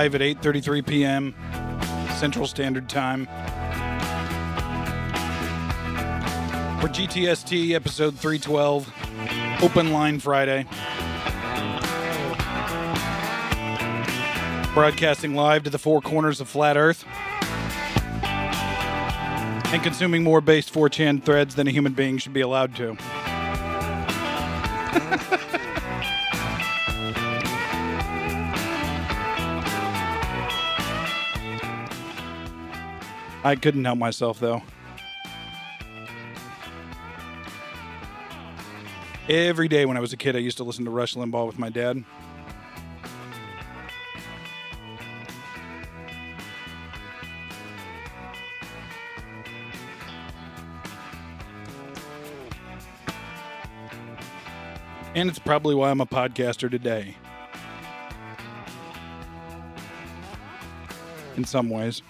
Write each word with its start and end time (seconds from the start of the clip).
live 0.00 0.14
at 0.14 0.22
8:33 0.22 0.86
p.m. 0.86 1.34
Central 2.16 2.46
Standard 2.46 2.88
Time. 2.88 3.26
For 6.80 6.88
GTST 6.88 7.72
episode 7.72 8.18
312, 8.18 8.90
Open 9.62 9.92
Line 9.92 10.18
Friday. 10.18 10.64
Broadcasting 14.72 15.34
live 15.34 15.64
to 15.64 15.70
the 15.70 15.78
four 15.78 16.00
corners 16.00 16.40
of 16.40 16.48
flat 16.48 16.78
Earth. 16.78 17.04
And 19.66 19.82
consuming 19.82 20.24
more 20.24 20.40
base 20.40 20.70
4chan 20.70 21.24
threads 21.24 21.56
than 21.56 21.66
a 21.66 21.70
human 21.70 21.92
being 21.92 22.16
should 22.16 22.32
be 22.32 22.40
allowed 22.40 22.74
to. 22.76 22.96
I 33.42 33.56
couldn't 33.56 33.84
help 33.84 33.98
myself 33.98 34.38
though. 34.38 34.62
Every 39.28 39.68
day 39.68 39.86
when 39.86 39.96
I 39.96 40.00
was 40.00 40.12
a 40.12 40.16
kid, 40.16 40.34
I 40.34 40.40
used 40.40 40.56
to 40.56 40.64
listen 40.64 40.84
to 40.84 40.90
Rush 40.90 41.14
Limbaugh 41.14 41.46
with 41.46 41.58
my 41.58 41.68
dad. 41.68 42.04
And 55.14 55.28
it's 55.28 55.38
probably 55.38 55.74
why 55.74 55.90
I'm 55.90 56.00
a 56.00 56.06
podcaster 56.06 56.70
today. 56.70 57.16
In 61.36 61.44
some 61.44 61.70
ways. 61.70 62.02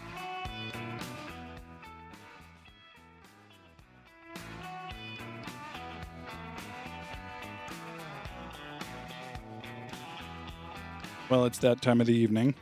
Well, 11.30 11.44
it's 11.44 11.58
that 11.58 11.80
time 11.80 12.00
of 12.00 12.08
the 12.08 12.12
evening. 12.12 12.56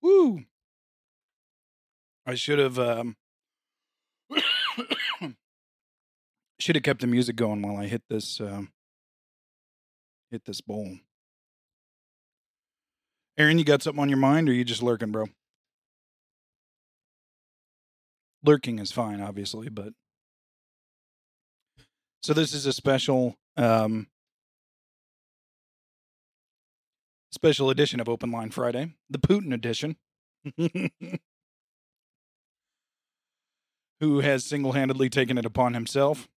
Woo! 0.00 0.44
I 2.24 2.36
should 2.36 2.60
have 2.60 2.78
um 2.78 3.16
should 6.60 6.76
have 6.76 6.84
kept 6.84 7.00
the 7.00 7.08
music 7.08 7.34
going 7.34 7.60
while 7.60 7.76
I 7.76 7.86
hit 7.86 8.02
this 8.08 8.40
um 8.40 8.70
hit 10.30 10.44
this 10.44 10.60
bowl. 10.60 10.98
Aaron, 13.38 13.56
you 13.56 13.64
got 13.64 13.82
something 13.84 14.02
on 14.02 14.08
your 14.08 14.18
mind 14.18 14.48
or 14.48 14.52
you 14.52 14.64
just 14.64 14.82
lurking, 14.82 15.12
bro? 15.12 15.26
Lurking 18.44 18.80
is 18.80 18.90
fine, 18.90 19.20
obviously, 19.20 19.68
but 19.68 19.92
so 22.20 22.34
this 22.34 22.52
is 22.52 22.66
a 22.66 22.72
special 22.72 23.36
um 23.56 24.08
special 27.30 27.70
edition 27.70 28.00
of 28.00 28.08
Open 28.08 28.32
Line 28.32 28.50
Friday, 28.50 28.94
the 29.08 29.18
Putin 29.18 29.54
edition. 29.54 29.96
Who 34.00 34.20
has 34.20 34.44
single-handedly 34.44 35.10
taken 35.10 35.36
it 35.38 35.44
upon 35.44 35.74
himself 35.74 36.28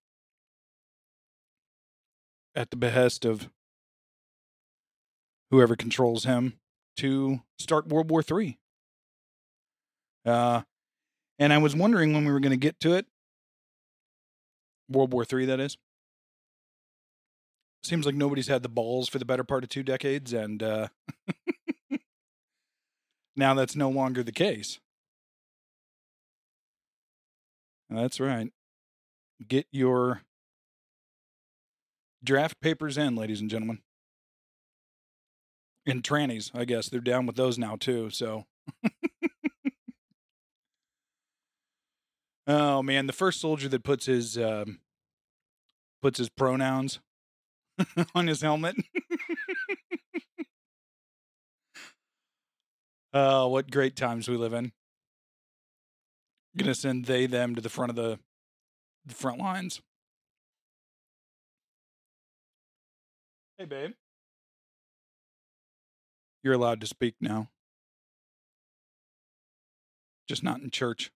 at 2.56 2.70
the 2.70 2.76
behest 2.76 3.24
of 3.24 3.48
whoever 5.50 5.76
controls 5.76 6.24
him 6.24 6.58
to 6.96 7.40
start 7.58 7.88
World 7.88 8.10
War 8.10 8.22
Three. 8.22 8.58
Uh, 10.24 10.62
and 11.38 11.52
I 11.52 11.58
was 11.58 11.74
wondering 11.74 12.12
when 12.12 12.24
we 12.24 12.32
were 12.32 12.40
going 12.40 12.50
to 12.50 12.56
get 12.56 12.78
to 12.80 12.94
it. 12.94 13.06
World 14.88 15.12
War 15.12 15.24
Three, 15.24 15.46
that 15.46 15.60
is. 15.60 15.76
Seems 17.82 18.06
like 18.06 18.14
nobody's 18.14 18.46
had 18.46 18.62
the 18.62 18.68
balls 18.68 19.08
for 19.08 19.18
the 19.18 19.24
better 19.24 19.42
part 19.42 19.64
of 19.64 19.70
two 19.70 19.82
decades, 19.82 20.32
and 20.32 20.62
uh, 20.62 20.88
now 23.36 23.54
that's 23.54 23.74
no 23.74 23.90
longer 23.90 24.22
the 24.22 24.32
case. 24.32 24.78
That's 27.90 28.20
right. 28.20 28.50
Get 29.46 29.66
your 29.72 30.22
draft 32.22 32.60
papers 32.60 32.96
in, 32.96 33.16
ladies 33.16 33.40
and 33.40 33.50
gentlemen 33.50 33.80
and 35.86 36.02
trannies, 36.02 36.50
I 36.54 36.64
guess. 36.64 36.88
They're 36.88 37.00
down 37.00 37.26
with 37.26 37.36
those 37.36 37.58
now 37.58 37.76
too, 37.76 38.10
so 38.10 38.44
Oh 42.46 42.82
man, 42.82 43.06
the 43.06 43.12
first 43.12 43.40
soldier 43.40 43.68
that 43.68 43.84
puts 43.84 44.06
his 44.06 44.36
um, 44.36 44.80
puts 46.00 46.18
his 46.18 46.28
pronouns 46.28 47.00
on 48.14 48.26
his 48.26 48.42
helmet. 48.42 48.76
Oh, 53.14 53.48
what 53.48 53.70
great 53.70 53.94
times 53.94 54.26
we 54.26 54.38
live 54.38 54.54
in. 54.54 54.72
Gonna 56.56 56.74
send 56.74 57.04
they 57.04 57.26
them 57.26 57.54
to 57.54 57.60
the 57.60 57.68
front 57.68 57.90
of 57.90 57.96
the, 57.96 58.18
the 59.04 59.14
front 59.14 59.38
lines. 59.38 59.82
Hey 63.58 63.66
babe. 63.66 63.92
You're 66.42 66.54
allowed 66.54 66.80
to 66.80 66.86
speak 66.86 67.14
now. 67.20 67.48
Just 70.28 70.42
not 70.42 70.60
in 70.60 70.70
church. 70.70 71.12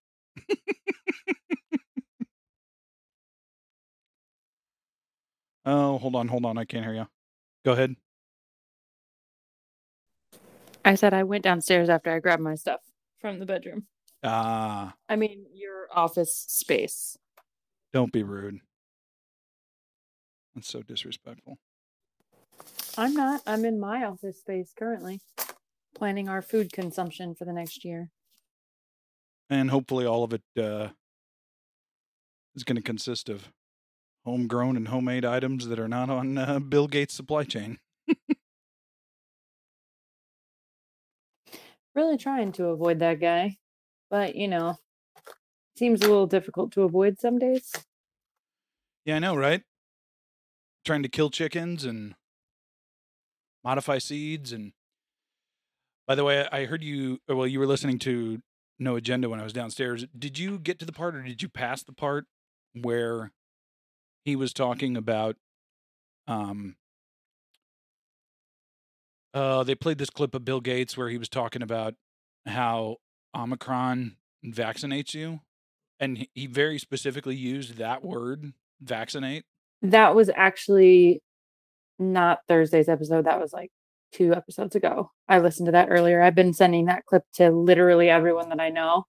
oh, 5.65 5.97
hold 5.97 6.15
on, 6.15 6.27
hold 6.27 6.45
on. 6.45 6.57
I 6.57 6.65
can't 6.65 6.85
hear 6.85 6.93
you. 6.93 7.07
Go 7.65 7.73
ahead. 7.73 7.95
I 10.85 10.95
said 10.95 11.13
I 11.13 11.23
went 11.23 11.43
downstairs 11.43 11.89
after 11.89 12.11
I 12.11 12.19
grabbed 12.19 12.41
my 12.41 12.55
stuff 12.55 12.79
from 13.19 13.39
the 13.39 13.45
bedroom. 13.45 13.87
Ah, 14.23 14.95
I 15.09 15.15
mean, 15.15 15.45
your 15.53 15.87
office 15.91 16.45
space. 16.47 17.17
don't 17.93 18.11
be 18.11 18.23
rude. 18.23 18.59
That's 20.55 20.67
so 20.69 20.81
disrespectful. 20.81 21.57
I'm 22.97 23.13
not. 23.13 23.41
I'm 23.45 23.63
in 23.63 23.79
my 23.79 24.03
office 24.03 24.39
space 24.39 24.73
currently, 24.77 25.19
planning 25.95 26.27
our 26.27 26.41
food 26.41 26.73
consumption 26.73 27.35
for 27.35 27.45
the 27.45 27.53
next 27.53 27.85
year. 27.85 28.09
and 29.49 29.69
hopefully 29.71 30.05
all 30.05 30.23
of 30.23 30.33
it 30.33 30.41
uh, 30.59 30.89
is 32.55 32.63
going 32.63 32.75
to 32.75 32.81
consist 32.81 33.29
of 33.29 33.49
homegrown 34.25 34.75
and 34.75 34.89
homemade 34.89 35.23
items 35.23 35.67
that 35.67 35.79
are 35.79 35.87
not 35.87 36.09
on 36.09 36.37
uh, 36.37 36.59
Bill 36.59 36.87
Gates' 36.87 37.13
supply 37.13 37.43
chain. 37.43 37.79
Really 41.95 42.17
trying 42.17 42.51
to 42.53 42.65
avoid 42.65 42.99
that 42.99 43.19
guy, 43.19 43.57
but 44.11 44.35
you 44.35 44.47
know, 44.47 44.77
seems 45.75 46.01
a 46.01 46.07
little 46.07 46.27
difficult 46.27 46.71
to 46.73 46.83
avoid 46.83 47.19
some 47.19 47.39
days. 47.39 47.73
Yeah, 49.03 49.15
I 49.15 49.19
know, 49.19 49.35
right? 49.35 49.63
Trying 50.85 51.01
to 51.01 51.09
kill 51.09 51.31
chickens 51.31 51.85
and 51.85 52.13
modify 53.67 53.97
seeds. 53.97 54.53
And 54.53 54.71
by 56.07 56.15
the 56.15 56.23
way, 56.23 56.47
I 56.49 56.63
heard 56.65 56.83
you. 56.83 57.19
Well, 57.27 57.45
you 57.45 57.59
were 57.59 57.67
listening 57.67 57.99
to 57.99 58.41
No 58.79 58.95
Agenda 58.95 59.27
when 59.27 59.41
I 59.41 59.43
was 59.43 59.51
downstairs. 59.51 60.05
Did 60.17 60.39
you 60.39 60.57
get 60.57 60.79
to 60.79 60.85
the 60.85 60.93
part, 60.93 61.15
or 61.15 61.21
did 61.21 61.41
you 61.41 61.49
pass 61.49 61.83
the 61.83 61.91
part 61.91 62.27
where 62.73 63.33
he 64.23 64.37
was 64.37 64.53
talking 64.53 64.95
about? 64.95 65.35
Um, 66.29 66.77
uh, 69.33 69.63
they 69.63 69.75
played 69.75 69.97
this 69.97 70.09
clip 70.09 70.33
of 70.33 70.45
Bill 70.45 70.61
Gates 70.61 70.95
where 70.97 71.09
he 71.09 71.17
was 71.17 71.29
talking 71.29 71.61
about 71.61 71.95
how 72.45 72.97
Omicron 73.35 74.15
vaccinates 74.45 75.13
you, 75.13 75.41
and 75.99 76.25
he 76.33 76.47
very 76.47 76.79
specifically 76.79 77.35
used 77.35 77.75
that 77.77 78.01
word, 78.01 78.53
vaccinate. 78.81 79.43
That 79.81 80.15
was 80.15 80.29
actually 80.33 81.21
not 81.99 82.39
Thursday's 82.47 82.89
episode. 82.89 83.25
That 83.25 83.39
was 83.39 83.53
like 83.53 83.71
two 84.11 84.33
episodes 84.33 84.75
ago. 84.75 85.11
I 85.27 85.39
listened 85.39 85.67
to 85.67 85.71
that 85.73 85.89
earlier. 85.89 86.21
I've 86.21 86.35
been 86.35 86.53
sending 86.53 86.85
that 86.85 87.05
clip 87.05 87.23
to 87.35 87.51
literally 87.51 88.09
everyone 88.09 88.49
that 88.49 88.59
I 88.59 88.69
know 88.69 89.05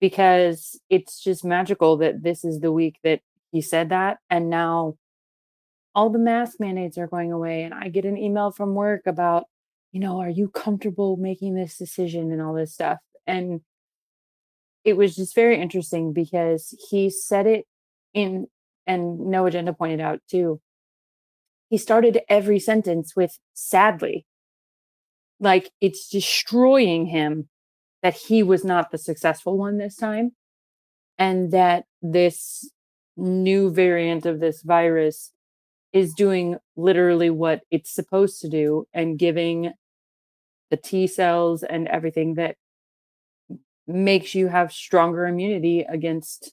because 0.00 0.80
it's 0.88 1.22
just 1.22 1.44
magical 1.44 1.96
that 1.98 2.22
this 2.22 2.44
is 2.44 2.60
the 2.60 2.72
week 2.72 2.96
that 3.04 3.20
he 3.50 3.60
said 3.60 3.90
that. 3.90 4.18
And 4.30 4.48
now 4.50 4.96
all 5.94 6.10
the 6.10 6.18
mask 6.18 6.60
mandates 6.60 6.98
are 6.98 7.06
going 7.06 7.32
away. 7.32 7.64
And 7.64 7.74
I 7.74 7.88
get 7.88 8.04
an 8.04 8.16
email 8.16 8.50
from 8.50 8.74
work 8.74 9.02
about, 9.06 9.44
you 9.92 10.00
know, 10.00 10.20
are 10.20 10.30
you 10.30 10.48
comfortable 10.48 11.16
making 11.16 11.54
this 11.54 11.76
decision 11.76 12.30
and 12.30 12.40
all 12.40 12.54
this 12.54 12.72
stuff? 12.72 12.98
And 13.26 13.60
it 14.84 14.96
was 14.96 15.16
just 15.16 15.34
very 15.34 15.60
interesting 15.60 16.12
because 16.12 16.74
he 16.88 17.10
said 17.10 17.46
it 17.46 17.66
in, 18.14 18.46
and 18.86 19.26
No 19.26 19.46
Agenda 19.46 19.72
pointed 19.72 20.00
out 20.00 20.20
too. 20.30 20.60
He 21.68 21.78
started 21.78 22.20
every 22.28 22.58
sentence 22.58 23.14
with 23.14 23.38
sadly. 23.54 24.24
Like 25.40 25.70
it's 25.80 26.08
destroying 26.08 27.06
him 27.06 27.48
that 28.02 28.14
he 28.14 28.42
was 28.42 28.64
not 28.64 28.90
the 28.90 28.98
successful 28.98 29.56
one 29.56 29.78
this 29.78 29.96
time 29.96 30.32
and 31.18 31.50
that 31.52 31.84
this 32.00 32.70
new 33.16 33.70
variant 33.70 34.24
of 34.24 34.40
this 34.40 34.62
virus 34.62 35.32
is 35.92 36.14
doing 36.14 36.56
literally 36.76 37.30
what 37.30 37.62
it's 37.70 37.90
supposed 37.90 38.40
to 38.40 38.48
do 38.48 38.86
and 38.92 39.18
giving 39.18 39.72
the 40.70 40.76
T 40.76 41.06
cells 41.06 41.62
and 41.62 41.88
everything 41.88 42.34
that 42.34 42.56
makes 43.86 44.34
you 44.34 44.48
have 44.48 44.72
stronger 44.72 45.26
immunity 45.26 45.80
against 45.80 46.52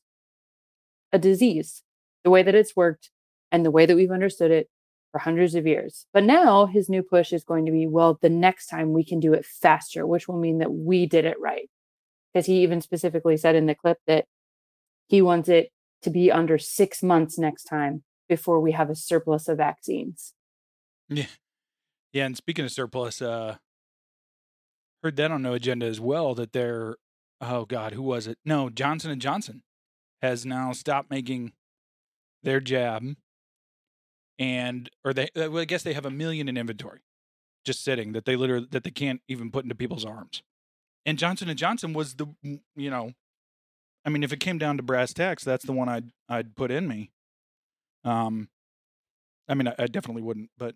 a 1.11 1.19
disease. 1.19 1.83
The 2.23 2.29
way 2.29 2.43
that 2.43 2.55
it's 2.55 2.75
worked 2.75 3.11
and 3.51 3.65
the 3.65 3.71
way 3.71 3.85
that 3.85 3.95
we've 3.95 4.11
understood 4.11 4.51
it 4.51 4.69
for 5.15 5.19
hundreds 5.19 5.55
of 5.55 5.65
years. 5.65 6.07
But 6.11 6.25
now 6.25 6.65
his 6.65 6.89
new 6.89 7.01
push 7.01 7.31
is 7.31 7.45
going 7.45 7.65
to 7.67 7.71
be 7.71 7.87
well, 7.87 8.19
the 8.21 8.27
next 8.27 8.67
time 8.67 8.91
we 8.91 9.05
can 9.05 9.21
do 9.21 9.31
it 9.31 9.45
faster, 9.45 10.05
which 10.05 10.27
will 10.27 10.37
mean 10.37 10.57
that 10.57 10.73
we 10.73 11.05
did 11.05 11.23
it 11.23 11.39
right. 11.39 11.69
Because 12.33 12.47
he 12.47 12.63
even 12.63 12.81
specifically 12.81 13.37
said 13.37 13.55
in 13.55 13.65
the 13.65 13.75
clip 13.75 13.97
that 14.07 14.25
he 15.07 15.21
wants 15.21 15.47
it 15.47 15.69
to 16.01 16.09
be 16.09 16.33
under 16.33 16.57
six 16.57 17.01
months 17.01 17.39
next 17.39 17.63
time 17.63 18.03
before 18.27 18.59
we 18.59 18.73
have 18.73 18.89
a 18.89 18.95
surplus 18.95 19.47
of 19.47 19.55
vaccines. 19.55 20.33
Yeah. 21.07 21.27
Yeah, 22.11 22.25
and 22.25 22.35
speaking 22.35 22.65
of 22.65 22.71
surplus, 22.71 23.21
uh 23.21 23.55
heard 25.01 25.15
that 25.15 25.31
on 25.31 25.43
no 25.43 25.53
agenda 25.53 25.85
as 25.85 26.01
well 26.01 26.35
that 26.35 26.51
they're 26.51 26.97
oh 27.39 27.63
god, 27.63 27.93
who 27.93 28.03
was 28.03 28.27
it? 28.27 28.37
No, 28.43 28.69
Johnson 28.69 29.11
and 29.11 29.21
Johnson 29.21 29.63
has 30.21 30.45
now 30.45 30.73
stopped 30.73 31.09
making 31.09 31.53
their 32.43 32.59
jab 32.59 33.15
and 34.39 34.89
or 35.03 35.13
they 35.13 35.25
uh, 35.35 35.49
well, 35.51 35.59
I 35.59 35.65
guess 35.65 35.83
they 35.83 35.93
have 35.93 36.05
a 36.05 36.11
million 36.11 36.49
in 36.49 36.57
inventory 36.57 37.01
just 37.65 37.83
sitting 37.83 38.13
that 38.13 38.25
they 38.25 38.35
literally 38.35 38.67
that 38.71 38.83
they 38.83 38.91
can't 38.91 39.21
even 39.27 39.51
put 39.51 39.65
into 39.65 39.75
people's 39.75 40.05
arms. 40.05 40.43
And 41.05 41.17
Johnson 41.17 41.49
and 41.49 41.57
Johnson 41.59 41.93
was 41.93 42.15
the 42.15 42.27
you 42.75 42.89
know 42.89 43.11
I 44.05 44.09
mean 44.09 44.23
if 44.23 44.33
it 44.33 44.39
came 44.39 44.57
down 44.57 44.77
to 44.77 44.83
brass 44.83 45.13
tacks, 45.13 45.43
that's 45.43 45.65
the 45.65 45.73
one 45.73 45.89
I'd 45.89 46.11
I'd 46.29 46.55
put 46.55 46.71
in 46.71 46.87
me. 46.87 47.11
Um 48.03 48.49
I 49.47 49.55
mean 49.55 49.67
I, 49.69 49.75
I 49.79 49.87
definitely 49.87 50.23
wouldn't, 50.23 50.49
but 50.57 50.75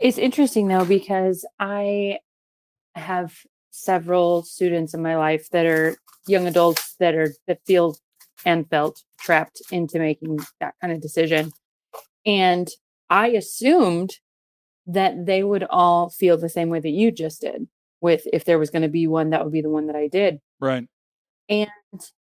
It's 0.00 0.18
interesting 0.18 0.68
though 0.68 0.84
because 0.84 1.46
I 1.60 2.18
have 2.94 3.34
several 3.70 4.42
students 4.44 4.94
in 4.94 5.02
my 5.02 5.16
life 5.16 5.48
that 5.50 5.66
are 5.66 5.96
young 6.28 6.46
adults 6.46 6.94
that 7.00 7.14
are 7.14 7.32
that 7.48 7.60
feel 7.66 7.96
and 8.44 8.68
felt 8.70 9.02
trapped 9.20 9.60
into 9.70 9.98
making 9.98 10.38
that 10.60 10.74
kind 10.80 10.92
of 10.92 11.00
decision. 11.00 11.52
And 12.26 12.68
I 13.10 13.28
assumed 13.28 14.18
that 14.86 15.26
they 15.26 15.42
would 15.42 15.64
all 15.70 16.10
feel 16.10 16.36
the 16.36 16.48
same 16.48 16.68
way 16.68 16.80
that 16.80 16.90
you 16.90 17.10
just 17.10 17.40
did 17.40 17.66
with 18.00 18.26
if 18.32 18.44
there 18.44 18.58
was 18.58 18.70
going 18.70 18.82
to 18.82 18.88
be 18.88 19.06
one 19.06 19.30
that 19.30 19.42
would 19.44 19.52
be 19.52 19.62
the 19.62 19.70
one 19.70 19.86
that 19.86 19.96
I 19.96 20.08
did. 20.08 20.40
right. 20.60 20.86
And 21.48 21.70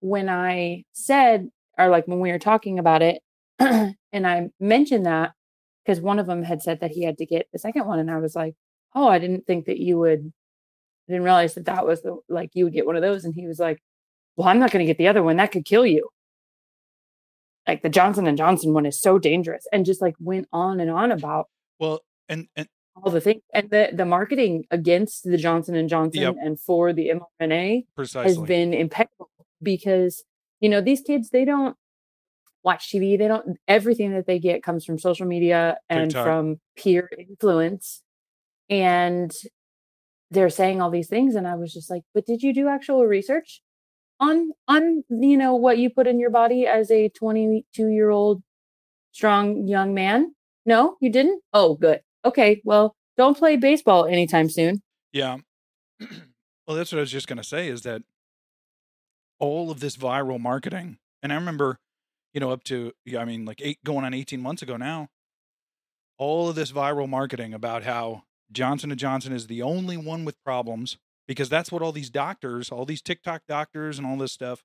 when 0.00 0.28
I 0.28 0.84
said, 0.92 1.48
or 1.78 1.88
like 1.88 2.06
when 2.06 2.20
we 2.20 2.32
were 2.32 2.38
talking 2.38 2.78
about 2.78 3.02
it, 3.02 3.22
and 3.58 3.96
I 4.12 4.48
mentioned 4.60 5.06
that 5.06 5.32
because 5.84 6.00
one 6.00 6.18
of 6.18 6.26
them 6.26 6.42
had 6.42 6.62
said 6.62 6.80
that 6.80 6.90
he 6.90 7.04
had 7.04 7.18
to 7.18 7.26
get 7.26 7.48
the 7.52 7.58
second 7.58 7.86
one, 7.86 7.98
and 7.98 8.10
I 8.10 8.18
was 8.18 8.34
like, 8.34 8.54
"Oh, 8.94 9.08
I 9.08 9.18
didn't 9.18 9.46
think 9.46 9.66
that 9.66 9.78
you 9.78 9.98
would." 9.98 10.32
I 11.08 11.12
didn't 11.12 11.24
realize 11.24 11.54
that 11.54 11.66
that 11.66 11.86
was 11.86 12.02
the 12.02 12.18
like 12.28 12.50
you 12.54 12.64
would 12.64 12.72
get 12.72 12.86
one 12.86 12.96
of 12.96 13.02
those, 13.02 13.24
and 13.24 13.34
he 13.34 13.46
was 13.46 13.58
like, 13.58 13.82
"Well, 14.36 14.48
I'm 14.48 14.58
not 14.58 14.70
going 14.70 14.84
to 14.84 14.90
get 14.90 14.98
the 14.98 15.08
other 15.08 15.22
one. 15.22 15.36
That 15.36 15.52
could 15.52 15.64
kill 15.64 15.86
you." 15.86 16.08
Like 17.66 17.82
the 17.82 17.88
Johnson 17.88 18.26
and 18.26 18.36
Johnson 18.36 18.74
one 18.74 18.86
is 18.86 19.00
so 19.00 19.18
dangerous, 19.18 19.66
and 19.72 19.86
just 19.86 20.02
like 20.02 20.14
went 20.20 20.48
on 20.52 20.80
and 20.80 20.90
on 20.90 21.10
about 21.12 21.46
Well, 21.80 22.00
and 22.28 22.46
and 22.56 22.68
all 23.02 23.10
the 23.10 23.20
things 23.20 23.42
and 23.52 23.70
the 23.70 23.90
the 23.92 24.04
marketing 24.04 24.64
against 24.70 25.24
the 25.24 25.36
Johnson 25.36 25.74
and 25.74 25.88
Johnson 25.88 26.22
Yep. 26.22 26.36
and 26.40 26.60
for 26.60 26.92
the 26.92 27.10
mRNA 27.40 27.86
Precisely. 27.96 28.28
has 28.34 28.38
been 28.46 28.72
impeccable 28.72 29.30
because 29.62 30.22
you 30.60 30.68
know 30.68 30.80
these 30.80 31.00
kids 31.00 31.30
they 31.30 31.44
don't 31.44 31.76
watch 32.62 32.90
TV 32.92 33.18
they 33.18 33.26
don't 33.28 33.56
everything 33.66 34.12
that 34.12 34.26
they 34.26 34.38
get 34.38 34.62
comes 34.62 34.84
from 34.84 34.98
social 34.98 35.26
media 35.26 35.76
and 35.88 36.10
TikTok. 36.10 36.24
from 36.24 36.60
peer 36.76 37.10
influence 37.18 38.02
and 38.70 39.32
they're 40.30 40.48
saying 40.50 40.80
all 40.80 40.90
these 40.90 41.08
things 41.08 41.34
and 41.34 41.46
I 41.48 41.56
was 41.56 41.72
just 41.72 41.90
like 41.90 42.02
but 42.14 42.24
did 42.26 42.42
you 42.42 42.54
do 42.54 42.68
actual 42.68 43.04
research 43.06 43.60
on 44.20 44.52
on 44.68 45.04
you 45.10 45.36
know 45.36 45.54
what 45.54 45.78
you 45.78 45.90
put 45.90 46.06
in 46.06 46.18
your 46.18 46.30
body 46.30 46.66
as 46.66 46.90
a 46.90 47.08
22 47.08 47.88
year 47.88 48.10
old 48.10 48.42
strong 49.12 49.66
young 49.66 49.94
man? 49.94 50.34
No 50.66 50.96
you 51.00 51.10
didn't? 51.10 51.42
Oh 51.52 51.74
good. 51.74 52.00
Okay 52.24 52.60
well 52.64 52.96
don't 53.16 53.36
play 53.36 53.56
baseball 53.56 54.06
anytime 54.06 54.48
soon. 54.48 54.82
Yeah. 55.12 55.38
well, 56.00 56.76
that's 56.76 56.92
what 56.92 56.98
I 56.98 57.02
was 57.02 57.12
just 57.12 57.28
going 57.28 57.38
to 57.38 57.44
say 57.44 57.68
is 57.68 57.82
that 57.82 58.02
all 59.38 59.70
of 59.70 59.80
this 59.80 59.96
viral 59.96 60.40
marketing, 60.40 60.98
and 61.22 61.32
I 61.32 61.36
remember, 61.36 61.78
you 62.32 62.40
know, 62.40 62.50
up 62.50 62.64
to, 62.64 62.92
I 63.16 63.24
mean, 63.24 63.44
like 63.44 63.60
eight, 63.62 63.78
going 63.84 64.04
on 64.04 64.14
18 64.14 64.40
months 64.40 64.62
ago 64.62 64.76
now, 64.76 65.08
all 66.18 66.48
of 66.48 66.56
this 66.56 66.72
viral 66.72 67.08
marketing 67.08 67.54
about 67.54 67.84
how 67.84 68.22
Johnson 68.50 68.96
& 68.96 68.96
Johnson 68.96 69.32
is 69.32 69.46
the 69.46 69.62
only 69.62 69.96
one 69.96 70.24
with 70.24 70.42
problems 70.44 70.98
because 71.26 71.48
that's 71.48 71.72
what 71.72 71.82
all 71.82 71.92
these 71.92 72.10
doctors, 72.10 72.70
all 72.70 72.84
these 72.84 73.02
TikTok 73.02 73.42
doctors 73.48 73.98
and 73.98 74.06
all 74.06 74.16
this 74.16 74.32
stuff, 74.32 74.62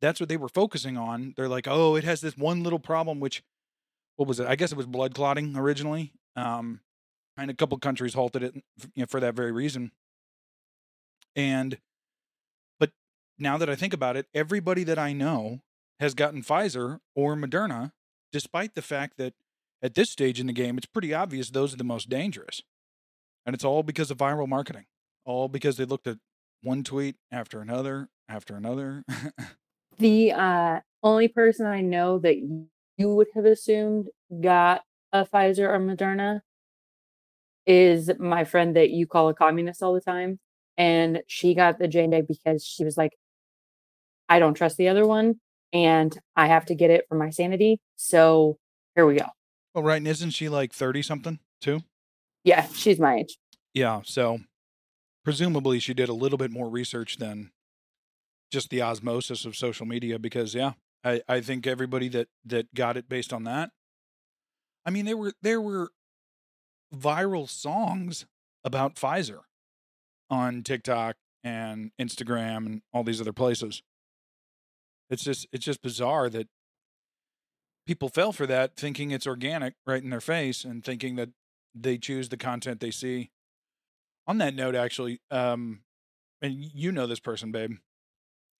that's 0.00 0.20
what 0.20 0.28
they 0.28 0.36
were 0.36 0.48
focusing 0.48 0.96
on. 0.96 1.34
They're 1.36 1.48
like, 1.48 1.66
oh, 1.66 1.96
it 1.96 2.04
has 2.04 2.20
this 2.20 2.36
one 2.36 2.62
little 2.62 2.78
problem, 2.78 3.20
which, 3.20 3.42
what 4.16 4.28
was 4.28 4.40
it? 4.40 4.46
I 4.46 4.56
guess 4.56 4.72
it 4.72 4.76
was 4.76 4.86
blood 4.86 5.14
clotting 5.14 5.56
originally. 5.56 6.12
Um, 6.36 6.80
and 7.36 7.50
a 7.50 7.54
couple 7.54 7.78
countries 7.78 8.14
halted 8.14 8.42
it 8.42 8.54
you 8.94 9.02
know, 9.02 9.06
for 9.06 9.20
that 9.20 9.34
very 9.34 9.52
reason. 9.52 9.90
And, 11.34 11.78
but 12.78 12.90
now 13.38 13.58
that 13.58 13.68
I 13.68 13.74
think 13.74 13.92
about 13.92 14.16
it, 14.16 14.26
everybody 14.34 14.84
that 14.84 14.98
I 14.98 15.12
know 15.12 15.60
has 16.00 16.14
gotten 16.14 16.42
Pfizer 16.42 17.00
or 17.16 17.34
Moderna, 17.34 17.92
despite 18.32 18.74
the 18.74 18.82
fact 18.82 19.16
that 19.18 19.34
at 19.82 19.94
this 19.94 20.10
stage 20.10 20.40
in 20.40 20.46
the 20.46 20.52
game, 20.52 20.76
it's 20.76 20.86
pretty 20.86 21.12
obvious 21.12 21.50
those 21.50 21.74
are 21.74 21.76
the 21.76 21.84
most 21.84 22.08
dangerous. 22.08 22.62
And 23.46 23.54
it's 23.54 23.64
all 23.64 23.82
because 23.82 24.10
of 24.10 24.16
viral 24.18 24.48
marketing, 24.48 24.86
all 25.24 25.48
because 25.48 25.76
they 25.76 25.84
looked 25.84 26.06
at 26.06 26.18
one 26.62 26.82
tweet 26.82 27.16
after 27.30 27.60
another 27.60 28.08
after 28.28 28.56
another. 28.56 29.04
The 29.98 30.32
uh, 30.32 30.80
only 31.02 31.28
person 31.28 31.66
I 31.66 31.80
know 31.80 32.18
that 32.18 32.36
you 32.36 33.14
would 33.14 33.28
have 33.34 33.44
assumed 33.44 34.08
got 34.40 34.82
a 35.12 35.24
Pfizer 35.24 35.68
or 35.68 35.78
Moderna 35.78 36.40
is 37.66 38.10
my 38.18 38.44
friend 38.44 38.76
that 38.76 38.90
you 38.90 39.06
call 39.06 39.28
a 39.28 39.34
communist 39.34 39.82
all 39.82 39.94
the 39.94 40.00
time. 40.00 40.38
And 40.76 41.22
she 41.28 41.54
got 41.54 41.78
the 41.78 41.86
J&J 41.86 42.22
because 42.22 42.64
she 42.64 42.84
was 42.84 42.96
like, 42.96 43.12
I 44.28 44.38
don't 44.38 44.54
trust 44.54 44.76
the 44.76 44.88
other 44.88 45.06
one 45.06 45.36
and 45.72 46.18
I 46.34 46.48
have 46.48 46.66
to 46.66 46.74
get 46.74 46.90
it 46.90 47.04
for 47.08 47.14
my 47.14 47.30
sanity. 47.30 47.78
So 47.96 48.58
here 48.96 49.06
we 49.06 49.16
go. 49.16 49.26
oh, 49.74 49.82
right. 49.82 49.98
And 49.98 50.08
isn't 50.08 50.30
she 50.30 50.48
like 50.48 50.72
30 50.72 51.02
something 51.02 51.38
too? 51.60 51.80
Yeah, 52.42 52.66
she's 52.74 52.98
my 52.98 53.18
age. 53.18 53.38
Yeah. 53.72 54.00
So 54.04 54.40
presumably 55.24 55.78
she 55.78 55.94
did 55.94 56.08
a 56.08 56.14
little 56.14 56.38
bit 56.38 56.50
more 56.50 56.68
research 56.68 57.16
than 57.16 57.50
just 58.50 58.70
the 58.70 58.82
osmosis 58.82 59.44
of 59.44 59.56
social 59.56 59.86
media 59.86 60.18
because 60.18 60.54
yeah, 60.54 60.72
I, 61.02 61.22
I 61.28 61.40
think 61.40 61.66
everybody 61.66 62.08
that 62.08 62.28
that 62.44 62.74
got 62.74 62.96
it 62.96 63.08
based 63.08 63.32
on 63.32 63.44
that. 63.44 63.70
I 64.86 64.90
mean, 64.90 65.06
there 65.06 65.16
were 65.16 65.32
there 65.42 65.60
were 65.60 65.90
viral 66.94 67.48
songs 67.48 68.26
about 68.64 68.96
Pfizer 68.96 69.40
on 70.30 70.62
TikTok 70.62 71.16
and 71.42 71.90
Instagram 72.00 72.66
and 72.66 72.82
all 72.92 73.04
these 73.04 73.20
other 73.20 73.32
places. 73.32 73.82
It's 75.10 75.24
just 75.24 75.46
it's 75.52 75.64
just 75.64 75.82
bizarre 75.82 76.30
that 76.30 76.48
people 77.86 78.08
fell 78.08 78.32
for 78.32 78.46
that 78.46 78.76
thinking 78.76 79.10
it's 79.10 79.26
organic 79.26 79.74
right 79.86 80.02
in 80.02 80.10
their 80.10 80.20
face 80.20 80.64
and 80.64 80.84
thinking 80.84 81.16
that 81.16 81.30
they 81.74 81.98
choose 81.98 82.28
the 82.28 82.36
content 82.36 82.80
they 82.80 82.90
see. 82.90 83.30
On 84.26 84.38
that 84.38 84.54
note, 84.54 84.74
actually, 84.74 85.20
um, 85.30 85.80
and 86.40 86.54
you 86.54 86.92
know 86.92 87.06
this 87.06 87.20
person, 87.20 87.52
babe, 87.52 87.72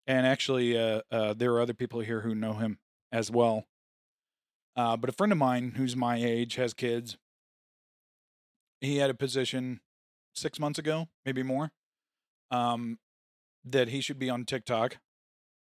and 0.07 0.27
actually, 0.27 0.77
uh, 0.77 1.01
uh, 1.11 1.33
there 1.33 1.53
are 1.53 1.61
other 1.61 1.73
people 1.73 2.01
here 2.01 2.21
who 2.21 2.35
know 2.35 2.53
him 2.53 2.79
as 3.11 3.31
well. 3.31 3.65
Uh, 4.75 4.97
but 4.97 5.09
a 5.09 5.13
friend 5.13 5.31
of 5.31 5.37
mine 5.37 5.73
who's 5.77 5.95
my 5.95 6.17
age 6.17 6.55
has 6.55 6.73
kids. 6.73 7.17
He 8.81 8.97
had 8.97 9.09
a 9.09 9.15
position 9.15 9.79
six 10.35 10.59
months 10.59 10.77
ago, 10.77 11.07
maybe 11.25 11.43
more, 11.43 11.71
um, 12.51 12.99
that 13.63 13.87
he 13.87 14.01
should 14.01 14.19
be 14.19 14.29
on 14.29 14.45
TikTok 14.45 14.97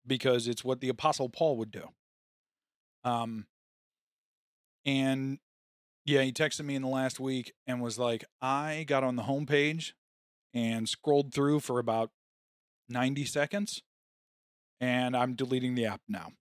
because 0.06 0.48
it's 0.48 0.64
what 0.64 0.82
the 0.82 0.90
Apostle 0.90 1.30
Paul 1.30 1.58
would 1.58 1.72
do. 1.72 1.90
Um, 3.04 3.48
and 4.86 5.40
yeah, 6.10 6.24
he 6.24 6.32
texted 6.32 6.66
me 6.66 6.76
in 6.76 6.82
the 6.82 6.88
last 6.88 7.20
week 7.20 7.54
and 7.68 7.82
was 7.82 8.00
like, 8.00 8.26
I 8.42 8.84
got 8.88 9.04
on 9.04 9.16
the 9.16 9.24
homepage 9.24 9.92
and 10.54 10.90
scrolled 10.90 11.34
through 11.34 11.60
for 11.60 11.78
about 11.78 12.10
90 12.90 13.26
seconds 13.26 13.84
and 14.82 15.16
I'm 15.16 15.36
deleting 15.36 15.76
the 15.76 15.86
app 15.86 16.02
now. 16.10 16.32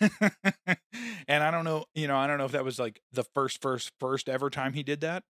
and 0.00 1.42
I 1.42 1.50
don't 1.50 1.64
know, 1.64 1.84
you 1.94 2.08
know, 2.08 2.16
I 2.16 2.26
don't 2.26 2.38
know 2.38 2.46
if 2.46 2.52
that 2.52 2.64
was 2.64 2.78
like 2.78 3.02
the 3.12 3.24
first, 3.34 3.60
first, 3.60 3.92
first 4.00 4.28
ever 4.30 4.48
time 4.48 4.72
he 4.72 4.82
did 4.82 5.02
that. 5.02 5.24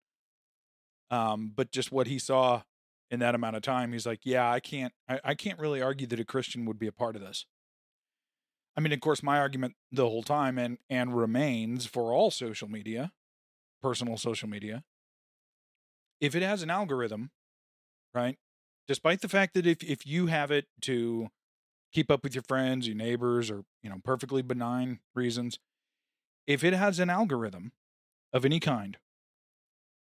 Um, 1.10 1.50
but 1.54 1.72
just 1.72 1.90
what 1.90 2.06
he 2.06 2.20
saw 2.20 2.62
in 3.10 3.18
that 3.18 3.34
amount 3.34 3.56
of 3.56 3.62
time, 3.62 3.92
he's 3.92 4.06
like, 4.06 4.20
yeah, 4.22 4.48
I 4.48 4.60
can't, 4.60 4.92
I, 5.08 5.20
I 5.24 5.34
can't 5.34 5.58
really 5.58 5.82
argue 5.82 6.06
that 6.06 6.20
a 6.20 6.24
Christian 6.24 6.66
would 6.66 6.78
be 6.78 6.86
a 6.86 6.92
part 6.92 7.16
of 7.16 7.22
this. 7.22 7.46
I 8.76 8.80
mean, 8.80 8.92
of 8.92 9.00
course, 9.00 9.22
my 9.22 9.38
argument 9.38 9.74
the 9.92 10.08
whole 10.08 10.22
time 10.22 10.58
and 10.58 10.78
and 10.90 11.16
remains 11.16 11.86
for 11.86 12.12
all 12.12 12.30
social 12.30 12.68
media, 12.68 13.12
personal 13.84 14.16
social 14.16 14.48
media, 14.48 14.82
if 16.18 16.34
it 16.34 16.42
has 16.42 16.62
an 16.62 16.70
algorithm, 16.70 17.30
right? 18.14 18.38
Despite 18.88 19.20
the 19.20 19.28
fact 19.28 19.52
that 19.52 19.66
if 19.66 19.82
if 19.82 20.06
you 20.06 20.28
have 20.28 20.50
it 20.50 20.68
to 20.82 21.28
keep 21.92 22.10
up 22.10 22.24
with 22.24 22.34
your 22.34 22.44
friends, 22.48 22.88
your 22.88 22.96
neighbors, 22.96 23.50
or 23.50 23.64
you 23.82 23.90
know, 23.90 24.00
perfectly 24.02 24.40
benign 24.40 25.00
reasons, 25.14 25.58
if 26.46 26.64
it 26.64 26.72
has 26.72 26.98
an 26.98 27.10
algorithm 27.10 27.72
of 28.32 28.46
any 28.46 28.58
kind, 28.58 28.96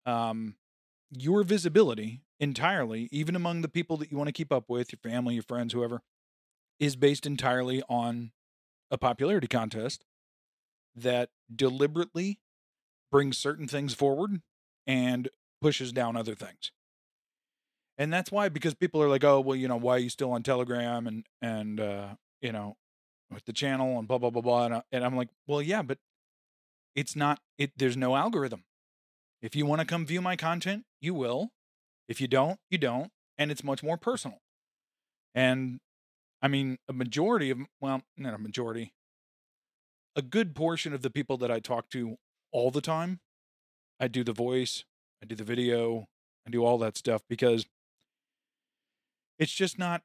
um, 0.06 0.56
your 1.12 1.44
visibility 1.44 2.22
entirely, 2.40 3.10
even 3.12 3.36
among 3.36 3.64
the 3.64 3.68
people 3.68 3.98
that 3.98 4.10
you 4.10 4.18
want 4.18 4.30
to 4.30 4.34
keep 4.34 4.52
up 4.54 4.70
with, 4.70 4.94
your 4.94 5.12
family, 5.12 5.34
your 5.34 5.44
friends, 5.44 5.74
whoever, 5.74 6.02
is 6.80 6.96
based 6.96 7.26
entirely 7.26 7.84
on 7.90 8.32
a 8.90 8.98
popularity 8.98 9.48
contest 9.48 10.06
that 10.96 11.32
deliberately 11.54 12.40
brings 13.14 13.38
certain 13.38 13.68
things 13.68 13.94
forward 13.94 14.42
and 14.88 15.30
pushes 15.62 15.94
down 15.94 16.18
other 16.18 16.34
things. 16.34 16.72
And 17.96 18.12
that's 18.12 18.32
why 18.32 18.50
because 18.50 18.74
people 18.74 19.04
are 19.04 19.08
like, 19.08 19.24
"Oh, 19.24 19.40
well, 19.40 19.56
you 19.56 19.68
know, 19.68 19.78
why 19.78 19.94
are 19.94 20.00
you 20.00 20.10
still 20.10 20.32
on 20.32 20.42
Telegram 20.42 21.06
and 21.06 21.26
and 21.40 21.80
uh, 21.80 22.16
you 22.42 22.52
know, 22.52 22.76
with 23.32 23.46
the 23.46 23.54
channel 23.54 24.00
and 24.00 24.08
blah 24.08 24.18
blah 24.18 24.32
blah 24.32 24.42
blah." 24.42 24.66
And, 24.66 24.76
I, 24.76 24.82
and 24.92 25.06
I'm 25.06 25.16
like, 25.16 25.30
"Well, 25.48 25.62
yeah, 25.62 25.84
but 25.84 26.00
it's 26.96 27.16
not 27.16 27.40
it 27.60 27.72
there's 27.78 27.96
no 27.96 28.16
algorithm. 28.16 28.64
If 29.44 29.56
you 29.56 29.68
want 29.68 29.82
to 29.82 29.86
come 29.86 30.08
view 30.08 30.22
my 30.22 30.36
content, 30.36 30.86
you 31.00 31.14
will. 31.14 31.52
If 32.10 32.20
you 32.20 32.28
don't, 32.28 32.60
you 32.72 32.80
don't, 32.80 33.12
and 33.38 33.52
it's 33.52 33.64
much 33.64 33.84
more 33.84 33.96
personal." 33.96 34.40
And 35.36 35.80
I 36.42 36.48
mean, 36.48 36.80
a 36.90 36.94
majority 36.94 37.52
of, 37.52 37.60
well, 37.80 38.02
not 38.18 38.34
a 38.34 38.40
majority, 38.40 38.94
a 40.16 40.24
good 40.24 40.56
portion 40.56 40.94
of 40.94 41.04
the 41.04 41.12
people 41.12 41.38
that 41.38 41.52
I 41.52 41.60
talk 41.60 41.90
to 41.92 42.18
all 42.54 42.72
the 42.72 42.82
time, 42.82 43.20
I 44.00 44.08
do 44.08 44.24
the 44.24 44.32
voice, 44.32 44.86
I 45.22 45.26
do 45.26 45.36
the 45.36 45.44
video, 45.44 46.08
I 46.48 46.52
do 46.52 46.64
all 46.64 46.78
that 46.78 46.96
stuff 46.96 47.24
because 47.28 47.66
it's 49.40 49.52
just 49.52 49.78
not, 49.78 50.04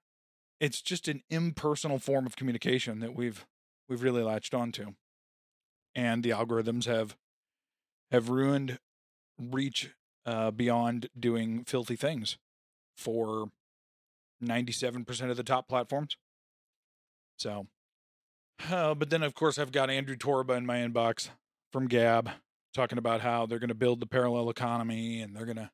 it's 0.58 0.80
just 0.80 1.06
an 1.06 1.22
impersonal 1.30 1.98
form 1.98 2.26
of 2.26 2.36
communication 2.36 3.00
that 3.00 3.14
we've, 3.14 3.46
we've 3.88 4.02
really 4.02 4.22
latched 4.22 4.54
onto. 4.54 4.94
And 5.94 6.22
the 6.22 6.30
algorithms 6.30 6.86
have, 6.86 7.16
have 8.10 8.30
ruined 8.30 8.78
reach 9.38 9.90
uh, 10.26 10.50
beyond 10.50 11.08
doing 11.18 11.64
filthy 11.64 11.96
things 11.96 12.38
for 12.96 13.50
97% 14.42 15.30
of 15.30 15.36
the 15.36 15.42
top 15.42 15.68
platforms. 15.68 16.16
So, 17.38 17.66
uh, 18.70 18.94
but 18.94 19.10
then 19.10 19.22
of 19.22 19.34
course 19.34 19.58
I've 19.58 19.72
got 19.72 19.90
Andrew 19.90 20.16
Torba 20.16 20.56
in 20.56 20.66
my 20.66 20.78
inbox 20.78 21.30
from 21.72 21.86
Gab 21.86 22.30
talking 22.74 22.98
about 22.98 23.20
how 23.20 23.46
they're 23.46 23.58
going 23.58 23.68
to 23.68 23.74
build 23.74 24.00
the 24.00 24.06
parallel 24.06 24.50
economy 24.50 25.20
and 25.20 25.34
they're 25.34 25.46
going 25.46 25.56
to 25.56 25.70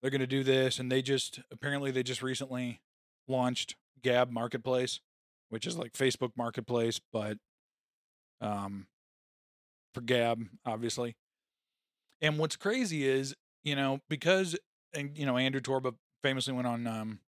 they're 0.00 0.10
going 0.10 0.20
to 0.20 0.26
do 0.26 0.42
this 0.42 0.78
and 0.78 0.90
they 0.90 1.02
just 1.02 1.40
apparently 1.50 1.90
they 1.90 2.02
just 2.02 2.22
recently 2.22 2.80
launched 3.28 3.76
Gab 4.02 4.30
Marketplace, 4.30 5.00
which 5.48 5.66
is 5.66 5.76
like 5.76 5.92
Facebook 5.92 6.32
Marketplace 6.36 7.00
but 7.12 7.38
um 8.40 8.86
for 9.94 10.00
Gab 10.00 10.42
obviously. 10.66 11.16
And 12.20 12.38
what's 12.38 12.56
crazy 12.56 13.06
is, 13.06 13.34
you 13.62 13.76
know, 13.76 14.00
because 14.08 14.56
and 14.94 15.16
you 15.16 15.26
know 15.26 15.36
Andrew 15.36 15.60
Torba 15.60 15.94
famously 16.22 16.52
went 16.52 16.66
on 16.66 16.86
um 16.86 17.20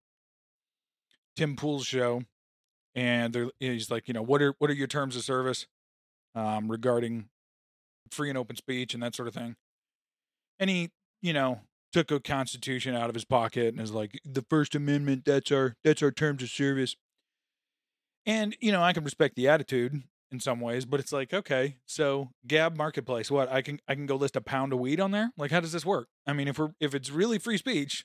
Tim 1.36 1.54
Pool's 1.54 1.86
show 1.86 2.22
and 2.94 3.52
he's 3.60 3.90
like, 3.90 4.08
you 4.08 4.14
know, 4.14 4.22
what 4.22 4.40
are 4.42 4.54
what 4.58 4.70
are 4.70 4.74
your 4.74 4.86
terms 4.86 5.16
of 5.16 5.22
service 5.22 5.66
um, 6.34 6.70
regarding 6.70 7.28
free 8.10 8.28
and 8.28 8.38
open 8.38 8.56
speech 8.56 8.94
and 8.94 9.02
that 9.02 9.14
sort 9.14 9.28
of 9.28 9.34
thing? 9.34 9.56
And 10.58 10.70
he, 10.70 10.90
you 11.22 11.32
know, 11.32 11.60
took 11.92 12.10
a 12.10 12.20
constitution 12.20 12.94
out 12.94 13.08
of 13.08 13.14
his 13.14 13.24
pocket 13.24 13.68
and 13.68 13.80
is 13.80 13.92
like, 13.92 14.20
the 14.24 14.44
First 14.48 14.74
Amendment, 14.74 15.24
that's 15.24 15.50
our 15.52 15.76
that's 15.84 16.02
our 16.02 16.10
terms 16.10 16.42
of 16.42 16.50
service. 16.50 16.96
And 18.24 18.56
you 18.60 18.72
know, 18.72 18.82
I 18.82 18.92
can 18.92 19.04
respect 19.04 19.36
the 19.36 19.48
attitude 19.48 20.02
in 20.32 20.40
some 20.40 20.60
ways, 20.60 20.84
but 20.84 21.00
it's 21.00 21.12
like, 21.12 21.32
okay, 21.32 21.76
so 21.86 22.30
Gab 22.46 22.76
Marketplace, 22.76 23.30
what 23.30 23.50
I 23.50 23.62
can 23.62 23.80
I 23.88 23.94
can 23.94 24.06
go 24.06 24.16
list 24.16 24.36
a 24.36 24.40
pound 24.40 24.72
of 24.72 24.78
weed 24.78 25.00
on 25.00 25.10
there? 25.10 25.30
Like, 25.36 25.50
how 25.50 25.60
does 25.60 25.72
this 25.72 25.86
work? 25.86 26.08
I 26.26 26.32
mean, 26.32 26.48
if 26.48 26.58
we're 26.58 26.72
if 26.80 26.94
it's 26.94 27.10
really 27.10 27.38
free 27.38 27.58
speech, 27.58 28.04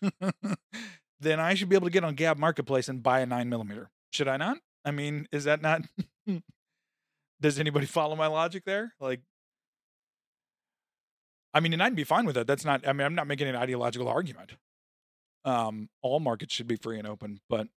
then 1.19 1.39
I 1.39 1.53
should 1.53 1.69
be 1.69 1.75
able 1.75 1.87
to 1.87 1.91
get 1.91 2.03
on 2.03 2.15
Gab 2.15 2.37
Marketplace 2.37 2.87
and 2.87 3.03
buy 3.03 3.21
a 3.21 3.25
nine 3.25 3.49
millimeter. 3.49 3.89
Should 4.11 4.27
I 4.27 4.37
not? 4.37 4.57
I 4.85 4.91
mean, 4.91 5.27
is 5.31 5.45
that 5.45 5.61
not? 5.61 5.81
Does 7.41 7.59
anybody 7.59 7.87
follow 7.87 8.15
my 8.15 8.27
logic 8.27 8.65
there? 8.65 8.93
Like, 8.99 9.21
I 11.53 11.59
mean, 11.59 11.73
and 11.73 11.83
I'd 11.83 11.95
be 11.95 12.03
fine 12.03 12.25
with 12.25 12.37
it. 12.37 12.47
That's 12.47 12.65
not. 12.65 12.87
I 12.87 12.93
mean, 12.93 13.05
I'm 13.05 13.15
not 13.15 13.27
making 13.27 13.47
an 13.47 13.55
ideological 13.55 14.07
argument. 14.07 14.53
um, 15.45 15.89
all 16.01 16.19
markets 16.19 16.53
should 16.53 16.67
be 16.67 16.75
free 16.75 16.99
and 16.99 17.07
open, 17.07 17.39
but 17.49 17.67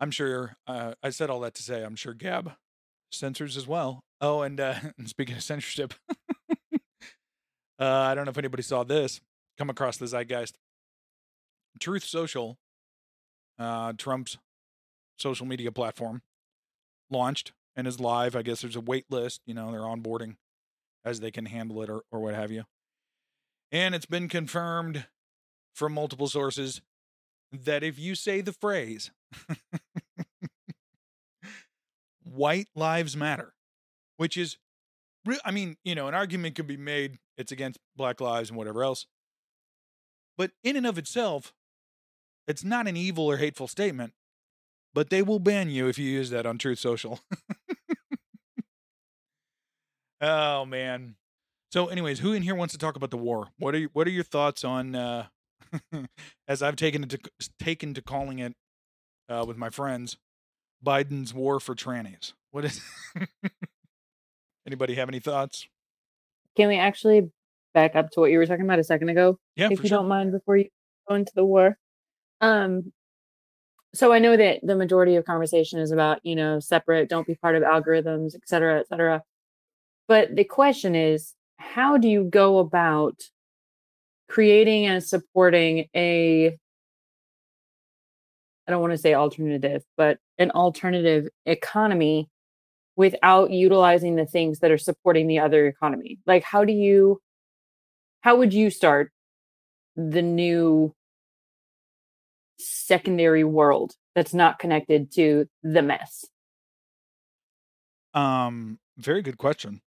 I'm 0.00 0.10
sure 0.10 0.56
uh, 0.66 0.94
I 1.02 1.10
said 1.10 1.30
all 1.30 1.40
that 1.40 1.54
to 1.54 1.62
say 1.62 1.82
I'm 1.84 1.96
sure 1.96 2.14
Gab 2.14 2.52
censors 3.12 3.56
as 3.56 3.66
well. 3.66 4.04
Oh, 4.20 4.42
and, 4.42 4.60
uh, 4.60 4.74
speaking 5.06 5.36
of 5.36 5.42
censorship, 5.42 5.94
uh, 6.72 6.76
I 7.78 8.14
don't 8.14 8.24
know 8.24 8.30
if 8.30 8.38
anybody 8.38 8.62
saw 8.62 8.84
this. 8.84 9.20
Come 9.58 9.70
across 9.70 9.96
the 9.98 10.06
zeitgeist. 10.06 10.52
Truth 11.80 12.04
Social, 12.04 12.58
uh, 13.58 13.92
Trump's 13.96 14.38
social 15.18 15.46
media 15.46 15.70
platform, 15.72 16.22
launched 17.10 17.52
and 17.76 17.86
is 17.86 18.00
live. 18.00 18.34
I 18.36 18.42
guess 18.42 18.62
there's 18.62 18.76
a 18.76 18.80
wait 18.80 19.06
list. 19.10 19.40
You 19.46 19.54
know, 19.54 19.70
they're 19.70 19.80
onboarding 19.80 20.36
as 21.04 21.20
they 21.20 21.30
can 21.30 21.46
handle 21.46 21.82
it 21.82 21.90
or, 21.90 22.02
or 22.10 22.20
what 22.20 22.34
have 22.34 22.50
you. 22.50 22.64
And 23.72 23.94
it's 23.94 24.06
been 24.06 24.28
confirmed 24.28 25.06
from 25.74 25.92
multiple 25.92 26.28
sources 26.28 26.80
that 27.52 27.82
if 27.82 27.98
you 27.98 28.14
say 28.14 28.40
the 28.40 28.52
phrase 28.52 29.10
white 32.24 32.68
lives 32.74 33.16
matter, 33.16 33.54
which 34.16 34.36
is, 34.36 34.56
I 35.44 35.50
mean, 35.50 35.76
you 35.84 35.94
know, 35.94 36.08
an 36.08 36.14
argument 36.14 36.54
could 36.54 36.66
be 36.66 36.76
made 36.76 37.18
it's 37.36 37.52
against 37.52 37.78
black 37.96 38.20
lives 38.20 38.50
and 38.50 38.58
whatever 38.58 38.84
else. 38.84 39.06
But 40.36 40.52
in 40.62 40.76
and 40.76 40.86
of 40.86 40.98
itself, 40.98 41.54
it's 42.46 42.64
not 42.64 42.86
an 42.86 42.96
evil 42.96 43.26
or 43.26 43.38
hateful 43.38 43.66
statement, 43.66 44.12
but 44.92 45.10
they 45.10 45.22
will 45.22 45.38
ban 45.38 45.70
you 45.70 45.88
if 45.88 45.98
you 45.98 46.04
use 46.04 46.30
that 46.30 46.46
on 46.46 46.58
Truth 46.58 46.80
Social. 46.80 47.20
oh 50.20 50.64
man. 50.64 51.16
So, 51.72 51.86
anyways, 51.86 52.18
who 52.18 52.32
in 52.32 52.42
here 52.42 52.54
wants 52.56 52.72
to 52.72 52.78
talk 52.78 52.96
about 52.96 53.10
the 53.10 53.16
war? 53.16 53.48
What 53.58 53.74
are 53.74 53.78
you, 53.78 53.90
what 53.92 54.06
are 54.08 54.10
your 54.10 54.24
thoughts 54.24 54.64
on 54.64 54.96
uh, 54.96 55.26
as 56.48 56.62
I've 56.62 56.76
taken 56.76 57.06
to 57.08 57.18
taken 57.58 57.94
to 57.94 58.02
calling 58.02 58.38
it 58.38 58.54
uh, 59.28 59.44
with 59.46 59.56
my 59.56 59.70
friends, 59.70 60.18
Biden's 60.84 61.32
war 61.32 61.60
for 61.60 61.74
trannies. 61.74 62.32
What 62.50 62.64
is? 62.64 62.80
Anybody 64.66 64.94
have 64.96 65.08
any 65.08 65.20
thoughts? 65.20 65.66
Can 66.56 66.68
we 66.68 66.78
actually 66.78 67.30
back 67.72 67.94
up 67.94 68.10
to 68.10 68.20
what 68.20 68.30
you 68.30 68.38
were 68.38 68.46
talking 68.46 68.64
about 68.64 68.78
a 68.78 68.84
second 68.84 69.08
ago, 69.08 69.38
Yeah, 69.56 69.68
if 69.70 69.82
you 69.82 69.88
sure. 69.88 69.98
don't 69.98 70.08
mind, 70.08 70.32
before 70.32 70.56
you 70.56 70.68
go 71.08 71.14
into 71.14 71.32
the 71.34 71.44
war? 71.44 71.78
Um, 72.40 72.92
so 73.94 74.12
I 74.12 74.18
know 74.18 74.36
that 74.36 74.60
the 74.62 74.76
majority 74.76 75.16
of 75.16 75.24
conversation 75.24 75.78
is 75.80 75.90
about 75.92 76.20
you 76.24 76.34
know 76.36 76.60
separate, 76.60 77.08
don't 77.08 77.26
be 77.26 77.34
part 77.36 77.56
of 77.56 77.62
algorithms, 77.62 78.34
et 78.34 78.42
cetera, 78.46 78.80
et 78.80 78.88
cetera. 78.88 79.22
But 80.10 80.34
the 80.34 80.42
question 80.42 80.96
is, 80.96 81.34
how 81.56 81.96
do 81.96 82.08
you 82.08 82.24
go 82.24 82.58
about 82.58 83.22
creating 84.28 84.86
and 84.86 85.04
supporting 85.04 85.86
a 85.94 86.58
I 88.66 88.72
don't 88.72 88.80
want 88.80 88.92
to 88.92 88.98
say 88.98 89.14
alternative, 89.14 89.84
but 89.96 90.18
an 90.36 90.50
alternative 90.50 91.28
economy 91.46 92.28
without 92.96 93.52
utilizing 93.52 94.16
the 94.16 94.26
things 94.26 94.58
that 94.58 94.72
are 94.72 94.78
supporting 94.78 95.28
the 95.28 95.38
other 95.38 95.68
economy. 95.68 96.18
Like 96.26 96.42
how 96.42 96.64
do 96.64 96.72
you 96.72 97.20
how 98.22 98.34
would 98.34 98.52
you 98.52 98.68
start 98.70 99.12
the 99.94 100.22
new 100.22 100.92
secondary 102.58 103.44
world 103.44 103.94
that's 104.16 104.34
not 104.34 104.58
connected 104.58 105.12
to 105.12 105.48
the 105.62 105.82
mess? 105.82 106.24
Um, 108.12 108.80
very 108.98 109.22
good 109.22 109.38
question. 109.38 109.80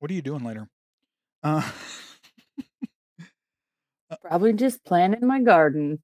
What 0.00 0.10
are 0.10 0.14
you 0.14 0.22
doing 0.22 0.44
later? 0.44 0.68
Uh, 1.42 1.70
Probably 4.22 4.52
just 4.52 4.84
planting 4.84 5.26
my 5.26 5.40
garden. 5.40 6.02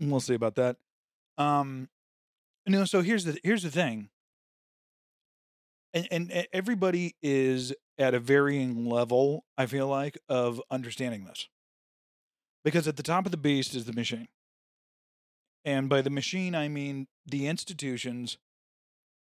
we'll 0.00 0.20
see 0.20 0.34
about 0.34 0.54
that. 0.54 0.76
Um, 1.36 1.88
know, 2.66 2.84
so 2.84 3.00
here's 3.00 3.24
the 3.24 3.38
here's 3.42 3.62
the 3.62 3.70
thing. 3.70 4.10
And, 5.94 6.08
and 6.10 6.32
e- 6.32 6.46
everybody 6.52 7.16
is 7.22 7.72
at 7.98 8.14
a 8.14 8.20
varying 8.20 8.84
level, 8.84 9.44
I 9.56 9.66
feel 9.66 9.88
like, 9.88 10.18
of 10.28 10.60
understanding 10.70 11.24
this. 11.24 11.48
Because 12.64 12.86
at 12.86 12.96
the 12.96 13.02
top 13.02 13.24
of 13.24 13.32
the 13.32 13.38
beast 13.38 13.74
is 13.74 13.86
the 13.86 13.92
machine. 13.92 14.28
And 15.64 15.88
by 15.88 16.02
the 16.02 16.10
machine, 16.10 16.54
I 16.54 16.68
mean 16.68 17.08
the 17.26 17.46
institutions 17.46 18.38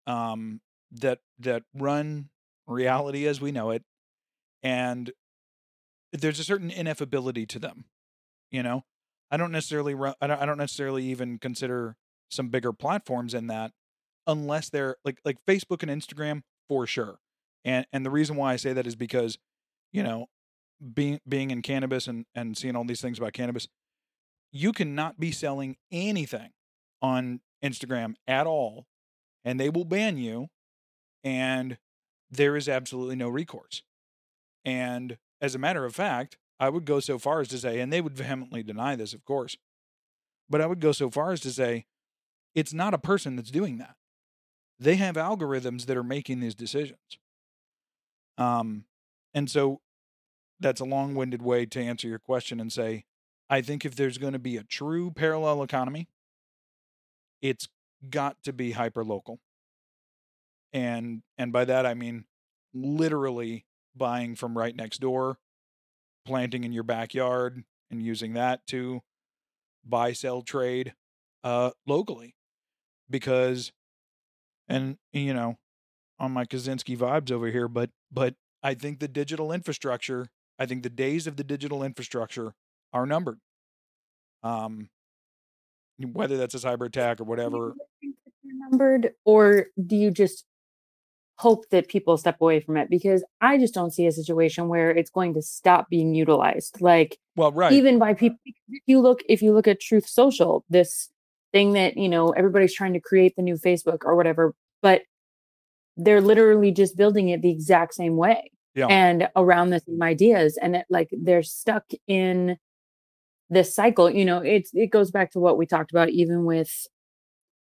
um, 0.06 0.62
that 0.92 1.20
that 1.39 1.63
run 1.74 2.30
reality 2.69 3.27
as 3.27 3.41
we 3.41 3.51
know 3.51 3.71
it, 3.71 3.84
and 4.63 5.12
there's 6.13 6.39
a 6.39 6.43
certain 6.43 6.69
ineffability 6.69 7.47
to 7.49 7.60
them. 7.60 7.86
You 8.51 8.63
know, 8.63 8.84
I 9.32 9.38
don't 9.38 9.51
necessarily 9.51 9.93
I 10.21 10.27
don't, 10.27 10.41
I 10.41 10.45
don't 10.45 10.58
necessarily 10.58 11.03
even 11.05 11.38
consider 11.38 11.95
some 12.29 12.49
bigger 12.49 12.73
platforms 12.73 13.34
in 13.34 13.47
that 13.47 13.71
unless 14.27 14.69
they're 14.69 14.95
like 15.03 15.19
like 15.25 15.38
Facebook 15.47 15.84
and 15.84 15.91
Instagram 15.91 16.41
for 16.67 16.88
sure. 16.88 17.19
And 17.65 17.86
and 17.91 18.05
the 18.05 18.12
reason 18.12 18.36
why 18.36 18.53
I 18.53 18.55
say 18.55 18.73
that 18.73 18.88
is 18.88 18.95
because, 18.95 19.38
you 19.91 20.03
know, 20.03 20.27
being 20.93 21.19
being 21.27 21.51
in 21.51 21.62
cannabis 21.62 22.08
and 22.08 22.25
and 22.34 22.58
seeing 22.58 22.75
all 22.75 22.86
these 22.86 23.01
things 23.01 23.17
about 23.17 23.34
cannabis, 23.34 23.67
you 24.51 24.71
cannot 24.71 25.19
be 25.19 25.32
selling 25.32 25.77
anything 25.91 26.51
on 27.01 27.41
Instagram 27.63 28.15
at 28.27 28.47
all 28.47 28.86
and 29.43 29.60
they 29.60 29.69
will 29.69 29.86
ban 29.86 30.17
you 30.17 30.47
and 31.23 31.77
there 32.32 32.56
is 32.56 32.70
absolutely 32.70 33.15
no 33.15 33.30
recourse. 33.30 33.84
And 34.65 35.18
as 35.42 35.56
a 35.56 35.60
matter 35.60 35.86
of 35.86 35.96
fact, 35.96 36.38
I 36.60 36.70
would 36.70 36.86
go 36.86 37.00
so 37.00 37.18
far 37.18 37.39
as 37.39 37.48
to 37.50 37.58
say, 37.58 37.80
and 37.80 37.92
they 37.92 38.02
would 38.02 38.15
vehemently 38.15 38.63
deny 38.63 38.96
this, 38.96 39.13
of 39.13 39.24
course, 39.24 39.58
but 40.50 40.62
I 40.62 40.65
would 40.65 40.80
go 40.80 40.92
so 40.92 41.10
far 41.10 41.32
as 41.32 41.39
to 41.42 41.52
say 41.52 41.86
it's 42.54 42.74
not 42.74 42.94
a 42.94 42.98
person 42.98 43.36
that's 43.36 43.52
doing 43.52 43.78
that. 43.78 43.96
They 44.80 44.96
have 44.96 45.15
algorithms 45.15 45.86
that 45.86 45.98
are 45.98 46.04
making 46.04 46.39
these 46.39 46.56
decisions. 46.56 47.20
Um, 48.38 48.86
and 49.34 49.50
so 49.50 49.82
that's 50.60 50.82
a 50.82 50.86
long 50.86 51.15
winded 51.15 51.42
way 51.42 51.65
to 51.65 51.82
answer 51.82 52.08
your 52.08 52.20
question 52.20 52.60
and 52.60 52.72
say, 52.72 53.06
I 53.50 53.62
think 53.62 53.86
if 53.86 53.96
there's 53.96 54.18
going 54.18 54.34
to 54.34 54.39
be 54.39 54.58
a 54.58 54.63
true 54.63 55.12
parallel 55.12 55.63
economy, 55.63 56.08
it's 57.42 57.68
got 58.10 58.42
to 58.44 58.54
be 58.54 58.72
hyper 58.72 59.04
local. 59.04 59.39
And 60.73 61.21
and 61.38 61.51
by 61.51 61.65
that 61.65 61.86
I 61.86 61.93
mean 61.93 62.25
literally 62.73 63.65
buying 63.95 64.36
from 64.36 64.58
right 64.58 64.75
next 64.75 64.99
door, 64.99 65.38
planting 66.25 66.63
in 66.63 66.71
your 66.71 66.84
backyard 66.84 67.63
and 67.89 68.01
using 68.01 68.34
that 68.34 68.65
to 68.67 69.01
buy 69.86 70.13
sell 70.13 70.41
trade 70.41 70.93
uh 71.43 71.71
locally. 71.88 72.36
Because 73.10 73.71
and 74.67 74.97
you 75.12 75.34
know, 75.34 75.58
on 76.19 76.32
my 76.32 76.45
Kaczynski 76.45 76.97
vibes 76.97 77.32
over 77.32 77.47
here, 77.47 77.67
but 77.67 77.89
but 78.12 78.36
I 78.62 78.73
think 78.75 78.99
the 78.99 79.08
digital 79.08 79.51
infrastructure, 79.51 80.29
I 80.60 80.65
think 80.65 80.84
the 80.84 80.89
days 80.89 81.25
of 81.25 81.38
the 81.38 81.43
digital 81.43 81.84
infrastructure 81.84 82.53
are 82.93 83.05
numbered. 83.05 83.39
Um 84.43 84.89
whether 85.97 86.38
that's 86.38 86.55
a 86.55 86.60
cyber 86.60 86.86
attack 86.86 87.19
or 87.19 87.25
whatever. 87.25 87.73
numbered 88.71 89.12
or 89.25 89.67
do 89.86 89.95
you 89.95 90.12
just 90.12 90.45
hope 91.39 91.63
that 91.69 91.88
people 91.88 92.17
step 92.17 92.36
away 92.41 92.60
from 92.60 92.75
it 92.75 92.89
because 92.89 93.23
i 93.39 93.58
just 93.58 93.73
don't 93.73 93.91
see 93.93 94.06
a 94.06 94.12
situation 94.12 94.67
where 94.67 94.91
it's 94.91 95.10
going 95.10 95.34
to 95.34 95.41
stop 95.41 95.89
being 95.89 96.13
utilized 96.13 96.82
like 96.82 97.17
Well, 97.38 97.54
right. 97.54 97.71
even 97.71 97.97
by 97.97 98.13
people 98.13 98.38
if 98.45 98.82
you 98.88 98.99
look 98.99 99.21
if 99.30 99.41
you 99.41 99.54
look 99.54 99.65
at 99.67 99.80
truth 99.80 100.06
social 100.06 100.65
this 100.69 101.10
thing 101.54 101.71
that 101.73 101.95
you 101.95 102.10
know 102.10 102.32
everybody's 102.32 102.73
trying 102.73 102.91
to 102.91 102.99
create 102.99 103.36
the 103.38 103.41
new 103.41 103.56
facebook 103.56 103.99
or 104.04 104.17
whatever 104.17 104.54
but 104.82 105.04
they're 105.95 106.19
literally 106.21 106.71
just 106.71 106.97
building 106.97 107.30
it 107.30 107.41
the 107.41 107.49
exact 107.52 107.93
same 107.93 108.17
way 108.17 108.52
Yeah. 108.75 108.88
and 108.88 109.30
around 109.38 109.69
the 109.69 109.80
same 109.80 110.04
ideas 110.04 110.58
and 110.62 110.75
it, 110.75 110.86
like 110.89 111.10
they're 111.12 111.43
stuck 111.43 111.86
in 112.08 112.58
this 113.49 113.73
cycle 113.73 114.10
you 114.10 114.25
know 114.25 114.39
it's 114.39 114.71
it 114.73 114.88
goes 114.91 115.10
back 115.10 115.32
to 115.32 115.39
what 115.39 115.58
we 115.58 115.65
talked 115.65 115.91
about 115.91 116.10
even 116.10 116.43
with 116.43 116.86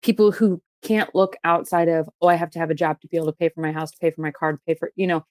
people 0.01 0.31
who 0.31 0.61
can't 0.83 1.13
look 1.15 1.35
outside 1.43 1.87
of 1.87 2.09
oh 2.21 2.27
i 2.27 2.35
have 2.35 2.51
to 2.51 2.59
have 2.59 2.69
a 2.69 2.75
job 2.75 2.99
to 3.01 3.07
be 3.07 3.17
able 3.17 3.27
to 3.27 3.33
pay 3.33 3.49
for 3.49 3.61
my 3.61 3.71
house 3.71 3.91
to 3.91 3.97
pay 3.99 4.11
for 4.11 4.21
my 4.21 4.31
car 4.31 4.53
to 4.53 4.59
pay 4.67 4.75
for 4.75 4.91
you 4.95 5.07
know 5.07 5.25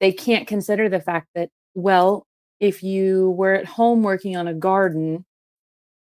they 0.00 0.12
can't 0.12 0.48
consider 0.48 0.88
the 0.88 1.00
fact 1.00 1.28
that 1.34 1.50
well 1.74 2.26
if 2.60 2.82
you 2.82 3.30
were 3.30 3.54
at 3.54 3.66
home 3.66 4.02
working 4.02 4.36
on 4.36 4.48
a 4.48 4.54
garden 4.54 5.24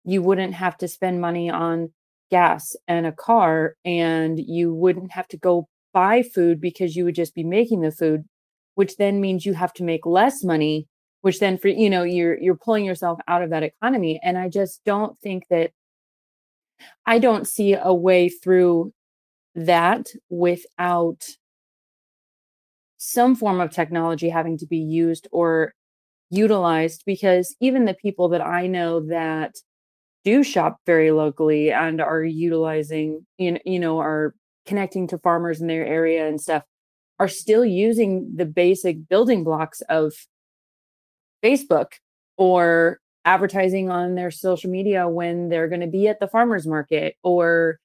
you 0.04 0.22
wouldn't 0.22 0.54
have 0.54 0.76
to 0.76 0.88
spend 0.88 1.20
money 1.20 1.50
on 1.50 1.92
gas 2.30 2.74
and 2.88 3.06
a 3.06 3.12
car 3.12 3.76
and 3.84 4.40
you 4.40 4.74
wouldn't 4.74 5.12
have 5.12 5.28
to 5.28 5.36
go 5.36 5.68
buy 5.92 6.22
food 6.22 6.60
because 6.60 6.96
you 6.96 7.04
would 7.04 7.14
just 7.14 7.34
be 7.34 7.44
making 7.44 7.80
the 7.80 7.92
food 7.92 8.24
which 8.74 8.96
then 8.96 9.20
means 9.20 9.46
you 9.46 9.54
have 9.54 9.72
to 9.72 9.84
make 9.84 10.06
less 10.06 10.42
money 10.42 10.88
which 11.20 11.38
then 11.38 11.56
for 11.56 11.68
you 11.68 11.88
know 11.88 12.02
you're 12.02 12.38
you're 12.40 12.56
pulling 12.56 12.84
yourself 12.84 13.18
out 13.28 13.42
of 13.42 13.50
that 13.50 13.62
economy 13.62 14.20
and 14.22 14.36
i 14.36 14.48
just 14.48 14.82
don't 14.84 15.18
think 15.18 15.44
that 15.48 15.70
i 17.06 17.18
don't 17.18 17.46
see 17.46 17.74
a 17.74 17.92
way 17.92 18.28
through 18.28 18.92
that 19.54 20.08
without 20.28 21.24
some 22.96 23.36
form 23.36 23.60
of 23.60 23.70
technology 23.70 24.28
having 24.28 24.56
to 24.58 24.66
be 24.66 24.78
used 24.78 25.28
or 25.30 25.74
utilized 26.30 27.02
because 27.06 27.54
even 27.60 27.84
the 27.84 27.94
people 27.94 28.30
that 28.30 28.40
I 28.40 28.66
know 28.66 29.00
that 29.08 29.54
do 30.24 30.42
shop 30.42 30.78
very 30.86 31.12
locally 31.12 31.70
and 31.70 32.00
are 32.00 32.24
utilizing 32.24 33.26
you 33.38 33.78
know, 33.78 33.98
are 34.00 34.34
connecting 34.66 35.06
to 35.08 35.18
farmers 35.18 35.60
in 35.60 35.66
their 35.66 35.84
area 35.84 36.26
and 36.26 36.40
stuff 36.40 36.62
are 37.18 37.28
still 37.28 37.64
using 37.64 38.32
the 38.34 38.46
basic 38.46 39.06
building 39.08 39.44
blocks 39.44 39.82
of 39.82 40.14
Facebook 41.44 41.92
or 42.38 42.98
advertising 43.24 43.90
on 43.90 44.14
their 44.14 44.30
social 44.30 44.70
media 44.70 45.08
when 45.08 45.48
they're 45.48 45.68
going 45.68 45.80
to 45.80 45.86
be 45.86 46.08
at 46.08 46.20
the 46.20 46.28
farmers 46.28 46.66
market 46.66 47.16
or 47.22 47.78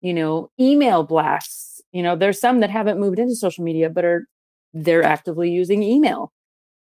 you 0.00 0.14
know 0.14 0.50
email 0.60 1.02
blasts. 1.04 1.80
You 1.92 2.02
know 2.02 2.16
there's 2.16 2.40
some 2.40 2.60
that 2.60 2.70
haven't 2.70 3.00
moved 3.00 3.18
into 3.18 3.34
social 3.34 3.64
media 3.64 3.90
but 3.90 4.04
are 4.04 4.26
they're 4.74 5.02
actively 5.04 5.50
using 5.50 5.82
email. 5.82 6.32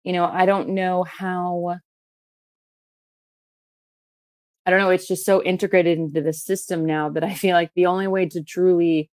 You 0.04 0.14
know 0.14 0.26
i 0.26 0.46
don't 0.46 0.70
know 0.70 1.04
how 1.04 1.76
i 4.66 4.72
don't 4.72 4.80
know 4.80 4.90
it's 4.90 5.08
just 5.08 5.26
so 5.26 5.44
integrated 5.44 5.98
into 5.98 6.22
the 6.22 6.34
system 6.34 6.86
now 6.86 7.10
that 7.10 7.24
i 7.24 7.34
feel 7.34 7.54
like 7.54 7.72
the 7.76 7.86
only 7.86 8.08
way 8.08 8.26
to 8.28 8.42
truly 8.42 9.10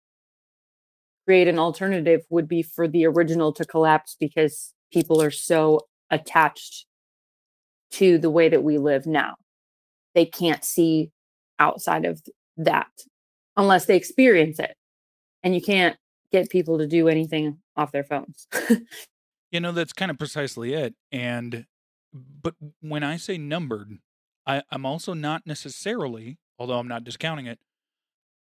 create 1.26 1.48
an 1.48 1.58
alternative 1.58 2.22
would 2.30 2.46
be 2.48 2.62
for 2.62 2.86
the 2.86 3.04
original 3.04 3.52
to 3.52 3.64
collapse 3.64 4.16
because 4.18 4.72
people 4.92 5.20
are 5.20 5.30
so 5.30 5.80
attached 6.10 6.86
to 7.92 8.18
the 8.18 8.30
way 8.30 8.48
that 8.48 8.62
we 8.62 8.78
live 8.78 9.06
now. 9.06 9.36
They 10.14 10.26
can't 10.26 10.64
see 10.64 11.10
outside 11.58 12.04
of 12.04 12.22
that 12.56 12.88
unless 13.56 13.86
they 13.86 13.96
experience 13.96 14.58
it. 14.58 14.74
And 15.42 15.54
you 15.54 15.62
can't 15.62 15.96
get 16.32 16.50
people 16.50 16.78
to 16.78 16.86
do 16.86 17.08
anything 17.08 17.58
off 17.76 17.92
their 17.92 18.04
phones. 18.04 18.46
You 19.52 19.60
know, 19.60 19.72
that's 19.72 19.92
kind 19.92 20.10
of 20.10 20.18
precisely 20.18 20.74
it. 20.74 20.94
And, 21.12 21.66
but 22.12 22.54
when 22.80 23.02
I 23.02 23.16
say 23.16 23.38
numbered, 23.38 23.98
I, 24.46 24.62
I'm 24.70 24.84
also 24.84 25.14
not 25.14 25.46
necessarily, 25.46 26.38
although 26.58 26.78
I'm 26.78 26.88
not 26.88 27.04
discounting 27.04 27.46
it, 27.46 27.58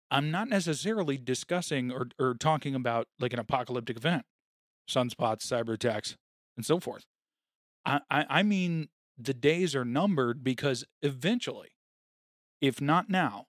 I'm 0.10 0.32
not 0.32 0.48
necessarily 0.48 1.18
discussing 1.18 1.92
or, 1.92 2.08
or 2.20 2.36
talking 2.36 2.74
about 2.74 3.08
like 3.20 3.34
an 3.34 3.40
apocalyptic 3.40 3.98
event, 3.98 4.24
sunspots, 4.90 5.46
cyber 5.46 5.74
attacks, 5.74 6.16
and 6.56 6.66
so 6.66 6.80
forth. 6.80 7.04
I, 7.86 8.00
I, 8.10 8.26
I 8.30 8.44
mean, 8.44 8.88
the 9.18 9.34
days 9.34 9.76
are 9.76 9.86
numbered 9.86 10.44
because 10.44 10.86
eventually, 11.02 11.70
if 12.62 12.82
not 12.82 13.10
now, 13.10 13.48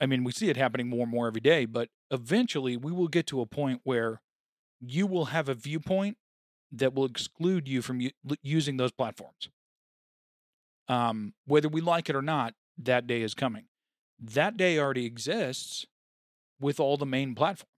I 0.00 0.06
mean, 0.06 0.24
we 0.24 0.32
see 0.32 0.48
it 0.48 0.56
happening 0.56 0.88
more 0.88 1.02
and 1.02 1.10
more 1.10 1.26
every 1.26 1.40
day, 1.40 1.64
but 1.64 1.88
eventually 2.10 2.76
we 2.76 2.92
will 2.92 3.08
get 3.08 3.26
to 3.28 3.40
a 3.40 3.46
point 3.46 3.80
where 3.84 4.20
you 4.80 5.06
will 5.06 5.26
have 5.26 5.48
a 5.48 5.54
viewpoint 5.54 6.16
that 6.70 6.94
will 6.94 7.04
exclude 7.04 7.66
you 7.66 7.82
from 7.82 8.00
using 8.42 8.76
those 8.76 8.92
platforms. 8.92 9.48
Um, 10.88 11.34
whether 11.46 11.68
we 11.68 11.80
like 11.80 12.08
it 12.08 12.16
or 12.16 12.22
not, 12.22 12.54
that 12.78 13.06
day 13.06 13.22
is 13.22 13.34
coming. 13.34 13.64
That 14.20 14.56
day 14.56 14.78
already 14.78 15.04
exists 15.04 15.86
with 16.60 16.80
all 16.80 16.96
the 16.96 17.06
main 17.06 17.34
platforms. 17.34 17.72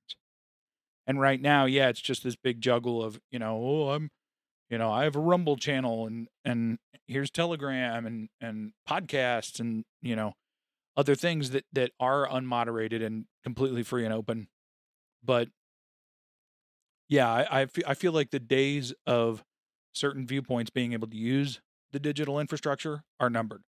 And 1.06 1.20
right 1.20 1.40
now, 1.40 1.64
yeah, 1.64 1.88
it's 1.88 2.00
just 2.00 2.22
this 2.22 2.36
big 2.36 2.60
juggle 2.60 3.02
of, 3.02 3.20
you 3.30 3.38
know, 3.38 3.60
oh, 3.62 3.90
I'm 3.90 4.10
you 4.70 4.78
know 4.78 4.90
i 4.90 5.04
have 5.04 5.16
a 5.16 5.20
rumble 5.20 5.56
channel 5.56 6.06
and 6.06 6.28
and 6.44 6.78
here's 7.06 7.30
telegram 7.30 8.06
and 8.06 8.28
and 8.40 8.72
podcasts 8.88 9.60
and 9.60 9.84
you 10.00 10.16
know 10.16 10.34
other 10.96 11.14
things 11.14 11.50
that 11.50 11.64
that 11.72 11.92
are 11.98 12.28
unmoderated 12.28 13.04
and 13.04 13.24
completely 13.42 13.82
free 13.82 14.04
and 14.04 14.12
open. 14.12 14.48
But 15.24 15.48
yeah 17.08 17.28
i 17.28 17.62
i 17.62 17.66
feel, 17.66 17.94
feel 17.94 18.12
like 18.12 18.30
the 18.30 18.38
days 18.38 18.92
of 19.06 19.44
certain 19.92 20.26
viewpoints 20.26 20.70
being 20.70 20.92
able 20.92 21.08
to 21.08 21.16
use 21.16 21.60
the 21.92 21.98
digital 21.98 22.38
infrastructure 22.38 23.02
are 23.18 23.30
numbered. 23.30 23.62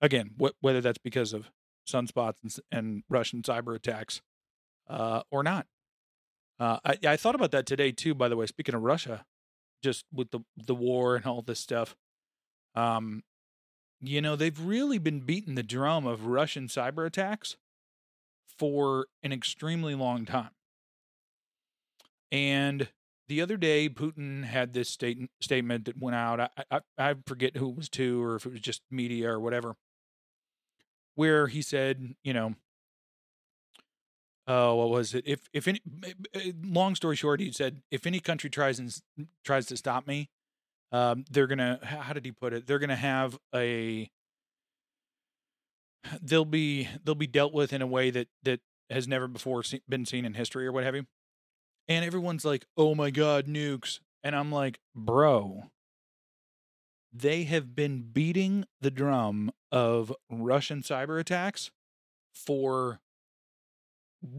Again 0.00 0.32
wh- 0.40 0.54
whether 0.60 0.80
that's 0.80 0.98
because 0.98 1.32
of 1.32 1.50
sunspots 1.88 2.36
and, 2.42 2.54
and 2.70 3.02
russian 3.08 3.42
cyber 3.42 3.74
attacks 3.74 4.22
uh, 4.88 5.22
or 5.30 5.42
not. 5.42 5.66
Uh, 6.60 6.78
I, 6.84 6.98
I 7.08 7.16
thought 7.16 7.34
about 7.34 7.50
that 7.50 7.66
today 7.66 7.92
too 7.92 8.14
by 8.14 8.28
the 8.28 8.36
way 8.36 8.46
speaking 8.46 8.74
of 8.74 8.82
russia 8.82 9.24
just 9.82 10.04
with 10.12 10.30
the 10.30 10.40
the 10.56 10.74
war 10.74 11.16
and 11.16 11.26
all 11.26 11.42
this 11.42 11.60
stuff. 11.60 11.96
Um, 12.74 13.22
you 14.00 14.20
know, 14.20 14.34
they've 14.36 14.60
really 14.60 14.98
been 14.98 15.20
beating 15.20 15.54
the 15.54 15.62
drum 15.62 16.06
of 16.06 16.26
Russian 16.26 16.66
cyber 16.66 17.06
attacks 17.06 17.56
for 18.58 19.06
an 19.22 19.32
extremely 19.32 19.94
long 19.94 20.24
time. 20.24 20.50
And 22.30 22.88
the 23.28 23.40
other 23.40 23.56
day, 23.56 23.88
Putin 23.88 24.44
had 24.44 24.72
this 24.72 24.88
state, 24.88 25.30
statement 25.40 25.84
that 25.84 25.98
went 25.98 26.16
out. 26.16 26.40
I, 26.40 26.48
I, 26.70 26.80
I 26.98 27.14
forget 27.26 27.56
who 27.56 27.70
it 27.70 27.76
was 27.76 27.88
to, 27.90 28.22
or 28.22 28.36
if 28.36 28.46
it 28.46 28.52
was 28.52 28.60
just 28.60 28.82
media 28.90 29.30
or 29.30 29.40
whatever, 29.40 29.76
where 31.14 31.46
he 31.46 31.62
said, 31.62 32.14
you 32.24 32.32
know, 32.32 32.54
oh, 34.46 34.74
what 34.74 34.90
was 34.90 35.14
it? 35.14 35.24
If 35.26 35.48
if 35.52 35.68
any, 35.68 35.80
long 36.62 36.94
story 36.94 37.16
short, 37.16 37.40
he 37.40 37.52
said, 37.52 37.82
if 37.90 38.06
any 38.06 38.20
country 38.20 38.50
tries 38.50 38.78
and 38.78 38.92
tries 39.44 39.66
to 39.66 39.76
stop 39.76 40.06
me, 40.06 40.30
um, 40.90 41.24
they're 41.30 41.46
gonna. 41.46 41.78
How 41.82 42.12
did 42.12 42.24
he 42.24 42.32
put 42.32 42.52
it? 42.52 42.66
They're 42.66 42.78
gonna 42.78 42.96
have 42.96 43.38
a. 43.54 44.10
They'll 46.20 46.44
be 46.44 46.88
they'll 47.04 47.14
be 47.14 47.26
dealt 47.26 47.54
with 47.54 47.72
in 47.72 47.80
a 47.80 47.86
way 47.86 48.10
that 48.10 48.28
that 48.42 48.60
has 48.90 49.08
never 49.08 49.28
before 49.28 49.62
been 49.88 50.04
seen 50.04 50.24
in 50.24 50.34
history 50.34 50.66
or 50.66 50.72
what 50.72 50.84
have 50.84 50.94
you. 50.94 51.06
And 51.88 52.04
everyone's 52.04 52.44
like, 52.44 52.66
"Oh 52.76 52.94
my 52.94 53.10
god, 53.10 53.46
nukes!" 53.46 54.00
And 54.22 54.36
I'm 54.36 54.52
like, 54.52 54.80
"Bro, 54.94 55.70
they 57.12 57.44
have 57.44 57.74
been 57.74 58.02
beating 58.02 58.64
the 58.80 58.90
drum 58.90 59.52
of 59.70 60.12
Russian 60.30 60.82
cyber 60.82 61.20
attacks 61.20 61.70
for 62.34 63.00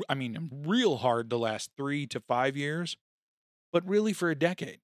I 0.08 0.16
mean, 0.16 0.50
real 0.66 0.98
hard 0.98 1.30
the 1.30 1.40
last 1.40 1.72
three 1.78 2.08
to 2.08 2.20
five 2.20 2.56
years, 2.56 2.98
but 3.72 3.88
really 3.88 4.14
for 4.14 4.30
a 4.30 4.36
decade. 4.36 4.80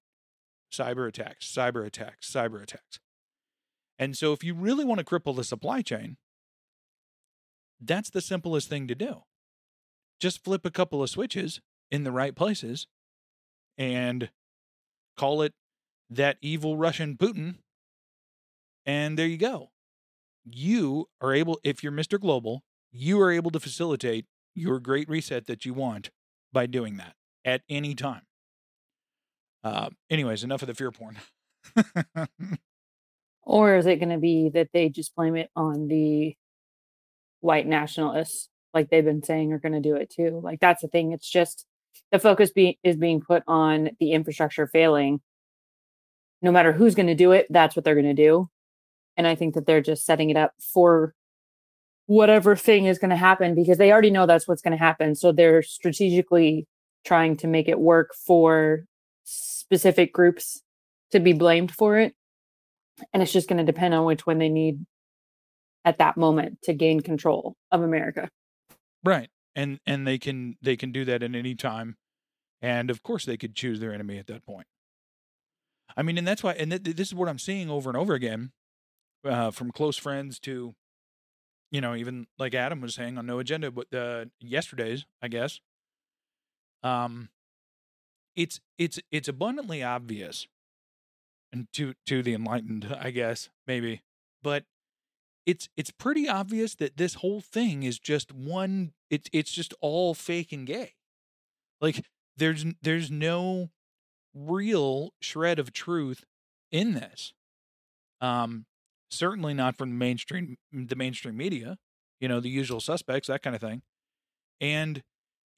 Cyber 0.72 1.08
attacks, 1.08 1.50
cyber 1.52 1.84
attacks, 1.86 2.30
cyber 2.30 2.62
attacks. 2.62 3.00
And 3.98 4.16
so, 4.16 4.32
if 4.32 4.44
you 4.44 4.54
really 4.54 4.84
want 4.84 4.98
to 4.98 5.04
cripple 5.04 5.34
the 5.34 5.44
supply 5.44 5.82
chain, 5.82 6.16
that's 7.80 8.10
the 8.10 8.20
simplest 8.20 8.68
thing 8.68 8.86
to 8.86 8.94
do. 8.94 9.22
Just 10.20 10.44
flip 10.44 10.64
a 10.64 10.70
couple 10.70 11.02
of 11.02 11.10
switches 11.10 11.60
in 11.90 12.04
the 12.04 12.12
right 12.12 12.34
places 12.34 12.86
and 13.76 14.30
call 15.16 15.42
it 15.42 15.54
that 16.08 16.36
evil 16.40 16.76
Russian 16.76 17.16
Putin. 17.16 17.56
And 18.86 19.18
there 19.18 19.26
you 19.26 19.38
go. 19.38 19.70
You 20.44 21.08
are 21.20 21.34
able, 21.34 21.58
if 21.62 21.82
you're 21.82 21.92
Mr. 21.92 22.18
Global, 22.20 22.62
you 22.92 23.20
are 23.20 23.30
able 23.30 23.50
to 23.50 23.60
facilitate 23.60 24.26
your 24.54 24.80
great 24.80 25.08
reset 25.08 25.46
that 25.46 25.64
you 25.64 25.74
want 25.74 26.10
by 26.52 26.66
doing 26.66 26.96
that 26.96 27.14
at 27.44 27.62
any 27.68 27.94
time. 27.94 28.22
Uh, 29.62 29.90
anyways, 30.08 30.42
enough 30.42 30.62
of 30.62 30.68
the 30.68 30.74
fear 30.74 30.90
porn. 30.90 31.16
or 33.42 33.76
is 33.76 33.86
it 33.86 33.96
going 33.96 34.10
to 34.10 34.18
be 34.18 34.50
that 34.50 34.68
they 34.72 34.88
just 34.88 35.14
blame 35.14 35.36
it 35.36 35.50
on 35.54 35.88
the 35.88 36.34
white 37.40 37.66
nationalists, 37.66 38.48
like 38.72 38.88
they've 38.90 39.04
been 39.04 39.22
saying 39.22 39.52
are 39.52 39.58
going 39.58 39.72
to 39.72 39.80
do 39.80 39.96
it 39.96 40.10
too? 40.10 40.40
Like 40.42 40.60
that's 40.60 40.82
the 40.82 40.88
thing. 40.88 41.12
It's 41.12 41.28
just 41.28 41.66
the 42.10 42.18
focus 42.18 42.50
be- 42.50 42.78
is 42.82 42.96
being 42.96 43.20
put 43.20 43.42
on 43.46 43.90
the 44.00 44.12
infrastructure 44.12 44.66
failing. 44.66 45.20
No 46.42 46.50
matter 46.50 46.72
who's 46.72 46.94
going 46.94 47.08
to 47.08 47.14
do 47.14 47.32
it, 47.32 47.46
that's 47.50 47.76
what 47.76 47.84
they're 47.84 47.94
going 47.94 48.06
to 48.06 48.14
do. 48.14 48.48
And 49.16 49.26
I 49.26 49.34
think 49.34 49.54
that 49.54 49.66
they're 49.66 49.82
just 49.82 50.06
setting 50.06 50.30
it 50.30 50.36
up 50.36 50.52
for 50.72 51.14
whatever 52.10 52.56
thing 52.56 52.86
is 52.86 52.98
going 52.98 53.10
to 53.10 53.16
happen 53.16 53.54
because 53.54 53.78
they 53.78 53.92
already 53.92 54.10
know 54.10 54.26
that's 54.26 54.48
what's 54.48 54.62
going 54.62 54.76
to 54.76 54.84
happen. 54.84 55.14
So 55.14 55.30
they're 55.30 55.62
strategically 55.62 56.66
trying 57.04 57.36
to 57.36 57.46
make 57.46 57.68
it 57.68 57.78
work 57.78 58.16
for 58.26 58.84
specific 59.22 60.12
groups 60.12 60.60
to 61.12 61.20
be 61.20 61.32
blamed 61.32 61.70
for 61.72 61.98
it. 61.98 62.16
And 63.12 63.22
it's 63.22 63.32
just 63.32 63.48
going 63.48 63.64
to 63.64 63.72
depend 63.72 63.94
on 63.94 64.06
which 64.06 64.26
one 64.26 64.38
they 64.38 64.48
need 64.48 64.84
at 65.84 65.98
that 65.98 66.16
moment 66.16 66.58
to 66.62 66.74
gain 66.74 66.98
control 66.98 67.54
of 67.70 67.80
America. 67.80 68.28
Right. 69.04 69.30
And 69.54 69.78
and 69.86 70.04
they 70.04 70.18
can 70.18 70.56
they 70.60 70.76
can 70.76 70.90
do 70.90 71.04
that 71.04 71.22
at 71.22 71.32
any 71.36 71.54
time. 71.54 71.94
And 72.60 72.90
of 72.90 73.04
course 73.04 73.24
they 73.24 73.36
could 73.36 73.54
choose 73.54 73.78
their 73.78 73.94
enemy 73.94 74.18
at 74.18 74.26
that 74.26 74.44
point. 74.44 74.66
I 75.96 76.02
mean, 76.02 76.18
and 76.18 76.26
that's 76.26 76.42
why 76.42 76.54
and 76.54 76.72
th- 76.72 76.96
this 76.96 77.06
is 77.06 77.14
what 77.14 77.28
I'm 77.28 77.38
seeing 77.38 77.70
over 77.70 77.88
and 77.88 77.96
over 77.96 78.14
again 78.14 78.50
uh, 79.24 79.52
from 79.52 79.70
close 79.70 79.96
friends 79.96 80.40
to 80.40 80.74
you 81.70 81.80
know, 81.80 81.94
even 81.94 82.26
like 82.38 82.54
Adam 82.54 82.80
was 82.80 82.94
saying 82.94 83.18
on 83.18 83.26
No 83.26 83.38
Agenda, 83.38 83.70
but 83.70 83.92
uh, 83.94 84.26
yesterday's, 84.40 85.06
I 85.22 85.28
guess. 85.28 85.60
Um, 86.82 87.28
it's 88.36 88.60
it's 88.78 88.98
it's 89.10 89.28
abundantly 89.28 89.82
obvious, 89.82 90.48
and 91.52 91.68
to 91.74 91.94
to 92.06 92.22
the 92.22 92.34
enlightened, 92.34 92.96
I 93.00 93.10
guess 93.10 93.50
maybe, 93.66 94.02
but 94.42 94.64
it's 95.46 95.68
it's 95.76 95.90
pretty 95.90 96.28
obvious 96.28 96.74
that 96.76 96.96
this 96.96 97.14
whole 97.14 97.40
thing 97.40 97.82
is 97.82 97.98
just 97.98 98.32
one. 98.32 98.92
It's 99.10 99.28
it's 99.32 99.52
just 99.52 99.74
all 99.80 100.14
fake 100.14 100.52
and 100.52 100.66
gay. 100.66 100.94
Like 101.80 102.04
there's 102.36 102.64
there's 102.82 103.10
no 103.10 103.70
real 104.34 105.12
shred 105.20 105.58
of 105.58 105.72
truth 105.72 106.24
in 106.70 106.94
this. 106.94 107.32
Um, 108.20 108.66
certainly 109.10 109.54
not 109.54 109.76
from 109.76 109.90
the 109.90 109.96
mainstream 109.96 110.56
the 110.72 110.96
mainstream 110.96 111.36
media, 111.36 111.76
you 112.20 112.28
know, 112.28 112.40
the 112.40 112.50
usual 112.50 112.80
suspects, 112.80 113.28
that 113.28 113.42
kind 113.42 113.54
of 113.54 113.62
thing. 113.62 113.82
And 114.60 115.02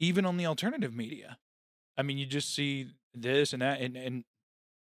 even 0.01 0.27
on 0.27 0.37
the 0.37 0.47
alternative 0.47 0.95
media. 0.95 1.39
I 1.97 2.03
mean, 2.03 2.19
you 2.19 2.27
just 2.27 2.55
see 2.55 2.89
this 3.15 3.53
and 3.53 3.63
that 3.63 3.81
and, 3.81 3.97
and 3.97 4.25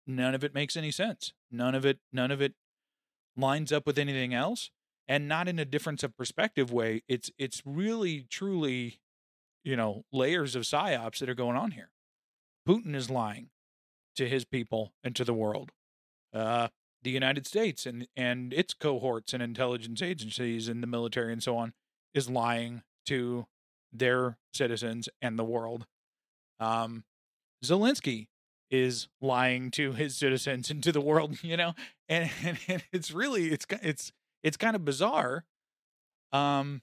none 0.07 0.33
of 0.33 0.43
it 0.43 0.53
makes 0.53 0.75
any 0.75 0.91
sense. 0.91 1.33
None 1.51 1.75
of 1.75 1.85
it 1.85 1.99
none 2.11 2.31
of 2.31 2.41
it 2.41 2.53
lines 3.35 3.71
up 3.71 3.85
with 3.85 3.97
anything 3.97 4.33
else 4.33 4.71
and 5.07 5.27
not 5.27 5.47
in 5.47 5.59
a 5.59 5.65
difference 5.65 6.03
of 6.03 6.17
perspective 6.17 6.71
way. 6.71 7.03
It's 7.07 7.29
it's 7.37 7.61
really 7.65 8.25
truly, 8.29 8.99
you 9.63 9.75
know, 9.75 10.05
layers 10.11 10.55
of 10.55 10.63
psyops 10.63 11.19
that 11.19 11.29
are 11.29 11.35
going 11.35 11.57
on 11.57 11.71
here. 11.71 11.89
Putin 12.67 12.95
is 12.95 13.09
lying 13.09 13.49
to 14.15 14.27
his 14.27 14.45
people 14.45 14.93
and 15.03 15.15
to 15.15 15.23
the 15.23 15.33
world. 15.33 15.71
Uh, 16.33 16.69
the 17.03 17.11
United 17.11 17.45
States 17.45 17.85
and 17.85 18.07
and 18.15 18.53
its 18.53 18.73
cohorts 18.73 19.33
and 19.33 19.43
intelligence 19.43 20.01
agencies 20.01 20.67
and 20.67 20.81
the 20.81 20.87
military 20.87 21.33
and 21.33 21.43
so 21.43 21.57
on 21.57 21.73
is 22.13 22.29
lying 22.29 22.83
to 23.05 23.45
their 23.91 24.37
citizens 24.53 25.09
and 25.21 25.37
the 25.37 25.43
world. 25.43 25.85
Um, 26.59 27.03
Zelensky 27.63 28.27
is 28.71 29.07
lying 29.21 29.69
to 29.71 29.93
his 29.93 30.15
citizens 30.15 30.71
and 30.71 30.81
to 30.83 30.91
the 30.91 31.01
world, 31.01 31.37
you 31.43 31.57
know, 31.57 31.73
and, 32.09 32.29
and, 32.43 32.57
and 32.67 32.83
it's 32.91 33.11
really 33.11 33.51
it's 33.51 33.65
it's 33.81 34.11
it's 34.43 34.57
kind 34.57 34.75
of 34.75 34.85
bizarre. 34.85 35.45
Um, 36.31 36.81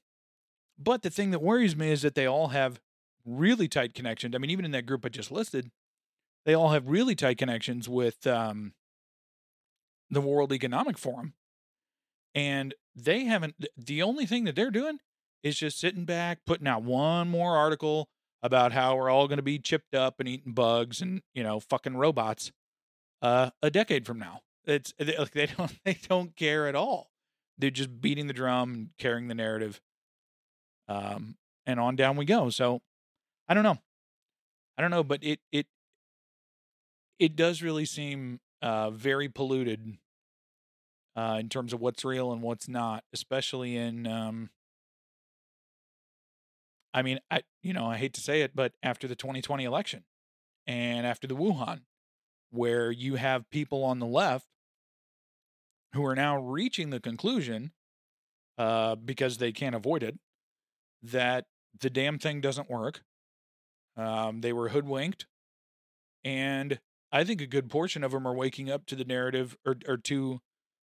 but 0.78 1.02
the 1.02 1.10
thing 1.10 1.30
that 1.32 1.42
worries 1.42 1.76
me 1.76 1.90
is 1.90 2.02
that 2.02 2.14
they 2.14 2.26
all 2.26 2.48
have 2.48 2.80
really 3.26 3.68
tight 3.68 3.94
connections. 3.94 4.34
I 4.34 4.38
mean, 4.38 4.50
even 4.50 4.64
in 4.64 4.70
that 4.70 4.86
group 4.86 5.04
I 5.04 5.08
just 5.08 5.30
listed, 5.30 5.70
they 6.46 6.54
all 6.54 6.70
have 6.70 6.88
really 6.88 7.14
tight 7.14 7.36
connections 7.38 7.88
with 7.88 8.26
um, 8.26 8.72
the 10.10 10.20
World 10.20 10.52
Economic 10.52 10.98
Forum. 10.98 11.34
And 12.34 12.74
they 12.94 13.24
haven't, 13.24 13.56
the 13.76 14.02
only 14.02 14.26
thing 14.26 14.44
that 14.44 14.54
they're 14.54 14.70
doing 14.70 14.98
is 15.42 15.58
just 15.58 15.78
sitting 15.78 16.04
back, 16.04 16.40
putting 16.46 16.66
out 16.68 16.82
one 16.82 17.28
more 17.28 17.56
article 17.56 18.08
about 18.42 18.72
how 18.72 18.96
we're 18.96 19.10
all 19.10 19.28
going 19.28 19.38
to 19.38 19.42
be 19.42 19.58
chipped 19.58 19.94
up 19.94 20.20
and 20.20 20.28
eating 20.28 20.52
bugs 20.52 21.00
and, 21.00 21.22
you 21.34 21.42
know, 21.42 21.60
fucking 21.60 21.96
robots 21.96 22.52
uh, 23.22 23.50
a 23.62 23.70
decade 23.70 24.06
from 24.06 24.18
now. 24.18 24.40
It's 24.64 24.92
they, 24.98 25.16
they 25.32 25.46
don't 25.58 25.72
they 25.84 25.98
don't 26.08 26.36
care 26.36 26.66
at 26.68 26.74
all. 26.74 27.10
They're 27.58 27.70
just 27.70 28.00
beating 28.00 28.26
the 28.26 28.32
drum 28.32 28.72
and 28.72 28.88
carrying 28.98 29.28
the 29.28 29.34
narrative. 29.34 29.80
Um, 30.88 31.36
and 31.66 31.78
on 31.78 31.96
down 31.96 32.16
we 32.16 32.24
go. 32.24 32.50
So 32.50 32.80
I 33.48 33.54
don't 33.54 33.62
know. 33.62 33.78
I 34.78 34.82
don't 34.82 34.90
know, 34.90 35.04
but 35.04 35.22
it 35.22 35.40
it 35.52 35.66
it 37.18 37.36
does 37.36 37.62
really 37.62 37.84
seem 37.84 38.40
uh, 38.62 38.90
very 38.90 39.28
polluted 39.28 39.98
uh, 41.16 41.36
in 41.40 41.48
terms 41.48 41.72
of 41.72 41.80
what's 41.80 42.04
real 42.04 42.32
and 42.32 42.42
what's 42.42 42.68
not, 42.68 43.04
especially 43.12 43.76
in. 43.76 44.06
Um, 44.06 44.50
I 46.92 47.02
mean, 47.02 47.20
I 47.30 47.42
you 47.62 47.72
know 47.72 47.86
I 47.86 47.96
hate 47.96 48.14
to 48.14 48.20
say 48.20 48.42
it, 48.42 48.54
but 48.54 48.72
after 48.82 49.06
the 49.06 49.14
2020 49.14 49.64
election 49.64 50.04
and 50.66 51.06
after 51.06 51.26
the 51.26 51.36
Wuhan, 51.36 51.80
where 52.50 52.90
you 52.90 53.16
have 53.16 53.50
people 53.50 53.84
on 53.84 53.98
the 53.98 54.06
left 54.06 54.46
who 55.94 56.04
are 56.04 56.14
now 56.14 56.40
reaching 56.40 56.90
the 56.90 57.00
conclusion, 57.00 57.72
uh, 58.58 58.94
because 58.94 59.38
they 59.38 59.52
can't 59.52 59.74
avoid 59.74 60.02
it, 60.02 60.18
that 61.02 61.46
the 61.80 61.90
damn 61.90 62.18
thing 62.18 62.40
doesn't 62.40 62.70
work. 62.70 63.02
Um, 63.96 64.40
they 64.40 64.52
were 64.52 64.68
hoodwinked, 64.68 65.26
and 66.24 66.78
I 67.12 67.24
think 67.24 67.40
a 67.40 67.46
good 67.46 67.68
portion 67.68 68.04
of 68.04 68.12
them 68.12 68.26
are 68.26 68.34
waking 68.34 68.70
up 68.70 68.86
to 68.86 68.96
the 68.96 69.04
narrative 69.04 69.56
or, 69.66 69.76
or 69.86 69.96
to 69.96 70.40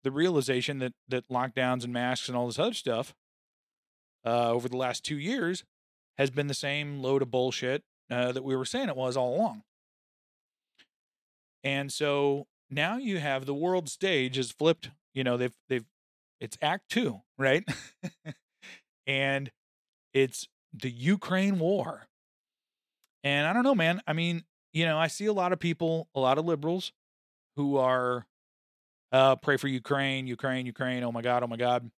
the 0.03 0.11
realization 0.11 0.79
that 0.79 0.93
that 1.07 1.27
lockdowns 1.29 1.83
and 1.83 1.93
masks 1.93 2.27
and 2.27 2.37
all 2.37 2.47
this 2.47 2.59
other 2.59 2.73
stuff 2.73 3.13
uh, 4.25 4.51
over 4.51 4.67
the 4.67 4.77
last 4.77 5.03
two 5.03 5.17
years 5.17 5.63
has 6.17 6.29
been 6.29 6.47
the 6.47 6.53
same 6.53 6.99
load 6.99 7.21
of 7.21 7.31
bullshit 7.31 7.83
uh, 8.09 8.31
that 8.31 8.43
we 8.43 8.55
were 8.55 8.65
saying 8.65 8.89
it 8.89 8.95
was 8.95 9.15
all 9.15 9.35
along. 9.35 9.63
And 11.63 11.91
so 11.91 12.47
now 12.69 12.97
you 12.97 13.19
have 13.19 13.45
the 13.45 13.53
world 13.53 13.89
stage 13.89 14.37
is 14.37 14.51
flipped. 14.51 14.89
You 15.13 15.23
know 15.23 15.37
they've 15.37 15.55
they've 15.69 15.85
it's 16.39 16.57
Act 16.61 16.89
Two, 16.89 17.21
right? 17.37 17.63
and 19.07 19.51
it's 20.13 20.47
the 20.73 20.89
Ukraine 20.89 21.59
war. 21.59 22.07
And 23.23 23.47
I 23.47 23.53
don't 23.53 23.63
know, 23.63 23.75
man. 23.75 24.01
I 24.07 24.13
mean, 24.13 24.43
you 24.73 24.85
know, 24.85 24.97
I 24.97 25.07
see 25.07 25.25
a 25.25 25.33
lot 25.33 25.53
of 25.53 25.59
people, 25.59 26.07
a 26.15 26.19
lot 26.19 26.37
of 26.37 26.45
liberals 26.45 26.91
who 27.55 27.77
are 27.77 28.25
uh 29.11 29.35
pray 29.37 29.57
for 29.57 29.67
Ukraine, 29.67 30.27
Ukraine, 30.27 30.65
Ukraine, 30.65 31.03
oh 31.03 31.11
my 31.11 31.21
god, 31.21 31.43
oh 31.43 31.47
my 31.47 31.57
god. 31.57 31.89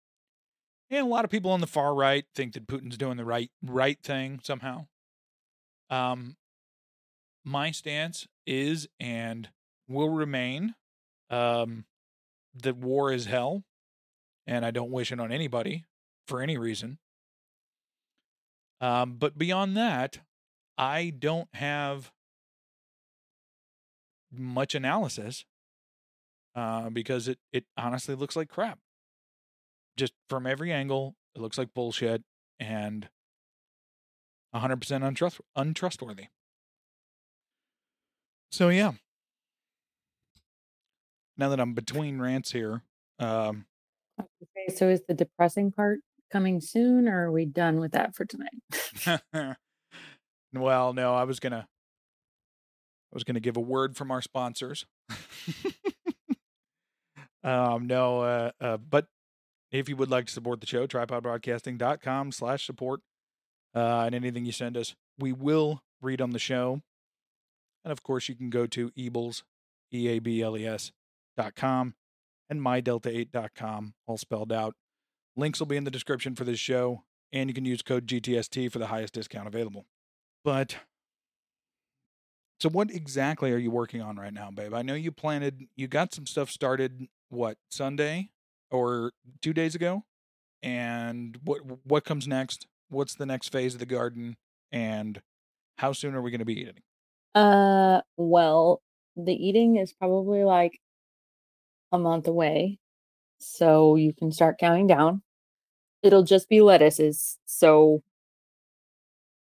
And 0.91 1.07
a 1.07 1.09
lot 1.09 1.25
of 1.25 1.31
people 1.31 1.51
on 1.51 1.61
the 1.61 1.67
far 1.67 1.95
right 1.95 2.25
think 2.35 2.55
that 2.55 2.67
Putin's 2.67 2.97
doing 2.97 3.17
the 3.17 3.25
right 3.25 3.51
right 3.63 3.99
thing 4.03 4.41
somehow. 4.43 4.87
Um 5.91 6.37
my 7.45 7.71
stance 7.71 8.27
is 8.47 8.89
and 9.01 9.49
will 9.89 10.11
remain 10.11 10.75
um 11.31 11.85
that 12.55 12.77
war 12.77 13.13
is 13.13 13.27
hell 13.27 13.65
and 14.47 14.65
I 14.65 14.71
don't 14.71 14.91
wish 14.91 15.13
it 15.13 15.21
on 15.21 15.31
anybody 15.31 15.85
for 16.27 16.41
any 16.41 16.57
reason. 16.57 16.99
Um, 18.81 19.17
but 19.19 19.37
beyond 19.37 19.77
that, 19.77 20.21
I 20.77 21.13
don't 21.17 21.49
have 21.55 22.13
much 24.33 24.75
analysis 24.75 25.45
uh, 26.55 26.91
because 26.91 27.29
it 27.29 27.38
it 27.53 27.64
honestly 27.77 28.14
looks 28.14 28.37
like 28.37 28.49
crap. 28.49 28.79
Just 29.97 30.12
from 30.29 30.47
every 30.47 30.73
angle, 30.73 31.17
it 31.35 31.41
looks 31.41 31.59
like 31.59 31.75
bullshit 31.75 32.23
and 32.61 33.09
100% 34.55 34.79
untrust 34.79 35.41
untrustworthy. 35.57 36.27
So 38.51 38.69
yeah. 38.69 38.93
Now 41.37 41.49
that 41.51 41.61
I'm 41.61 41.75
between 41.75 42.21
rants 42.21 42.51
here, 42.51 42.83
um, 43.21 43.67
Okay, 44.21 44.75
so 44.75 44.88
is 44.88 45.03
the 45.07 45.14
depressing 45.14 45.71
part 45.71 46.01
coming 46.33 46.61
soon, 46.61 47.09
or 47.09 47.27
are 47.27 47.33
we 47.33 47.45
done 47.45 47.79
with 47.79 47.93
that 47.93 48.14
for 48.14 48.25
tonight? 48.25 49.21
well, 50.53 50.93
no, 50.93 51.14
I 51.14 51.25
was 51.25 51.41
gonna 51.41 51.69
I 53.12 53.14
was 53.14 53.25
gonna 53.25 53.40
give 53.40 53.57
a 53.57 53.61
word 53.61 53.97
from 53.97 54.11
our 54.11 54.23
sponsors. 54.23 54.87
um, 57.44 57.87
no, 57.87 58.21
uh, 58.21 58.51
uh, 58.61 58.77
but 58.77 59.07
if 59.71 59.88
you 59.88 59.97
would 59.97 60.11
like 60.11 60.27
to 60.27 60.33
support 60.33 60.61
the 60.61 60.66
show, 60.66 60.87
tripodbroadcasting.com 60.87 62.33
slash 62.33 62.64
support. 62.64 63.01
Uh, 63.75 64.05
and 64.07 64.14
anything 64.14 64.47
you 64.47 64.53
send 64.53 64.77
us, 64.77 64.94
we 65.18 65.31
will 65.31 65.83
read 66.01 66.21
on 66.21 66.31
the 66.31 66.38
show. 66.38 66.81
And 67.85 67.92
of 67.92 68.03
course, 68.03 68.29
you 68.29 68.35
can 68.35 68.51
go 68.51 68.66
to 68.66 68.90
Eables, 68.97 69.44
E 69.92 70.09
A 70.09 70.18
B 70.18 70.42
L 70.42 70.57
E 70.57 70.66
S 70.66 70.90
dot 71.37 71.55
com 71.55 71.94
and 72.51 72.61
mydelta8.com, 72.61 73.94
all 74.07 74.16
spelled 74.16 74.53
out. 74.53 74.75
Links 75.37 75.61
will 75.61 75.66
be 75.66 75.77
in 75.77 75.85
the 75.85 75.90
description 75.90 76.35
for 76.35 76.44
this 76.44 76.59
show, 76.59 77.05
and 77.33 77.49
you 77.49 77.55
can 77.55 77.64
use 77.64 77.83
code 77.83 78.07
GTST 78.07 78.73
for 78.73 78.79
the 78.79 78.87
highest 78.87 79.14
discount 79.14 79.47
available. 79.47 79.87
But 80.44 80.77
so, 82.61 82.68
what 82.68 82.90
exactly 82.90 83.53
are 83.53 83.59
you 83.59 83.71
working 83.71 84.03
on 84.03 84.16
right 84.16 84.33
now, 84.33 84.51
babe? 84.51 84.75
I 84.75 84.83
know 84.83 84.94
you 84.94 85.12
planted, 85.12 85.68
you 85.77 85.87
got 85.87 86.12
some 86.12 86.27
stuff 86.27 86.51
started. 86.51 87.09
What 87.31 87.59
Sunday 87.71 88.31
or 88.71 89.12
two 89.42 89.53
days 89.53 89.75
ago? 89.75 90.05
And 90.62 91.38
what 91.44 91.61
what 91.85 92.05
comes 92.05 92.27
next? 92.27 92.66
What's 92.88 93.14
the 93.14 93.27
next 93.27 93.53
phase 93.53 93.75
of 93.75 93.81
the 93.81 93.87
garden? 93.87 94.37
And 94.73 95.21
how 95.77 95.92
soon 95.92 96.14
are 96.14 96.23
we 96.23 96.31
going 96.31 96.40
to 96.40 96.44
be 96.44 96.61
eating? 96.61 96.79
Uh, 97.35 98.01
well, 98.16 98.83
the 99.16 99.35
eating 99.35 99.77
is 99.77 99.92
probably 99.92 100.42
like 100.42 100.81
a 101.92 101.99
month 101.99 102.27
away. 102.27 102.79
So 103.38 103.97
you 103.97 104.12
can 104.12 104.33
start 104.33 104.59
counting 104.59 104.87
down. 104.87 105.23
It'll 106.03 106.25
just 106.25 106.49
be 106.49 106.61
lettuces. 106.61 107.38
So 107.44 108.03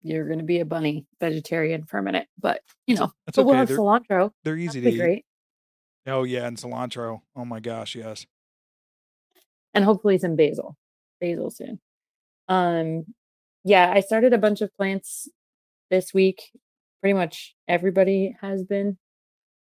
you're 0.03 0.25
going 0.27 0.39
to 0.39 0.45
be 0.45 0.59
a 0.59 0.65
bunny 0.65 1.05
vegetarian 1.19 1.83
for 1.85 1.97
a 1.97 2.03
minute, 2.03 2.27
but 2.39 2.61
you 2.85 2.95
know, 2.95 3.11
That's 3.25 3.35
but 3.35 3.45
we'll 3.45 3.55
have 3.55 3.67
They're, 3.67 3.77
cilantro. 3.77 4.31
they're 4.43 4.57
easy 4.57 4.79
That'd 4.79 4.83
to 4.83 4.89
be 4.91 4.95
eat. 4.95 4.99
great. 4.99 5.25
Oh 6.07 6.23
yeah, 6.23 6.47
and 6.47 6.57
cilantro. 6.57 7.19
Oh 7.35 7.45
my 7.45 7.59
gosh, 7.59 7.95
yes. 7.95 8.25
And 9.73 9.83
hopefully 9.83 10.17
some 10.17 10.35
basil. 10.35 10.75
Basil 11.19 11.51
soon. 11.51 11.79
Um, 12.47 13.05
yeah, 13.63 13.91
I 13.93 13.99
started 13.99 14.33
a 14.33 14.37
bunch 14.37 14.61
of 14.61 14.73
plants 14.75 15.27
this 15.89 16.13
week. 16.13 16.41
Pretty 17.01 17.13
much 17.13 17.55
everybody 17.67 18.35
has 18.41 18.63
been 18.63 18.97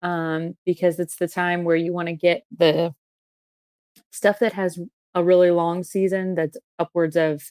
um, 0.03 0.57
because 0.67 0.99
it's 0.99 1.17
the 1.17 1.29
time 1.29 1.65
where 1.65 1.77
you 1.77 1.93
want 1.93 2.09
to 2.09 2.15
get 2.15 2.43
the 2.57 2.95
stuff 4.11 4.39
that 4.41 4.53
has 4.55 4.79
a 5.15 5.23
really 5.23 5.51
long 5.51 5.85
season 5.85 6.35
that's 6.35 6.57
upwards 6.79 7.17
of 7.17 7.43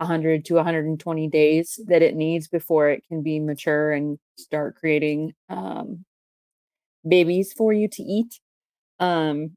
100 0.00 0.46
to 0.46 0.54
120 0.54 1.28
days 1.28 1.78
that 1.86 2.02
it 2.02 2.14
needs 2.14 2.48
before 2.48 2.88
it 2.88 3.04
can 3.06 3.22
be 3.22 3.38
mature 3.38 3.92
and 3.92 4.18
start 4.36 4.76
creating 4.76 5.34
um, 5.50 6.04
babies 7.06 7.52
for 7.52 7.72
you 7.72 7.86
to 7.86 8.02
eat. 8.02 8.40
Um, 8.98 9.56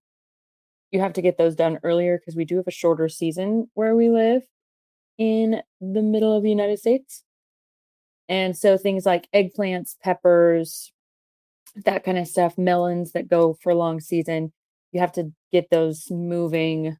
you 0.91 0.99
have 0.99 1.13
to 1.13 1.21
get 1.21 1.37
those 1.37 1.55
done 1.55 1.79
earlier 1.83 2.17
because 2.17 2.35
we 2.35 2.45
do 2.45 2.57
have 2.57 2.67
a 2.67 2.71
shorter 2.71 3.07
season 3.07 3.69
where 3.73 3.95
we 3.95 4.09
live 4.09 4.43
in 5.17 5.61
the 5.79 6.01
middle 6.01 6.35
of 6.35 6.43
the 6.43 6.49
United 6.49 6.77
States. 6.77 7.23
And 8.27 8.55
so 8.55 8.77
things 8.77 9.05
like 9.05 9.29
eggplants, 9.33 9.95
peppers, 10.03 10.91
that 11.85 12.03
kind 12.03 12.17
of 12.17 12.27
stuff, 12.27 12.57
melons 12.57 13.13
that 13.13 13.27
go 13.29 13.57
for 13.61 13.73
long 13.73 14.01
season, 14.01 14.51
you 14.91 14.99
have 14.99 15.13
to 15.13 15.31
get 15.51 15.69
those 15.69 16.11
moving 16.11 16.97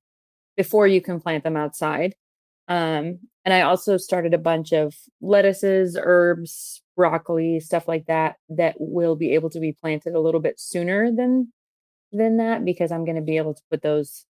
before 0.56 0.88
you 0.88 1.02
can 1.02 1.20
plant 1.20 1.44
them 1.44 1.58
outside. 1.58 2.16
Um, 2.68 3.20
and 3.46 3.54
I 3.54 3.62
also 3.62 3.98
started 3.98 4.34
a 4.34 4.38
bunch 4.38 4.72
of 4.72 4.96
lettuces, 5.22 5.98
herbs, 6.02 6.82
broccoli, 6.96 7.60
stuff 7.60 7.88
like 7.88 8.06
that 8.06 8.36
that 8.50 8.76
will 8.80 9.16
be 9.16 9.34
able 9.34 9.50
to 9.50 9.60
be 9.60 9.74
planted 9.74 10.14
a 10.14 10.20
little 10.20 10.40
bit 10.40 10.60
sooner 10.60 11.12
than 11.12 11.52
than 12.12 12.38
that 12.38 12.64
because 12.64 12.92
I'm 12.92 13.06
going 13.06 13.16
to 13.16 13.22
be 13.22 13.38
able 13.38 13.56
to 13.56 13.62
put 13.72 13.82
those 13.82 14.26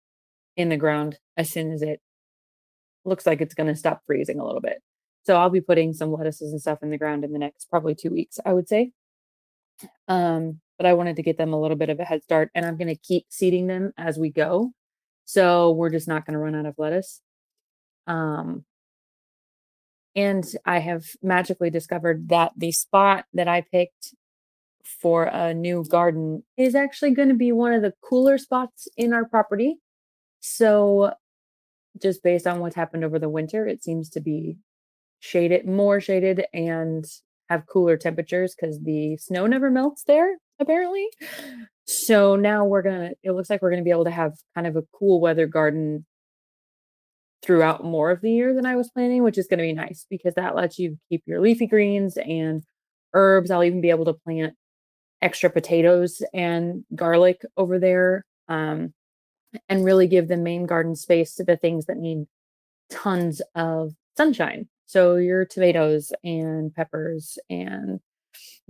in 0.56 0.68
the 0.68 0.76
ground 0.76 1.18
as 1.36 1.50
soon 1.50 1.72
as 1.72 1.82
it 1.82 2.00
looks 3.04 3.26
like 3.26 3.40
it's 3.40 3.54
going 3.54 3.68
to 3.68 3.76
stop 3.76 4.02
freezing 4.06 4.38
a 4.38 4.44
little 4.44 4.60
bit. 4.60 4.82
So 5.24 5.36
I'll 5.36 5.50
be 5.50 5.62
putting 5.62 5.94
some 5.94 6.12
lettuces 6.12 6.52
and 6.52 6.60
stuff 6.60 6.82
in 6.82 6.90
the 6.90 6.98
ground 6.98 7.24
in 7.24 7.32
the 7.32 7.38
next 7.38 7.70
probably 7.70 7.94
2 7.94 8.10
weeks, 8.10 8.38
I 8.44 8.52
would 8.52 8.68
say. 8.68 8.92
Um, 10.08 10.60
but 10.76 10.86
I 10.86 10.92
wanted 10.92 11.16
to 11.16 11.22
get 11.22 11.38
them 11.38 11.52
a 11.52 11.60
little 11.60 11.76
bit 11.76 11.88
of 11.88 12.00
a 12.00 12.04
head 12.04 12.22
start 12.22 12.50
and 12.54 12.66
I'm 12.66 12.76
going 12.76 12.88
to 12.88 12.96
keep 12.96 13.26
seeding 13.30 13.66
them 13.66 13.92
as 13.96 14.18
we 14.18 14.30
go. 14.30 14.72
So 15.24 15.70
we're 15.72 15.90
just 15.90 16.08
not 16.08 16.26
going 16.26 16.34
to 16.34 16.38
run 16.38 16.54
out 16.54 16.66
of 16.66 16.74
lettuce. 16.76 17.20
Um, 18.06 18.64
and 20.16 20.44
I 20.64 20.78
have 20.78 21.04
magically 21.22 21.70
discovered 21.70 22.28
that 22.28 22.52
the 22.56 22.72
spot 22.72 23.24
that 23.34 23.48
I 23.48 23.62
picked 23.62 24.14
for 24.84 25.24
a 25.24 25.54
new 25.54 25.84
garden 25.84 26.42
is 26.56 26.74
actually 26.74 27.12
going 27.12 27.28
to 27.28 27.34
be 27.34 27.52
one 27.52 27.72
of 27.72 27.82
the 27.82 27.94
cooler 28.02 28.38
spots 28.38 28.88
in 28.96 29.12
our 29.12 29.24
property. 29.24 29.76
So, 30.40 31.12
just 32.00 32.22
based 32.22 32.46
on 32.46 32.60
what's 32.60 32.76
happened 32.76 33.04
over 33.04 33.18
the 33.18 33.28
winter, 33.28 33.66
it 33.66 33.82
seems 33.82 34.08
to 34.10 34.20
be 34.20 34.56
shaded, 35.20 35.66
more 35.66 36.00
shaded, 36.00 36.44
and 36.52 37.04
have 37.48 37.66
cooler 37.66 37.96
temperatures 37.96 38.54
because 38.54 38.80
the 38.80 39.16
snow 39.16 39.46
never 39.46 39.70
melts 39.70 40.04
there, 40.04 40.38
apparently. 40.60 41.06
So 41.84 42.36
now 42.36 42.64
we're 42.64 42.82
gonna, 42.82 43.10
it 43.24 43.32
looks 43.32 43.50
like 43.50 43.60
we're 43.60 43.70
gonna 43.70 43.82
be 43.82 43.90
able 43.90 44.04
to 44.04 44.10
have 44.12 44.34
kind 44.54 44.66
of 44.68 44.76
a 44.76 44.84
cool 44.92 45.20
weather 45.20 45.46
garden 45.46 46.06
throughout 47.42 47.84
more 47.84 48.10
of 48.10 48.20
the 48.20 48.30
year 48.30 48.54
than 48.54 48.66
I 48.66 48.76
was 48.76 48.90
planning, 48.90 49.22
which 49.22 49.38
is 49.38 49.46
going 49.46 49.58
to 49.58 49.64
be 49.64 49.72
nice 49.72 50.06
because 50.10 50.34
that 50.34 50.54
lets 50.54 50.78
you 50.78 50.98
keep 51.08 51.22
your 51.26 51.40
leafy 51.40 51.66
greens 51.66 52.16
and 52.16 52.62
herbs. 53.14 53.50
I'll 53.50 53.64
even 53.64 53.80
be 53.80 53.90
able 53.90 54.04
to 54.06 54.12
plant 54.12 54.54
extra 55.22 55.50
potatoes 55.50 56.22
and 56.34 56.84
garlic 56.94 57.42
over 57.56 57.78
there 57.78 58.24
um, 58.48 58.92
and 59.68 59.84
really 59.84 60.06
give 60.06 60.28
the 60.28 60.36
main 60.36 60.66
garden 60.66 60.94
space 60.94 61.34
to 61.34 61.44
the 61.44 61.56
things 61.56 61.86
that 61.86 61.96
need 61.96 62.26
tons 62.90 63.40
of 63.54 63.92
sunshine. 64.16 64.68
So, 64.86 65.16
your 65.16 65.44
tomatoes 65.44 66.12
and 66.24 66.74
peppers 66.74 67.38
and 67.48 68.00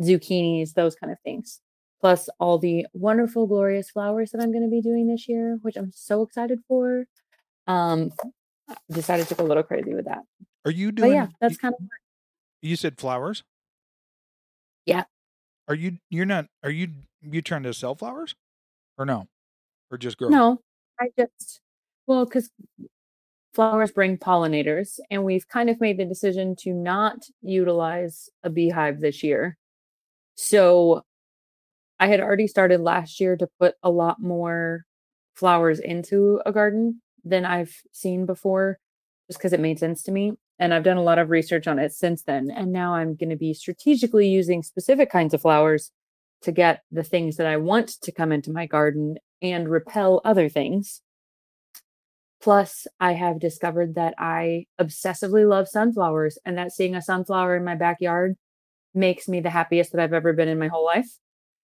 zucchinis, 0.01 0.75
those 0.75 0.95
kind 0.95 1.13
of 1.13 1.19
things. 1.21 1.61
Plus, 2.01 2.29
all 2.39 2.59
the 2.59 2.87
wonderful, 2.93 3.47
glorious 3.47 3.91
flowers 3.91 4.31
that 4.31 4.41
I'm 4.41 4.53
going 4.53 4.65
to 4.65 4.71
be 4.71 4.81
doing 4.81 5.07
this 5.07 5.29
year, 5.29 5.59
which 5.63 5.77
I'm 5.77 5.93
so 5.95 6.23
excited 6.23 6.61
for. 6.67 7.05
Um, 7.67 8.11
decided 8.91 9.29
to 9.29 9.35
go 9.35 9.45
a 9.45 9.47
little 9.47 9.63
crazy 9.63 9.95
with 9.95 10.05
that. 10.07 10.23
Are 10.65 10.71
you 10.71 10.93
But 10.93 10.97
doing? 11.03 11.13
yeah, 11.13 11.29
that's 11.41 11.55
you, 11.55 11.59
kind 11.59 11.75
of 11.79 11.87
you 12.63 12.77
said 12.77 12.99
flowers. 12.99 13.43
Yeah. 14.87 15.05
Are 15.69 15.75
you? 15.75 15.99
You're 16.11 16.27
not. 16.27 16.47
Are 16.63 16.71
you? 16.71 16.89
You 17.23 17.43
trying 17.43 17.63
to 17.65 17.75
sell 17.75 17.95
flowers, 17.95 18.35
or 18.99 19.05
no, 19.05 19.27
or 19.91 19.99
just 19.99 20.17
grow? 20.19 20.29
no. 20.29 20.61
I 21.01 21.09
just 21.19 21.61
well, 22.07 22.25
because 22.25 22.51
flowers 23.55 23.93
bring 23.93 24.19
pollinators, 24.19 24.99
and 25.11 25.25
we've 25.25 25.47
kind 25.49 25.71
of 25.71 25.81
made 25.81 25.99
the 25.99 26.05
decision 26.05 26.57
to 26.61 26.73
not 26.73 27.19
utilize 27.43 28.29
a 28.43 28.51
beehive 28.51 29.01
this 29.01 29.23
year. 29.23 29.57
So 30.35 31.03
I 31.99 32.07
had 32.07 32.21
already 32.21 32.47
started 32.47 32.81
last 32.81 33.21
year 33.21 33.37
to 33.37 33.49
put 33.59 33.75
a 33.83 33.91
lot 33.91 34.21
more 34.21 34.85
flowers 35.35 35.79
into 35.79 36.41
a 36.47 36.53
garden 36.53 37.01
than 37.25 37.45
I've 37.45 37.75
seen 37.93 38.27
before, 38.27 38.79
just 39.29 39.39
because 39.39 39.53
it 39.53 39.61
made 39.61 39.79
sense 39.79 40.03
to 40.05 40.13
me. 40.13 40.33
And 40.59 40.75
I've 40.75 40.85
done 40.85 40.99
a 40.99 41.03
lot 41.03 41.19
of 41.19 41.31
research 41.31 41.67
on 41.67 41.79
it 41.79 41.93
since 41.93 42.23
then. 42.23 42.51
And 42.51 42.73
now 42.73 42.95
I'm 42.95 43.15
going 43.15 43.31
to 43.31 43.37
be 43.37 43.55
strategically 43.55 44.29
using 44.29 44.63
specific 44.63 45.11
kinds 45.11 45.33
of 45.33 45.41
flowers 45.41 45.91
to 46.43 46.53
get 46.53 46.83
the 46.91 47.03
things 47.03 47.37
that 47.37 47.47
I 47.47 47.57
want 47.57 47.89
to 48.03 48.13
come 48.13 48.33
into 48.33 48.53
my 48.53 48.67
garden 48.67 49.17
and 49.43 49.69
repel 49.69 50.21
other 50.25 50.49
things. 50.49 51.03
Plus, 52.43 52.87
I 52.99 53.13
have 53.13 53.39
discovered 53.39 53.95
that 53.97 54.15
I 54.19 54.67
obsessively 54.81 55.47
love 55.47 55.69
sunflowers 55.69 56.39
and 56.45 56.57
that 56.57 56.73
seeing 56.73 56.95
a 56.95 57.03
sunflower 57.03 57.57
in 57.57 57.65
my 57.65 57.75
backyard 57.75 58.37
makes 58.95 59.29
me 59.29 59.41
the 59.41 59.51
happiest 59.51 59.93
that 59.93 60.01
I've 60.01 60.15
ever 60.15 60.33
been 60.33 60.49
in 60.49 60.59
my 60.59 60.69
whole 60.69 60.85
life. 60.85 61.09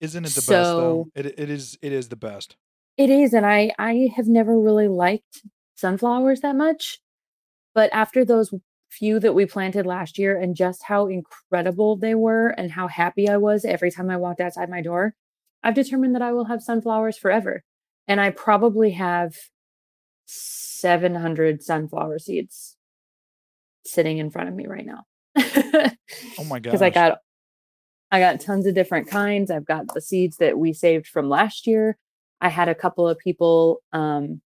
Isn't 0.00 0.24
it 0.26 0.32
the 0.32 0.40
best 0.40 0.48
though? 0.48 1.08
It 1.14 1.38
it 1.38 1.50
is. 1.50 1.78
It 1.80 1.92
is 1.92 2.08
the 2.08 2.16
best. 2.16 2.56
It 2.96 3.10
is, 3.10 3.34
and 3.34 3.44
I 3.46 3.72
I 3.78 4.10
have 4.16 4.26
never 4.28 4.58
really 4.58 4.88
liked 4.88 5.42
sunflowers 5.76 6.40
that 6.40 6.56
much, 6.56 6.98
but 7.74 7.90
after 7.92 8.24
those 8.24 8.52
few 8.90 9.20
that 9.20 9.34
we 9.34 9.44
planted 9.46 9.84
last 9.86 10.18
year 10.18 10.38
and 10.40 10.56
just 10.56 10.82
how 10.84 11.06
incredible 11.08 11.96
they 11.96 12.14
were 12.14 12.48
and 12.50 12.70
how 12.70 12.88
happy 12.88 13.28
I 13.28 13.36
was 13.36 13.64
every 13.64 13.90
time 13.90 14.08
I 14.10 14.16
walked 14.16 14.40
outside 14.40 14.70
my 14.70 14.80
door, 14.80 15.14
I've 15.62 15.74
determined 15.74 16.14
that 16.14 16.22
I 16.22 16.32
will 16.32 16.46
have 16.46 16.62
sunflowers 16.62 17.18
forever. 17.18 17.62
And 18.08 18.20
I 18.20 18.30
probably 18.30 18.92
have 18.92 19.34
700 20.26 21.62
sunflower 21.62 22.20
seeds 22.20 22.76
sitting 23.84 24.18
in 24.18 24.30
front 24.30 24.48
of 24.48 24.54
me 24.54 24.66
right 24.66 24.86
now. 24.86 25.04
Oh 26.38 26.44
my 26.44 26.58
god. 26.60 26.62
because 26.62 26.82
I 26.82 26.90
got 26.90 27.18
I 28.10 28.20
got 28.20 28.40
tons 28.40 28.66
of 28.66 28.74
different 28.74 29.08
kinds. 29.08 29.50
I've 29.50 29.66
got 29.66 29.92
the 29.92 30.00
seeds 30.00 30.36
that 30.38 30.58
we 30.58 30.72
saved 30.72 31.06
from 31.08 31.28
last 31.28 31.66
year. 31.66 31.98
I 32.40 32.48
had 32.48 32.68
a 32.68 32.74
couple 32.74 33.08
of 33.08 33.18
people 33.18 33.82
um, 33.92 34.40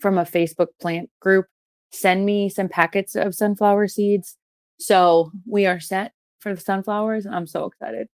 from 0.00 0.18
a 0.18 0.24
Facebook 0.24 0.68
plant 0.80 1.10
group 1.20 1.46
send 1.92 2.24
me 2.24 2.48
some 2.48 2.68
packets 2.68 3.14
of 3.14 3.34
sunflower 3.34 3.88
seeds. 3.88 4.36
So 4.78 5.30
we 5.46 5.66
are 5.66 5.80
set 5.80 6.12
for 6.40 6.54
the 6.54 6.60
sunflowers. 6.60 7.26
I'm 7.26 7.46
so 7.46 7.66
excited. 7.66 8.08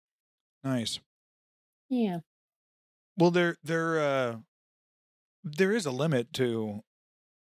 nice. 0.64 0.98
Yeah. 1.88 2.18
Well, 3.16 3.30
there 3.30 3.56
there 3.64 3.98
uh 3.98 4.36
there 5.42 5.72
is 5.72 5.86
a 5.86 5.90
limit 5.90 6.32
to 6.34 6.80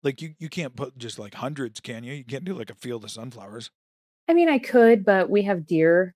like 0.04 0.22
you 0.22 0.34
you 0.40 0.50
can't 0.50 0.76
put 0.76 0.98
just 0.98 1.20
like 1.20 1.34
hundreds, 1.36 1.80
can 1.82 2.04
you? 2.04 2.14
You 2.14 2.24
can't 2.24 2.46
do 2.46 2.54
like 2.54 2.70
a 2.70 2.76
field 2.76 3.04
of 3.04 3.12
sunflowers. 3.12 3.70
I 4.30 4.34
mean, 4.34 4.48
I 4.48 4.60
could, 4.60 5.04
but 5.04 5.30
we 5.30 5.44
have 5.44 5.66
deer, 5.66 6.14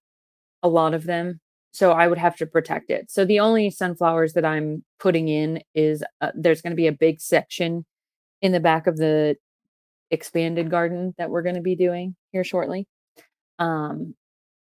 a 0.61 0.69
lot 0.69 0.93
of 0.93 1.03
them. 1.03 1.41
So 1.73 1.91
I 1.91 2.07
would 2.07 2.19
have 2.19 2.35
to 2.37 2.45
protect 2.45 2.91
it. 2.91 3.09
So 3.09 3.25
the 3.25 3.39
only 3.39 3.71
sunflowers 3.71 4.33
that 4.33 4.45
I'm 4.45 4.83
putting 4.99 5.27
in 5.27 5.61
is 5.73 6.03
uh, 6.21 6.31
there's 6.35 6.61
going 6.61 6.71
to 6.71 6.77
be 6.77 6.87
a 6.87 6.91
big 6.91 7.19
section 7.19 7.83
in 8.41 8.51
the 8.51 8.59
back 8.59 8.85
of 8.85 8.95
the 8.97 9.35
expanded 10.11 10.69
garden 10.69 11.15
that 11.17 11.31
we're 11.31 11.41
going 11.41 11.55
to 11.55 11.61
be 11.61 11.75
doing 11.75 12.15
here 12.31 12.43
shortly. 12.43 12.87
Um, 13.57 14.13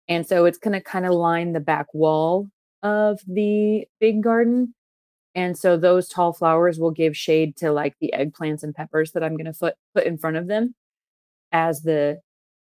and 0.08 0.25
so 0.25 0.45
it's 0.45 0.58
going 0.58 0.73
to 0.73 0.81
kind 0.81 1.05
of 1.05 1.12
line 1.12 1.51
the 1.51 1.60
back 1.60 1.88
wall 1.93 2.47
of 2.81 3.19
the 3.27 3.86
big 3.99 4.23
garden. 4.23 4.73
And 5.34 5.58
so 5.58 5.75
those 5.75 6.08
tall 6.08 6.31
flowers 6.31 6.79
will 6.79 6.91
give 6.91 7.17
shade 7.17 7.58
to 7.58 7.73
like 7.73 7.95
the 7.99 8.13
eggplants 8.17 8.63
and 8.63 8.73
peppers 8.73 9.12
that 9.12 9.23
I'm 9.23 9.36
going 9.36 9.51
to 9.51 9.60
put 9.60 9.75
put 9.93 10.05
in 10.05 10.17
front 10.17 10.38
of 10.38 10.47
them 10.47 10.75
as 11.51 11.81
the 11.81 12.21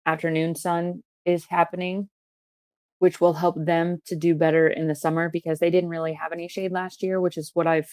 afternoon 0.05 0.55
sun 0.55 1.03
is 1.23 1.45
happening, 1.45 2.09
which 2.99 3.21
will 3.21 3.33
help 3.33 3.55
them 3.57 4.01
to 4.05 4.15
do 4.15 4.33
better 4.33 4.67
in 4.67 4.87
the 4.87 4.95
summer 4.95 5.29
because 5.29 5.59
they 5.59 5.69
didn't 5.69 5.89
really 5.89 6.13
have 6.13 6.31
any 6.31 6.47
shade 6.47 6.71
last 6.71 7.03
year, 7.03 7.21
which 7.21 7.37
is 7.37 7.51
what 7.53 7.67
I've 7.67 7.89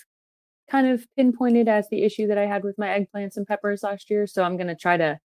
kind 0.70 0.86
of 0.86 1.06
pinpointed 1.16 1.68
as 1.68 1.88
the 1.88 2.02
issue 2.02 2.26
that 2.28 2.38
I 2.38 2.46
had 2.46 2.64
with 2.64 2.78
my 2.78 2.86
eggplants 2.86 3.36
and 3.36 3.46
peppers 3.46 3.82
last 3.82 4.08
year. 4.10 4.26
So 4.26 4.42
I'm 4.42 4.56
going 4.56 4.68
to 4.68 4.74
try 4.74 4.96
to 4.96 5.18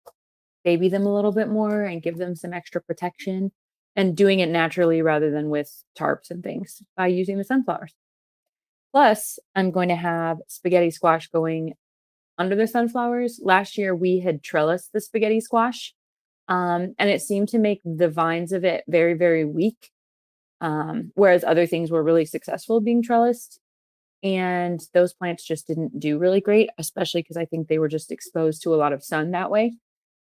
baby 0.64 0.88
them 0.88 1.06
a 1.06 1.14
little 1.14 1.32
bit 1.32 1.48
more 1.48 1.82
and 1.82 2.02
give 2.02 2.16
them 2.16 2.34
some 2.34 2.52
extra 2.52 2.82
protection 2.82 3.52
and 3.94 4.16
doing 4.16 4.40
it 4.40 4.48
naturally 4.48 5.02
rather 5.02 5.30
than 5.30 5.48
with 5.48 5.70
tarps 5.98 6.30
and 6.30 6.42
things 6.42 6.82
by 6.96 7.06
using 7.06 7.38
the 7.38 7.44
sunflowers. 7.44 7.94
Plus, 8.92 9.38
I'm 9.54 9.70
going 9.70 9.88
to 9.90 9.96
have 9.96 10.38
spaghetti 10.48 10.90
squash 10.90 11.28
going 11.28 11.74
under 12.38 12.56
the 12.56 12.66
sunflowers. 12.66 13.40
Last 13.42 13.78
year, 13.78 13.94
we 13.94 14.20
had 14.20 14.42
trellised 14.42 14.90
the 14.92 15.00
spaghetti 15.00 15.40
squash, 15.40 15.94
um, 16.48 16.94
and 16.98 17.10
it 17.10 17.22
seemed 17.22 17.48
to 17.50 17.58
make 17.58 17.80
the 17.84 18.08
vines 18.08 18.52
of 18.52 18.64
it 18.64 18.84
very, 18.88 19.14
very 19.14 19.44
weak. 19.44 19.90
Um, 20.60 21.12
whereas 21.14 21.44
other 21.44 21.66
things 21.66 21.90
were 21.90 22.02
really 22.02 22.24
successful 22.24 22.80
being 22.80 23.02
trellised. 23.02 23.60
And 24.22 24.80
those 24.94 25.12
plants 25.12 25.44
just 25.44 25.66
didn't 25.66 26.00
do 26.00 26.18
really 26.18 26.40
great, 26.40 26.70
especially 26.78 27.22
because 27.22 27.36
I 27.36 27.44
think 27.44 27.68
they 27.68 27.78
were 27.78 27.88
just 27.88 28.10
exposed 28.10 28.62
to 28.62 28.74
a 28.74 28.76
lot 28.76 28.92
of 28.92 29.04
sun 29.04 29.32
that 29.32 29.50
way. 29.50 29.74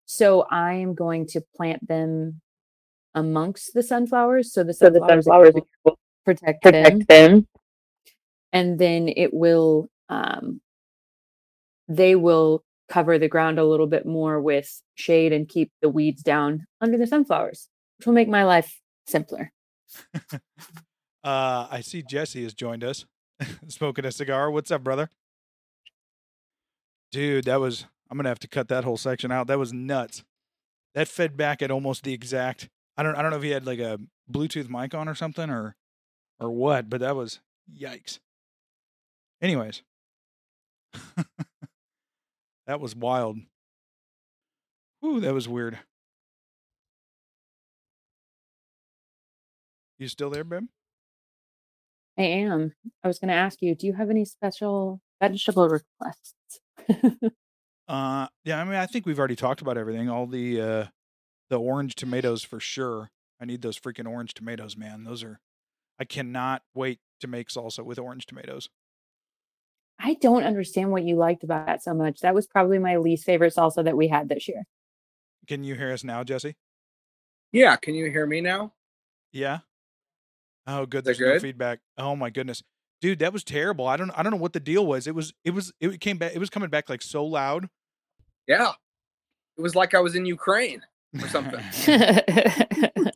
So 0.05 0.45
I 0.49 0.73
am 0.73 0.93
going 0.93 1.27
to 1.27 1.41
plant 1.55 1.87
them 1.87 2.41
amongst 3.15 3.73
the 3.73 3.83
sunflowers. 3.83 4.53
So 4.53 4.63
the 4.63 4.73
So 4.73 4.89
the 4.89 4.99
sunflowers, 4.99 5.25
sunflowers 5.25 5.55
will 5.83 5.97
protect, 6.25 6.63
them 6.71 6.83
protect 6.83 7.07
them. 7.07 7.47
and 8.53 8.79
then 8.79 9.09
it 9.09 9.33
will 9.33 9.89
um 10.09 10.61
they 11.87 12.15
will 12.15 12.63
cover 12.89 13.17
the 13.17 13.27
ground 13.27 13.59
a 13.59 13.65
little 13.65 13.87
bit 13.87 14.05
more 14.05 14.41
with 14.41 14.81
shade 14.95 15.31
and 15.31 15.47
keep 15.47 15.71
the 15.81 15.89
weeds 15.89 16.23
down 16.23 16.65
under 16.81 16.97
the 16.97 17.07
sunflowers, 17.07 17.69
which 17.97 18.07
will 18.07 18.13
make 18.13 18.27
my 18.29 18.43
life 18.43 18.79
simpler. 19.07 19.51
Uh, 21.23 21.67
I 21.69 21.81
see 21.81 22.01
Jesse 22.01 22.43
has 22.43 22.53
joined 22.53 22.83
us, 22.83 23.05
smoking 23.67 24.05
a 24.05 24.11
cigar. 24.11 24.49
What's 24.49 24.71
up, 24.71 24.83
brother? 24.83 25.09
Dude, 27.11 27.45
that 27.45 27.59
was. 27.59 27.85
I'm 28.09 28.17
gonna 28.17 28.29
have 28.29 28.39
to 28.39 28.47
cut 28.47 28.69
that 28.69 28.83
whole 28.83 28.97
section 28.97 29.31
out. 29.31 29.47
That 29.47 29.59
was 29.59 29.73
nuts. 29.73 30.23
That 30.95 31.07
fed 31.07 31.37
back 31.37 31.61
at 31.61 31.71
almost 31.71 32.03
the 32.03 32.13
exact. 32.13 32.69
I 32.97 33.03
don't. 33.03 33.15
I 33.15 33.21
don't 33.21 33.31
know 33.31 33.37
if 33.37 33.43
he 33.43 33.49
had 33.49 33.65
like 33.65 33.79
a 33.79 33.99
Bluetooth 34.31 34.69
mic 34.69 34.95
on 34.95 35.09
or 35.09 35.15
something 35.15 35.49
or, 35.49 35.75
or 36.39 36.49
what. 36.49 36.89
But 36.89 37.01
that 37.01 37.15
was 37.15 37.41
yikes. 37.71 38.19
Anyways, 39.41 39.83
that 42.69 42.79
was 42.79 42.95
wild. 42.95 43.39
Ooh, 45.03 45.19
that 45.21 45.33
was 45.33 45.49
weird. 45.49 45.79
You 49.97 50.07
still 50.07 50.29
there, 50.29 50.43
babe? 50.43 50.67
I 52.15 52.21
am. 52.21 52.73
I 53.03 53.07
was 53.07 53.17
going 53.17 53.29
to 53.29 53.33
ask 53.33 53.63
you, 53.63 53.73
do 53.73 53.87
you 53.87 53.93
have 53.93 54.11
any 54.11 54.23
special 54.23 55.01
vegetable 55.19 55.67
requests? 55.67 56.59
Uh, 57.87 58.27
yeah, 58.45 58.61
I 58.61 58.63
mean, 58.65 58.75
I 58.75 58.85
think 58.85 59.07
we've 59.07 59.17
already 59.17 59.35
talked 59.35 59.61
about 59.61 59.75
everything. 59.75 60.11
All 60.11 60.27
the 60.27 60.61
uh, 60.61 60.85
the 61.49 61.59
orange 61.59 61.95
tomatoes 61.95 62.43
for 62.43 62.59
sure. 62.59 63.09
I 63.41 63.45
need 63.45 63.63
those 63.63 63.79
freaking 63.79 64.07
orange 64.07 64.35
tomatoes, 64.35 64.77
man. 64.77 65.05
Those 65.05 65.23
are. 65.23 65.39
I 65.99 66.05
cannot 66.05 66.61
wait 66.75 66.99
to 67.21 67.27
make 67.27 67.49
salsa 67.49 67.83
with 67.83 67.97
orange 67.97 68.27
tomatoes. 68.27 68.69
I 69.99 70.13
don't 70.15 70.43
understand 70.43 70.91
what 70.91 71.03
you 71.03 71.15
liked 71.17 71.43
about 71.43 71.65
that 71.65 71.83
so 71.83 71.93
much. 71.93 72.21
That 72.21 72.33
was 72.33 72.47
probably 72.47 72.79
my 72.79 72.97
least 72.97 73.25
favorite 73.25 73.53
salsa 73.53 73.83
that 73.83 73.97
we 73.97 74.07
had 74.07 74.29
this 74.29 74.47
year. 74.47 74.63
Can 75.47 75.63
you 75.63 75.75
hear 75.75 75.91
us 75.91 76.03
now, 76.03 76.23
Jesse? 76.23 76.55
Yeah, 77.51 77.75
can 77.75 77.95
you 77.95 78.09
hear 78.09 78.25
me 78.25 78.39
now? 78.41 78.73
Yeah. 79.31 79.59
Oh, 80.67 80.85
good. 80.85 80.99
Is 80.99 81.05
There's 81.05 81.17
that 81.17 81.25
no 81.25 81.31
good? 81.33 81.41
feedback. 81.41 81.79
Oh 81.97 82.15
my 82.15 82.29
goodness, 82.29 82.63
dude, 83.01 83.19
that 83.19 83.33
was 83.33 83.43
terrible. 83.43 83.87
I 83.87 83.97
don't. 83.97 84.11
I 84.11 84.23
don't 84.23 84.31
know 84.31 84.37
what 84.37 84.53
the 84.53 84.59
deal 84.59 84.85
was. 84.85 85.07
It 85.07 85.15
was. 85.15 85.33
It 85.43 85.51
was. 85.51 85.73
It 85.81 85.99
came 85.99 86.17
back. 86.17 86.33
It 86.35 86.39
was 86.39 86.49
coming 86.49 86.69
back 86.69 86.89
like 86.89 87.01
so 87.01 87.25
loud. 87.25 87.69
Yeah. 88.47 88.71
It 89.57 89.61
was 89.61 89.75
like 89.75 89.93
I 89.93 89.99
was 89.99 90.15
in 90.15 90.25
Ukraine 90.25 90.81
or 91.21 91.27
something. 91.27 91.59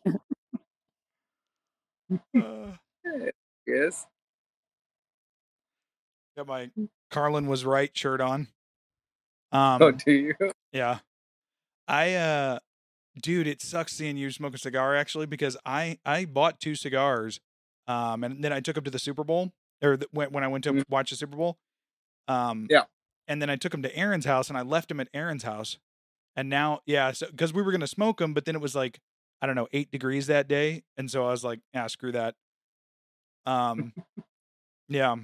Uh, 2.35 2.71
yes. 3.67 4.05
Got 6.37 6.47
my 6.47 6.69
Carlin 7.11 7.47
was 7.47 7.65
right 7.65 7.95
shirt 7.95 8.21
on. 8.21 8.47
Um, 9.51 9.81
oh, 9.81 9.91
do 9.91 10.11
you? 10.11 10.35
Yeah. 10.71 10.99
I 11.87 12.15
uh 12.15 12.59
dude, 13.21 13.47
it 13.47 13.61
sucks 13.61 13.93
seeing 13.93 14.17
you 14.17 14.31
smoke 14.31 14.55
a 14.55 14.57
cigar 14.57 14.95
actually 14.95 15.27
because 15.27 15.57
I 15.65 15.99
I 16.05 16.25
bought 16.25 16.59
two 16.59 16.75
cigars 16.75 17.39
um 17.87 18.23
and 18.23 18.43
then 18.43 18.53
I 18.53 18.59
took 18.61 18.75
them 18.75 18.83
to 18.85 18.91
the 18.91 18.99
Super 18.99 19.23
Bowl 19.23 19.53
or 19.83 19.97
the, 19.97 20.07
when 20.11 20.31
when 20.31 20.43
I 20.43 20.47
went 20.47 20.63
to 20.65 20.73
Mhm. 20.73 20.83
watch 20.89 21.11
the 21.11 21.15
Super 21.17 21.37
Bowl. 21.37 21.57
Um 22.27 22.67
Yeah. 22.69 22.85
And 23.27 23.41
then 23.41 23.49
I 23.49 23.55
took 23.57 23.71
them 23.73 23.83
to 23.83 23.95
Aaron's 23.95 24.25
house 24.25 24.49
and 24.49 24.57
I 24.57 24.63
left 24.63 24.89
them 24.89 24.99
at 24.99 25.09
Aaron's 25.13 25.43
house. 25.43 25.77
And 26.35 26.49
now 26.49 26.81
yeah, 26.85 27.11
so 27.13 27.27
cuz 27.37 27.53
we 27.53 27.61
were 27.63 27.71
going 27.71 27.81
to 27.81 27.87
smoke 27.87 28.19
them 28.19 28.33
but 28.33 28.45
then 28.45 28.55
it 28.55 28.61
was 28.61 28.75
like 28.75 28.99
I 29.41 29.47
don't 29.47 29.55
know, 29.55 29.67
8 29.73 29.91
degrees 29.91 30.27
that 30.27 30.47
day 30.47 30.83
and 30.97 31.11
so 31.11 31.25
I 31.27 31.31
was 31.31 31.43
like, 31.43 31.61
yeah, 31.73 31.87
screw 31.87 32.11
that. 32.13 32.35
Um 33.45 33.93
yeah. 34.89 35.15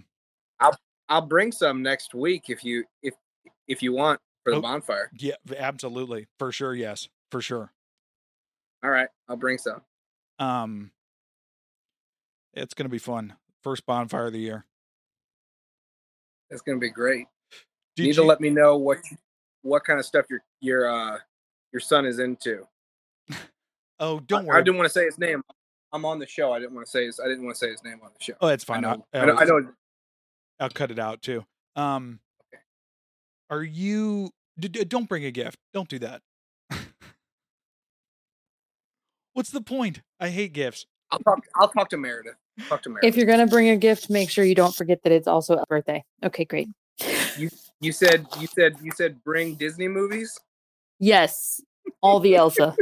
I'll 1.10 1.22
bring 1.26 1.52
some 1.52 1.82
next 1.82 2.14
week 2.14 2.50
if 2.50 2.64
you 2.64 2.86
if 3.04 3.16
if 3.68 3.82
you 3.84 3.94
want 3.94 4.20
for 4.44 4.52
the 4.52 4.58
Oh. 4.58 4.62
bonfire. 4.62 5.12
Yeah, 5.18 5.36
absolutely. 5.58 6.28
For 6.38 6.52
sure, 6.52 6.74
yes. 6.74 7.08
For 7.32 7.42
sure. 7.42 7.72
All 8.84 8.90
right, 8.90 9.10
I'll 9.28 9.36
bring 9.36 9.58
some. 9.58 9.82
Um, 10.40 10.92
it's 12.54 12.74
gonna 12.74 12.90
be 12.90 12.98
fun. 13.00 13.34
First 13.64 13.86
bonfire 13.86 14.28
of 14.28 14.34
the 14.34 14.40
year. 14.40 14.66
It's 16.50 16.62
gonna 16.62 16.78
be 16.80 16.90
great. 16.90 17.28
Did 17.96 18.04
you 18.04 18.10
need 18.10 18.16
you, 18.16 18.22
to 18.22 18.24
let 18.24 18.40
me 18.40 18.50
know 18.50 18.78
what 18.78 19.00
what 19.64 19.84
kind 19.84 20.00
of 20.00 20.06
stuff 20.06 20.26
your 20.30 20.42
your 20.62 20.90
uh 20.90 21.18
your 21.74 21.80
son 21.80 22.06
is 22.06 22.20
into. 22.20 22.66
oh, 24.00 24.20
don't 24.22 24.42
I, 24.42 24.46
worry. 24.46 24.58
I 24.60 24.64
didn't 24.64 24.78
want 24.78 24.86
to 24.86 24.94
say 24.94 25.06
his 25.06 25.18
name. 25.20 25.44
I'm 25.92 26.06
on 26.06 26.20
the 26.20 26.28
show. 26.28 26.52
I 26.54 26.60
didn't 26.60 26.76
want 26.76 26.86
to 26.88 26.92
say 26.92 27.06
his. 27.06 27.20
I 27.20 27.28
didn't 27.28 27.44
want 27.44 27.56
to 27.56 27.60
say 27.60 27.72
his 27.72 27.84
name 27.84 28.00
on 28.04 28.12
the 28.18 28.24
show. 28.24 28.34
oh, 28.42 28.48
it's 28.48 28.64
I 28.64 28.74
fine. 28.74 28.82
know. 28.82 29.06
I'll, 29.14 29.22
I 29.22 29.26
know. 29.26 29.36
I 29.36 29.46
know. 29.46 29.68
I'll 30.60 30.70
cut 30.70 30.92
it 30.92 31.00
out 31.00 31.22
too. 31.22 31.46
Um, 31.76 32.20
Okay. 32.54 32.62
are 33.50 33.64
you? 33.64 34.32
D- 34.60 34.68
d- 34.68 34.84
don't 34.84 35.08
bring 35.08 35.24
a 35.26 35.32
gift. 35.32 35.58
Don't 35.74 35.88
do 35.88 36.00
that. 36.00 36.22
What's 39.34 39.52
the 39.52 39.62
point? 39.62 40.02
I 40.20 40.30
hate 40.30 40.52
gifts. 40.54 40.86
I'll 41.12 41.20
talk. 41.20 41.40
I'll 41.56 41.70
talk 41.70 41.90
to 41.92 41.98
Meredith. 41.98 42.36
Talk 42.68 42.82
to 42.84 42.90
Meredith. 42.90 43.08
if 43.10 43.16
you're 43.16 43.26
going 43.26 43.40
to 43.40 43.48
bring 43.48 43.70
a 43.70 43.78
gift, 43.78 44.10
make 44.10 44.30
sure 44.30 44.44
you 44.44 44.56
don't 44.56 44.76
forget 44.76 45.02
that 45.04 45.14
it's 45.14 45.28
also 45.28 45.56
a 45.56 45.66
birthday. 45.68 46.04
Okay, 46.26 46.44
great. 46.44 46.68
you 47.38 47.92
said 47.94 48.26
you 48.38 48.48
said 48.48 48.76
you 48.84 48.92
said 48.92 49.24
bring 49.24 49.56
Disney 49.56 49.88
movies. 49.88 50.38
Yes, 51.00 51.62
all 52.02 52.20
the 52.20 52.36
Elsa. 52.36 52.76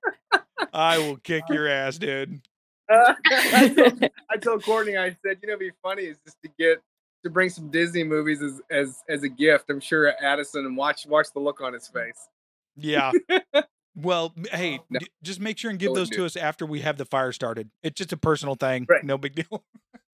I 0.72 0.98
will 0.98 1.16
kick 1.16 1.42
your 1.50 1.66
ass, 1.66 1.98
dude. 1.98 2.40
I, 2.90 3.72
told, 3.74 4.04
I 4.30 4.36
told 4.36 4.62
Courtney. 4.62 4.96
I 4.96 5.16
said, 5.26 5.38
you 5.42 5.48
know, 5.48 5.54
it'd 5.54 5.58
be 5.58 5.70
funny 5.82 6.02
is 6.04 6.18
just 6.24 6.36
to 6.44 6.50
get 6.58 6.80
to 7.28 7.32
bring 7.32 7.50
some 7.50 7.70
Disney 7.70 8.04
movies 8.04 8.42
as 8.42 8.60
as 8.70 9.02
as 9.08 9.22
a 9.22 9.28
gift. 9.28 9.70
I'm 9.70 9.80
sure 9.80 10.12
Addison 10.22 10.66
and 10.66 10.76
watch 10.76 11.06
watch 11.06 11.28
the 11.32 11.40
look 11.40 11.60
on 11.60 11.72
his 11.72 11.86
face. 11.88 12.28
Yeah. 12.76 13.12
Well, 14.00 14.32
hey, 14.52 14.78
oh, 14.80 14.84
No. 14.90 15.00
d- 15.00 15.08
just 15.24 15.40
make 15.40 15.58
sure 15.58 15.70
and 15.72 15.78
give 15.80 15.90
I 15.90 15.94
those 15.94 16.10
wouldn't 16.10 16.20
to 16.20 16.24
us 16.26 16.36
after 16.36 16.64
we 16.64 16.82
have 16.82 16.98
the 16.98 17.04
fire 17.04 17.32
started. 17.32 17.68
It's 17.82 17.98
just 17.98 18.12
a 18.12 18.16
personal 18.16 18.54
thing. 18.54 18.86
Right. 18.88 19.02
No 19.02 19.18
big 19.18 19.34
deal. 19.34 19.64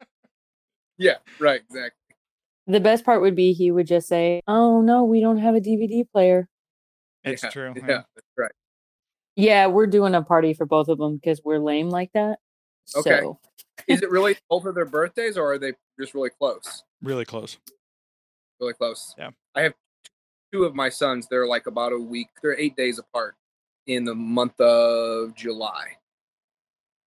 Yeah, 0.96 1.16
right, 1.40 1.60
exactly. 1.60 2.14
the 2.66 2.80
best 2.80 3.04
part 3.04 3.20
would 3.20 3.34
be 3.34 3.52
he 3.52 3.70
would 3.72 3.86
just 3.88 4.06
say, 4.08 4.40
"Oh 4.46 4.80
no, 4.80 5.04
we 5.04 5.20
don't 5.20 5.38
have 5.38 5.54
a 5.56 5.60
DVD 5.60 6.08
player." 6.10 6.48
It's 7.24 7.42
yeah, 7.42 7.50
true. 7.50 7.74
Yeah, 7.76 7.82
yeah. 7.88 8.02
that's 8.14 8.26
right. 8.38 8.52
Yeah, 9.36 9.66
we're 9.66 9.88
doing 9.88 10.14
a 10.14 10.22
party 10.22 10.54
for 10.54 10.66
both 10.66 10.86
of 10.88 10.98
them 10.98 11.16
because 11.16 11.42
we're 11.44 11.58
lame 11.58 11.90
like 11.90 12.12
that. 12.14 12.38
Okay. 12.96 13.20
So 13.20 13.38
Is 13.88 14.02
it 14.02 14.10
really 14.10 14.36
both 14.48 14.66
of 14.66 14.76
their 14.76 14.86
birthdays, 14.86 15.36
or 15.36 15.52
are 15.52 15.58
they 15.58 15.72
just 16.00 16.14
really 16.14 16.30
close? 16.30 16.84
Really 17.04 17.24
close. 17.24 17.58
Really 18.60 18.72
close. 18.72 19.14
Yeah. 19.18 19.30
I 19.54 19.62
have 19.62 19.74
two 20.52 20.64
of 20.64 20.74
my 20.74 20.88
sons. 20.88 21.26
They're 21.30 21.46
like 21.46 21.66
about 21.66 21.92
a 21.92 21.98
week. 21.98 22.28
They're 22.42 22.58
eight 22.58 22.76
days 22.76 22.98
apart 22.98 23.36
in 23.86 24.04
the 24.04 24.14
month 24.14 24.58
of 24.60 25.34
July. 25.34 25.98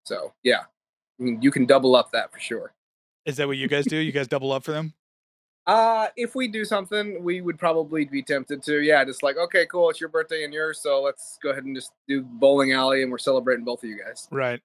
So 0.05 0.33
yeah, 0.43 0.61
I 1.19 1.23
mean, 1.23 1.41
you 1.41 1.51
can 1.51 1.65
double 1.65 1.95
up 1.95 2.11
that 2.11 2.31
for 2.31 2.39
sure. 2.39 2.73
Is 3.25 3.37
that 3.37 3.47
what 3.47 3.57
you 3.57 3.67
guys 3.67 3.85
do? 3.85 3.97
You 3.97 4.11
guys 4.11 4.27
double 4.27 4.51
up 4.51 4.63
for 4.63 4.71
them? 4.71 4.93
Uh, 5.67 6.07
if 6.15 6.33
we 6.33 6.47
do 6.47 6.63
something, 6.63 7.21
we 7.21 7.41
would 7.41 7.59
probably 7.59 8.05
be 8.05 8.23
tempted 8.23 8.63
to. 8.63 8.81
Yeah, 8.81 9.03
just 9.03 9.21
like, 9.21 9.35
okay, 9.35 9.65
cool, 9.65 9.89
it's 9.89 9.99
your 9.99 10.07
birthday 10.07 10.45
and 10.45 10.53
yours, 10.53 10.79
so 10.81 11.01
let's 11.01 11.37
go 11.43 11.49
ahead 11.49 11.65
and 11.65 11.75
just 11.75 11.91
do 12.07 12.21
bowling 12.23 12.71
alley 12.71 13.03
and 13.03 13.11
we're 13.11 13.17
celebrating 13.17 13.65
both 13.65 13.83
of 13.83 13.89
you 13.89 14.01
guys. 14.01 14.29
Right. 14.31 14.61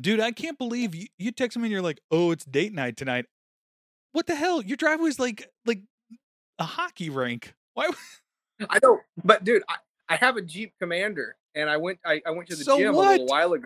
Dude, 0.00 0.18
I 0.18 0.32
can't 0.32 0.58
believe 0.58 0.92
you, 0.92 1.06
you 1.18 1.30
text 1.30 1.56
me 1.56 1.62
and 1.62 1.70
you're 1.70 1.80
like, 1.80 2.00
oh, 2.10 2.32
it's 2.32 2.44
date 2.44 2.74
night 2.74 2.96
tonight. 2.96 3.26
What 4.12 4.26
the 4.26 4.34
hell? 4.34 4.62
Your 4.62 4.76
driveway's 4.76 5.18
like 5.18 5.48
like 5.66 5.80
a 6.58 6.64
hockey 6.64 7.10
rink. 7.10 7.54
Why? 7.74 7.88
I 8.68 8.78
don't. 8.78 9.00
but 9.24 9.44
dude, 9.44 9.62
I, 9.68 9.76
I 10.08 10.16
have 10.16 10.36
a 10.36 10.42
Jeep 10.42 10.74
Commander 10.80 11.36
and 11.54 11.70
I 11.70 11.76
went 11.76 11.98
I, 12.04 12.20
I 12.26 12.30
went 12.30 12.48
to 12.50 12.56
the 12.56 12.64
So 12.64 12.78
gym 12.78 12.94
a 12.94 12.98
little 12.98 13.26
while 13.26 13.52
ago. 13.54 13.64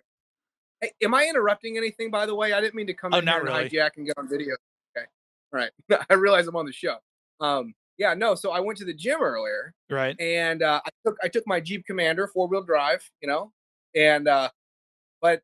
Hey, 0.80 0.92
am 1.02 1.14
I 1.14 1.26
interrupting 1.26 1.76
anything 1.76 2.10
by 2.10 2.26
the 2.26 2.34
way? 2.34 2.52
I 2.52 2.60
didn't 2.60 2.74
mean 2.74 2.86
to 2.88 2.94
come 2.94 3.14
Oh, 3.14 3.18
in 3.18 3.24
not 3.24 3.34
here 3.42 3.46
and 3.46 3.48
really. 3.56 3.70
hijack 3.70 3.90
and 3.96 4.06
get 4.06 4.18
on 4.18 4.28
video. 4.28 4.54
Okay. 4.96 5.06
All 5.52 5.58
right. 5.60 5.70
I 6.10 6.14
realize 6.14 6.46
I'm 6.46 6.56
on 6.56 6.66
the 6.66 6.72
show. 6.72 6.96
Um 7.40 7.74
yeah, 7.96 8.12
no, 8.12 8.34
so 8.34 8.50
I 8.50 8.58
went 8.58 8.76
to 8.78 8.84
the 8.84 8.92
gym 8.92 9.22
earlier 9.22 9.72
Right. 9.88 10.18
and 10.20 10.62
uh, 10.62 10.80
I 10.84 10.90
took 11.06 11.16
I 11.22 11.28
took 11.28 11.44
my 11.46 11.60
Jeep 11.60 11.86
Commander 11.86 12.26
four 12.26 12.48
wheel 12.48 12.62
drive, 12.62 13.08
you 13.22 13.28
know, 13.28 13.52
and 13.94 14.26
uh, 14.28 14.50
but 15.22 15.42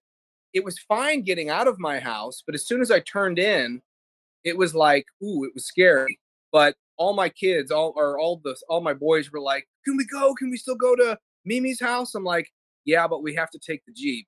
it 0.53 0.65
was 0.65 0.77
fine 0.81 1.23
getting 1.23 1.49
out 1.49 1.69
of 1.69 1.79
my 1.79 2.01
house. 2.01 2.43
But 2.45 2.57
as 2.57 2.67
soon 2.67 2.81
as 2.83 2.91
I 2.91 2.99
turned 3.01 3.39
in, 3.39 3.81
it 4.45 4.57
was 4.57 4.75
like, 4.75 5.07
ooh, 5.23 5.45
it 5.45 5.53
was 5.55 5.67
scary. 5.67 6.19
But 6.53 6.75
all 6.97 7.15
my 7.15 7.29
kids, 7.29 7.71
all 7.71 7.93
or 7.97 8.19
all 8.19 8.41
the 8.43 8.57
all 8.69 8.81
my 8.81 8.95
boys 8.95 9.31
were 9.33 9.41
like, 9.41 9.67
"Can 9.85 9.97
we 9.97 10.05
go? 10.07 10.35
Can 10.35 10.51
we 10.51 10.57
still 10.57 10.75
go 10.75 10.95
to 10.97 11.19
Mimi's 11.45 11.81
house?" 11.81 12.15
I'm 12.15 12.25
like, 12.25 12.51
"Yeah, 12.85 13.07
but 13.07 13.23
we 13.23 13.35
have 13.35 13.51
to 13.51 13.59
take 13.59 13.83
the 13.87 13.93
Jeep." 13.93 14.27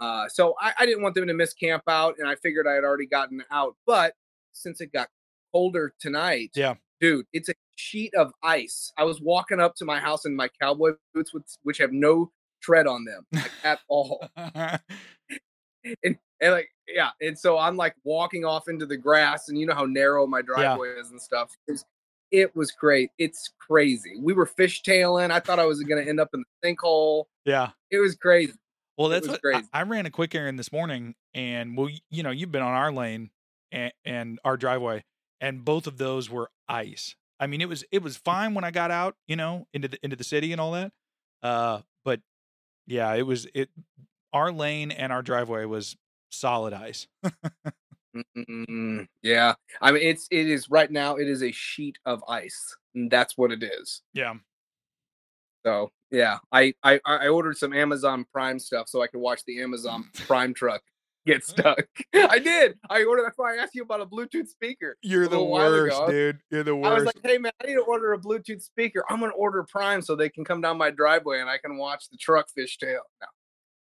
Uh, 0.00 0.28
so 0.28 0.54
I, 0.60 0.72
I 0.80 0.86
didn't 0.86 1.02
want 1.02 1.14
them 1.14 1.26
to 1.26 1.34
miss 1.34 1.54
camp 1.54 1.82
out, 1.88 2.16
and 2.18 2.28
I 2.28 2.36
figured 2.36 2.66
I 2.66 2.74
had 2.74 2.84
already 2.84 3.06
gotten 3.06 3.42
out. 3.50 3.74
But 3.86 4.14
since 4.52 4.80
it 4.80 4.92
got 4.92 5.08
colder 5.52 5.94
tonight, 6.00 6.50
Yeah. 6.54 6.74
dude, 7.00 7.26
it's 7.32 7.48
a 7.48 7.54
sheet 7.76 8.14
of 8.14 8.32
ice. 8.42 8.92
I 8.98 9.04
was 9.04 9.20
walking 9.20 9.60
up 9.60 9.74
to 9.76 9.84
my 9.84 9.98
house 9.98 10.24
in 10.24 10.36
my 10.36 10.48
cowboy 10.60 10.92
boots, 11.14 11.32
which, 11.32 11.44
which 11.62 11.78
have 11.78 11.92
no 11.92 12.30
tread 12.62 12.86
on 12.86 13.04
them 13.04 13.26
like, 13.32 13.50
at 13.64 13.80
all. 13.88 14.28
and 14.36 16.18
and 16.40 16.52
like 16.52 16.70
yeah, 16.88 17.10
and 17.20 17.38
so 17.38 17.58
I'm 17.58 17.76
like 17.76 17.94
walking 18.04 18.44
off 18.44 18.68
into 18.68 18.86
the 18.86 18.96
grass, 18.96 19.48
and 19.48 19.58
you 19.58 19.66
know 19.66 19.74
how 19.74 19.84
narrow 19.84 20.26
my 20.26 20.42
driveway 20.42 20.90
is 20.90 21.10
and 21.10 21.20
stuff. 21.20 21.56
It 21.66 21.72
was, 21.72 21.84
it 22.30 22.56
was 22.56 22.70
great. 22.72 23.10
It's 23.18 23.50
crazy. 23.58 24.14
We 24.20 24.32
were 24.32 24.46
fishtailing. 24.46 25.30
I 25.30 25.40
thought 25.40 25.58
I 25.58 25.66
was 25.66 25.82
going 25.82 26.02
to 26.02 26.08
end 26.08 26.20
up 26.20 26.30
in 26.34 26.44
the 26.62 26.68
sinkhole. 26.68 27.24
Yeah. 27.44 27.70
It 27.90 27.98
was 27.98 28.16
crazy. 28.16 28.54
Well, 28.96 29.08
that's 29.08 29.28
what 29.28 29.36
I, 29.36 29.38
crazy. 29.38 29.68
I 29.72 29.82
ran 29.82 30.06
a 30.06 30.10
quick 30.10 30.34
errand 30.34 30.58
this 30.58 30.72
morning, 30.72 31.14
and 31.34 31.76
well, 31.76 31.88
you 32.10 32.22
know, 32.22 32.30
you've 32.30 32.52
been 32.52 32.62
on 32.62 32.74
our 32.74 32.92
lane 32.92 33.30
and, 33.70 33.92
and 34.04 34.40
our 34.44 34.56
driveway, 34.56 35.04
and 35.40 35.64
both 35.64 35.86
of 35.86 35.98
those 35.98 36.28
were 36.28 36.50
ice. 36.68 37.14
I 37.40 37.46
mean, 37.46 37.60
it 37.60 37.68
was 37.68 37.84
it 37.92 38.02
was 38.02 38.16
fine 38.16 38.54
when 38.54 38.64
I 38.64 38.70
got 38.70 38.90
out, 38.90 39.14
you 39.28 39.36
know, 39.36 39.66
into 39.72 39.88
the 39.88 39.98
into 40.02 40.16
the 40.16 40.24
city 40.24 40.52
and 40.52 40.60
all 40.60 40.72
that. 40.72 40.92
Uh, 41.42 41.82
but 42.04 42.20
yeah, 42.86 43.14
it 43.14 43.22
was 43.22 43.46
it. 43.54 43.70
Our 44.32 44.50
lane 44.50 44.90
and 44.90 45.12
our 45.12 45.22
driveway 45.22 45.64
was 45.64 45.96
solid 46.30 46.72
ice. 46.72 47.06
Yeah, 49.22 49.54
I 49.80 49.92
mean 49.92 50.02
it's 50.02 50.26
it 50.30 50.48
is 50.48 50.70
right 50.70 50.90
now. 50.90 51.16
It 51.16 51.28
is 51.28 51.42
a 51.42 51.52
sheet 51.52 51.98
of 52.04 52.22
ice. 52.28 52.76
And 52.94 53.10
that's 53.10 53.36
what 53.36 53.52
it 53.52 53.62
is. 53.62 54.02
Yeah. 54.12 54.34
So 55.64 55.90
yeah, 56.10 56.38
I 56.52 56.74
I 56.82 57.00
I 57.04 57.28
ordered 57.28 57.56
some 57.58 57.72
Amazon 57.72 58.24
Prime 58.32 58.58
stuff 58.58 58.88
so 58.88 59.02
I 59.02 59.06
could 59.06 59.20
watch 59.20 59.42
the 59.46 59.60
Amazon 59.62 60.04
Prime 60.26 60.54
truck 60.54 60.82
get 61.26 61.44
stuck. 61.44 61.84
I 62.14 62.38
did. 62.38 62.78
I 62.88 63.04
ordered. 63.04 63.24
That's 63.24 63.38
why 63.38 63.54
I 63.54 63.58
asked 63.58 63.74
you 63.74 63.82
about 63.82 64.00
a 64.00 64.06
Bluetooth 64.06 64.48
speaker. 64.48 64.96
You're 65.02 65.28
the 65.28 65.42
worst, 65.42 66.00
dude. 66.08 66.38
You're 66.50 66.62
the 66.62 66.74
worst. 66.74 66.90
I 66.90 66.94
was 66.94 67.04
like, 67.04 67.20
hey 67.22 67.38
man, 67.38 67.52
I 67.62 67.66
need 67.66 67.74
to 67.74 67.82
order 67.82 68.14
a 68.14 68.18
Bluetooth 68.18 68.62
speaker. 68.62 69.04
I'm 69.08 69.20
gonna 69.20 69.32
order 69.32 69.62
Prime 69.64 70.02
so 70.02 70.16
they 70.16 70.30
can 70.30 70.44
come 70.44 70.60
down 70.60 70.78
my 70.78 70.90
driveway 70.90 71.40
and 71.40 71.50
I 71.50 71.58
can 71.58 71.76
watch 71.76 72.08
the 72.10 72.16
truck 72.16 72.48
fishtail. 72.58 73.00
No, 73.20 73.26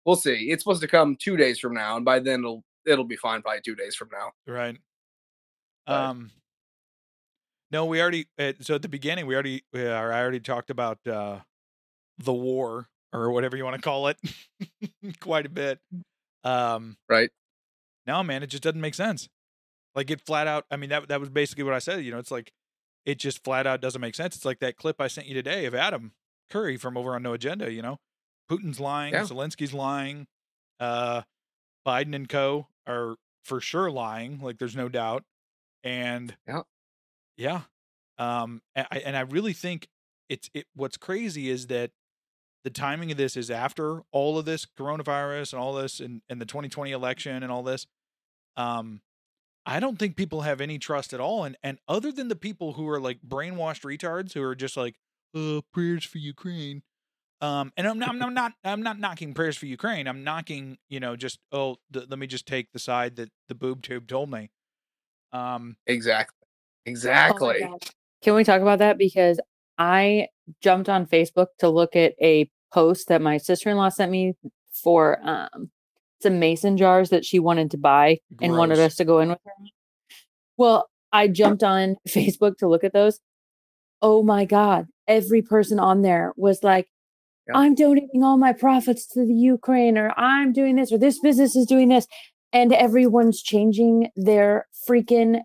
we'll 0.07 0.17
see. 0.17 0.51
It's 0.51 0.63
supposed 0.63 0.81
to 0.81 0.89
come 0.89 1.17
two 1.17 1.37
days 1.37 1.59
from 1.59 1.75
now, 1.75 1.97
and 1.97 2.05
by 2.05 2.21
then 2.21 2.41
it'll 2.41 2.65
it'll 2.87 3.05
be 3.05 3.17
fine. 3.17 3.43
Probably 3.43 3.61
two 3.63 3.75
days 3.75 3.95
from 3.97 4.09
now. 4.13 4.33
Right. 4.47 4.79
But- 5.87 5.93
Um. 5.95 6.31
No, 7.73 7.85
we 7.87 8.01
already. 8.01 8.29
Uh, 8.39 8.53
so 8.61 8.77
at 8.77 8.83
the 8.83 8.89
beginning, 8.89 9.27
we 9.27 9.35
already. 9.35 9.65
Uh, 9.75 9.81
I 9.89 10.21
already 10.23 10.39
talked 10.41 10.71
about 10.71 10.99
uh, 11.07 11.41
the 12.19 12.33
war 12.33 12.87
or 13.13 13.33
whatever 13.33 13.57
you 13.57 13.65
want 13.65 13.75
to 13.77 13.83
call 13.83 14.07
it, 14.09 14.19
quite 15.21 15.47
a 15.47 15.51
bit. 15.51 15.81
Um. 16.45 16.97
Right. 17.09 17.31
No, 18.07 18.23
man, 18.23 18.45
it 18.45 18.47
just 18.49 18.63
doesn't 18.63 18.81
make 18.81 18.95
sense. 18.95 19.29
Like 19.97 20.11
it 20.13 20.21
flat 20.25 20.47
out. 20.47 20.65
I 20.71 20.77
mean, 20.77 20.91
that 20.91 21.09
that 21.09 21.19
was 21.19 21.29
basically 21.29 21.65
what 21.65 21.75
I 21.75 21.81
said. 21.81 22.05
You 22.05 22.13
know, 22.13 22.19
it's 22.19 22.31
like 22.31 22.53
it 23.05 23.19
just 23.19 23.43
flat 23.43 23.67
out 23.67 23.81
doesn't 23.81 24.01
make 24.01 24.15
sense. 24.15 24.37
It's 24.37 24.45
like 24.45 24.61
that 24.61 24.77
clip 24.77 25.01
I 25.01 25.09
sent 25.09 25.27
you 25.27 25.35
today 25.35 25.65
of 25.67 25.75
Adam 25.75 26.13
Curry 26.51 26.77
from 26.77 26.97
over 26.97 27.17
on 27.17 27.23
No 27.25 27.33
Agenda. 27.33 27.73
You 27.73 27.83
know, 27.83 27.99
Putin's 28.51 28.79
lying, 28.81 29.15
Yeah. 29.15 29.23
Zelensky's 29.23 29.75
lying, 29.75 30.27
uh, 30.81 31.23
Biden 31.87 32.15
and 32.15 32.29
co 32.29 32.69
are 32.87 33.17
for 33.45 33.61
sure 33.61 33.91
lying. 33.91 34.41
Like 34.41 34.59
there's 34.59 34.77
no 34.77 34.89
doubt. 34.89 35.25
And 35.85 36.37
Yeah. 36.47 36.63
yeah, 37.37 37.63
um, 38.19 38.63
a- 38.75 38.87
I, 38.95 38.99
and 38.99 39.17
I 39.17 39.21
really 39.21 39.53
think 39.53 39.89
it's 40.29 40.51
it. 40.55 40.67
What's 40.75 40.97
crazy 40.97 41.49
is 41.51 41.69
that 41.69 41.93
the 42.65 42.71
timing 42.71 43.13
of 43.13 43.17
this 43.17 43.37
is 43.37 43.51
after 43.51 44.03
all 44.11 44.39
of 44.39 44.45
this 44.45 44.67
coronavirus 44.67 45.53
and 45.53 45.61
all 45.63 45.75
this 45.75 46.01
and, 46.01 46.23
and 46.29 46.41
the 46.41 46.47
2020 46.47 46.91
election 46.91 47.43
and 47.45 47.53
all 47.53 47.63
this. 47.63 47.87
Um, 48.57 49.03
I 49.65 49.79
don't 49.81 49.99
think 49.99 50.17
people 50.17 50.41
have 50.43 50.61
any 50.61 50.79
trust 50.79 51.13
at 51.13 51.21
all. 51.21 51.45
And 51.45 51.57
and 51.63 51.79
other 51.87 52.11
than 52.11 52.27
the 52.29 52.37
people 52.37 52.73
who 52.75 52.89
are 52.89 53.01
like 53.01 53.21
brainwashed 53.23 53.83
retards 53.85 54.33
who 54.33 54.43
are 54.43 54.55
just 54.57 54.77
like, 54.77 54.97
uh, 55.35 55.61
prayers 55.73 56.05
for 56.05 56.19
Ukraine. 56.19 56.83
Um, 57.41 57.73
and 57.77 57.87
I'm 57.87 57.99
not, 57.99 58.21
I'm 58.23 58.35
not, 58.35 58.53
I'm 58.65 58.83
not 58.83 58.99
knocking 58.99 59.35
prayers 59.35 59.57
for 59.57 59.67
Ukraine. 59.67 60.07
I'm 60.09 60.25
knocking, 60.25 60.79
you 60.89 61.01
know, 61.01 61.17
just 61.17 61.39
oh, 61.53 61.77
th- 61.93 62.07
let 62.09 62.19
me 62.19 62.27
just 62.27 62.47
take 62.47 62.73
the 62.73 62.79
side 62.79 63.17
that 63.17 63.29
the 63.49 63.55
boob 63.55 63.83
tube 63.83 64.07
told 64.07 64.31
me. 64.31 64.51
Um, 65.33 65.77
Exactly. 65.87 66.35
Oh 66.41 66.91
Exactly. 66.91 67.61
God. 67.61 67.85
Can 68.23 68.35
we 68.35 68.45
talk 68.45 68.63
about 68.63 68.79
that? 68.79 68.97
Because 68.97 69.39
I 69.77 70.29
jumped 70.63 70.89
on 70.89 71.07
Facebook 71.07 71.49
to 71.59 71.69
look 71.69 71.95
at 71.95 72.15
a 72.23 72.51
post 72.73 73.09
that 73.09 73.21
my 73.21 73.37
sister 73.37 73.69
in 73.71 73.77
law 73.77 73.89
sent 73.89 74.11
me 74.11 74.35
for 74.73 75.19
um, 75.23 75.71
some 76.23 76.39
mason 76.39 76.77
jars 76.77 77.11
that 77.11 77.25
she 77.25 77.39
wanted 77.39 77.71
to 77.73 77.79
buy 77.79 78.19
and 78.41 78.57
wanted 78.57 78.79
us 78.79 78.97
to 78.97 79.05
go 79.05 79.21
in 79.21 79.29
with 79.29 79.39
her. 79.45 79.53
Well, 80.57 80.89
I 81.13 81.29
jumped 81.29 81.63
on 81.63 81.97
Facebook 82.09 82.59
to 82.59 82.69
look 82.69 82.85
at 82.85 82.93
those. 82.93 83.21
Oh 84.01 84.23
my 84.23 84.45
God. 84.45 84.87
Every 85.07 85.43
person 85.43 85.79
on 85.79 86.03
there 86.03 86.33
was 86.37 86.63
like, 86.63 86.89
Yeah. 87.49 87.59
I'm 87.59 87.75
donating 87.75 88.23
all 88.25 88.37
my 88.39 88.53
profits 88.53 89.07
to 89.09 89.25
the 89.27 89.35
Ukraine, 89.35 89.97
or 89.99 90.13
I'm 90.19 90.53
doing 90.53 90.77
this, 90.77 90.93
or 90.93 90.99
this 90.99 91.19
business 91.21 91.57
is 91.57 91.67
doing 91.67 91.89
this. 91.89 92.07
And 92.53 92.73
everyone's 92.73 93.43
changing 93.43 94.11
their 94.17 94.67
freaking 94.89 95.41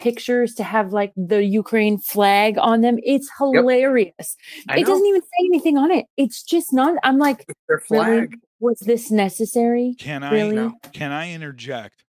pictures 0.00 0.54
to 0.54 0.62
have 0.64 0.92
like 0.92 1.12
the 1.16 1.44
Ukraine 1.44 1.98
flag 1.98 2.56
on 2.58 2.80
them. 2.80 2.98
It's 3.02 3.28
hilarious. 3.38 4.36
I 4.68 4.78
It 4.78 4.80
know. 4.82 4.86
doesn't 4.88 5.06
even 5.06 5.20
say 5.22 5.46
anything 5.46 5.76
on 5.76 5.90
it. 5.90 6.06
It's 6.16 6.42
just 6.42 6.72
not. 6.72 6.96
I'm 7.02 7.18
like, 7.18 7.46
Their 7.68 7.82
really? 7.90 8.04
flag. 8.28 8.36
Was 8.60 8.78
this 8.80 9.10
necessary? 9.10 9.94
Can 9.98 10.22
I 10.24 10.32
Really? 10.32 10.56
No. 10.56 10.74
can 10.92 11.12
I 11.12 11.32
interject? 11.32 12.04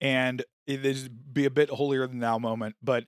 And 0.00 0.44
it 0.66 0.84
is 0.86 1.08
be 1.08 1.44
a 1.44 1.50
bit 1.50 1.70
holier 1.70 2.06
than 2.06 2.18
thou 2.20 2.38
moment, 2.38 2.76
but 2.82 3.04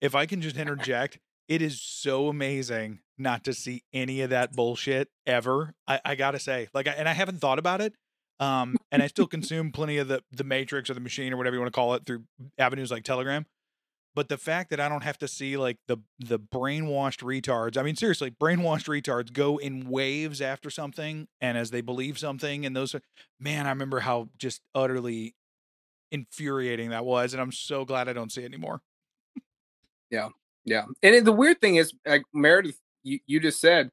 if 0.00 0.14
I 0.14 0.26
can 0.26 0.40
just 0.40 0.56
interject, 0.64 1.18
it 1.48 1.62
is 1.62 1.80
so 1.80 2.28
amazing 2.28 3.00
not 3.18 3.44
to 3.44 3.54
see 3.54 3.82
any 3.92 4.20
of 4.20 4.30
that 4.30 4.52
bullshit 4.52 5.08
ever. 5.26 5.74
I, 5.86 6.00
I 6.04 6.14
gotta 6.14 6.38
say, 6.38 6.68
like, 6.74 6.88
I, 6.88 6.92
and 6.92 7.08
I 7.08 7.12
haven't 7.12 7.38
thought 7.40 7.58
about 7.58 7.80
it. 7.80 7.94
Um, 8.38 8.76
and 8.92 9.02
I 9.02 9.06
still 9.06 9.26
consume 9.26 9.72
plenty 9.72 9.96
of 9.96 10.08
the 10.08 10.22
the 10.30 10.44
Matrix 10.44 10.90
or 10.90 10.94
the 10.94 11.00
Machine 11.00 11.32
or 11.32 11.36
whatever 11.36 11.56
you 11.56 11.60
want 11.60 11.72
to 11.72 11.76
call 11.76 11.94
it 11.94 12.04
through 12.04 12.24
avenues 12.58 12.90
like 12.90 13.02
Telegram. 13.02 13.46
But 14.14 14.28
the 14.30 14.38
fact 14.38 14.70
that 14.70 14.80
I 14.80 14.88
don't 14.88 15.02
have 15.02 15.18
to 15.18 15.28
see 15.28 15.56
like 15.56 15.78
the 15.88 15.98
the 16.18 16.38
brainwashed 16.38 17.22
retards, 17.22 17.78
I 17.78 17.82
mean 17.82 17.96
seriously, 17.96 18.30
brainwashed 18.30 18.88
retards 18.88 19.32
go 19.32 19.56
in 19.56 19.88
waves 19.88 20.40
after 20.40 20.68
something 20.68 21.28
and 21.40 21.56
as 21.56 21.70
they 21.70 21.80
believe 21.80 22.18
something 22.18 22.66
and 22.66 22.76
those 22.76 22.94
man, 23.40 23.66
I 23.66 23.70
remember 23.70 24.00
how 24.00 24.28
just 24.38 24.60
utterly 24.74 25.34
infuriating 26.12 26.90
that 26.90 27.04
was 27.04 27.32
and 27.32 27.40
I'm 27.40 27.52
so 27.52 27.84
glad 27.84 28.08
I 28.08 28.12
don't 28.12 28.30
see 28.30 28.42
it 28.42 28.46
anymore. 28.46 28.80
Yeah. 30.10 30.28
Yeah, 30.66 30.84
and 31.02 31.26
the 31.26 31.32
weird 31.32 31.60
thing 31.60 31.76
is, 31.76 31.94
like 32.06 32.24
Meredith, 32.34 32.78
you, 33.04 33.20
you 33.26 33.40
just 33.40 33.60
said, 33.60 33.88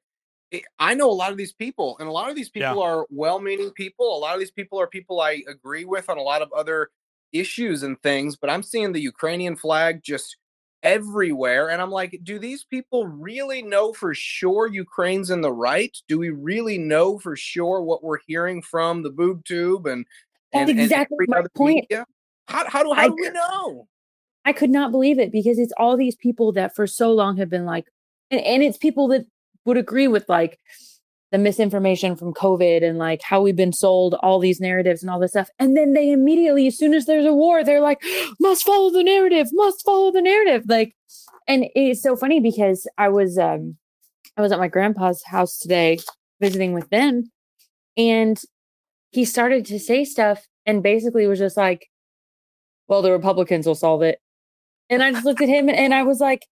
eh, 0.52 0.62
I 0.80 0.96
know 0.96 1.10
a 1.10 1.14
lot 1.14 1.32
of 1.32 1.38
these 1.38 1.54
people, 1.54 1.96
and 2.00 2.10
a 2.10 2.12
lot 2.12 2.30
of 2.30 2.36
these 2.36 2.50
Yeah. 2.54 2.72
people 2.72 2.84
are 2.84 3.06
well 3.10 3.40
meaning 3.40 3.72
people. 3.72 4.18
A 4.18 4.20
lot 4.20 4.34
of 4.34 4.40
these 4.40 4.52
people 4.52 4.82
are 4.82 4.88
people 4.88 5.22
I 5.22 5.44
agree 5.48 5.86
with 5.86 6.10
on 6.10 6.18
a 6.18 6.22
lot 6.22 6.42
of 6.42 6.52
other 6.52 6.90
issues 7.32 7.84
and 7.84 8.02
things, 8.02 8.36
but 8.36 8.50
I'm 8.50 8.64
seeing 8.64 8.92
the 8.92 9.00
Ukrainian 9.02 9.56
flag 9.56 10.02
just 10.04 10.38
everywhere. 10.84 11.70
And 11.70 11.82
I'm 11.82 11.92
like, 11.92 12.20
do 12.24 12.38
these 12.40 12.64
people 12.64 13.08
really 13.08 13.62
know 13.62 13.94
for 13.94 14.14
sure 14.14 14.68
Ukraine's 14.68 15.30
in 15.30 15.42
the 15.42 15.52
right? 15.52 15.96
Do 16.08 16.20
we 16.20 16.30
really 16.30 16.78
know 16.78 17.18
for 17.20 17.36
sure 17.36 17.82
what 17.82 18.04
we're 18.04 18.20
hearing 18.28 18.62
from 18.62 19.02
the 19.02 19.10
boob 19.10 19.46
tube 19.46 19.88
and, 19.88 20.06
That's 20.52 20.70
and, 20.70 20.72
and 20.72 20.80
exactly 20.82 21.18
every 21.32 21.44
my 21.44 21.48
point. 21.56 21.86
media? 21.90 22.06
How, 22.48 22.70
how 22.70 22.84
do, 22.84 22.94
how 22.94 23.04
I 23.04 23.08
do 23.08 23.16
we 23.18 23.30
know? 23.30 23.88
I 24.46 24.54
could 24.54 24.70
not 24.70 24.92
believe 24.92 25.20
it 25.20 25.32
because 25.32 25.58
it's 25.58 25.74
all 25.78 25.96
these 25.96 26.16
people 26.16 26.52
that 26.54 26.76
for 26.76 26.88
so 26.88 27.12
long 27.12 27.38
have 27.38 27.50
been 27.50 27.66
like, 27.66 27.86
and, 28.30 28.42
and 28.42 28.64
it's 28.64 28.78
people 28.78 29.08
that 29.10 29.26
would 29.66 29.78
agree 29.78 30.08
with 30.08 30.28
like 30.28 30.60
the 31.32 31.38
misinformation 31.38 32.16
from 32.16 32.34
COVID 32.34 32.84
and 32.84 32.98
like 33.00 33.22
how 33.24 33.42
we've 33.42 33.56
been 33.56 33.74
sold 33.74 34.16
all 34.22 34.40
these 34.40 34.60
narratives 34.60 35.02
and 35.02 35.10
all 35.10 35.20
this 35.20 35.32
stuff. 35.32 35.50
And 35.58 35.76
then 35.76 35.94
they 35.94 36.12
immediately, 36.12 36.68
as 36.68 36.78
soon 36.78 36.94
as 36.94 37.06
there's 37.06 37.26
a 37.26 37.34
war, 37.34 37.64
they're 37.64 37.82
like, 37.82 38.02
must 38.40 38.64
follow 38.64 38.92
the 38.92 39.04
narrative, 39.04 39.48
must 39.54 39.84
follow 39.84 40.12
the 40.12 40.22
narrative. 40.22 40.64
Like, 40.68 40.96
and 41.48 41.66
it's 41.76 42.04
so 42.04 42.16
funny 42.16 42.40
because 42.40 42.88
I 42.98 43.10
was, 43.10 43.38
um, 43.38 43.78
I 44.38 44.42
was 44.42 44.52
at 44.52 44.60
my 44.60 44.68
grandpa's 44.68 45.24
house 45.26 45.58
today 45.58 46.00
visiting 46.40 46.74
with 46.74 46.90
them 46.90 47.32
and 47.98 48.40
he 49.12 49.26
started 49.26 49.66
to 49.68 49.80
say 49.80 50.06
stuff 50.06 50.48
and 50.66 50.84
basically 50.84 51.28
was 51.28 51.40
just 51.40 51.58
like, 51.58 51.88
well, 52.88 53.02
the 53.02 53.12
Republicans 53.12 53.66
will 53.66 53.76
solve 53.76 54.02
it. 54.02 54.20
And 54.94 55.04
I 55.04 55.12
just 55.12 55.26
looked 55.26 55.42
at 55.42 55.50
him 55.50 55.70
and 55.70 55.94
I 55.94 56.04
was 56.04 56.20
like, 56.20 56.46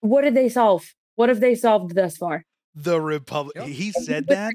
what 0.00 0.22
did 0.22 0.34
they 0.34 0.48
solve? 0.48 0.94
What 1.16 1.28
have 1.28 1.40
they 1.40 1.54
solved 1.54 1.94
thus 1.94 2.16
far? 2.16 2.44
The 2.74 3.00
Republic 3.00 3.56
Yep. 3.56 3.66
he 3.68 3.92
said 3.92 4.26
that? 4.28 4.54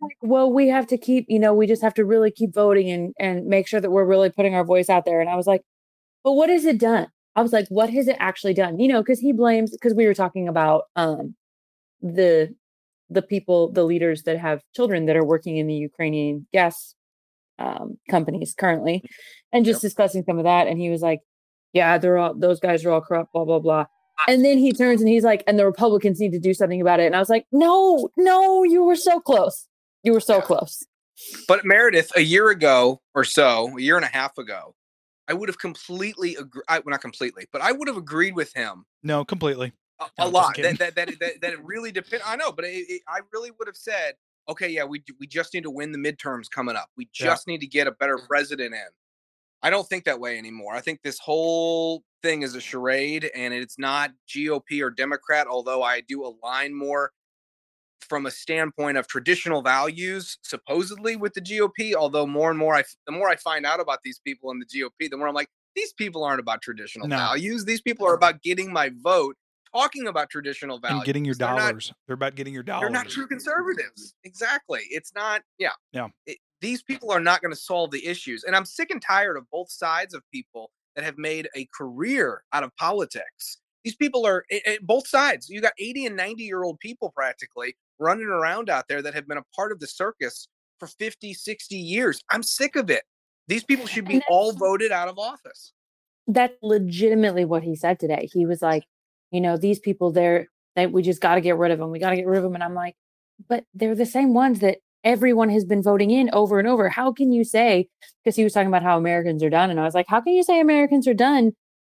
Like, 0.00 0.16
well, 0.22 0.50
we 0.50 0.68
have 0.68 0.86
to 0.88 0.96
keep, 0.98 1.26
you 1.28 1.38
know, 1.38 1.52
we 1.52 1.66
just 1.66 1.82
have 1.82 1.94
to 1.94 2.04
really 2.04 2.30
keep 2.30 2.54
voting 2.54 2.90
and 2.90 3.14
and 3.18 3.46
make 3.46 3.66
sure 3.68 3.80
that 3.80 3.90
we're 3.90 4.04
really 4.04 4.30
putting 4.30 4.54
our 4.54 4.64
voice 4.64 4.88
out 4.88 5.04
there. 5.04 5.20
And 5.20 5.28
I 5.28 5.36
was 5.36 5.46
like, 5.46 5.62
but 6.24 6.32
what 6.32 6.48
has 6.50 6.64
it 6.64 6.78
done? 6.78 7.08
I 7.36 7.42
was 7.42 7.52
like, 7.52 7.66
what 7.68 7.90
has 7.90 8.08
it 8.08 8.16
actually 8.18 8.54
done? 8.54 8.78
You 8.78 8.88
know, 8.88 9.02
because 9.02 9.20
he 9.20 9.32
blames 9.32 9.70
because 9.70 9.94
we 9.94 10.06
were 10.06 10.14
talking 10.14 10.48
about 10.48 10.84
um 10.96 11.34
the 12.00 12.54
the 13.10 13.22
people, 13.22 13.70
the 13.70 13.84
leaders 13.84 14.22
that 14.22 14.38
have 14.38 14.62
children 14.74 15.06
that 15.06 15.16
are 15.16 15.24
working 15.24 15.58
in 15.58 15.66
the 15.66 15.74
Ukrainian 15.74 16.46
gas 16.52 16.94
um, 17.58 17.98
companies 18.10 18.54
currently, 18.54 19.04
and 19.52 19.64
just 19.64 19.82
discussing 19.82 20.24
some 20.24 20.38
of 20.38 20.44
that. 20.44 20.66
And 20.66 20.80
he 20.80 20.90
was 20.90 21.02
like, 21.02 21.20
"Yeah, 21.72 21.98
they're 21.98 22.18
all 22.18 22.34
those 22.34 22.60
guys 22.60 22.84
are 22.84 22.90
all 22.90 23.00
corrupt." 23.00 23.32
Blah 23.32 23.44
blah 23.44 23.58
blah. 23.58 23.86
And 24.28 24.44
then 24.44 24.58
he 24.58 24.72
turns 24.72 25.00
and 25.00 25.08
he's 25.08 25.24
like, 25.24 25.42
"And 25.46 25.58
the 25.58 25.66
Republicans 25.66 26.20
need 26.20 26.32
to 26.32 26.38
do 26.38 26.54
something 26.54 26.80
about 26.80 27.00
it." 27.00 27.06
And 27.06 27.16
I 27.16 27.18
was 27.18 27.28
like, 27.30 27.46
"No, 27.52 28.08
no, 28.16 28.62
you 28.62 28.84
were 28.84 28.96
so 28.96 29.20
close. 29.20 29.66
You 30.02 30.12
were 30.12 30.20
so 30.20 30.36
Yeah. 30.36 30.42
close." 30.42 30.84
But 31.48 31.64
Meredith, 31.64 32.10
a 32.16 32.20
year 32.22 32.48
ago 32.50 33.00
or 33.14 33.24
so, 33.24 33.76
a 33.76 33.80
year 33.80 33.96
and 33.96 34.04
a 34.04 34.08
half 34.08 34.38
ago, 34.38 34.74
I 35.28 35.34
would 35.34 35.48
have 35.48 35.58
completely 35.58 36.36
agreed. 36.36 36.64
Well, 36.68 36.82
not 36.86 37.00
completely, 37.00 37.46
but 37.52 37.62
I 37.62 37.72
would 37.72 37.88
have 37.88 37.96
agreed 37.96 38.34
with 38.34 38.52
him 38.54 38.84
No, 39.02 39.24
completely. 39.24 39.72
a, 40.00 40.06
No, 40.18 40.26
a 40.26 40.28
lot. 40.28 40.56
That 40.56 40.78
that, 40.78 40.94
that 40.96 41.18
that 41.20 41.40
that 41.40 41.52
it 41.52 41.64
really 41.64 41.92
depend. 41.92 42.22
I 42.24 42.36
know, 42.36 42.52
but 42.52 42.64
it, 42.64 42.86
it, 42.88 43.02
I 43.08 43.20
really 43.32 43.50
would 43.58 43.68
have 43.68 43.76
said, 43.76 44.14
okay, 44.48 44.68
yeah, 44.68 44.84
we 44.84 45.02
we 45.20 45.26
just 45.26 45.54
need 45.54 45.62
to 45.62 45.70
win 45.70 45.92
the 45.92 45.98
midterms 45.98 46.50
coming 46.50 46.76
up. 46.76 46.90
We 46.96 47.08
Yeah. 47.18 47.26
just 47.26 47.46
need 47.46 47.58
to 47.60 47.66
get 47.66 47.86
a 47.86 47.92
better 47.92 48.18
president 48.18 48.74
in. 48.74 48.86
I 49.62 49.70
don't 49.70 49.86
think 49.88 50.04
that 50.04 50.18
way 50.20 50.38
anymore. 50.38 50.74
I 50.74 50.80
think 50.80 51.00
this 51.02 51.18
whole 51.18 52.02
thing 52.22 52.42
is 52.42 52.54
a 52.54 52.60
charade, 52.60 53.30
and 53.34 53.54
it's 53.54 53.78
not 53.78 54.10
GOP 54.28 54.82
or 54.82 54.90
Democrat. 54.90 55.46
Although 55.46 55.82
I 55.82 56.00
do 56.00 56.24
align 56.24 56.74
more 56.74 57.12
from 58.00 58.26
a 58.26 58.30
standpoint 58.30 58.98
of 58.98 59.06
traditional 59.06 59.62
values, 59.62 60.36
supposedly 60.42 61.14
with 61.16 61.34
the 61.34 61.40
GOP. 61.40 61.94
Although 61.94 62.26
more 62.26 62.50
and 62.50 62.58
more, 62.58 62.74
I 62.74 62.82
the 63.06 63.12
more 63.12 63.28
I 63.28 63.36
find 63.36 63.64
out 63.64 63.80
about 63.80 64.00
these 64.02 64.20
people 64.24 64.50
in 64.50 64.58
the 64.58 64.66
GOP, 64.66 65.08
the 65.10 65.16
more 65.16 65.28
I'm 65.28 65.34
like, 65.34 65.48
these 65.76 65.92
people 65.92 66.24
aren't 66.24 66.40
about 66.40 66.60
traditional 66.62 67.06
No. 67.08 67.16
values. 67.16 67.64
These 67.64 67.80
people 67.80 68.06
are 68.06 68.14
about 68.14 68.42
getting 68.42 68.72
my 68.72 68.90
vote, 69.02 69.36
talking 69.72 70.06
about 70.08 70.28
traditional 70.28 70.78
values, 70.80 70.98
and 70.98 71.06
getting 71.06 71.24
your 71.24 71.34
They're 71.36 71.48
not- 71.48 71.58
dollars. 71.70 71.92
They're 72.06 72.14
about 72.14 72.34
getting 72.34 72.52
your 72.52 72.62
dollars. 72.64 72.82
they're 72.82 72.90
not 72.90 73.08
true 73.08 73.26
conservatives. 73.28 74.14
Exactly. 74.24 74.80
It's 74.90 75.14
not. 75.14 75.42
Yeah. 75.58 75.70
Yeah. 75.92 76.08
It- 76.26 76.38
these 76.62 76.82
people 76.82 77.10
are 77.10 77.20
not 77.20 77.42
going 77.42 77.52
to 77.52 77.60
solve 77.60 77.90
the 77.90 78.06
issues, 78.06 78.44
and 78.44 78.56
I'm 78.56 78.64
sick 78.64 78.90
and 78.90 79.02
tired 79.02 79.36
of 79.36 79.50
both 79.50 79.70
sides 79.70 80.14
of 80.14 80.22
people 80.32 80.70
that 80.94 81.04
have 81.04 81.18
made 81.18 81.48
a 81.56 81.68
career 81.76 82.44
out 82.52 82.62
of 82.62 82.74
politics. 82.76 83.58
These 83.84 83.96
people 83.96 84.24
are 84.24 84.44
eh, 84.50 84.60
eh, 84.64 84.76
both 84.80 85.08
sides. 85.08 85.48
You 85.48 85.60
got 85.60 85.72
80 85.78 86.06
and 86.06 86.16
90 86.16 86.44
year 86.44 86.62
old 86.62 86.78
people 86.78 87.10
practically 87.10 87.74
running 87.98 88.26
around 88.26 88.70
out 88.70 88.86
there 88.88 89.02
that 89.02 89.12
have 89.12 89.26
been 89.26 89.38
a 89.38 89.44
part 89.54 89.72
of 89.72 89.80
the 89.80 89.88
circus 89.88 90.48
for 90.78 90.86
50, 90.86 91.34
60 91.34 91.76
years. 91.76 92.22
I'm 92.30 92.44
sick 92.44 92.76
of 92.76 92.90
it. 92.90 93.02
These 93.48 93.64
people 93.64 93.86
should 93.86 94.06
be 94.06 94.22
all 94.28 94.52
voted 94.52 94.92
out 94.92 95.08
of 95.08 95.18
office. 95.18 95.72
That's 96.28 96.54
legitimately 96.62 97.44
what 97.44 97.64
he 97.64 97.74
said 97.74 97.98
today. 97.98 98.28
He 98.32 98.46
was 98.46 98.62
like, 98.62 98.84
you 99.32 99.40
know, 99.40 99.56
these 99.56 99.80
people, 99.80 100.12
they're 100.12 100.46
that 100.76 100.92
we 100.92 101.02
just 101.02 101.20
got 101.20 101.34
to 101.34 101.40
get 101.40 101.56
rid 101.56 101.72
of 101.72 101.78
them. 101.78 101.90
We 101.90 101.98
got 101.98 102.10
to 102.10 102.16
get 102.16 102.26
rid 102.26 102.38
of 102.38 102.44
them. 102.44 102.54
And 102.54 102.62
I'm 102.62 102.74
like, 102.74 102.94
but 103.48 103.64
they're 103.74 103.96
the 103.96 104.06
same 104.06 104.32
ones 104.32 104.60
that 104.60 104.78
everyone 105.04 105.50
has 105.50 105.64
been 105.64 105.82
voting 105.82 106.10
in 106.10 106.30
over 106.32 106.58
and 106.58 106.68
over. 106.68 106.88
How 106.88 107.12
can 107.12 107.32
you 107.32 107.44
say? 107.44 107.88
Because 108.22 108.36
he 108.36 108.44
was 108.44 108.52
talking 108.52 108.68
about 108.68 108.82
how 108.82 108.96
Americans 108.96 109.42
are 109.42 109.50
done, 109.50 109.70
and 109.70 109.80
I 109.80 109.84
was 109.84 109.94
like, 109.94 110.06
how 110.08 110.20
can 110.20 110.32
you 110.32 110.42
say 110.42 110.60
Americans 110.60 111.06
are 111.08 111.14
done 111.14 111.52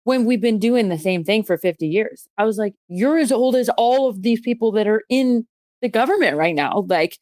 when 0.04 0.24
we've 0.24 0.40
been 0.40 0.58
doing 0.58 0.88
the 0.88 0.98
same 0.98 1.24
thing 1.24 1.42
for 1.42 1.58
50 1.58 1.86
years? 1.86 2.26
I 2.38 2.44
was 2.44 2.58
like, 2.58 2.74
you're 2.88 3.18
as 3.18 3.32
old 3.32 3.56
as 3.56 3.68
all 3.70 4.08
of 4.08 4.22
these 4.22 4.40
people 4.40 4.72
that 4.72 4.86
are 4.86 5.02
in 5.08 5.46
the 5.80 5.88
government 5.88 6.36
right 6.36 6.54
now. 6.54 6.84
Like, 6.88 7.18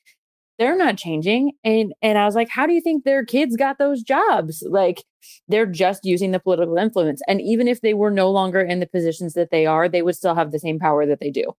they're 0.58 0.76
not 0.76 0.98
changing. 0.98 1.52
And 1.64 1.94
and 2.02 2.18
I 2.18 2.26
was 2.26 2.34
like, 2.34 2.50
how 2.50 2.66
do 2.66 2.74
you 2.74 2.82
think 2.82 3.04
their 3.04 3.24
kids 3.24 3.56
got 3.56 3.78
those 3.78 4.02
jobs? 4.02 4.62
Like, 4.68 5.02
they're 5.48 5.66
just 5.66 6.04
using 6.04 6.32
the 6.32 6.38
political 6.38 6.76
influence. 6.76 7.22
And 7.26 7.40
even 7.40 7.66
if 7.66 7.80
they 7.80 7.94
were 7.94 8.10
no 8.10 8.30
longer 8.30 8.60
in 8.60 8.78
the 8.78 8.86
positions 8.86 9.32
that 9.34 9.50
they 9.50 9.66
are, 9.66 9.88
they 9.88 10.02
would 10.02 10.16
still 10.16 10.34
have 10.34 10.52
the 10.52 10.58
same 10.58 10.78
power 10.78 11.06
that 11.06 11.18
they 11.18 11.30
do, 11.30 11.52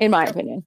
in 0.00 0.10
my 0.10 0.24
opinion. 0.24 0.66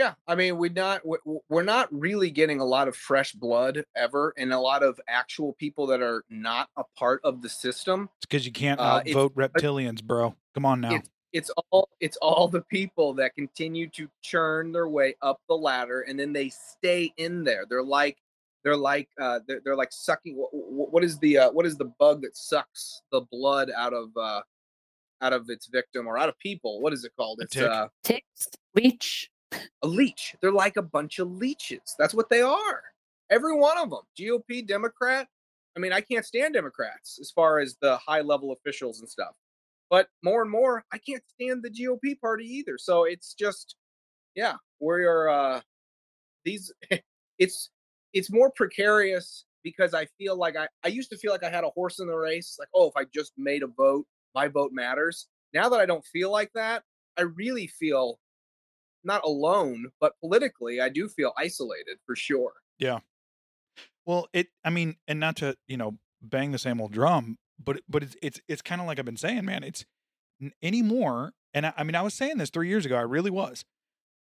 Yeah, 0.00 0.14
I 0.26 0.34
mean, 0.34 0.56
we're 0.56 0.72
not 0.72 1.04
we- 1.06 1.18
we- 1.26 1.40
we're 1.50 1.62
not 1.62 1.86
really 1.92 2.30
getting 2.30 2.58
a 2.58 2.64
lot 2.64 2.88
of 2.88 2.96
fresh 2.96 3.32
blood 3.34 3.84
ever, 3.94 4.32
and 4.38 4.50
a 4.50 4.58
lot 4.58 4.82
of 4.82 4.98
actual 5.08 5.52
people 5.52 5.86
that 5.88 6.00
are 6.00 6.24
not 6.30 6.70
a 6.78 6.84
part 6.96 7.20
of 7.22 7.42
the 7.42 7.50
system. 7.50 8.08
It's 8.16 8.24
because 8.26 8.46
you 8.46 8.52
can't 8.52 8.80
Uh, 8.80 9.02
it's- 9.04 9.14
outvote 9.14 9.34
reptilians, 9.34 10.02
bro. 10.02 10.34
Come 10.54 10.64
on 10.64 10.80
now. 10.80 10.94
It's 10.94 11.10
it's 11.32 11.50
all 11.70 11.90
it's 12.00 12.16
all 12.16 12.48
the 12.48 12.62
people 12.62 13.12
that 13.14 13.34
continue 13.36 13.88
to 13.90 14.08
churn 14.22 14.72
their 14.72 14.88
way 14.88 15.16
up 15.20 15.38
the 15.50 15.54
ladder, 15.54 16.00
and 16.00 16.18
then 16.18 16.32
they 16.32 16.48
stay 16.48 17.12
in 17.18 17.44
there. 17.44 17.66
They're 17.68 17.84
like 17.84 18.16
they're 18.64 18.76
like 18.78 19.08
uh, 19.20 19.40
they're, 19.46 19.60
they're 19.62 19.76
like 19.76 19.92
sucking. 19.92 20.34
What, 20.34 20.50
what 20.92 21.04
is 21.04 21.18
the 21.18 21.36
uh, 21.38 21.50
what 21.52 21.66
is 21.66 21.76
the 21.76 21.92
bug 21.98 22.22
that 22.22 22.36
sucks 22.38 23.02
the 23.12 23.20
blood 23.30 23.70
out 23.76 23.92
of 23.92 24.16
uh, 24.16 24.40
out 25.20 25.34
of 25.34 25.50
its 25.50 25.66
victim 25.66 26.06
or 26.06 26.16
out 26.16 26.30
of 26.30 26.38
people? 26.38 26.80
What 26.80 26.94
is 26.94 27.04
it 27.04 27.12
called? 27.18 27.40
A 27.40 27.44
It's 27.44 27.52
tick. 27.54 27.68
uh, 27.68 27.88
Ticks, 28.02 28.48
leech. 28.74 29.29
A 29.52 29.86
leech. 29.86 30.34
They're 30.40 30.52
like 30.52 30.76
a 30.76 30.82
bunch 30.82 31.18
of 31.18 31.30
leeches. 31.30 31.94
That's 31.98 32.14
what 32.14 32.28
they 32.28 32.42
are. 32.42 32.82
Every 33.30 33.54
one 33.56 33.78
of 33.78 33.90
them. 33.90 34.00
GOP, 34.18 34.66
Democrat. 34.66 35.28
I 35.76 35.80
mean, 35.80 35.92
I 35.92 36.00
can't 36.00 36.24
stand 36.26 36.54
Democrats 36.54 37.18
as 37.20 37.30
far 37.30 37.60
as 37.60 37.76
the 37.80 37.96
high 37.98 38.20
level 38.20 38.52
officials 38.52 39.00
and 39.00 39.08
stuff. 39.08 39.34
But 39.88 40.08
more 40.22 40.42
and 40.42 40.50
more, 40.50 40.84
I 40.92 40.98
can't 40.98 41.22
stand 41.34 41.62
the 41.62 41.70
GOP 41.70 42.18
party 42.20 42.44
either. 42.44 42.78
So 42.78 43.04
it's 43.04 43.34
just, 43.34 43.76
yeah, 44.34 44.54
we're 44.78 45.28
uh 45.28 45.60
these. 46.44 46.72
It's 47.38 47.70
it's 48.12 48.30
more 48.30 48.50
precarious 48.50 49.46
because 49.64 49.94
I 49.94 50.04
feel 50.18 50.36
like 50.36 50.56
I 50.56 50.68
I 50.84 50.88
used 50.88 51.08
to 51.08 51.16
feel 51.16 51.32
like 51.32 51.42
I 51.42 51.48
had 51.48 51.64
a 51.64 51.70
horse 51.70 51.98
in 51.98 52.06
the 52.06 52.14
race. 52.14 52.56
Like, 52.58 52.68
oh, 52.74 52.88
if 52.88 52.92
I 52.98 53.06
just 53.14 53.32
made 53.38 53.62
a 53.62 53.66
vote, 53.66 54.06
my 54.34 54.46
vote 54.46 54.72
matters. 54.74 55.26
Now 55.54 55.70
that 55.70 55.80
I 55.80 55.86
don't 55.86 56.04
feel 56.04 56.30
like 56.30 56.52
that, 56.54 56.82
I 57.16 57.22
really 57.22 57.66
feel 57.66 58.18
not 59.04 59.22
alone, 59.24 59.86
but 60.00 60.12
politically, 60.20 60.80
I 60.80 60.88
do 60.88 61.08
feel 61.08 61.32
isolated 61.36 61.98
for 62.06 62.14
sure. 62.16 62.52
Yeah. 62.78 63.00
Well, 64.06 64.28
it. 64.32 64.48
I 64.64 64.70
mean, 64.70 64.96
and 65.06 65.20
not 65.20 65.36
to 65.36 65.56
you 65.68 65.76
know 65.76 65.98
bang 66.22 66.52
the 66.52 66.58
same 66.58 66.80
old 66.80 66.92
drum, 66.92 67.38
but 67.62 67.80
but 67.88 68.02
it's 68.02 68.16
it's 68.22 68.40
it's 68.48 68.62
kind 68.62 68.80
of 68.80 68.86
like 68.86 68.98
I've 68.98 69.04
been 69.04 69.16
saying, 69.16 69.44
man. 69.44 69.62
It's 69.64 69.84
anymore, 70.62 71.32
and 71.54 71.66
I, 71.66 71.72
I 71.76 71.84
mean, 71.84 71.94
I 71.94 72.02
was 72.02 72.14
saying 72.14 72.38
this 72.38 72.50
three 72.50 72.68
years 72.68 72.86
ago. 72.86 72.96
I 72.96 73.02
really 73.02 73.30
was. 73.30 73.64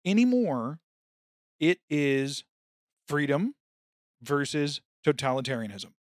Anymore, 0.05 0.81
it 1.59 1.79
is 1.89 2.45
freedom 3.07 3.55
versus 4.23 4.81
totalitarianism. 5.07 5.93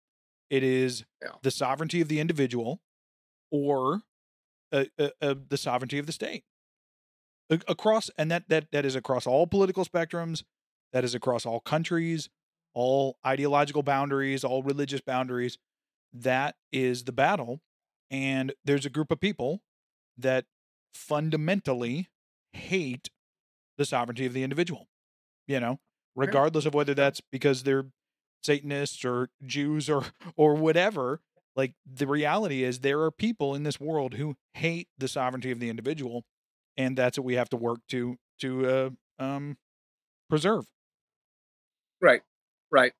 It 0.49 0.63
is 0.63 1.05
Yeah. 1.21 1.33
the 1.43 1.51
sovereignty 1.51 2.01
of 2.01 2.07
the 2.07 2.19
individual, 2.19 2.81
or 3.51 4.01
uh, 4.71 4.85
uh, 4.97 5.09
uh, 5.21 5.35
the 5.47 5.57
sovereignty 5.57 5.99
of 5.99 6.05
the 6.05 6.11
state. 6.11 6.43
Across, 7.49 8.11
and 8.17 8.29
that 8.29 8.47
that 8.49 8.67
that 8.71 8.85
is 8.85 8.95
across 8.95 9.25
all 9.25 9.47
political 9.47 9.85
spectrums. 9.85 10.43
That 10.93 11.03
is 11.03 11.15
across 11.15 11.45
all 11.45 11.59
countries 11.59 12.29
all 12.73 13.17
ideological 13.25 13.83
boundaries, 13.83 14.43
all 14.43 14.63
religious 14.63 15.01
boundaries. 15.01 15.57
That 16.13 16.55
is 16.71 17.03
the 17.03 17.11
battle. 17.11 17.61
And 18.11 18.53
there's 18.65 18.85
a 18.85 18.89
group 18.89 19.11
of 19.11 19.19
people 19.19 19.61
that 20.17 20.45
fundamentally 20.93 22.09
hate 22.53 23.09
the 23.77 23.85
sovereignty 23.85 24.25
of 24.25 24.33
the 24.33 24.43
individual, 24.43 24.87
you 25.47 25.59
know, 25.59 25.79
regardless 26.15 26.65
of 26.65 26.73
whether 26.73 26.93
that's 26.93 27.21
because 27.31 27.63
they're 27.63 27.87
Satanists 28.41 29.03
or 29.03 29.29
Jews 29.45 29.89
or 29.89 30.05
or 30.35 30.55
whatever. 30.55 31.21
Like 31.55 31.73
the 31.85 32.07
reality 32.07 32.63
is 32.63 32.79
there 32.79 33.01
are 33.01 33.11
people 33.11 33.53
in 33.53 33.63
this 33.63 33.79
world 33.79 34.13
who 34.15 34.35
hate 34.53 34.87
the 34.97 35.07
sovereignty 35.07 35.51
of 35.51 35.59
the 35.59 35.69
individual, 35.69 36.23
and 36.79 36.97
that's 36.97 37.17
what 37.19 37.25
we 37.25 37.35
have 37.35 37.49
to 37.49 37.57
work 37.57 37.79
to 37.89 38.17
to 38.39 38.67
uh, 38.67 38.89
um, 39.23 39.57
preserve. 40.29 40.65
Right, 42.01 42.21
right. 42.71 42.93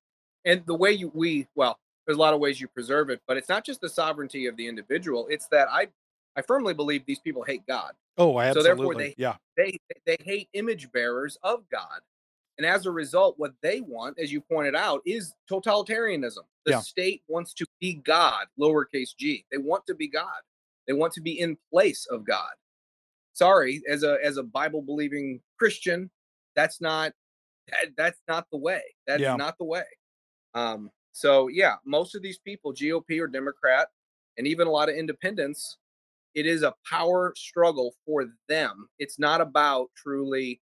And 0.44 0.64
the 0.66 0.74
way 0.74 0.92
you 0.92 1.10
we 1.14 1.48
well, 1.54 1.78
there's 2.06 2.16
a 2.16 2.20
lot 2.20 2.34
of 2.34 2.40
ways 2.40 2.60
you 2.60 2.68
preserve 2.68 3.10
it, 3.10 3.20
but 3.26 3.36
it's 3.36 3.48
not 3.48 3.64
just 3.64 3.80
the 3.80 3.88
sovereignty 3.88 4.46
of 4.46 4.56
the 4.56 4.66
individual. 4.68 5.26
It's 5.28 5.48
that 5.48 5.68
I 5.70 5.88
I 6.36 6.42
firmly 6.42 6.74
believe 6.74 7.04
these 7.06 7.18
people 7.18 7.42
hate 7.42 7.66
God. 7.66 7.92
Oh, 8.18 8.34
So 8.34 8.38
absolutely. 8.38 8.62
therefore 8.68 8.94
they- 8.94 9.14
yeah. 9.18 9.36
They 9.56 9.76
they 10.06 10.16
hate 10.20 10.48
image 10.52 10.90
bearers 10.92 11.36
of 11.42 11.68
God. 11.70 12.00
And 12.58 12.66
as 12.66 12.84
a 12.86 12.90
result, 12.90 13.38
what 13.38 13.52
they 13.62 13.80
want, 13.80 14.18
as 14.18 14.30
you 14.30 14.40
pointed 14.42 14.74
out, 14.74 15.00
is 15.06 15.34
totalitarianism. 15.50 16.44
The 16.66 16.72
Yeah. 16.72 16.80
state 16.80 17.22
wants 17.26 17.54
to 17.54 17.66
be 17.80 17.94
God, 17.94 18.46
lowercase 18.58 19.16
g. 19.16 19.44
They 19.50 19.56
want 19.58 19.86
to 19.86 19.94
be 19.94 20.08
God. 20.08 20.40
They 20.86 20.92
want 20.92 21.12
to 21.14 21.20
be 21.22 21.40
in 21.40 21.56
place 21.70 22.06
of 22.06 22.24
God. 22.24 22.52
Sorry, 23.40 23.82
as 23.88 24.02
a 24.02 24.18
as 24.22 24.36
a 24.36 24.42
Bible 24.42 24.82
believing 24.82 25.40
Christian, 25.58 26.10
that's 26.54 26.78
not 26.78 27.14
that, 27.68 27.96
that's 27.96 28.20
not 28.28 28.46
the 28.52 28.58
way. 28.58 28.82
That's 29.06 29.22
Yeah. 29.22 29.34
not 29.36 29.56
the 29.56 29.64
way. 29.64 29.86
Um, 30.52 30.90
so 31.12 31.48
yeah, 31.48 31.76
most 31.86 32.14
of 32.14 32.20
these 32.20 32.38
people, 32.38 32.74
GOP 32.74 33.18
or 33.18 33.28
Democrat, 33.28 33.88
and 34.36 34.46
even 34.46 34.66
a 34.66 34.70
lot 34.70 34.90
of 34.90 34.94
independents, 34.94 35.78
it 36.34 36.44
is 36.44 36.62
a 36.62 36.74
power 36.86 37.32
struggle 37.34 37.94
for 38.04 38.26
them. 38.46 38.90
It's 38.98 39.18
not 39.18 39.40
about 39.40 39.90
truly 39.96 40.60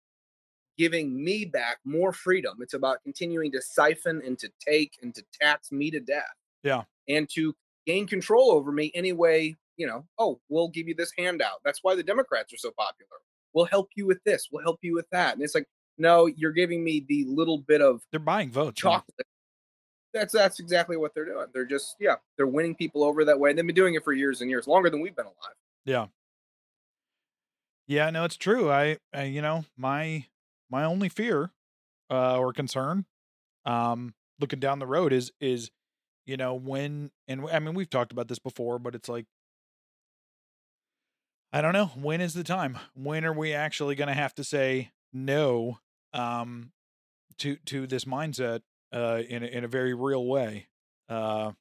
giving 0.78 1.24
me 1.24 1.46
back 1.46 1.78
more 1.86 2.12
freedom. 2.12 2.58
It's 2.60 2.74
about 2.74 3.02
continuing 3.04 3.54
to 3.54 3.62
siphon 3.62 4.22
and 4.26 4.38
to 4.40 4.52
take 4.60 4.98
and 5.02 5.16
to 5.16 5.24
tax 5.42 5.72
me 5.72 5.92
to 5.92 6.02
death. 6.02 6.36
Yeah. 6.62 6.84
And 7.08 7.30
to 7.36 7.56
gain 7.88 8.06
control 8.06 8.52
over 8.52 8.74
me 8.74 8.92
anyway, 8.94 9.56
you 9.78 9.88
know, 9.88 10.06
oh, 10.20 10.40
we'll 10.50 10.70
give 10.70 10.88
you 10.88 10.96
this 10.96 11.12
handout. 11.18 11.60
That's 11.64 11.80
why 11.82 11.96
the 11.96 12.04
Democrats 12.04 12.54
are 12.54 12.58
so 12.58 12.72
popular. 12.78 13.10
We'll 13.54 13.66
help 13.66 13.90
you 13.96 14.06
with 14.06 14.20
this, 14.26 14.50
we'll 14.52 14.64
help 14.64 14.80
you 14.82 14.94
with 14.94 15.08
that. 15.12 15.34
And 15.36 15.44
it's 15.44 15.56
like, 15.56 15.68
no, 15.98 16.26
you're 16.26 16.52
giving 16.52 16.84
me 16.84 17.06
the 17.08 17.26
little 17.28 17.60
bit 17.60 17.82
of 17.82 18.02
They're 18.12 18.20
buying 18.20 18.52
votes. 18.52 18.82
chocolate. 18.82 19.28
That's 20.14 20.34
that's 20.34 20.60
exactly 20.60 20.96
what 20.98 21.14
they're 21.14 21.26
doing. 21.26 21.48
They're 21.54 21.66
just 21.66 21.96
yeah, 22.00 22.16
they're 22.38 22.48
winning 22.48 22.76
people 22.76 23.04
over 23.04 23.26
that 23.26 23.40
way. 23.40 23.54
They've 23.54 23.66
been 23.66 23.76
doing 23.76 23.96
it 23.96 24.04
for 24.04 24.14
years 24.14 24.42
and 24.42 24.50
years, 24.50 24.68
longer 24.68 24.90
than 24.90 25.02
we've 25.02 25.16
been 25.16 25.26
alive. 25.26 25.56
Yeah. 25.86 26.08
Yeah, 27.88 28.10
no, 28.10 28.24
it's 28.24 28.38
true. 28.38 28.72
I, 28.72 28.98
I 29.14 29.24
you 29.24 29.42
know, 29.42 29.66
my 29.78 30.26
my 30.70 30.84
only 30.86 31.10
fear 31.10 31.52
uh 32.10 32.38
or 32.38 32.54
concern 32.54 33.06
um, 33.66 34.14
looking 34.40 34.60
down 34.60 34.80
the 34.80 34.88
road 34.88 35.12
is 35.14 35.32
is 35.40 35.72
you 36.26 36.38
know 36.38 36.54
when 36.56 37.12
and 37.28 37.46
I 37.52 37.60
mean 37.60 37.74
we've 37.76 37.90
talked 37.90 38.12
about 38.12 38.28
this 38.28 38.40
before, 38.40 38.80
but 38.80 38.96
it's 38.96 39.10
like 39.10 39.26
I 41.56 41.62
don't 41.62 41.72
know 41.72 41.86
when 41.96 42.20
is 42.20 42.34
the 42.34 42.44
time. 42.44 42.78
When 42.96 43.24
are 43.24 43.32
we 43.32 43.54
actually 43.54 43.96
going 43.96 44.10
to 44.10 44.14
have 44.14 44.36
to 44.36 44.44
say 44.44 44.92
no 45.14 45.80
um, 46.12 46.74
to 47.38 47.56
to 47.68 47.88
this 47.88 48.04
mindset 48.04 48.60
uh, 48.92 49.22
in 49.30 49.42
a, 49.42 49.46
in 49.46 49.64
a 49.64 49.68
very 49.70 49.94
real 49.94 50.26
way? 50.26 50.68
Uh, 51.08 51.54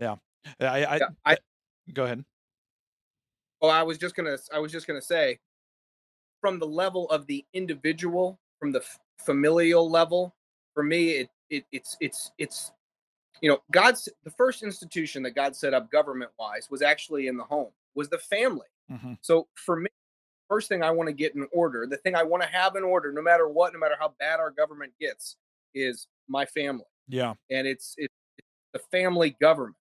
yeah, 0.00 0.16
I, 0.58 0.64
I, 0.64 0.96
Yeah, 0.96 1.06
I- 1.26 1.36
go 1.92 2.04
ahead. 2.04 2.24
Oh, 3.60 3.68
I 3.68 3.82
was 3.82 3.98
just 3.98 4.16
gonna. 4.16 4.38
I 4.50 4.58
was 4.58 4.72
just 4.72 4.86
gonna 4.86 5.02
say, 5.02 5.38
from 6.40 6.58
the 6.58 6.66
level 6.66 7.10
of 7.10 7.26
the 7.26 7.44
individual, 7.52 8.40
from 8.58 8.72
the 8.72 8.80
f- 8.80 8.98
familial 9.18 9.90
level, 9.90 10.34
for 10.72 10.82
me, 10.82 11.10
it, 11.10 11.30
it 11.50 11.64
it's 11.72 11.94
it's 12.00 12.32
it's, 12.38 12.72
you 13.42 13.50
know, 13.50 13.58
God's 13.70 14.08
the 14.24 14.30
first 14.30 14.62
institution 14.62 15.22
that 15.24 15.32
God 15.32 15.54
set 15.54 15.74
up 15.74 15.90
government 15.90 16.30
wise 16.38 16.70
was 16.70 16.80
actually 16.80 17.26
in 17.26 17.36
the 17.36 17.44
home, 17.44 17.70
was 17.94 18.08
the 18.10 18.18
family. 18.18 18.66
Mhm. 18.90 19.18
So 19.22 19.48
for 19.56 19.76
me, 19.80 19.88
first 20.48 20.68
thing 20.68 20.82
I 20.82 20.90
want 20.92 21.08
to 21.08 21.14
get 21.14 21.34
in 21.34 21.48
order, 21.52 21.86
the 21.86 21.98
thing 21.98 22.14
I 22.16 22.24
want 22.24 22.42
to 22.42 22.48
have 22.48 22.76
in 22.76 22.84
order, 22.84 23.12
no 23.12 23.22
matter 23.22 23.48
what, 23.48 23.72
no 23.72 23.78
matter 23.78 23.96
how 23.98 24.14
bad 24.20 24.40
our 24.40 24.50
government 24.50 24.94
gets, 25.00 25.36
is 25.74 26.08
my 26.28 26.46
family 26.46 26.86
Yeah, 27.08 27.34
and 27.50 27.66
it's 27.66 27.94
it's 27.98 28.14
the 28.74 28.80
family 28.92 29.36
government 29.40 29.76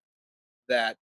that 0.70 0.98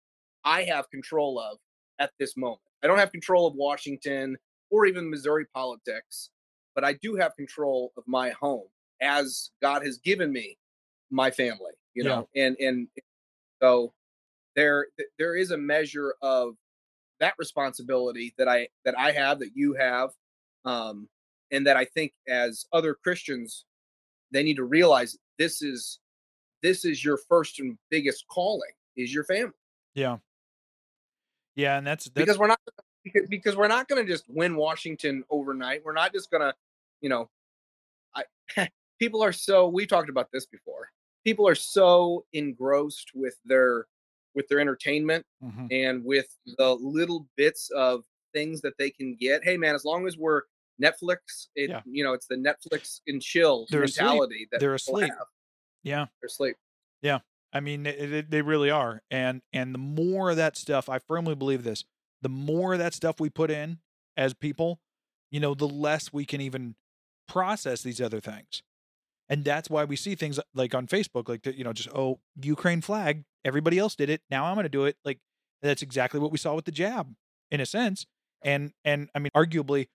I 0.43 0.64
have 0.64 0.89
control 0.89 1.39
of 1.39 1.60
at 1.99 2.12
this 2.20 2.38
moment. 2.38 2.62
I 2.84 2.88
don't 2.88 2.99
have 2.99 3.12
control 3.12 3.47
of 3.47 3.55
Washington 3.55 4.38
or 4.72 4.86
even 4.86 5.10
Missouri 5.10 5.45
politics, 5.53 6.32
but 6.76 6.84
I 6.84 6.93
do 6.93 7.16
have 7.16 7.36
control 7.36 7.93
of 7.97 8.03
my 8.08 8.30
home 8.32 8.68
as 9.01 9.51
God 9.62 9.84
has 9.84 9.97
given 9.99 10.32
me 10.32 10.58
my 11.12 11.32
family, 11.32 11.74
you 11.95 12.03
know. 12.03 12.28
And 12.36 12.58
and 12.60 12.89
so 13.62 13.93
there 14.55 14.88
there 15.20 15.36
is 15.36 15.51
a 15.51 15.58
measure 15.58 16.16
of 16.22 16.55
that 17.20 17.34
responsibility 17.38 18.34
that 18.38 18.47
I 18.47 18.68
that 18.86 18.97
I 18.97 19.11
have 19.11 19.39
that 19.39 19.51
you 19.55 19.74
have 19.74 20.11
um 20.65 21.07
and 21.51 21.65
that 21.68 21.78
I 21.78 21.86
think 21.86 22.13
as 22.28 22.65
other 22.74 22.93
Christians 22.93 23.65
they 24.32 24.43
need 24.43 24.57
to 24.57 24.63
realize 24.63 25.18
this 25.38 25.61
is 25.61 25.99
this 26.61 26.86
is 26.86 27.03
your 27.03 27.18
first 27.30 27.59
and 27.59 27.78
biggest 27.89 28.26
calling 28.28 28.72
is 28.95 29.13
your 29.13 29.24
family 29.24 29.53
yeah, 29.97 30.18
yeah, 31.55 31.80
and 31.80 31.88
that's 31.88 32.05
that's 32.05 32.13
because 32.13 32.38
we're 32.38 32.47
not 32.47 32.59
because, 33.03 33.28
because 33.28 33.55
we're 33.55 33.68
not 33.68 33.88
going 33.88 34.05
to 34.05 34.09
just 34.09 34.26
win 34.30 34.55
Washington 34.55 35.24
overnight. 35.32 35.82
We're 35.84 35.93
not 35.93 36.13
just 36.13 36.30
going 36.30 36.41
to, 36.41 36.53
you 37.01 37.09
know, 37.09 37.30
I 38.15 38.70
people 38.99 39.24
are 39.24 39.32
so 39.32 39.68
we 39.68 39.88
talked 39.88 40.09
about 40.09 40.28
this 40.32 40.45
before. 40.45 40.91
People 41.26 41.47
are 41.47 41.55
so 41.55 42.26
engrossed 42.32 43.09
with 43.15 43.34
their 43.43 43.88
with 44.38 44.47
their 44.47 44.59
entertainment 44.61 45.25
mhm. 45.43 45.67
and 45.71 46.05
with 46.05 46.27
the 46.57 46.75
little 46.75 47.27
bits 47.35 47.69
of 47.75 48.03
things 48.33 48.61
that 48.61 48.73
they 48.77 48.89
can 48.91 49.15
get. 49.19 49.43
Hey 49.43 49.57
man, 49.57 49.75
as 49.75 49.83
long 49.83 50.07
as 50.07 50.15
we're 50.17 50.43
Netflix, 50.81 51.47
it 51.55 51.71
Yeah. 51.71 51.81
you 51.85 52.03
know, 52.03 52.13
it's 52.13 52.27
the 52.27 52.35
Netflix 52.35 53.01
and 53.07 53.19
chill 53.21 53.65
They're 53.69 53.83
asleep. 53.83 54.05
mentality 54.05 54.47
that 54.51 54.59
They're 54.61 54.75
asleep. 54.75 55.09
have. 55.09 55.27
yeah. 55.83 56.05
They're 56.21 56.27
asleep. 56.27 56.55
Yeah. 57.01 57.19
I 57.51 57.59
mean, 57.61 57.83
they, 57.83 58.05
they- 58.05 58.21
they 58.21 58.41
really 58.43 58.69
are, 58.69 59.01
and 59.09 59.41
and 59.53 59.73
the 59.73 59.79
more 59.79 60.29
of 60.29 60.38
that 60.38 60.55
stuff, 60.55 60.88
I 60.88 60.99
firmly 60.99 61.33
believe 61.33 61.63
this. 61.63 61.83
The 62.21 62.29
more 62.29 62.73
of 62.73 62.79
that 62.79 62.93
stuff 62.93 63.19
we 63.19 63.29
put 63.29 63.49
in 63.49 63.79
as 64.15 64.33
people, 64.35 64.79
you 65.31 65.39
know, 65.39 65.53
the 65.55 65.67
less 65.67 66.11
we 66.13 66.25
can 66.25 66.41
even 66.41 66.75
process 67.27 67.81
these 67.81 67.99
other 68.01 68.19
things, 68.19 68.61
and 69.30 69.43
that's 69.43 69.69
why 69.69 69.84
we 69.84 69.95
see 69.95 70.15
things 70.15 70.39
like 70.53 70.73
on 70.73 70.88
Facebook, 70.88 71.28
like 71.28 71.43
the, 71.43 71.57
you 71.57 71.63
know, 71.63 71.73
just 71.73 71.89
oh, 71.93 72.19
Ukraine 72.41 72.82
flag, 72.82 73.23
everybody 73.43 73.78
else 73.78 73.95
did 73.95 74.09
it, 74.09 74.21
now 74.30 74.45
I'm 74.45 74.55
going 74.55 74.63
to 74.65 74.69
do 74.69 74.86
it. 74.86 74.97
Like 75.03 75.19
that's 75.61 75.82
exactly 75.82 76.19
what 76.19 76.32
we 76.32 76.38
saw 76.38 76.55
with 76.55 76.65
the 76.65 76.71
jab, 76.71 77.13
in 77.51 77.59
a 77.59 77.65
sense, 77.65 78.05
and 78.43 78.71
and 78.86 79.09
I 79.15 79.19
mean, 79.19 79.32
arguably, 79.36 79.88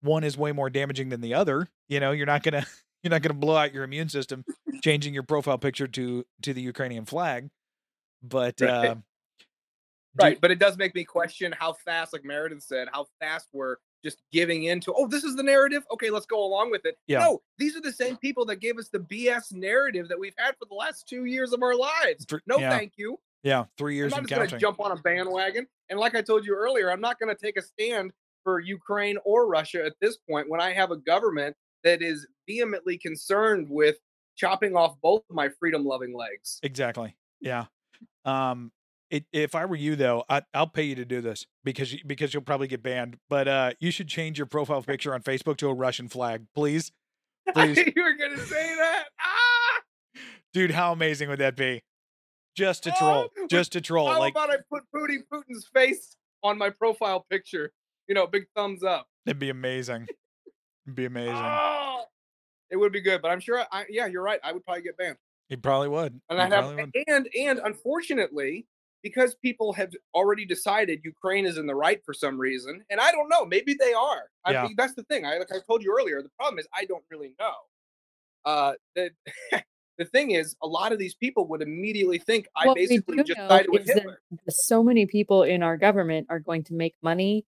one 0.00 0.24
is 0.24 0.36
way 0.36 0.52
more 0.52 0.70
damaging 0.70 1.08
than 1.08 1.20
the 1.20 1.34
other. 1.34 1.68
You 1.88 2.00
know, 2.00 2.12
you're 2.12 2.26
not 2.26 2.42
gonna 2.42 2.66
you're 3.02 3.10
not 3.10 3.22
gonna 3.22 3.34
blow 3.34 3.56
out 3.56 3.72
your 3.72 3.84
immune 3.84 4.08
system 4.08 4.44
changing 4.82 5.14
your 5.14 5.22
profile 5.22 5.58
picture 5.58 5.88
to 5.88 6.24
to 6.42 6.54
the 6.54 6.62
Ukrainian 6.62 7.04
flag. 7.04 7.48
But 8.22 8.60
Right. 8.60 8.70
uh, 8.70 8.94
Right, 10.20 10.40
but 10.40 10.50
it 10.50 10.58
does 10.58 10.76
make 10.76 10.94
me 10.96 11.04
question 11.04 11.54
how 11.56 11.74
fast, 11.74 12.12
like 12.12 12.24
Meredith 12.24 12.62
said, 12.62 12.88
how 12.92 13.06
fast 13.20 13.48
we're 13.52 13.76
just 14.04 14.22
giving 14.32 14.64
into. 14.64 14.92
Oh, 14.94 15.06
this 15.06 15.24
is 15.24 15.36
the 15.36 15.42
narrative. 15.42 15.82
Okay, 15.92 16.10
let's 16.10 16.26
go 16.26 16.44
along 16.44 16.70
with 16.70 16.84
it. 16.84 16.96
Yeah. 17.06 17.20
No, 17.20 17.42
these 17.58 17.76
are 17.76 17.80
the 17.80 17.92
same 17.92 18.16
people 18.16 18.44
that 18.46 18.56
gave 18.56 18.78
us 18.78 18.88
the 18.88 19.00
BS 19.00 19.52
narrative 19.52 20.08
that 20.08 20.18
we've 20.18 20.34
had 20.38 20.54
for 20.58 20.66
the 20.68 20.74
last 20.74 21.08
two 21.08 21.24
years 21.24 21.52
of 21.52 21.62
our 21.62 21.74
lives. 21.74 22.26
No, 22.46 22.58
yeah. 22.58 22.70
thank 22.70 22.92
you. 22.96 23.18
yeah, 23.42 23.64
three 23.76 23.94
years. 23.96 24.12
I'm 24.12 24.22
not 24.22 24.28
just 24.28 24.38
going 24.38 24.48
to 24.50 24.58
jump 24.58 24.80
on 24.80 24.92
a 24.92 24.96
bandwagon. 24.96 25.66
And 25.90 25.98
like 25.98 26.14
I 26.14 26.22
told 26.22 26.44
you 26.44 26.54
earlier, 26.54 26.90
I'm 26.90 27.00
not 27.00 27.18
going 27.18 27.34
to 27.34 27.40
take 27.40 27.56
a 27.56 27.62
stand 27.62 28.12
for 28.44 28.60
Ukraine 28.60 29.18
or 29.24 29.48
Russia 29.48 29.84
at 29.84 29.94
this 30.00 30.16
point 30.28 30.48
when 30.48 30.60
I 30.60 30.72
have 30.72 30.90
a 30.90 30.96
government 30.96 31.56
that 31.84 32.02
is 32.02 32.26
vehemently 32.48 32.98
concerned 32.98 33.68
with 33.68 33.96
chopping 34.36 34.76
off 34.76 34.96
both 35.02 35.22
of 35.28 35.36
my 35.36 35.48
freedom-loving 35.58 36.14
legs. 36.16 36.58
Exactly. 36.62 37.16
Yeah. 37.40 37.66
Um. 38.24 38.72
It, 39.10 39.24
if 39.32 39.54
I 39.54 39.64
were 39.64 39.76
you 39.76 39.96
though, 39.96 40.24
I, 40.28 40.42
I'll 40.52 40.66
pay 40.66 40.82
you 40.82 40.94
to 40.96 41.04
do 41.04 41.20
this 41.20 41.46
because 41.64 41.92
you, 41.94 42.00
because 42.06 42.34
you'll 42.34 42.42
probably 42.42 42.66
get 42.68 42.82
banned. 42.82 43.16
But 43.30 43.48
uh, 43.48 43.70
you 43.80 43.90
should 43.90 44.08
change 44.08 44.36
your 44.38 44.46
profile 44.46 44.82
picture 44.86 45.14
on 45.14 45.22
Facebook 45.22 45.56
to 45.58 45.68
a 45.68 45.74
Russian 45.74 46.08
flag, 46.08 46.44
please. 46.54 46.92
Please, 47.54 47.78
you 47.78 48.02
were 48.02 48.14
going 48.14 48.36
to 48.36 48.44
say 48.46 48.74
that? 48.76 49.04
Ah! 49.20 50.20
dude. 50.52 50.70
How 50.72 50.92
amazing 50.92 51.28
would 51.30 51.38
that 51.38 51.56
be? 51.56 51.82
Just 52.56 52.82
to 52.84 52.90
Oh, 52.90 52.98
troll, 52.98 53.28
but 53.36 53.48
just 53.50 53.72
to 53.72 53.80
troll. 53.80 54.08
How 54.10 54.18
Like 54.18 54.32
about 54.34 54.50
I 54.50 54.56
put 54.70 54.82
Putin 54.94 55.18
Putin's 55.32 55.66
face 55.72 56.16
on 56.42 56.58
my 56.58 56.68
profile 56.70 57.24
picture? 57.30 57.72
You 58.08 58.14
know, 58.14 58.26
big 58.26 58.46
thumbs 58.54 58.82
up. 58.82 59.06
it'd 59.26 59.38
be 59.38 59.48
amazing. 59.50 60.06
It'd 60.86 60.94
be 60.96 61.04
amazing. 61.06 61.34
Oh, 61.36 62.04
it 62.70 62.76
would 62.76 62.92
be 62.92 63.00
good, 63.00 63.22
but 63.22 63.30
I'm 63.30 63.40
sure. 63.40 63.64
I, 63.72 63.84
yeah, 63.88 64.06
you're 64.06 64.22
right. 64.22 64.40
I 64.42 64.52
would 64.52 64.64
probably 64.64 64.82
get 64.82 64.96
banned, 64.98 65.16
He 65.48 65.56
probably 65.56 65.88
would. 65.88 66.20
and 66.28 66.38
I 66.40 66.44
have, 66.48 66.50
probably 66.64 66.76
would. 66.84 66.92
and 67.06 67.28
and 67.38 67.58
unfortunately, 67.64 68.66
because 69.02 69.34
people 69.36 69.72
have 69.72 69.92
already 70.14 70.44
decided 70.44 71.00
Ukraine 71.04 71.46
is 71.46 71.58
in 71.58 71.66
the 71.66 71.74
right 71.74 72.00
for 72.04 72.12
some 72.14 72.38
reason, 72.38 72.84
and 72.90 73.00
I 73.00 73.10
don't 73.12 73.28
know. 73.28 73.44
Maybe 73.44 73.74
they 73.74 73.92
are. 73.92 74.24
I 74.44 74.52
Yeah. 74.52 74.62
mean, 74.64 74.74
that's 74.76 74.94
the 74.94 75.04
thing. 75.04 75.24
I 75.24 75.38
like 75.38 75.52
I 75.52 75.58
told 75.66 75.82
you 75.82 75.94
earlier. 75.98 76.22
The 76.22 76.30
problem 76.38 76.58
is 76.58 76.66
I 76.74 76.84
don't 76.84 77.04
really 77.10 77.32
know. 77.38 77.54
Uh, 78.44 78.72
the 78.94 79.10
the 79.98 80.04
thing 80.04 80.30
is, 80.32 80.56
a 80.62 80.66
lot 80.66 80.92
of 80.92 80.98
these 80.98 81.14
people 81.14 81.46
would 81.48 81.62
immediately 81.62 82.18
think 82.18 82.46
I 82.56 82.66
What 82.66 82.76
we 82.76 82.86
basically 82.86 83.22
just 83.24 83.38
sided 83.48 83.70
with 83.70 83.86
Hitler. 83.86 84.20
so 84.48 84.82
many 84.82 85.06
people 85.06 85.42
in 85.42 85.62
our 85.62 85.76
government 85.76 86.26
are 86.30 86.38
going 86.40 86.64
to 86.64 86.74
make 86.74 86.94
money 87.02 87.44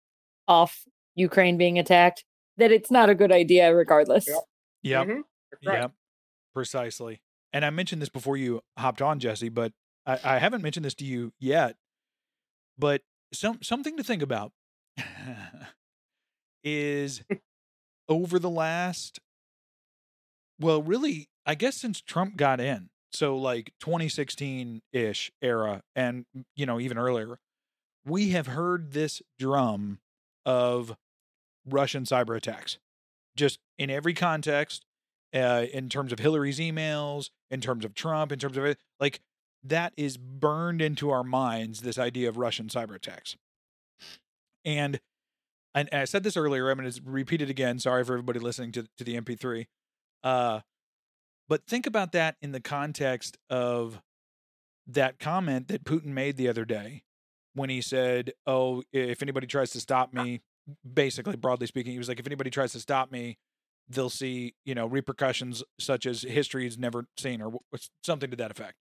off 0.49 0.85
Ukraine 1.15 1.57
being 1.59 1.79
attacked 1.79 2.25
that 2.57 2.71
it's 2.73 2.91
not 2.91 3.09
a 3.09 3.15
good 3.15 3.33
idea 3.33 3.75
regardless. 3.75 4.27
Yeah, 4.29 4.37
Yep. 4.83 5.07
Mhm. 5.07 5.23
Right. 5.65 5.79
Yep, 5.81 5.93
precisely. 6.55 7.23
And 7.53 7.65
I 7.65 7.71
mentioned 7.71 8.01
this 8.03 8.09
before 8.09 8.37
you 8.37 8.61
hopped 8.79 9.03
on, 9.03 9.19
Jesse, 9.19 9.49
but 9.49 9.73
I, 10.07 10.19
I 10.25 10.39
haven't 10.39 10.63
mentioned 10.63 10.85
this 10.85 10.95
to 10.95 11.05
you 11.05 11.33
yet. 11.39 11.77
But 12.79 13.03
some 13.33 13.63
something 13.63 13.97
to 13.97 14.03
think 14.03 14.23
about 14.23 14.53
is 16.65 17.23
over 18.09 18.39
the 18.39 18.51
last, 18.51 19.21
well, 20.59 20.83
really, 20.83 21.29
I 21.45 21.55
guess 21.55 21.77
since 21.77 22.01
Trump 22.01 22.37
got 22.37 22.61
in, 22.61 22.89
so 23.13 23.37
like 23.37 23.73
2016 23.81 24.81
ish 24.93 25.31
era, 25.43 25.83
and 25.95 26.25
you 26.57 26.65
know 26.65 26.81
even 26.81 26.97
earlier, 26.97 27.39
we 28.07 28.31
have 28.31 28.47
heard 28.47 28.93
this 28.93 29.21
drum 29.39 29.99
of 30.47 30.97
Russian 31.69 32.05
cyber 32.05 32.37
attacks, 32.37 32.79
just 33.37 33.59
in 33.79 33.91
every 33.91 34.15
context 34.15 34.87
uh, 35.35 35.67
in 35.73 35.89
terms 35.89 36.13
of 36.13 36.19
Hillary's 36.19 36.59
emails, 36.59 37.31
in 37.51 37.61
terms 37.61 37.85
of 37.85 37.95
Trump, 37.95 38.33
in 38.33 38.39
terms 38.39 38.57
of 38.57 38.77
like 38.99 39.21
that 39.65 39.93
is 39.97 40.17
burned 40.17 40.81
into 40.81 41.11
our 41.11 41.25
minds. 41.25 41.81
This 41.83 41.99
idea 41.99 42.29
of 42.29 42.37
Russian 42.37 42.69
cyber 42.69 42.95
attacks, 42.95 43.37
and 44.65 45.01
and 45.75 45.89
I 45.93 46.05
said 46.05 46.23
this 46.23 46.37
earlier. 46.37 46.71
I'm 46.71 46.79
going 46.79 46.91
to 46.91 47.01
repeat 47.05 47.43
it 47.43 47.51
again. 47.51 47.79
Sorry 47.79 48.05
for 48.05 48.15
everybody 48.15 48.41
listening 48.41 48.73
to 48.73 48.87
to 48.99 49.05
the 49.05 49.21
MP3. 49.21 49.67
Uh, 50.23 50.61
but 51.49 51.67
think 51.67 51.87
about 51.87 52.13
that 52.13 52.37
in 52.41 52.53
the 52.53 52.61
context 52.61 53.39
of 53.49 54.01
that 54.87 55.19
comment 55.19 55.69
that 55.69 55.85
Putin 55.85 56.07
made 56.07 56.37
the 56.37 56.49
other 56.49 56.65
day 56.65 57.03
when 57.55 57.71
he 57.71 57.81
said, 57.81 58.33
"Oh, 58.47 58.83
if 58.93 59.23
anybody 59.23 59.47
tries 59.47 59.71
to 59.73 59.81
stop 59.81 60.13
me," 60.13 60.41
basically 60.95 61.37
broadly 61.37 61.67
speaking, 61.67 61.93
he 61.93 61.99
was 61.99 62.09
like, 62.09 62.21
"If 62.21 62.27
anybody 62.27 62.51
tries 62.51 62.73
to 62.73 62.81
stop 62.81 63.11
me." 63.13 63.39
they'll 63.93 64.09
see 64.09 64.55
you 64.65 64.73
know 64.73 64.87
repercussions 64.87 65.65
such 65.81 66.07
as 66.07 66.23
history 66.23 66.63
has 66.63 66.79
never 66.79 67.07
seen 67.19 67.43
or 67.43 67.59
something 68.05 68.31
to 68.31 68.37
that 68.37 68.53
effect 68.53 68.77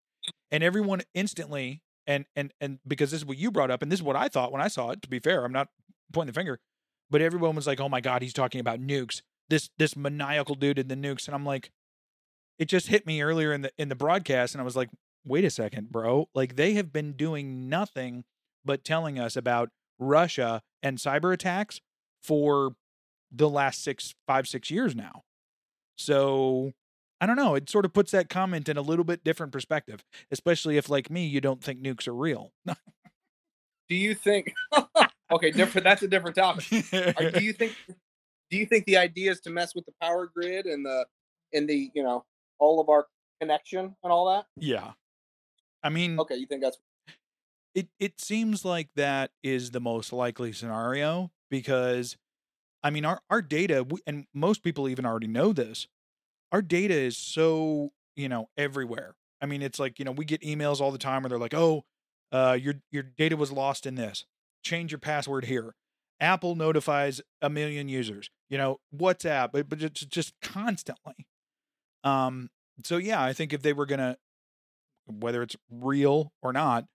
and 0.52 0.64
everyone 0.64 1.02
instantly 1.14 1.82
and 2.08 2.26
and 2.36 2.54
and 2.60 2.80
because 2.88 3.12
this 3.12 3.22
is 3.22 3.26
what 3.26 3.38
you 3.38 3.52
brought 3.52 3.72
up 3.72 3.82
and 3.82 3.92
this 3.92 4.00
is 4.00 4.04
what 4.04 4.16
i 4.16 4.28
thought 4.28 4.52
when 4.52 4.62
i 4.62 4.68
saw 4.68 4.90
it 4.90 5.02
to 5.02 5.10
be 5.10 5.20
fair 5.20 5.44
i'm 5.46 5.52
not 5.52 5.70
pointing 6.12 6.34
the 6.34 6.40
finger 6.40 6.60
but 7.10 7.22
everyone 7.22 7.56
was 7.56 7.68
like 7.68 7.80
oh 7.80 7.90
my 7.90 8.02
god 8.02 8.22
he's 8.22 8.34
talking 8.34 8.62
about 8.62 8.80
nukes 8.80 9.22
this 9.50 9.70
this 9.78 9.96
maniacal 9.96 10.56
dude 10.56 10.80
in 10.80 10.88
the 10.88 10.96
nukes 10.96 11.28
and 11.28 11.36
i'm 11.36 11.46
like 11.46 11.72
it 12.60 12.68
just 12.68 12.88
hit 12.88 13.08
me 13.08 13.22
earlier 13.22 13.54
in 13.54 13.62
the 13.62 13.72
in 13.78 13.90
the 13.90 13.96
broadcast, 13.96 14.54
and 14.54 14.62
I 14.62 14.66
was 14.66 14.76
like, 14.76 14.90
wait 15.26 15.46
a 15.46 15.50
second, 15.50 15.92
bro. 15.92 16.28
Like 16.36 16.58
they 16.58 16.74
have 16.74 16.92
been 16.92 17.14
doing 17.14 17.70
nothing 17.70 18.26
but 18.66 18.84
telling 18.84 19.18
us 19.18 19.38
about 19.38 19.70
Russia 19.98 20.62
and 20.84 20.98
cyber 20.98 21.34
attacks 21.34 21.80
for 22.22 22.74
the 23.32 23.50
last 23.50 23.82
six, 23.82 24.14
five, 24.28 24.48
six 24.48 24.70
years 24.70 24.94
now. 24.94 25.24
So 25.98 26.74
I 27.22 27.26
don't 27.26 27.36
know. 27.36 27.56
It 27.56 27.70
sort 27.70 27.86
of 27.86 27.94
puts 27.94 28.12
that 28.12 28.30
comment 28.30 28.70
in 28.70 28.78
a 28.78 28.82
little 28.82 29.04
bit 29.06 29.24
different 29.24 29.52
perspective, 29.52 30.04
especially 30.32 30.78
if, 30.78 30.90
like 30.90 31.10
me, 31.10 31.26
you 31.26 31.42
don't 31.42 31.62
think 31.64 31.82
nukes 31.82 32.08
are 32.08 32.14
real. 32.14 32.54
Do 32.66 33.96
you 33.96 34.16
think? 34.16 34.54
okay, 35.32 35.52
different. 35.52 35.84
That's 35.84 36.02
a 36.04 36.08
different 36.08 36.36
topic. 36.36 36.66
Or 37.18 37.32
do 37.32 37.44
you 37.44 37.54
think? 37.54 37.76
Do 38.52 38.58
you 38.58 38.66
think 38.66 38.86
the 38.86 38.98
idea 38.98 39.30
is 39.30 39.42
to 39.42 39.52
mess 39.52 39.76
with 39.76 39.86
the 39.86 39.92
power 40.02 40.26
grid 40.34 40.66
and 40.66 40.84
the 40.84 41.06
and 41.54 41.70
the 41.70 41.92
you 41.94 42.02
know 42.02 42.26
all 42.58 42.82
of 42.82 42.90
our 42.90 43.06
connection 43.40 43.96
and 44.04 44.12
all 44.12 44.28
that? 44.34 44.46
yeah. 44.58 44.94
I 45.84 45.90
mean, 45.90 46.20
Okay, 46.20 46.36
you 46.36 46.48
think 46.48 46.64
that's 46.64 46.80
it 47.76 47.90
it 48.00 48.20
seems 48.20 48.66
like 48.66 48.90
that 48.96 49.32
is 49.44 49.70
the 49.72 49.80
most 49.80 50.12
likely 50.12 50.52
scenario 50.52 51.32
because 51.52 52.18
I 52.84 52.90
mean 52.90 53.06
our 53.06 53.22
our 53.30 53.42
data 53.44 53.86
and 54.08 54.26
most 54.34 54.64
people 54.64 54.90
even 54.90 55.06
already 55.06 55.28
know 55.28 55.54
this. 55.54 55.88
Our 56.52 56.62
data 56.62 56.94
is 56.94 57.18
so, 57.18 57.92
you 58.16 58.30
know, 58.30 58.50
everywhere. 58.58 59.16
I 59.42 59.46
mean, 59.46 59.62
it's 59.62 59.80
like, 59.80 60.00
you 60.00 60.06
know, 60.06 60.12
we 60.12 60.26
get 60.26 60.42
emails 60.42 60.82
all 60.82 60.92
the 60.92 60.98
time 60.98 61.24
where 61.24 61.30
they're 61.30 61.38
like, 61.40 61.54
"Oh, 61.54 61.84
uh 62.32 62.58
your 62.60 62.76
your 62.92 63.04
data 63.04 63.38
was 63.38 63.52
lost 63.52 63.86
in 63.86 63.96
this. 63.96 64.26
Change 64.64 64.92
your 64.92 65.00
password 65.00 65.46
here." 65.46 65.76
Apple 66.22 66.56
notifies 66.56 67.22
a 67.42 67.50
million 67.50 67.88
users. 67.88 68.30
You 68.50 68.58
know, 68.58 68.80
WhatsApp, 68.96 69.52
but 69.54 69.70
but 69.70 69.82
it's 69.82 70.02
just 70.06 70.34
constantly. 70.42 71.28
Um 72.04 72.50
so 72.84 72.98
yeah, 72.98 73.22
I 73.24 73.34
think 73.34 73.54
if 73.54 73.62
they 73.62 73.74
were 73.74 73.86
to 73.88 74.18
whether 75.08 75.42
it's 75.42 75.56
real 75.70 76.34
or 76.42 76.54
not, 76.54 76.86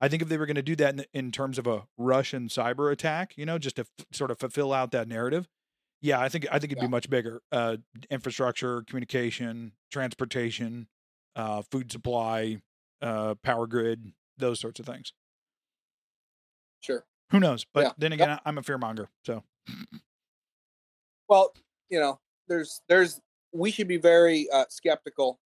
I 0.00 0.08
think 0.08 0.22
if 0.22 0.28
they 0.28 0.38
were 0.38 0.46
to 0.46 0.62
do 0.62 0.76
that 0.76 0.94
in, 0.94 1.04
in 1.12 1.32
terms 1.32 1.58
of 1.58 1.66
a 1.66 1.86
Russian 1.96 2.48
cyber 2.48 2.90
attack, 2.92 3.34
you 3.36 3.44
know, 3.46 3.58
just 3.58 3.76
to 3.76 3.82
f- 3.82 4.06
sort 4.12 4.30
of 4.30 4.38
fulfill 4.38 4.72
out 4.72 4.90
that 4.92 5.08
narrative, 5.08 5.48
yeah, 6.00 6.20
I 6.20 6.28
think 6.28 6.46
I 6.50 6.58
think 6.58 6.66
it'd 6.72 6.78
Yeah. 6.78 6.80
be 6.80 6.86
much 6.88 7.10
bigger. 7.10 7.42
Uh, 7.52 7.78
infrastructure, 8.10 8.82
communication, 8.82 9.72
transportation, 9.90 10.88
uh, 11.36 11.62
food 11.70 11.90
supply, 11.90 12.62
uh, 13.02 13.34
power 13.36 13.66
grid, 13.66 14.12
those 14.36 14.60
sorts 14.60 14.80
of 14.80 14.86
things. 14.86 15.12
sure? 16.80 17.06
Who 17.30 17.40
knows? 17.40 17.64
But 17.72 17.82
Yeah. 17.84 17.92
then 17.96 18.12
Yep. 18.18 18.28
again, 18.28 18.38
I'm 18.44 18.58
a 18.58 18.62
fearmonger, 18.62 19.08
so 19.24 19.44
Well, 21.28 21.54
you 21.88 21.98
know, 22.00 22.20
there's 22.48 22.80
there's 22.88 23.20
we 23.52 23.70
should 23.70 23.88
be 23.88 23.96
very 23.96 24.48
uh, 24.50 24.66
skeptical, 24.68 25.40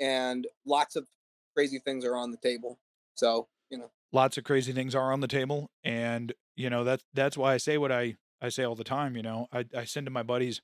and 0.00 0.46
lots 0.64 0.96
of 0.96 1.08
crazy 1.54 1.78
things 1.78 2.04
are 2.04 2.16
on 2.16 2.30
the 2.30 2.38
table. 2.38 2.80
So 3.14 3.48
you 3.70 3.78
know, 3.78 3.92
lots 4.12 4.38
of 4.38 4.44
crazy 4.44 4.72
things 4.72 4.94
are 4.94 5.12
on 5.12 5.20
the 5.20 5.28
table, 5.28 5.70
and 5.84 6.32
you 6.56 6.70
know 6.70 6.84
that's 6.84 7.04
that's 7.14 7.36
why 7.36 7.54
I 7.54 7.56
say 7.58 7.78
what 7.78 7.92
I 7.92 8.16
I 8.40 8.48
say 8.48 8.64
all 8.64 8.74
the 8.74 8.84
time. 8.84 9.16
You 9.16 9.22
know, 9.22 9.46
I 9.52 9.64
I 9.76 9.84
send 9.84 10.06
to 10.06 10.10
my 10.10 10.22
buddies 10.22 10.60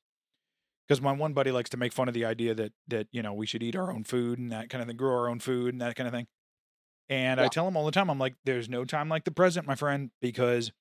because 0.87 1.01
my 1.01 1.13
one 1.13 1.33
buddy 1.33 1.51
likes 1.51 1.71
to 1.71 1.77
make 1.77 1.93
fun 1.93 2.09
of 2.09 2.15
the 2.15 2.25
idea 2.25 2.55
that 2.55 2.73
that 2.89 3.09
you 3.11 3.23
know 3.23 3.33
we 3.35 3.47
should 3.47 3.63
eat 3.63 3.77
our 3.77 3.93
own 3.93 4.05
food 4.05 4.39
and 4.39 4.51
that 4.53 4.69
kind 4.71 4.83
of 4.83 4.89
thing, 4.89 4.97
grow 4.97 5.15
our 5.15 5.29
own 5.29 5.41
food 5.41 5.75
and 5.75 5.81
that 5.81 5.97
kind 5.97 6.07
of 6.07 6.15
thing. 6.15 6.27
And 7.09 7.41
I 7.41 7.49
tell 7.49 7.69
him 7.69 7.77
all 7.77 7.87
the 7.87 7.93
time, 7.93 8.11
I'm 8.11 8.19
like, 8.19 8.35
there's 8.45 8.69
no 8.69 8.85
time 8.85 9.09
like 9.09 9.25
the 9.25 9.31
present, 9.31 9.67
my 9.67 9.77
friend, 9.77 10.11
because 10.21 10.73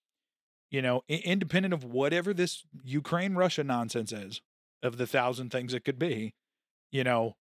you 0.71 0.81
know, 0.81 1.03
independent 1.07 1.73
of 1.73 1.83
whatever 1.83 2.33
this 2.33 2.65
Ukraine 2.83 3.35
Russia 3.35 3.63
nonsense 3.63 4.11
is, 4.11 4.41
of 4.81 4.97
the 4.97 5.07
thousand 5.07 5.51
things 5.51 5.73
it 5.73 5.85
could 5.85 5.99
be, 5.99 6.33
you 6.91 7.03
know, 7.03 7.35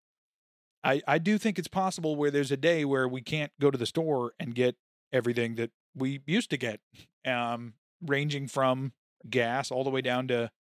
I 0.83 1.03
I 1.07 1.19
do 1.19 1.39
think 1.39 1.59
it's 1.59 1.69
possible 1.69 2.17
where 2.17 2.31
there's 2.31 2.51
a 2.51 2.57
day 2.57 2.85
where 2.85 3.07
we 3.07 3.21
can't 3.21 3.53
go 3.61 3.71
to 3.71 3.79
the 3.79 3.87
store 3.87 4.33
and 4.41 4.55
get 4.55 4.77
everything 5.13 5.57
that 5.57 5.71
we 5.95 6.21
used 6.27 6.51
to 6.51 6.57
get, 6.57 6.81
um, 7.27 7.75
ranging 8.01 8.47
from 8.49 8.93
gas 9.29 9.71
all 9.71 9.85
the 9.85 9.91
way 9.91 10.01
down 10.01 10.29
to 10.29 10.51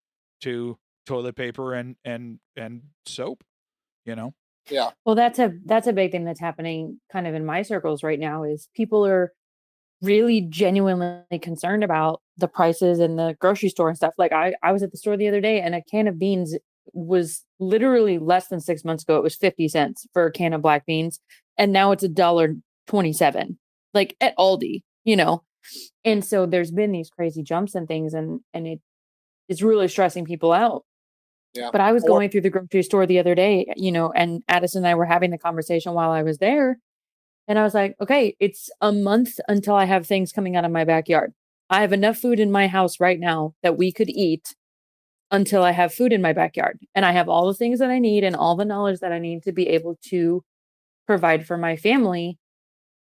to 0.42 0.78
toilet 1.06 1.36
paper 1.36 1.74
and 1.74 1.96
and 2.04 2.38
and 2.56 2.82
soap, 3.06 3.42
you 4.04 4.14
know. 4.16 4.34
yeah, 4.70 4.90
Well, 5.04 5.14
that's 5.14 5.38
a 5.38 5.52
that's 5.66 5.86
a 5.86 5.92
big 5.92 6.12
thing 6.12 6.24
that's 6.24 6.40
happening 6.40 7.00
kind 7.12 7.26
of 7.26 7.34
in 7.34 7.44
my 7.44 7.62
circles 7.62 8.02
right 8.02 8.18
now 8.18 8.44
is 8.44 8.68
people 8.74 9.06
are 9.06 9.32
really 10.02 10.42
genuinely 10.42 11.38
concerned 11.40 11.84
about 11.84 12.22
the 12.38 12.48
prices 12.48 13.00
in 13.00 13.16
the 13.16 13.36
grocery 13.40 13.68
store 13.68 13.88
and 13.88 13.96
stuff. 13.96 14.14
Like 14.18 14.32
I 14.32 14.54
I 14.62 14.72
was 14.72 14.82
at 14.82 14.92
the 14.92 14.98
store 14.98 15.16
the 15.16 15.28
other 15.28 15.40
day 15.40 15.60
and 15.60 15.74
a 15.74 15.82
can 15.82 16.08
of 16.08 16.18
beans 16.18 16.56
was 16.92 17.44
literally 17.60 18.18
less 18.18 18.48
than 18.48 18.60
6 18.60 18.84
months 18.84 19.04
ago 19.04 19.16
it 19.16 19.22
was 19.22 19.36
50 19.36 19.68
cents 19.68 20.06
for 20.12 20.26
a 20.26 20.32
can 20.32 20.52
of 20.52 20.62
black 20.62 20.86
beans 20.86 21.20
and 21.58 21.72
now 21.72 21.92
it's 21.92 22.02
a 22.02 22.08
dollar 22.08 22.56
27 22.88 23.58
like 23.94 24.16
at 24.20 24.36
Aldi, 24.38 24.82
you 25.04 25.16
know. 25.16 25.42
And 26.04 26.24
so 26.24 26.46
there's 26.46 26.70
been 26.70 26.92
these 26.92 27.10
crazy 27.10 27.42
jumps 27.42 27.74
and 27.74 27.86
things 27.86 28.14
and 28.14 28.40
and 28.54 28.66
it 28.66 28.80
is 29.48 29.62
really 29.62 29.88
stressing 29.88 30.24
people 30.24 30.52
out. 30.52 30.84
Yeah. 31.54 31.70
But 31.72 31.80
I 31.80 31.92
was 31.92 32.04
Or- 32.04 32.08
going 32.08 32.30
through 32.30 32.42
the 32.42 32.50
grocery 32.50 32.82
store 32.82 33.06
the 33.06 33.18
other 33.18 33.34
day, 33.34 33.72
you 33.76 33.90
know, 33.92 34.10
and 34.12 34.42
Addison 34.48 34.84
and 34.84 34.88
I 34.88 34.94
were 34.94 35.06
having 35.06 35.30
the 35.30 35.38
conversation 35.38 35.92
while 35.94 36.10
I 36.10 36.22
was 36.22 36.38
there. 36.38 36.78
And 37.48 37.58
I 37.58 37.64
was 37.64 37.74
like, 37.74 37.96
okay, 38.00 38.36
it's 38.38 38.70
a 38.80 38.92
month 38.92 39.40
until 39.48 39.74
I 39.74 39.84
have 39.84 40.06
things 40.06 40.30
coming 40.32 40.54
out 40.54 40.64
of 40.64 40.70
my 40.70 40.84
backyard. 40.84 41.32
I 41.68 41.80
have 41.80 41.92
enough 41.92 42.18
food 42.18 42.38
in 42.38 42.52
my 42.52 42.68
house 42.68 43.00
right 43.00 43.18
now 43.18 43.54
that 43.62 43.76
we 43.76 43.90
could 43.92 44.08
eat 44.08 44.54
until 45.32 45.62
I 45.64 45.72
have 45.72 45.92
food 45.92 46.12
in 46.12 46.22
my 46.22 46.32
backyard. 46.32 46.78
And 46.94 47.04
I 47.04 47.12
have 47.12 47.28
all 47.28 47.46
the 47.48 47.54
things 47.54 47.80
that 47.80 47.90
I 47.90 47.98
need 47.98 48.22
and 48.24 48.36
all 48.36 48.56
the 48.56 48.64
knowledge 48.64 49.00
that 49.00 49.12
I 49.12 49.18
need 49.18 49.42
to 49.44 49.52
be 49.52 49.68
able 49.68 49.98
to 50.10 50.44
provide 51.06 51.46
for 51.46 51.56
my 51.56 51.74
family 51.76 52.38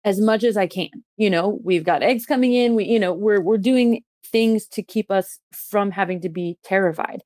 as 0.06 0.20
much 0.22 0.44
as 0.44 0.58
I 0.58 0.68
can. 0.68 0.90
You 1.18 1.30
know, 1.30 1.60
we've 1.64 1.84
got 1.84 2.04
eggs 2.04 2.26
coming 2.26 2.54
in, 2.54 2.76
we 2.76 2.86
you 2.86 3.00
know, 3.00 3.14
we're 3.14 3.42
we're 3.42 3.58
doing 3.58 4.04
things 4.32 4.68
to 4.68 4.84
keep 4.84 5.12
us 5.12 5.40
from 5.54 5.92
having 5.92 6.22
to 6.22 6.30
be 6.30 6.58
terrified. 6.64 7.22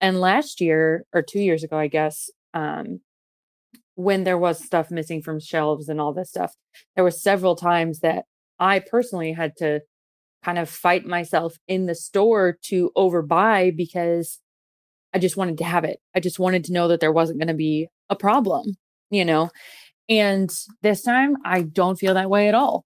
And 0.00 0.20
last 0.20 0.60
year 0.60 1.04
or 1.14 1.22
2 1.22 1.40
years 1.40 1.64
ago, 1.64 1.78
I 1.78 1.88
guess, 1.88 2.30
um 2.54 3.00
when 3.94 4.24
there 4.24 4.38
was 4.38 4.62
stuff 4.62 4.90
missing 4.90 5.22
from 5.22 5.40
shelves 5.40 5.88
and 5.88 6.00
all 6.00 6.12
this 6.12 6.28
stuff, 6.30 6.54
there 6.94 7.04
were 7.04 7.10
several 7.10 7.56
times 7.56 8.00
that 8.00 8.24
I 8.58 8.80
personally 8.80 9.32
had 9.32 9.56
to 9.58 9.80
kind 10.44 10.58
of 10.58 10.68
fight 10.70 11.06
myself 11.06 11.56
in 11.68 11.86
the 11.86 11.94
store 11.94 12.58
to 12.64 12.90
overbuy 12.96 13.76
because 13.76 14.40
I 15.14 15.18
just 15.18 15.36
wanted 15.36 15.58
to 15.58 15.64
have 15.64 15.84
it. 15.84 16.00
I 16.14 16.20
just 16.20 16.38
wanted 16.38 16.64
to 16.64 16.72
know 16.72 16.88
that 16.88 17.00
there 17.00 17.12
wasn't 17.12 17.38
going 17.40 17.48
to 17.48 17.54
be 17.54 17.88
a 18.10 18.16
problem, 18.16 18.76
you 19.10 19.24
know. 19.24 19.50
And 20.08 20.50
this 20.82 21.02
time 21.02 21.36
I 21.44 21.62
don't 21.62 21.98
feel 21.98 22.14
that 22.14 22.30
way 22.30 22.48
at 22.48 22.54
all. 22.54 22.84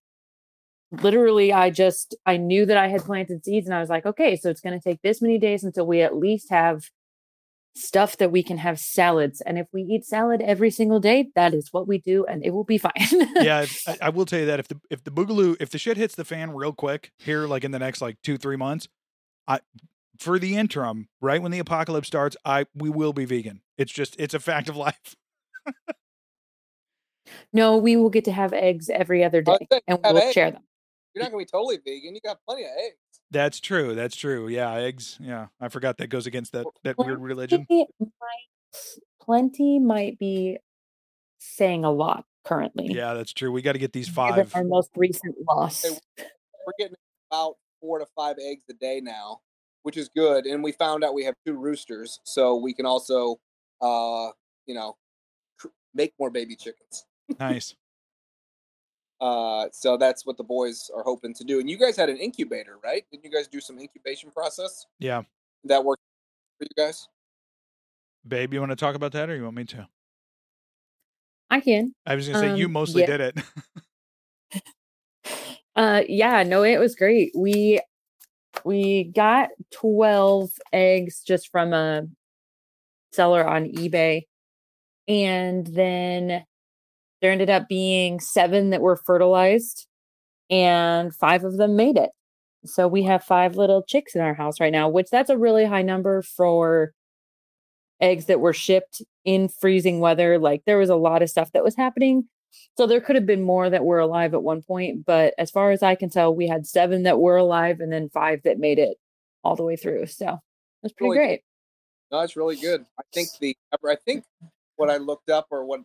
Literally, 0.91 1.53
I 1.53 1.71
just 1.71 2.17
I 2.27 2.37
knew 2.37 2.67
that 2.67 2.77
I 2.77 2.89
had 2.89 3.03
planted 3.03 3.45
seeds 3.45 3.67
and 3.67 3.75
I 3.75 3.81
was 3.81 3.91
like, 3.91 4.07
okay, 4.07 4.37
so 4.37 4.51
it's 4.51 4.61
going 4.61 4.79
to 4.79 4.83
take 4.83 5.03
this 5.03 5.23
many 5.23 5.39
days 5.39 5.63
until 5.63 5.87
we 5.87 6.03
at 6.03 6.17
least 6.17 6.51
have 6.51 6.83
stuff 7.77 8.17
that 8.17 8.33
we 8.33 8.43
can 8.43 8.59
have 8.59 8.81
salads. 8.81 9.41
And 9.41 9.57
if 9.59 9.69
we 9.73 9.83
eat 9.83 10.05
salad 10.05 10.43
every 10.43 10.71
single 10.71 10.99
day, 10.99 11.29
that 11.37 11.55
is 11.55 11.69
what 11.73 11.87
we 11.87 11.99
do 11.99 12.25
and 12.27 12.45
it 12.45 12.51
will 12.51 12.65
be 12.65 12.79
fine. 12.79 12.93
yeah, 13.37 13.67
I, 13.87 13.99
I 14.03 14.09
will 14.09 14.27
tell 14.27 14.41
you 14.41 14.47
that 14.47 14.61
if 14.61 14.69
the 14.69 14.81
if 14.91 15.05
the 15.05 15.11
boogaloo 15.11 15.57
if 15.61 15.71
the 15.71 15.79
shit 15.79 15.97
hits 15.97 16.15
the 16.15 16.25
fan 16.25 16.51
real 16.53 16.73
quick 16.73 17.13
here, 17.19 17.47
like 17.47 17.65
in 17.65 17.71
the 17.71 17.79
next 17.79 18.01
like 18.01 18.17
two 18.23 18.37
three 18.37 18.57
months, 18.57 18.89
I 19.47 19.61
for 20.19 20.39
the 20.39 20.57
interim, 20.57 21.09
right 21.21 21.41
when 21.41 21.51
the 21.51 21.59
apocalypse 21.59 22.09
starts, 22.09 22.37
I 22.45 22.67
we 22.75 22.91
will 22.91 23.13
be 23.13 23.25
vegan. 23.25 23.63
It's 23.79 23.93
just 23.93 24.17
it's 24.19 24.35
a 24.35 24.41
fact 24.41 24.69
of 24.69 24.77
life. 24.77 25.17
no, 27.53 27.77
we 27.77 27.97
will 27.97 28.11
get 28.11 28.25
to 28.27 28.33
have 28.33 28.53
eggs 28.53 28.89
every 28.91 29.25
other 29.25 29.43
day 29.43 29.59
and 29.87 29.99
we'll 30.03 30.19
eggs. 30.19 30.33
share 30.33 30.51
them. 30.51 30.63
you're 31.15 31.25
not 31.25 31.31
gonna 31.31 31.43
be 31.43 31.47
totally 31.47 31.79
vegan. 31.85 32.15
You 32.15 32.21
got 32.25 32.39
plenty 32.47 32.65
of 32.65 32.71
eggs. 32.85 32.97
That's 33.31 33.61
true. 33.61 33.95
That's 33.95 34.17
true. 34.17 34.49
Yeah, 34.49 34.73
eggs. 34.75 35.17
Yeah, 35.21 35.47
I 35.61 35.69
forgot 35.69 35.99
that 35.99 36.09
goes 36.09 36.27
against 36.27 36.53
that 36.53 36.67
that 36.85 36.99
weird 36.99 37.21
religion. 37.21 37.67
Plenty 37.67 37.89
might, 38.01 38.99
plenty 39.23 39.79
might 39.79 40.19
be 40.19 40.59
saying 41.39 41.85
a 41.85 41.91
lot 41.91 42.25
currently. 42.45 42.89
Yeah, 42.93 43.15
that's 43.15 43.33
true. 43.33 43.53
We 43.53 43.63
got 43.63 43.73
to 43.73 43.79
get 43.79 43.93
these 43.93 44.09
five. 44.09 44.55
our 44.55 44.65
most 44.65 44.91
recent 44.97 45.37
loss. 45.49 45.85
We're 45.87 46.73
getting 46.79 46.97
about 47.31 47.57
four 47.81 47.99
to 47.99 48.07
five 48.17 48.37
eggs 48.41 48.65
a 48.71 48.75
day 48.75 49.01
now, 49.01 49.41
which 49.83 49.97
is 49.97 50.09
good. 50.09 50.47
And 50.47 50.63
we 50.63 50.73
found 50.73 51.05
out 51.05 51.15
we 51.15 51.25
have 51.25 51.35
two 51.47 51.57
roosters, 51.57 52.21
so 52.25 52.57
we 52.57 52.75
can 52.75 52.87
also, 52.87 53.37
uh, 53.81 54.29
you 54.67 54.75
know, 54.75 54.97
make 55.95 56.13
more 56.19 56.31
baby 56.31 56.57
chickens. 56.57 57.07
Nice. 57.39 57.75
Uh, 59.21 59.67
so 59.73 59.97
that's 59.99 60.25
what 60.25 60.37
the 60.39 60.45
boys 60.45 60.91
are 60.97 61.03
hoping 61.03 61.35
to 61.35 61.45
do. 61.45 61.61
And 61.61 61.69
you 61.69 61.77
guys 61.77 61.97
had 61.97 62.09
an 62.09 62.17
incubator, 62.17 62.79
right? 62.83 63.05
Didn't 63.11 63.25
you 63.25 63.31
guys 63.31 63.47
do 63.49 63.61
some 63.61 63.79
incubation 63.79 64.31
process? 64.31 64.87
Yeah, 64.99 65.23
That 65.65 65.85
worked 65.85 66.01
for 66.59 66.65
you 66.65 66.85
guys? 66.85 67.07
babe, 68.27 68.53
you 68.55 68.61
want 68.61 68.71
to 68.71 68.77
talk 68.77 68.95
about 68.95 69.13
that, 69.13 69.29
or 69.31 69.37
you 69.37 69.45
want 69.45 69.57
me 69.57 69.65
to? 69.65 69.89
I 71.51 71.61
can. 71.61 71.93
I 72.07 72.15
was 72.15 72.29
gonna 72.29 72.39
say 72.41 72.57
you 72.57 72.67
Um, 72.67 72.73
mostly 72.73 73.03
yeah. 73.03 73.07
did 73.07 73.21
it. 73.21 73.39
Uh 75.77 76.03
yeah, 76.09 76.43
no, 76.43 76.65
it 76.65 76.79
was 76.79 76.97
great. 76.97 77.31
We 77.35 77.81
we 78.65 79.05
got 79.05 79.51
12 79.71 80.51
eggs 80.73 81.23
just 81.23 81.49
from 81.49 81.73
a 81.73 82.03
seller 83.13 83.47
on 83.47 83.67
eBay. 83.67 84.27
And 85.07 85.65
then 85.69 86.45
there 87.21 87.33
ended 87.33 87.51
up 87.51 87.69
being 87.69 88.21
seven 88.21 88.71
that 88.71 88.81
were 88.81 88.97
fertilized, 88.97 89.87
and 90.49 91.15
five 91.15 91.45
of 91.45 91.57
them 91.57 91.77
made 91.77 91.97
it. 91.97 92.11
So 92.65 92.87
we 92.87 93.03
have 93.05 93.25
five 93.25 93.57
little 93.57 93.83
chicks 93.83 94.15
in 94.15 94.21
our 94.21 94.35
house 94.35 94.61
right 94.61 94.73
now, 94.73 94.89
which 94.89 95.09
that's 95.11 95.31
a 95.31 95.39
really 95.39 95.65
high 95.65 95.83
number 95.83 96.23
for 96.23 96.93
eggs 98.01 98.27
that 98.27 98.41
were 98.41 98.53
shipped 98.53 99.03
in 99.25 99.49
freezing 99.49 100.01
weather. 100.01 100.39
Like 100.39 100.63
there 100.67 100.79
was 100.79 100.91
a 100.91 100.97
lot 100.97 101.23
of 101.23 101.31
stuff 101.31 101.53
that 101.53 101.65
was 101.65 101.77
happening. 101.77 102.29
So 102.77 102.87
there 102.87 103.01
could 103.01 103.17
have 103.17 103.27
been 103.27 103.43
more 103.43 103.71
that 103.71 103.85
were 103.85 104.01
alive 104.01 104.35
at 104.35 104.43
one 104.43 104.63
point, 104.63 105.07
but 105.07 105.35
as 105.39 105.51
far 105.51 105.71
as 105.71 105.83
I 105.83 105.95
can 105.95 106.11
tell, 106.11 106.35
we 106.35 106.49
had 106.49 106.67
seven 106.67 107.05
that 107.05 107.21
were 107.21 107.37
alive 107.37 107.81
and 107.81 107.93
then 107.93 108.09
five 108.09 108.41
that 108.43 108.59
made 108.59 108.79
it 108.79 108.97
all 109.45 109.57
the 109.57 109.63
way 109.63 109.77
through. 109.77 110.07
So 110.07 110.39
that's 110.83 110.93
pretty 110.95 111.11
Really 111.11 111.27
great. 111.27 111.41
No, 112.11 112.21
it's 112.21 112.37
really 112.37 112.57
good. 112.57 112.85
I 112.99 113.03
think 113.13 113.29
the 113.41 113.57
I 113.73 113.97
think 114.05 114.25
what 114.81 114.91
I 114.91 114.97
looked 114.97 115.29
up 115.29 115.47
or 115.51 115.67
what 115.67 115.81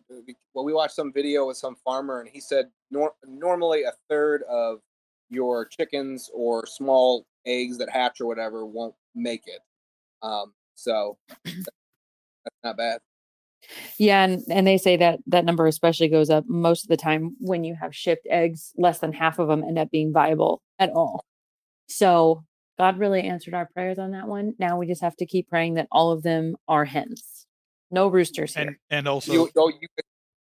well 0.54 0.64
we 0.64 0.72
watched 0.72 0.94
some 0.94 1.12
video 1.12 1.46
with 1.46 1.58
some 1.58 1.76
farmer 1.84 2.20
and 2.20 2.30
he 2.30 2.40
said 2.40 2.70
nor, 2.90 3.12
normally 3.26 3.82
a 3.82 3.92
third 4.08 4.42
of 4.48 4.78
your 5.28 5.66
chickens 5.66 6.30
or 6.32 6.66
small 6.66 7.26
eggs 7.44 7.76
that 7.76 7.90
hatch 7.90 8.22
or 8.22 8.26
whatever 8.26 8.64
won't 8.64 8.94
make 9.14 9.42
it. 9.46 9.60
Um, 10.22 10.54
so 10.76 11.18
that's 11.44 11.68
not 12.64 12.78
bad. 12.78 13.00
Yeah, 13.98 14.24
and, 14.24 14.42
and 14.48 14.66
they 14.66 14.78
say 14.78 14.96
that 14.96 15.18
that 15.26 15.44
number 15.44 15.66
especially 15.66 16.08
goes 16.08 16.30
up 16.30 16.44
most 16.48 16.84
of 16.84 16.88
the 16.88 16.96
time 16.96 17.36
when 17.38 17.64
you 17.64 17.74
have 17.78 17.94
shipped 17.94 18.26
eggs, 18.30 18.72
less 18.78 19.00
than 19.00 19.12
half 19.12 19.38
of 19.38 19.48
them 19.48 19.62
end 19.62 19.78
up 19.78 19.90
being 19.90 20.12
viable 20.12 20.62
at 20.78 20.90
all. 20.90 21.22
So 21.88 22.44
God 22.78 22.98
really 22.98 23.22
answered 23.22 23.54
our 23.54 23.68
prayers 23.74 23.98
on 23.98 24.12
that 24.12 24.26
one. 24.28 24.54
Now 24.58 24.78
we 24.78 24.86
just 24.86 25.02
have 25.02 25.16
to 25.16 25.26
keep 25.26 25.48
praying 25.48 25.74
that 25.74 25.88
all 25.92 26.12
of 26.12 26.22
them 26.22 26.56
are 26.66 26.84
hens. 26.86 27.45
No 27.90 28.08
roosters 28.08 28.54
here. 28.54 28.66
and 28.68 28.76
and 28.90 29.08
also 29.08 29.32
you, 29.32 29.50
oh, 29.56 29.68
you 29.68 29.88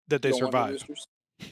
that 0.07 0.21
they 0.21 0.31
don't 0.31 0.53
want 0.53 0.71
no 0.71 0.77
survive. 0.77 1.51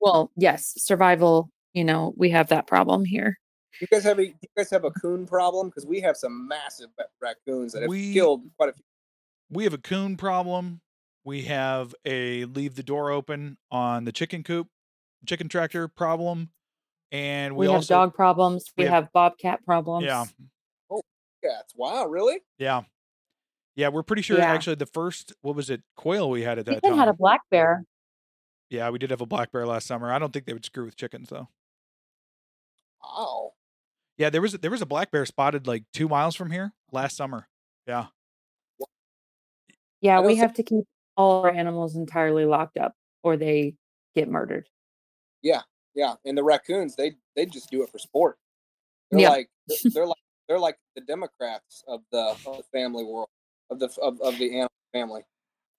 well, 0.00 0.30
yes, 0.36 0.74
survival, 0.78 1.50
you 1.72 1.84
know, 1.84 2.14
we 2.16 2.30
have 2.30 2.48
that 2.48 2.66
problem 2.66 3.04
here. 3.04 3.38
You 3.80 3.86
guys 3.88 4.04
have 4.04 4.18
a 4.18 4.26
you 4.26 4.34
guys 4.56 4.70
have 4.70 4.84
a 4.84 4.90
coon 4.92 5.26
problem 5.26 5.68
because 5.68 5.86
we 5.86 6.00
have 6.00 6.16
some 6.16 6.46
massive 6.48 6.88
raccoons 7.20 7.72
that 7.72 7.82
have 7.82 7.88
We- 7.90 8.12
killed 8.14 8.42
quite 8.56 8.70
a 8.70 8.72
few. 8.72 8.84
We 9.50 9.64
have 9.64 9.74
a 9.74 9.78
coon 9.78 10.16
problem. 10.16 10.80
We 11.24 11.42
have 11.42 11.94
a 12.04 12.44
leave 12.46 12.74
the 12.76 12.82
door 12.82 13.10
open 13.10 13.58
on 13.70 14.04
the 14.04 14.12
chicken 14.12 14.42
coop, 14.44 14.68
chicken 15.26 15.48
tractor 15.48 15.88
problem, 15.88 16.50
and 17.12 17.56
We, 17.56 17.66
we, 17.66 17.72
have 17.72 17.86
dog 17.86 18.14
problems. 18.14 18.64
we 18.76 18.84
We, 18.84 18.90
have- 18.90 19.04
have, 19.04 19.12
bobcat 19.12 19.64
problems. 19.64 20.04
yeah 20.06 20.24
Oh 20.90 21.00
cats. 21.44 21.74
Wow, 21.76 22.06
really? 22.06 22.38
yeah 22.58 22.82
yeah 23.76 23.88
we're 23.88 24.02
pretty 24.02 24.22
sure 24.22 24.38
Yeah. 24.38 24.46
actually 24.52 24.74
the 24.76 24.86
first 24.86 25.32
what 25.42 25.54
was 25.54 25.70
it 25.70 25.82
quail 25.96 26.28
we 26.28 26.42
had 26.42 26.58
at 26.58 26.66
We 26.66 26.72
that 26.74 26.78
even 26.78 26.90
time. 26.90 26.98
had 26.98 27.08
a 27.08 27.14
black 27.14 27.40
bear. 27.50 27.84
yeah, 28.70 28.90
we 28.90 28.98
did 28.98 29.10
have 29.10 29.20
a 29.20 29.26
black 29.26 29.52
bear 29.52 29.64
last 29.66 29.86
summer. 29.86 30.10
I 30.12 30.18
don't 30.18 30.32
think 30.32 30.44
they 30.46 30.52
would 30.52 30.64
screw 30.64 30.84
with 30.84 30.96
chickens 30.96 31.28
though. 31.28 31.48
Wow. 33.02 33.52
Yeah, 34.18 34.30
there 34.30 34.40
was 34.42 34.52
there 34.54 34.70
was 34.70 34.82
a 34.82 34.86
black 34.86 35.10
bear 35.10 35.24
spotted 35.26 35.66
like 35.66 35.84
two 35.92 36.08
miles 36.08 36.34
from 36.34 36.50
here 36.50 36.72
last 36.90 37.16
summer. 37.16 37.48
Yeah, 37.86 38.06
Yeah, 40.00 40.20
we 40.20 40.36
have 40.36 40.54
to 40.54 40.62
keep 40.62 40.84
all 41.16 41.42
our 41.44 41.50
animals 41.50 41.96
entirely 41.96 42.44
locked 42.44 42.78
up 42.78 42.94
or 43.22 43.36
they 43.36 43.74
get 44.14 44.28
murdered. 44.28 44.68
Yeah, 45.42 45.62
yeah, 45.94 46.14
and 46.24 46.36
the 46.36 46.42
raccoons 46.42 46.96
they 46.96 47.12
they 47.36 47.46
just 47.46 47.70
do 47.70 47.82
it 47.82 47.90
for 47.90 47.98
sport. 47.98 48.38
They're 49.10 49.20
Yeah. 49.20 49.28
like 49.30 49.48
they're, 49.68 49.78
they're 49.92 50.06
like 50.06 50.16
they're 50.48 50.58
like 50.58 50.78
the 50.96 51.02
Democrats 51.02 51.84
of 51.86 52.00
the, 52.10 52.18
of 52.18 52.42
the 52.44 52.62
family 52.72 53.04
world 53.04 53.28
of 53.70 53.78
the 53.78 53.88
of, 54.02 54.20
of 54.20 54.38
the 54.38 54.52
animal 54.52 54.70
family. 54.92 55.22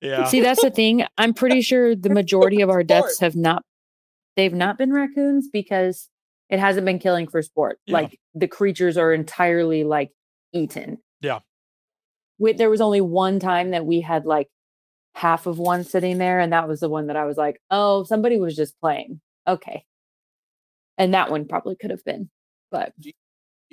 yeah. 0.02 0.26
See, 0.26 0.42
that's 0.42 0.62
the 0.62 0.72
thing. 0.72 1.06
I'm 1.18 1.34
pretty 1.34 1.62
sure 1.62 1.96
the 1.96 2.10
majority 2.10 2.62
of 2.62 2.70
our 2.70 2.84
deaths 2.84 3.20
have 3.20 3.36
not 3.36 3.64
they've 4.36 4.54
not 4.54 4.78
been 4.78 4.94
raccoons 4.94 5.50
because 5.52 6.10
it 6.50 6.60
hasn't 6.60 6.86
been 6.86 7.00
killing 7.00 7.28
for 7.28 7.42
sport. 7.42 7.80
Yeah. 7.86 7.94
Like 7.94 8.20
the 8.34 8.48
creatures 8.48 8.98
are 8.98 9.14
entirely 9.14 9.84
like 9.84 10.12
eaten. 10.54 11.00
Yeah. 11.22 11.40
We, 12.40 12.54
there 12.54 12.70
was 12.70 12.82
only 12.82 13.02
one 13.02 13.40
time 13.40 13.72
that 13.72 13.86
we 13.86 14.00
had 14.00 14.26
like 14.26 14.48
half 15.16 15.48
of 15.48 15.58
one 15.58 15.84
sitting 15.84 16.20
there, 16.20 16.40
and 16.40 16.54
that 16.54 16.68
was 16.68 16.80
the 16.80 16.90
one 16.90 17.08
that 17.08 17.16
I 17.16 17.26
was 17.26 17.36
like, 17.36 17.60
oh, 17.72 18.04
somebody 18.04 18.40
was 18.40 18.56
just 18.56 18.80
playing. 18.80 19.20
Okay. 19.48 19.84
And 20.98 21.14
that 21.14 21.32
one 21.32 21.48
probably 21.48 21.76
could 21.76 21.90
have 21.90 22.06
been. 22.06 22.30
But 22.72 22.94
You 23.00 23.14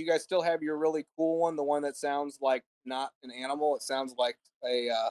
guys 0.07 0.22
still 0.24 0.42
have 0.42 0.62
your 0.62 0.76
really 0.76 1.07
cool 1.16 1.40
one, 1.40 1.57
the 1.57 1.62
one 1.64 1.82
that 1.82 1.97
sounds 1.97 2.38
like 2.40 2.64
not 2.84 3.11
an 3.22 3.30
animal. 3.30 3.76
It 3.76 3.82
sounds 3.82 4.14
like 4.18 4.36
a 4.68 4.90
uh, 4.90 5.11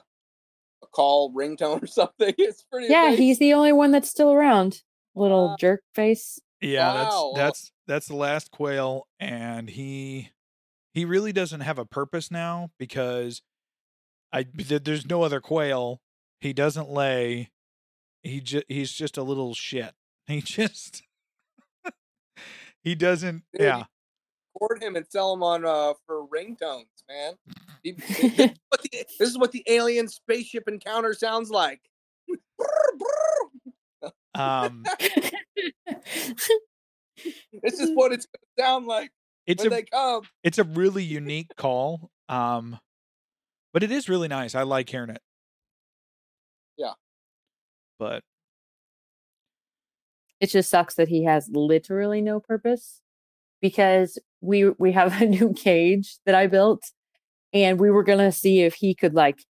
a 0.82 0.86
call 0.88 1.32
ringtone 1.32 1.82
or 1.82 1.86
something. 1.86 2.34
It's 2.38 2.62
pretty. 2.64 2.88
yeah, 2.92 3.06
amazing. 3.06 3.22
he's 3.24 3.38
the 3.38 3.54
only 3.54 3.72
one 3.72 3.90
that's 3.90 4.10
still 4.10 4.32
around. 4.32 4.82
Little 5.14 5.48
Wow. 5.48 5.56
jerk 5.58 5.82
face. 5.94 6.40
Yeah, 6.60 6.92
Wow. 6.92 7.32
that's 7.34 7.42
that's 7.44 7.72
that's 7.86 8.06
the 8.08 8.16
last 8.16 8.50
quail, 8.50 9.06
and 9.20 9.68
he 9.70 10.30
he 10.92 11.04
really 11.04 11.32
doesn't 11.32 11.60
have 11.60 11.78
a 11.78 11.84
purpose 11.84 12.30
now 12.30 12.70
because 12.78 13.42
I 14.32 14.42
th- 14.44 14.82
there's 14.84 15.06
no 15.06 15.22
other 15.22 15.40
quail. 15.40 16.00
He 16.40 16.52
doesn't 16.52 16.90
lay. 16.90 17.50
He 18.22 18.40
just 18.40 18.64
he's 18.68 18.92
just 18.92 19.16
a 19.16 19.22
little 19.22 19.54
shit. 19.54 19.92
He 20.26 20.40
just 20.42 21.02
he 22.82 22.94
doesn't. 22.94 23.44
Dude, 23.52 23.62
Yeah, 23.62 23.84
record 24.54 24.82
him 24.82 24.96
and 24.96 25.06
sell 25.08 25.32
him 25.34 25.42
on 25.42 25.64
uh 25.64 25.94
for 26.06 26.26
ringtones, 26.28 26.86
man. 27.08 27.34
He- 27.82 27.92
this, 27.92 28.20
is 28.20 28.50
what 28.68 28.82
the, 28.82 28.90
this 29.18 29.28
is 29.30 29.38
what 29.38 29.52
the 29.52 29.62
alien 29.68 30.08
spaceship 30.08 30.64
encounter 30.68 31.14
sounds 31.14 31.50
like. 31.50 31.80
um, 34.34 34.84
This 37.62 37.78
is 37.80 37.90
what 37.94 38.12
it's 38.12 38.26
gonna 38.26 38.68
sound 38.68 38.86
like 38.86 39.10
it's 39.46 39.62
when 39.62 39.72
a 39.72 39.76
they 39.76 39.82
come. 39.84 40.22
it's 40.42 40.58
a 40.58 40.64
really 40.64 41.04
unique 41.04 41.50
call. 41.56 42.10
Um, 42.28 42.78
but 43.72 43.82
it 43.82 43.90
is 43.92 44.08
really 44.08 44.28
nice. 44.28 44.54
I 44.54 44.62
like 44.62 44.88
hearing 44.88 45.10
it. 45.10 45.20
Yeah. 46.76 46.92
but 48.00 48.22
it 50.40 50.48
just 50.50 50.68
sucks 50.68 50.94
that 50.96 51.08
he 51.08 51.24
has 51.24 51.48
literally 51.48 52.20
no 52.20 52.40
purpose 52.40 53.00
because 53.64 54.18
we 54.42 54.68
we 54.78 54.92
have 54.92 55.22
a 55.22 55.24
new 55.24 55.54
cage 55.54 56.18
that 56.26 56.34
I 56.34 56.46
built 56.48 56.82
and 57.54 57.80
we 57.80 57.90
were 57.90 58.04
going 58.04 58.18
to 58.18 58.30
see 58.30 58.60
if 58.60 58.74
he 58.74 58.94
could 58.94 59.14
like 59.14 59.42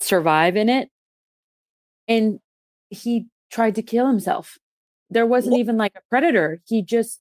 survive 0.00 0.56
in 0.56 0.70
it 0.70 0.88
and 2.08 2.40
he 2.88 3.26
tried 3.52 3.74
to 3.74 3.82
kill 3.82 4.06
himself. 4.06 4.56
There 5.10 5.26
wasn't 5.26 5.58
even 5.58 5.76
like 5.76 5.92
a 5.96 6.00
predator. 6.08 6.62
He 6.66 6.82
just 6.82 7.20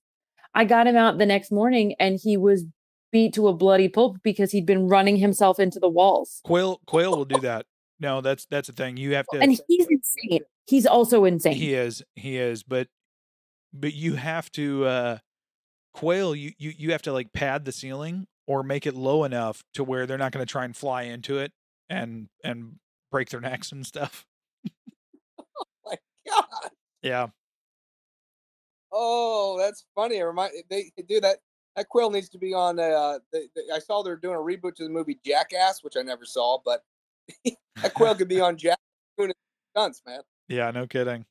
I 0.55 0.63
got 0.63 0.87
him 0.87 0.95
out 0.95 1.17
the 1.17 1.25
next 1.25 1.51
morning 1.51 1.95
and 1.99 2.17
he 2.21 2.37
was 2.37 2.63
beat 3.11 3.33
to 3.33 3.49
a 3.49 3.53
bloody 3.53 3.89
pulp 3.89 4.15
because 4.23 4.49
he'd 4.49 4.65
been 4.65 4.87
running 4.87 5.17
himself 5.17 5.59
into 5.59 5.79
the 5.79 5.89
walls. 5.89 6.39
quail 6.45 6.79
quail 6.87 7.11
will 7.17 7.25
do 7.25 7.41
that. 7.41 7.65
No, 7.99 8.21
that's 8.21 8.45
that's 8.45 8.67
the 8.67 8.73
thing. 8.73 8.95
You 8.95 9.15
have 9.15 9.25
to. 9.33 9.39
And 9.39 9.59
he's 9.67 9.87
insane. 9.89 10.43
He's 10.65 10.85
also 10.85 11.25
insane. 11.25 11.55
He 11.55 11.73
is, 11.73 12.03
he 12.15 12.37
is, 12.37 12.63
but 12.63 12.87
but 13.73 13.93
you 13.93 14.15
have 14.15 14.49
to 14.53 14.85
uh 14.85 15.17
quail 15.97 16.35
you 16.35 16.51
you 16.59 16.73
you 16.77 16.91
have 16.91 17.01
to 17.01 17.11
like 17.11 17.33
pad 17.33 17.65
the 17.65 17.71
ceiling 17.71 18.27
or 18.45 18.61
make 18.61 18.85
it 18.85 18.93
low 18.93 19.23
enough 19.23 19.63
to 19.73 19.83
where 19.83 20.05
they're 20.05 20.17
not 20.17 20.31
going 20.31 20.45
to 20.45 20.49
try 20.49 20.63
and 20.63 20.75
fly 20.75 21.03
into 21.03 21.39
it 21.39 21.51
and 21.89 22.27
and 22.43 22.75
break 23.11 23.29
their 23.29 23.41
necks 23.41 23.71
and 23.71 23.85
stuff. 23.85 24.25
Oh 25.59 25.63
my 25.85 25.95
God. 26.29 26.71
Yeah. 27.01 27.27
Oh, 28.91 29.57
that's 29.57 29.85
funny. 29.95 30.17
It 30.17 30.23
remind 30.23 30.51
they 30.69 30.91
do 31.07 31.21
that. 31.21 31.37
That 31.75 31.87
quail 31.87 32.09
needs 32.09 32.29
to 32.29 32.37
be 32.37 32.53
on. 32.53 32.79
Uh, 32.79 33.19
they, 33.31 33.47
they, 33.55 33.61
I 33.73 33.79
saw 33.79 34.03
they're 34.03 34.17
doing 34.17 34.35
a 34.35 34.39
reboot 34.39 34.75
to 34.75 34.83
the 34.83 34.89
movie 34.89 35.19
Jackass, 35.25 35.83
which 35.83 35.95
I 35.95 36.01
never 36.01 36.25
saw, 36.25 36.59
but 36.63 36.83
that 37.81 37.93
quail 37.93 38.15
could 38.15 38.27
be 38.27 38.41
on 38.41 38.57
Jack 38.57 38.77
doing 39.17 39.31
stunts, 39.71 40.01
man. 40.05 40.21
Yeah, 40.49 40.71
no 40.71 40.87
kidding. 40.87 41.25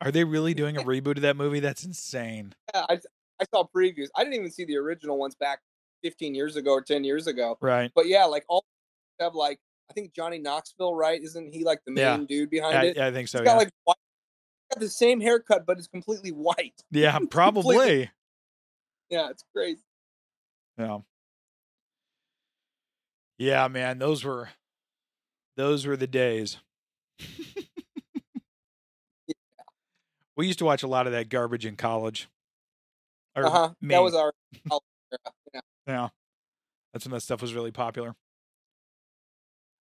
Are 0.00 0.10
they 0.10 0.24
really 0.24 0.52
doing 0.52 0.76
a 0.76 0.82
reboot 0.82 1.16
of 1.16 1.22
that 1.22 1.36
movie? 1.36 1.60
That's 1.60 1.84
insane. 1.84 2.52
Yeah, 2.74 2.84
I, 2.88 3.00
I 3.40 3.44
saw 3.52 3.64
previews. 3.74 4.08
I 4.16 4.24
didn't 4.24 4.34
even 4.38 4.50
see 4.50 4.64
the 4.64 4.76
original 4.76 5.18
ones 5.18 5.34
back 5.34 5.60
15 6.02 6.34
years 6.34 6.56
ago 6.56 6.72
or 6.72 6.82
10 6.82 7.04
years 7.04 7.26
ago. 7.26 7.58
Right. 7.60 7.90
But 7.94 8.06
yeah, 8.06 8.24
like 8.24 8.44
all 8.48 8.64
have 9.20 9.34
like 9.34 9.58
I 9.90 9.92
think 9.92 10.14
Johnny 10.14 10.38
Knoxville, 10.38 10.94
right? 10.94 11.20
Isn't 11.22 11.52
he 11.52 11.64
like 11.64 11.80
the 11.84 11.92
main 11.92 12.20
Yeah. 12.20 12.26
dude 12.28 12.50
behind 12.50 12.78
I, 12.78 12.84
it? 12.86 12.96
Yeah, 12.96 13.06
I 13.06 13.12
think 13.12 13.28
so. 13.28 13.38
He's 13.38 13.44
got 13.44 13.52
Yeah. 13.52 13.58
like 13.58 13.70
white, 13.84 13.96
got 14.72 14.80
the 14.80 14.88
same 14.88 15.20
haircut, 15.20 15.66
but 15.66 15.78
it's 15.78 15.88
completely 15.88 16.30
white. 16.30 16.82
yeah, 16.90 17.18
probably. 17.30 18.10
Yeah, 19.10 19.30
it's 19.30 19.44
crazy. 19.54 19.82
Yeah. 20.78 20.98
Yeah, 23.36 23.68
man, 23.68 23.98
those 23.98 24.24
were 24.24 24.50
those 25.56 25.86
were 25.86 25.96
the 25.96 26.06
days. 26.06 26.58
We 30.36 30.46
used 30.48 30.58
to 30.58 30.64
watch 30.64 30.82
a 30.82 30.88
lot 30.88 31.06
of 31.06 31.12
that 31.12 31.28
garbage 31.28 31.64
in 31.64 31.76
college. 31.76 32.28
Or 33.36 33.46
Uh 33.46 33.50
huh. 33.50 33.70
me. 33.80 33.94
That 33.94 34.02
was 34.02 34.14
our. 34.14 34.32
Yeah. 35.52 35.60
yeah. 35.86 36.08
That's 36.92 37.04
when 37.04 37.12
that 37.12 37.20
stuff 37.20 37.40
was 37.42 37.54
really 37.54 37.70
popular. 37.70 38.14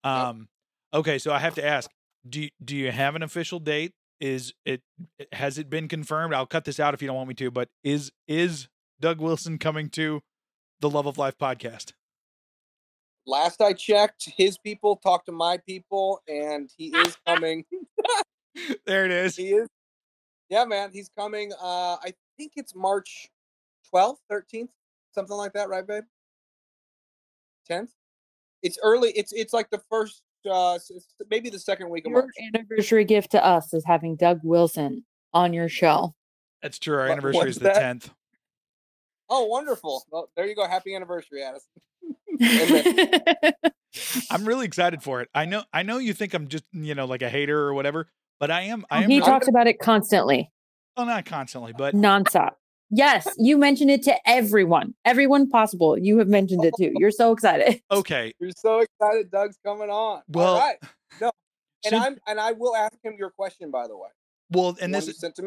Yep. 0.05 0.13
Um 0.13 0.47
okay, 0.93 1.17
so 1.17 1.33
I 1.33 1.39
have 1.39 1.55
to 1.55 1.65
ask, 1.65 1.89
do 2.27 2.41
you- 2.43 2.49
do 2.63 2.75
you 2.75 2.91
have 2.91 3.15
an 3.15 3.23
official 3.23 3.59
date? 3.59 3.93
Is 4.19 4.53
it 4.65 4.81
has 5.33 5.57
it 5.57 5.69
been 5.69 5.87
confirmed? 5.87 6.33
I'll 6.33 6.45
cut 6.47 6.65
this 6.65 6.79
out 6.79 6.93
if 6.93 7.01
you 7.01 7.07
don't 7.07 7.17
want 7.17 7.27
me 7.29 7.35
to, 7.35 7.51
but 7.51 7.69
is 7.83 8.11
is 8.27 8.67
Doug 8.99 9.19
Wilson 9.21 9.57
coming 9.59 9.89
to 9.91 10.21
the 10.79 10.89
Love 10.89 11.05
of 11.05 11.17
Life 11.17 11.37
podcast? 11.37 11.93
Last 13.25 13.59
I 13.61 13.73
checked, 13.73 14.29
his 14.37 14.57
people 14.57 14.95
talked 14.95 15.25
to 15.25 15.33
my 15.33 15.57
people, 15.67 16.21
and 16.27 16.69
he 16.77 16.87
is 16.95 17.17
coming. 17.27 17.65
There 18.87 19.05
it 19.05 19.11
is. 19.11 19.35
he 19.35 19.49
is. 19.49 19.67
Yeah, 20.49 20.65
man, 20.65 20.89
he's 20.91 21.09
coming. 21.15 21.51
Uh, 21.61 21.97
I 22.01 22.13
think 22.37 22.53
it's 22.55 22.73
March 22.73 23.29
twelfth, 23.89 24.21
thirteenth, 24.29 24.69
something 25.13 25.35
like 25.35 25.53
that, 25.53 25.69
right, 25.69 25.85
babe? 25.85 26.03
Tenth. 27.65 27.91
It's 28.63 28.77
early. 28.83 29.11
It's 29.11 29.33
it's 29.33 29.53
like 29.53 29.69
the 29.69 29.81
first, 29.89 30.23
uh, 30.49 30.75
s- 30.75 30.91
s- 30.95 31.13
maybe 31.29 31.49
the 31.49 31.59
second 31.59 31.89
week 31.89 32.05
of 32.05 32.11
Your 32.11 32.21
March. 32.23 32.33
anniversary 32.53 33.05
gift 33.05 33.31
to 33.31 33.43
us 33.45 33.73
is 33.73 33.83
having 33.85 34.15
Doug 34.15 34.39
Wilson 34.43 35.05
on 35.33 35.53
your 35.53 35.69
show. 35.69 36.15
That's 36.61 36.79
true. 36.79 36.95
Our 36.95 37.03
What- 37.03 37.11
anniversary 37.11 37.37
what's 37.39 37.49
is 37.51 37.57
the 37.57 37.63
that? 37.65 37.75
tenth. 37.79 38.09
Oh, 39.29 39.45
wonderful! 39.45 40.03
Well, 40.09 40.29
there 40.35 40.45
you 40.47 40.55
go. 40.55 40.65
Happy 40.67 40.95
anniversary, 40.95 41.43
Addison. 41.43 41.69
I'm 44.31 44.45
really 44.45 44.65
excited 44.65 45.01
for 45.03 45.21
it. 45.21 45.29
I 45.35 45.45
know 45.45 45.63
I 45.73 45.83
know 45.83 45.97
you 45.97 46.13
think 46.13 46.33
I'm 46.33 46.47
just, 46.47 46.63
you 46.71 46.95
know, 46.95 47.05
like 47.05 47.21
a 47.21 47.29
hater 47.29 47.59
or 47.59 47.73
whatever, 47.73 48.07
but 48.39 48.51
I 48.51 48.61
am 48.63 48.85
I 48.89 49.03
am 49.03 49.09
he 49.09 49.17
really, 49.17 49.29
talks 49.29 49.47
about 49.47 49.67
it 49.67 49.79
constantly, 49.79 50.51
well, 50.95 51.05
not 51.05 51.25
constantly, 51.25 51.73
but 51.73 51.93
nonstop. 51.93 52.53
Yes, 52.89 53.27
you 53.37 53.57
mentioned 53.57 53.91
it 53.91 54.03
to 54.03 54.15
everyone, 54.29 54.93
everyone 55.03 55.49
possible. 55.49 55.97
You 55.97 56.19
have 56.19 56.27
mentioned 56.29 56.63
it 56.63 56.73
too. 56.77 56.93
You're 56.97 57.11
so 57.11 57.31
excited. 57.33 57.81
okay. 57.91 58.33
You're 58.39 58.51
so 58.55 58.79
excited. 58.79 59.29
Doug's 59.29 59.57
coming 59.65 59.89
on. 59.89 60.21
Well, 60.29 60.53
All 60.55 60.59
right. 60.59 60.77
No, 61.19 61.31
and 61.85 61.91
so- 61.91 61.97
I'm 61.97 62.17
and 62.27 62.39
I 62.39 62.53
will 62.53 62.75
ask 62.75 62.93
him 63.03 63.15
your 63.19 63.29
question. 63.29 63.71
By 63.71 63.87
the 63.87 63.97
way, 63.97 64.07
well, 64.51 64.77
and 64.81 64.93
this 64.95 65.07
you 65.07 65.13
sent 65.13 65.37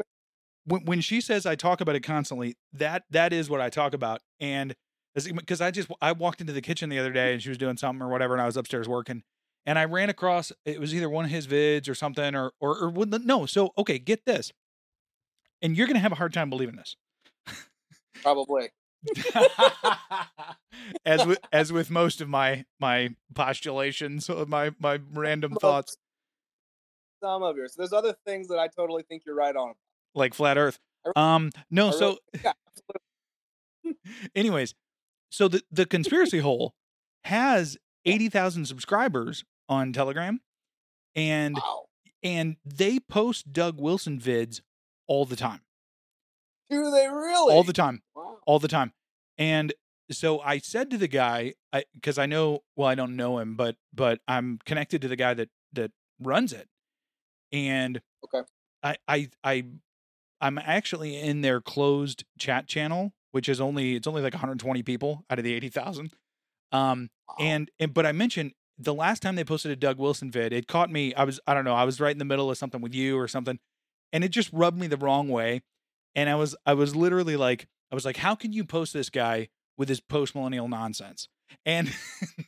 when, 0.67 0.85
when 0.85 1.01
she 1.01 1.21
says 1.21 1.47
I 1.47 1.55
talk 1.55 1.81
about 1.81 1.97
it 1.97 2.01
constantly, 2.01 2.57
that 2.75 3.05
that 3.11 3.33
is 3.33 3.49
what 3.49 3.61
I 3.61 3.71
talk 3.71 3.95
about. 3.95 4.21
And 4.39 4.75
because 5.15 5.61
I 5.61 5.71
just 5.71 5.89
I 6.01 6.13
walked 6.13 6.41
into 6.43 6.53
the 6.53 6.61
kitchen 6.63 6.91
the 6.91 6.99
other 6.99 7.13
day 7.13 7.33
and 7.33 7.43
she 7.43 7.49
was 7.49 7.59
doing 7.59 7.77
something 7.79 8.03
or 8.03 8.09
whatever, 8.11 8.35
and 8.35 8.43
I 8.43 8.47
was 8.47 8.57
upstairs 8.59 8.87
working, 8.87 9.23
and 9.65 9.79
I 9.79 9.87
ran 9.87 10.11
across 10.11 10.53
it 10.67 10.79
was 10.79 10.95
either 10.95 11.09
one 11.09 11.25
of 11.25 11.31
his 11.31 11.47
vids 11.47 11.89
or 11.89 11.95
something, 11.95 12.35
or 12.35 12.53
or, 12.61 12.77
or 12.79 12.91
would- 12.91 13.25
no. 13.25 13.47
So 13.47 13.71
okay, 13.79 13.99
get 13.99 14.27
this, 14.27 14.53
and 15.63 15.75
you're 15.77 15.87
gonna 15.87 15.99
have 16.01 16.13
a 16.13 16.17
hard 16.17 16.35
time 16.35 16.51
believing 16.51 16.77
this. 16.77 16.97
Probably. 18.23 18.71
as 21.05 21.25
with 21.27 21.39
as 21.53 21.73
with 21.73 21.91
most 21.91 22.21
of 22.21 22.29
my 22.29 22.65
my 22.79 23.15
postulations, 23.35 24.29
my 24.47 24.73
my 24.79 25.01
random 25.13 25.55
thoughts, 25.55 25.97
Some 27.23 27.43
of 27.43 27.57
yours. 27.57 27.75
There's 27.77 27.93
other 27.93 28.15
things 28.27 28.49
that 28.49 28.59
I 28.59 28.69
totally 28.69 29.03
think 29.03 29.23
you're 29.25 29.35
right 29.35 29.57
on. 29.57 29.75
like 30.15 30.35
flat 30.35 30.59
Earth. 30.59 30.79
Um, 31.17 31.51
no, 31.71 31.91
so 31.91 32.19
yeah, 32.45 32.53
anyways, 34.35 34.75
so 35.31 35.49
the 35.49 35.63
the 35.71 35.87
conspiracy 35.87 36.41
hole 36.41 36.75
has 37.25 37.79
eighty 38.05 38.29
thousand 38.29 38.67
subscribers 38.67 39.45
on 39.69 39.93
Telegram, 39.93 40.41
and 41.15 41.55
wow. 41.57 41.85
and 42.23 42.57
they 42.65 42.99
post 42.99 43.53
Doug 43.53 43.81
Wilson 43.81 44.19
vids 44.19 44.61
all 45.07 45.25
the 45.25 45.37
time, 45.37 45.63
Do 46.71 46.91
they 46.91 47.09
really? 47.09 47.55
all 47.55 47.65
the 47.65 47.73
time, 47.73 48.03
Wow. 48.15 48.39
all 48.47 48.59
the 48.59 48.69
time. 48.69 48.93
And 49.39 49.73
so 50.11 50.41
I 50.41 50.59
said 50.59 50.91
to 50.91 50.99
the 50.99 51.09
guy, 51.09 51.55
I 51.73 51.85
because 51.95 52.19
I 52.19 52.27
know, 52.27 52.61
well, 52.77 52.89
I 52.89 52.95
don't 52.95 53.17
know 53.17 53.39
him, 53.39 53.57
but 53.57 53.77
but 53.93 54.21
I'm 54.29 54.59
connected 54.65 55.03
to 55.03 55.09
the 55.09 55.17
guy 55.17 55.35
that 55.35 55.49
that 55.73 55.93
runs 56.21 56.53
it, 56.53 56.69
and 57.53 58.01
Okay. 58.25 58.47
I 58.83 58.97
I 59.09 59.31
I 59.45 59.65
I'm 60.41 60.59
actually 60.59 61.19
in 61.19 61.43
their 61.43 61.61
closed 61.61 62.25
chat 62.39 62.67
channel, 62.67 63.13
which 63.33 63.49
is 63.49 63.61
only 63.61 63.97
it's 63.97 64.07
only 64.07 64.23
like 64.23 64.35
120 64.35 64.83
people 64.83 65.25
out 65.31 65.39
of 65.39 65.45
the 65.45 65.55
80,000. 65.55 66.13
Um, 66.73 67.11
Wow. 67.29 67.37
and 67.39 67.71
and 67.79 67.95
but 67.95 68.07
I 68.07 68.13
mentioned 68.13 68.53
the 68.79 68.95
last 68.95 69.21
time 69.23 69.37
they 69.37 69.45
posted 69.45 69.71
a 69.71 69.77
Doug 69.77 69.99
Wilson 69.99 70.31
vid, 70.31 70.53
it 70.53 70.67
caught 70.67 70.91
me. 70.91 71.15
I 71.15 71.25
was 71.25 71.41
I 71.47 71.55
don't 71.55 71.65
know, 71.65 71.75
I 71.75 71.85
was 71.85 72.01
right 72.01 72.13
in 72.13 72.19
the 72.19 72.25
middle 72.25 72.51
of 72.51 72.59
something 72.59 72.81
with 72.81 72.95
you 72.95 73.19
or 73.19 73.29
something, 73.29 73.59
and 74.13 74.25
it 74.25 74.31
just 74.31 74.53
rubbed 74.53 74.79
me 74.79 74.87
the 74.87 74.97
wrong 74.97 75.29
way. 75.29 75.63
And 76.15 76.29
I 76.29 76.35
was 76.35 76.57
I 76.67 76.75
was 76.75 76.97
literally 76.97 77.37
like 77.37 77.69
I 77.91 77.95
was 77.95 78.05
like, 78.05 78.17
how 78.17 78.35
can 78.35 78.53
you 78.53 78.65
post 78.65 78.93
this 78.93 79.11
guy 79.11 79.49
with 79.77 79.89
his 79.89 80.01
post 80.01 80.35
millennial 80.35 80.69
nonsense? 80.69 81.29
And 81.67 81.93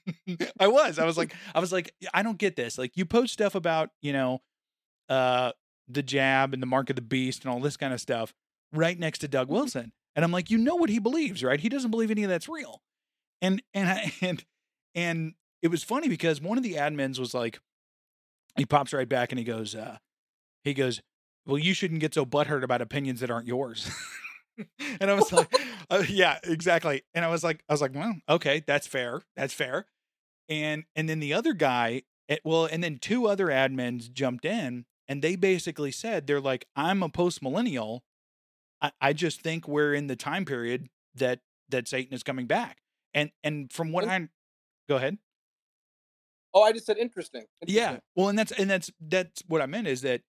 I 0.61 0.69
was 0.69 0.99
I 0.99 1.05
was 1.05 1.17
like 1.17 1.35
I 1.55 1.61
was 1.61 1.73
like 1.73 1.95
I 2.13 2.23
don't 2.23 2.39
get 2.39 2.57
this. 2.57 2.79
Like 2.79 2.97
you 2.97 3.05
post 3.05 3.33
stuff 3.33 3.55
about 3.55 3.91
you 4.01 4.13
know, 4.13 4.43
uh, 5.09 5.53
the 5.89 6.03
jab 6.03 6.53
and 6.53 6.63
the 6.63 6.67
mark 6.67 6.91
of 6.91 6.97
the 6.97 7.03
beast 7.03 7.45
and 7.45 7.53
all 7.53 7.61
this 7.61 7.77
kind 7.77 7.93
of 7.93 8.01
stuff 8.01 8.33
right 8.73 8.99
next 8.99 9.19
to 9.19 9.29
Doug 9.29 9.49
Wilson. 9.49 9.93
And 10.15 10.25
I'm 10.25 10.33
like, 10.33 10.51
you 10.51 10.59
know 10.59 10.77
what 10.77 10.91
he 10.91 10.99
believes, 10.99 11.43
right? 11.43 11.61
He 11.61 11.69
doesn't 11.69 11.91
believe 11.91 12.11
any 12.11 12.25
of 12.25 12.31
that's 12.31 12.49
real. 12.49 12.83
And 13.41 13.63
and 13.75 13.89
I, 13.89 14.13
and 14.21 14.45
and 14.95 15.35
it 15.63 15.69
was 15.69 15.83
funny 15.83 16.09
because 16.09 16.41
one 16.41 16.59
of 16.59 16.65
the 16.65 16.75
admins 16.75 17.19
was 17.19 17.35
like, 17.35 17.61
he 18.57 18.67
pops 18.67 18.93
right 18.93 19.09
back 19.09 19.33
and 19.33 19.39
he 19.39 19.45
goes, 19.45 19.75
uh, 19.75 19.99
he 20.65 20.75
goes, 20.75 21.01
well, 21.47 21.59
you 21.59 21.75
shouldn't 21.75 22.01
get 22.01 22.15
so 22.15 22.25
butthurt 22.25 22.63
about 22.63 22.83
opinions 22.83 23.21
that 23.21 23.31
aren't 23.31 23.47
yours. 23.47 23.91
and 25.01 25.11
I 25.11 25.15
was 25.15 25.33
like, 25.33 25.55
uh, 25.91 26.05
yeah, 26.09 26.39
exactly. 26.45 27.03
And 27.15 27.25
I 27.25 27.29
was 27.29 27.43
like, 27.43 27.65
I 27.69 27.73
was 27.73 27.81
like, 27.81 27.95
well, 27.95 28.15
okay, 28.29 28.63
that's 28.67 28.87
fair, 28.87 29.23
that's 29.37 29.55
fair. 29.55 29.87
And 30.49 30.85
and 30.95 31.09
then 31.09 31.21
the 31.21 31.33
other 31.33 31.53
guy, 31.53 32.03
eh, 32.29 32.39
well, 32.45 32.67
and 32.67 32.83
then 32.83 32.99
two 32.99 33.27
other 33.27 33.47
admins 33.47 34.13
jumped 34.13 34.45
in 34.45 34.85
and 35.09 35.23
they 35.23 35.37
basically 35.37 35.91
said 35.91 36.27
they're 36.27 36.41
like, 36.41 36.67
I'm 36.77 37.03
a 37.03 37.09
post 37.09 37.43
millennial. 37.43 38.05
I, 38.81 38.93
I 39.01 39.13
just 39.13 39.43
think 39.43 39.69
we're 39.69 39.95
in 39.95 40.07
the 40.07 40.17
time 40.17 40.45
period 40.45 40.89
that 41.15 41.41
that 41.69 41.89
Satan 41.89 42.15
is 42.15 42.23
coming 42.23 42.47
back. 42.47 42.79
And 43.15 43.31
and 43.43 43.73
from 43.73 43.93
what 43.93 44.07
I 44.07 44.29
go 44.89 44.97
ahead. 44.97 45.19
Oh, 46.55 46.63
I 46.63 46.73
just 46.73 46.87
said 46.87 46.99
interesting. 46.99 47.45
Yeah. 47.67 47.99
Well, 48.15 48.29
and 48.29 48.39
that's 48.39 48.53
and 48.53 48.71
that's 48.71 48.91
that's 49.01 49.43
what 49.47 49.63
I 49.63 49.67
meant 49.67 49.87
is 49.87 50.03
that 50.03 50.23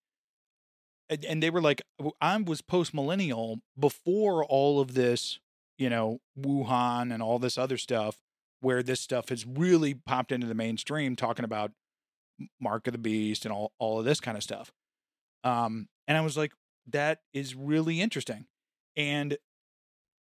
and, 1.24 1.42
they 1.42 1.50
were 1.50 1.60
like 1.62 1.82
I 2.20 2.36
was 2.38 2.60
post 2.62 2.94
millennial 2.94 3.60
before 3.78 4.44
all 4.44 4.80
of 4.80 4.94
this, 4.94 5.38
you 5.78 5.90
know, 5.90 6.20
Wuhan 6.38 7.12
and 7.12 7.22
all 7.22 7.38
this 7.38 7.58
other 7.58 7.76
stuff 7.76 8.18
where 8.60 8.82
this 8.82 9.00
stuff 9.00 9.28
has 9.28 9.46
really 9.46 9.94
popped 9.94 10.32
into 10.32 10.46
the 10.46 10.54
mainstream 10.54 11.14
talking 11.16 11.44
about 11.44 11.72
Mark 12.60 12.86
of 12.86 12.92
the 12.92 12.98
Beast 12.98 13.44
and 13.44 13.52
all 13.52 13.72
all 13.78 13.98
of 13.98 14.04
this 14.04 14.20
kind 14.20 14.36
of 14.36 14.42
stuff. 14.42 14.72
Um 15.44 15.88
and 16.08 16.16
I 16.16 16.20
was 16.22 16.36
like 16.36 16.52
that 16.88 17.20
is 17.32 17.54
really 17.54 18.00
interesting. 18.00 18.46
And 18.96 19.36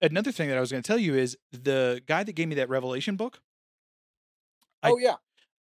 another 0.02 0.32
thing 0.32 0.50
that 0.50 0.58
I 0.58 0.62
was 0.62 0.72
going 0.72 0.84
to 0.84 0.88
tell 0.88 0.98
you 0.98 1.16
is 1.16 1.38
the 1.52 2.02
guy 2.06 2.24
that 2.24 2.34
gave 2.34 2.48
me 2.48 2.56
that 2.56 2.70
revelation 2.70 3.16
book 3.16 3.40
I- 4.84 4.92
Oh 4.92 4.98
yeah. 4.98 5.16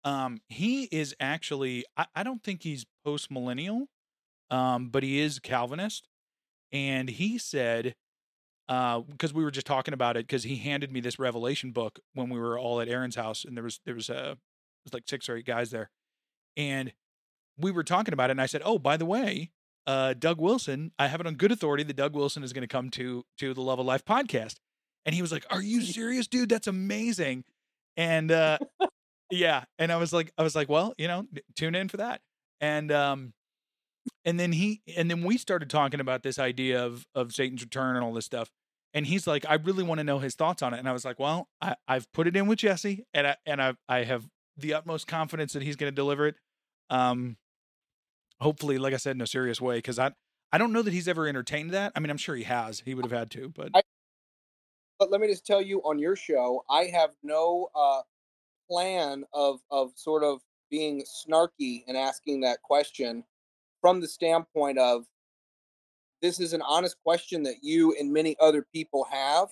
um, 0.05 0.41
he 0.49 0.85
is 0.85 1.15
actually 1.21 1.85
I, 1.97 2.07
I 2.15 2.23
don't 2.23 2.43
think 2.43 2.63
he's 2.63 2.87
post 3.05 3.31
millennial, 3.31 3.89
um, 4.51 4.89
but 4.89 5.03
he 5.03 5.21
is 5.21 5.39
Calvinist. 5.39 6.09
And 6.73 7.09
he 7.09 7.39
said, 7.39 7.95
uh, 8.69 9.01
because 9.01 9.33
we 9.33 9.45
were 9.45 9.51
just 9.51 9.67
talking 9.67 9.95
about 9.95 10.17
it, 10.17 10.27
because 10.27 10.43
he 10.43 10.57
handed 10.57 10.93
me 10.93 11.01
this 11.01 11.19
Revelation 11.19 11.71
book 11.71 12.01
when 12.15 12.29
we 12.29 12.39
were 12.39 12.59
all 12.59 12.81
at 12.81 12.89
Aaron's 12.89 13.15
house, 13.15 13.45
and 13.45 13.57
there 13.57 13.63
was 13.63 13.81
there 13.87 13.95
was 13.95 14.11
uh, 14.11 14.35
was 14.85 14.93
like 14.93 15.05
six 15.07 15.29
or 15.29 15.37
eight 15.37 15.47
guys 15.47 15.71
there, 15.71 15.91
and 16.57 16.93
we 17.57 17.71
were 17.71 17.85
talking 17.85 18.13
about 18.13 18.31
it, 18.31 18.33
and 18.33 18.41
I 18.41 18.47
said, 18.47 18.63
oh, 18.65 18.79
by 18.79 18.97
the 18.97 19.07
way, 19.07 19.53
uh, 19.87 20.15
Doug 20.15 20.41
Wilson, 20.41 20.91
I 20.99 21.07
have 21.07 21.21
it 21.21 21.27
on 21.29 21.37
good 21.37 21.53
authority 21.53 21.85
that 21.85 21.97
Doug 21.97 22.17
Wilson 22.17 22.43
is 22.43 22.53
going 22.53 22.63
to 22.63 22.69
come 22.69 22.91
to 22.91 23.25
to 23.39 23.55
the 23.55 23.63
Love 23.63 23.79
of 23.79 23.87
Life 23.87 24.05
podcast, 24.05 24.57
and 25.05 25.15
he 25.15 25.23
was 25.23 25.31
like, 25.31 25.47
are 25.49 25.63
you 25.63 25.81
serious, 25.83 26.27
dude? 26.27 26.49
That's 26.49 26.67
amazing, 26.67 27.45
and 27.97 28.33
uh, 28.33 28.59
yeah 29.31 29.65
and 29.79 29.91
i 29.91 29.97
was 29.97 30.13
like 30.13 30.33
i 30.39 30.43
was 30.43 30.55
like 30.55 30.69
well 30.69 30.95
you 30.99 31.09
know 31.09 31.27
tune 31.57 31.75
in 31.75 31.89
for 31.89 31.97
that 31.97 32.21
and 32.61 32.93
um 32.93 33.33
and 34.25 34.39
then 34.41 34.53
he 34.53 34.83
and 34.97 35.11
then 35.11 35.23
we 35.23 35.37
started 35.39 35.71
talking 35.71 36.01
about 36.01 36.23
this 36.23 36.39
idea 36.39 36.85
of 36.85 37.07
of 37.15 37.33
satan's 37.33 37.63
return 37.63 37.97
and 37.97 38.05
all 38.05 38.13
this 38.13 38.25
stuff 38.27 38.51
and 38.95 39.07
he's 39.07 39.27
like 39.27 39.45
i 39.49 39.55
really 39.55 39.83
want 39.85 39.99
to 39.99 40.05
know 40.05 40.19
his 40.19 40.35
thoughts 40.35 40.63
on 40.63 40.75
it 40.75 40.79
and 40.79 40.89
i 40.89 40.93
was 40.93 41.05
like 41.05 41.19
well 41.19 41.49
I, 41.61 41.77
i've 41.89 42.11
put 42.13 42.27
it 42.27 42.37
in 42.37 42.47
with 42.47 42.59
jesse 42.59 43.05
and 43.15 43.27
i 43.27 43.37
and 43.47 43.63
i 43.63 43.75
i 43.89 44.05
have 44.05 44.27
the 44.57 44.75
utmost 44.75 45.07
confidence 45.07 45.53
that 45.53 45.63
he's 45.63 45.77
going 45.77 45.91
to 45.91 45.95
deliver 45.95 46.27
it 46.27 46.37
um 46.91 47.37
hopefully 48.41 48.79
like 48.79 48.95
i 48.95 48.99
said 48.99 49.17
in 49.17 49.21
a 49.23 49.27
serious 49.27 49.61
way 49.61 49.77
because 49.77 49.99
i 49.99 50.13
i 50.53 50.59
don't 50.59 50.73
know 50.73 50.83
that 50.83 50.93
he's 50.93 51.09
ever 51.09 51.27
entertained 51.27 51.71
that. 51.71 51.93
I 51.95 52.01
mean 52.01 52.11
i'm 52.11 52.17
sure 52.17 52.35
he 52.37 52.45
has 52.45 52.81
he 52.85 52.95
would 52.95 53.05
have 53.05 53.13
had 53.19 53.31
to 53.33 53.49
but 53.51 53.71
I- 53.75 53.83
But 54.99 55.11
let 55.11 55.21
me 55.21 55.27
just 55.29 55.45
tell 55.47 55.61
you 55.61 55.81
on 55.83 55.99
your 55.99 56.17
show, 56.17 56.65
I 56.71 56.85
have 56.85 57.11
no 57.23 57.69
uh, 57.75 58.01
plan 58.71 59.25
of 59.35 59.61
of 59.71 59.93
sort 59.97 60.25
of 60.25 60.41
being 60.71 61.05
snarky 61.05 61.85
and 61.87 61.97
asking 61.99 62.41
that 62.41 62.63
question 62.63 63.23
from 63.87 64.01
the 64.01 64.09
standpoint 64.09 64.77
of 64.79 65.05
this 66.21 66.41
is 66.41 66.53
an 66.53 66.61
honest 66.63 66.97
question 67.05 67.45
that 67.45 67.55
you 67.63 67.95
and 68.01 68.13
many 68.13 68.35
other 68.41 68.67
people 68.75 69.07
have, 69.09 69.47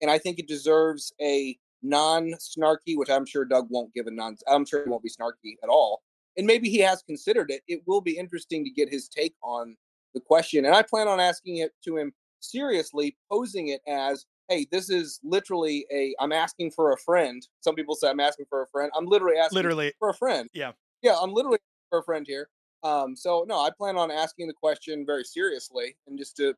and 0.00 0.08
I 0.08 0.18
think 0.18 0.38
it 0.38 0.46
deserves 0.46 1.12
a 1.20 1.58
non 1.82 2.34
snarky, 2.34 2.96
which 2.96 3.10
I'm 3.10 3.26
sure 3.26 3.44
Doug 3.44 3.66
won't 3.70 3.92
give 3.92 4.06
a 4.06 4.12
non. 4.12 4.36
I'm 4.46 4.64
sure 4.64 4.82
it 4.82 4.86
won't 4.88 5.02
be 5.02 5.10
snarky 5.10 5.54
at 5.64 5.68
all. 5.68 6.04
and 6.36 6.46
maybe 6.46 6.70
he 6.70 6.78
has 6.78 7.02
considered 7.02 7.50
it. 7.50 7.62
It 7.66 7.82
will 7.84 8.00
be 8.00 8.16
interesting 8.16 8.64
to 8.64 8.70
get 8.70 8.88
his 8.88 9.08
take 9.08 9.34
on 9.42 9.76
the 10.14 10.20
question, 10.20 10.64
and 10.64 10.76
I 10.76 10.82
plan 10.82 11.08
on 11.08 11.18
asking 11.18 11.56
it 11.56 11.72
to 11.84 11.96
him 11.96 12.12
seriously, 12.38 13.16
posing 13.32 13.66
it 13.66 13.80
as, 13.88 14.26
"Hey, 14.48 14.68
this 14.70 14.90
is 14.90 15.18
literally 15.24 15.86
a. 15.90 16.14
I'm 16.20 16.30
asking 16.30 16.70
for 16.70 16.92
a 16.92 16.98
friend." 16.98 17.44
Some 17.62 17.74
people 17.74 17.96
say 17.96 18.08
I'm 18.10 18.20
asking 18.20 18.46
for 18.48 18.62
a 18.62 18.68
friend. 18.68 18.92
I'm 18.96 19.06
literally 19.06 19.38
asking 19.38 19.56
Literally. 19.56 19.92
for 19.98 20.08
a 20.10 20.14
friend. 20.14 20.48
Yeah. 20.54 20.70
Yeah, 21.02 21.16
I'm 21.20 21.32
literally 21.32 21.56
asking 21.56 21.88
for 21.90 21.98
a 21.98 22.04
friend 22.04 22.24
here. 22.28 22.48
Um, 22.82 23.14
so 23.16 23.44
no, 23.46 23.60
I 23.60 23.70
plan 23.70 23.96
on 23.96 24.10
asking 24.10 24.48
the 24.48 24.54
question 24.54 25.04
very 25.06 25.24
seriously 25.24 25.96
and 26.06 26.18
just 26.18 26.36
to 26.36 26.54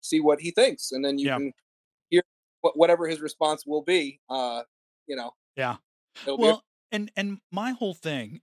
see 0.00 0.20
what 0.20 0.40
he 0.40 0.50
thinks, 0.50 0.92
and 0.92 1.04
then 1.04 1.18
you 1.18 1.26
Yeah. 1.26 1.36
can 1.38 1.52
hear 2.10 2.22
what, 2.60 2.76
whatever 2.76 3.06
his 3.06 3.20
response 3.20 3.64
will 3.66 3.82
be. 3.82 4.20
Uh, 4.28 4.62
you 5.06 5.16
know. 5.16 5.32
Yeah. 5.56 5.76
Well, 6.26 6.64
and 6.90 7.10
and 7.16 7.38
my 7.52 7.72
whole 7.72 7.94
thing 7.94 8.40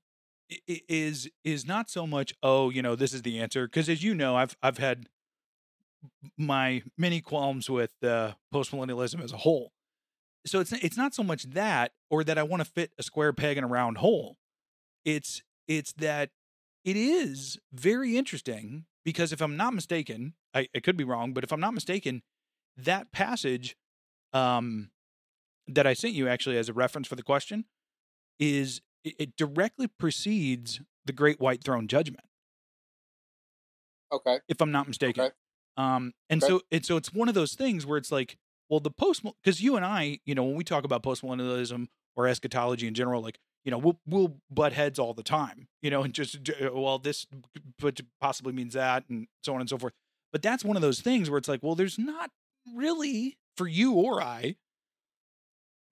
is 0.68 1.30
is 1.44 1.66
not 1.66 1.90
so 1.90 2.06
much 2.06 2.32
oh 2.44 2.70
you 2.70 2.80
know 2.82 2.95
this 2.95 3.14
is 3.14 3.24
the 3.24 3.40
answer 3.40 3.66
because 3.68 3.90
as 3.90 4.03
you 4.03 4.14
know 4.14 4.36
I've 4.36 4.56
I've 4.62 4.78
had 4.78 5.07
my 6.38 6.84
many 6.98 7.22
qualms 7.22 7.70
with 7.70 7.91
uh, 8.03 8.34
postmillennialism 8.53 9.24
as 9.24 9.32
a 9.32 9.38
whole. 9.38 9.72
So 10.45 10.60
it's 10.60 10.72
it's 10.72 10.98
not 10.98 11.16
so 11.16 11.24
much 11.24 11.44
that 11.52 11.94
or 12.10 12.24
that 12.24 12.38
I 12.38 12.44
want 12.44 12.64
to 12.64 12.70
fit 12.70 12.91
a 12.99 13.03
square 13.03 13.34
peg 13.34 13.57
in 13.57 13.64
a 13.64 13.68
round 13.68 13.98
hole. 13.98 14.38
It's 15.03 15.41
it's 15.68 15.94
that 15.94 16.30
it 16.86 16.98
is 16.98 17.60
very 17.74 18.18
interesting 18.18 18.86
because 19.03 19.34
if 19.34 19.41
I'm 19.41 19.57
not 19.57 19.74
mistaken, 19.74 20.36
I, 20.53 20.70
I 20.76 20.80
could 20.82 20.98
be 20.98 21.03
wrong, 21.03 21.34
but 21.34 21.44
if 21.44 21.52
I'm 21.52 21.60
not 21.62 21.74
mistaken, 21.74 22.24
that 22.78 23.12
passage 23.12 23.76
um, 24.34 24.91
that 25.68 25.88
I 25.88 25.94
sent 25.94 26.14
you 26.14 26.28
actually 26.28 26.57
as 26.57 26.70
a 26.70 26.74
reference 26.74 27.07
for 27.07 27.16
the 27.16 27.24
question 27.24 27.66
is 28.40 28.82
it, 29.03 29.16
it 29.20 29.38
directly 29.38 29.88
precedes 29.88 30.82
the 31.06 31.14
Great 31.14 31.40
White 31.40 31.64
Throne 31.64 31.88
Judgment 31.88 32.26
okay. 34.12 34.40
if 34.48 34.62
I'm 34.62 34.72
not 34.72 34.88
mistaken. 34.88 35.24
Okay. 35.24 35.34
Um, 35.78 36.14
and 36.30 36.41
Okay. 36.41 36.53
so 36.53 36.62
and 36.72 36.86
so 36.86 36.98
it's 36.98 37.14
one 37.14 37.28
of 37.28 37.36
those 37.36 37.53
things 37.53 37.86
where 37.86 37.98
it's 37.98 38.12
like, 38.12 38.38
well, 38.70 38.80
the 38.80 38.91
post 38.91 39.24
because 39.24 39.62
you 39.62 39.76
and 39.76 39.86
I, 39.86 40.20
you 40.26 40.36
know, 40.36 40.44
when 40.44 40.56
we 40.56 40.64
talk 40.64 40.84
about 40.86 41.03
postmillennialism 41.03 41.88
or 42.16 42.28
eschatology 42.28 42.88
in 42.88 42.94
general, 42.94 43.22
like 43.22 43.40
you 43.65 43.71
know, 43.71 43.77
we'll 43.77 43.99
we'll 44.07 44.37
butt 44.49 44.73
heads 44.73 44.99
all 44.99 45.13
the 45.13 45.23
time, 45.23 45.67
you 45.81 45.89
know, 45.89 46.03
and 46.03 46.13
just 46.13 46.37
well, 46.73 46.99
this 46.99 47.25
but 47.79 47.99
possibly 48.21 48.53
means 48.53 48.73
that, 48.73 49.05
and 49.09 49.27
so 49.43 49.53
on 49.55 49.61
and 49.61 49.69
so 49.69 49.77
forth. 49.77 49.93
But 50.31 50.41
that's 50.41 50.63
one 50.63 50.75
of 50.75 50.81
those 50.81 51.01
things 51.01 51.29
where 51.29 51.37
it's 51.37 51.47
like, 51.49 51.63
well, 51.63 51.75
there's 51.75 51.97
not 51.99 52.31
really 52.75 53.37
for 53.57 53.67
you 53.67 53.93
or 53.93 54.21
I. 54.21 54.55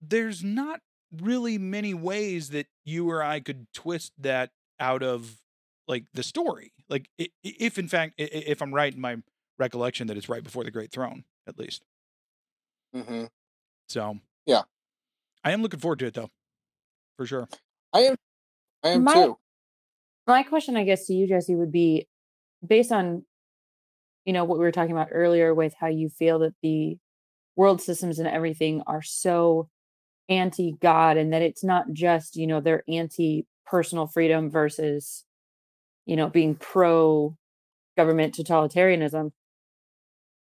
There's 0.00 0.44
not 0.44 0.80
really 1.12 1.58
many 1.58 1.94
ways 1.94 2.50
that 2.50 2.66
you 2.84 3.10
or 3.10 3.22
I 3.22 3.40
could 3.40 3.66
twist 3.72 4.12
that 4.18 4.50
out 4.80 5.02
of 5.02 5.40
like 5.88 6.04
the 6.12 6.22
story. 6.22 6.72
Like 6.88 7.08
if 7.42 7.78
in 7.78 7.88
fact, 7.88 8.14
if 8.18 8.60
I'm 8.60 8.74
right 8.74 8.92
in 8.94 9.00
my 9.00 9.22
recollection 9.58 10.06
that 10.08 10.16
it's 10.16 10.28
right 10.28 10.42
before 10.42 10.64
the 10.64 10.70
Great 10.70 10.90
Throne, 10.92 11.24
at 11.46 11.58
least. 11.58 11.84
hmm 12.92 13.24
So 13.88 14.18
Yeah. 14.46 14.62
I 15.44 15.52
am 15.52 15.62
looking 15.62 15.80
forward 15.80 15.98
to 16.00 16.06
it 16.06 16.14
though, 16.14 16.30
for 17.16 17.26
sure. 17.26 17.48
I 17.92 18.00
am. 18.00 18.16
I 18.82 18.88
am 18.90 19.04
My- 19.04 19.14
too. 19.14 19.38
My 20.26 20.42
question, 20.42 20.74
I 20.76 20.84
guess, 20.84 21.06
to 21.06 21.14
you, 21.14 21.26
Jesse, 21.26 21.54
would 21.54 21.70
be 21.70 22.08
based 22.66 22.92
on, 22.92 23.26
you 24.24 24.32
know, 24.32 24.44
what 24.44 24.58
we 24.58 24.64
were 24.64 24.72
talking 24.72 24.92
about 24.92 25.08
earlier 25.12 25.54
with 25.54 25.74
how 25.78 25.88
you 25.88 26.08
feel 26.08 26.38
that 26.38 26.54
the 26.62 26.96
world 27.56 27.82
systems 27.82 28.18
and 28.18 28.26
everything 28.26 28.82
are 28.86 29.02
so 29.02 29.68
anti-God, 30.30 31.18
and 31.18 31.34
that 31.34 31.42
it's 31.42 31.62
not 31.62 31.92
just, 31.92 32.36
you 32.36 32.46
know, 32.46 32.60
they're 32.62 32.84
anti-personal 32.88 34.06
freedom 34.06 34.50
versus, 34.50 35.26
you 36.06 36.16
know, 36.16 36.30
being 36.30 36.54
pro-government 36.54 38.34
totalitarianism. 38.34 39.30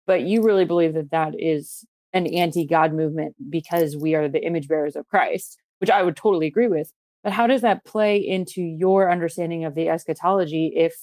But 0.07 0.23
you 0.23 0.43
really 0.43 0.65
believe 0.65 0.95
that 0.95 1.11
that 1.11 1.35
is 1.37 1.85
an 2.13 2.29
anti-God 2.29 2.93
movement 2.93 3.35
because 3.51 3.97
we 3.97 4.15
are 4.15 4.29
the 4.29 4.45
image 4.45 4.69
bearers 4.69 4.95
of 4.95 5.09
Christ, 5.09 5.59
which 5.83 5.91
I 5.91 6.05
would 6.05 6.17
totally 6.17 6.47
agree 6.47 6.69
with. 6.69 6.93
But 7.25 7.33
how 7.33 7.49
does 7.49 7.63
that 7.63 7.85
play 7.85 8.17
into 8.17 8.63
your 8.63 9.11
understanding 9.11 9.65
of 9.65 9.75
the 9.75 9.89
eschatology 9.89 10.73
if 10.77 10.95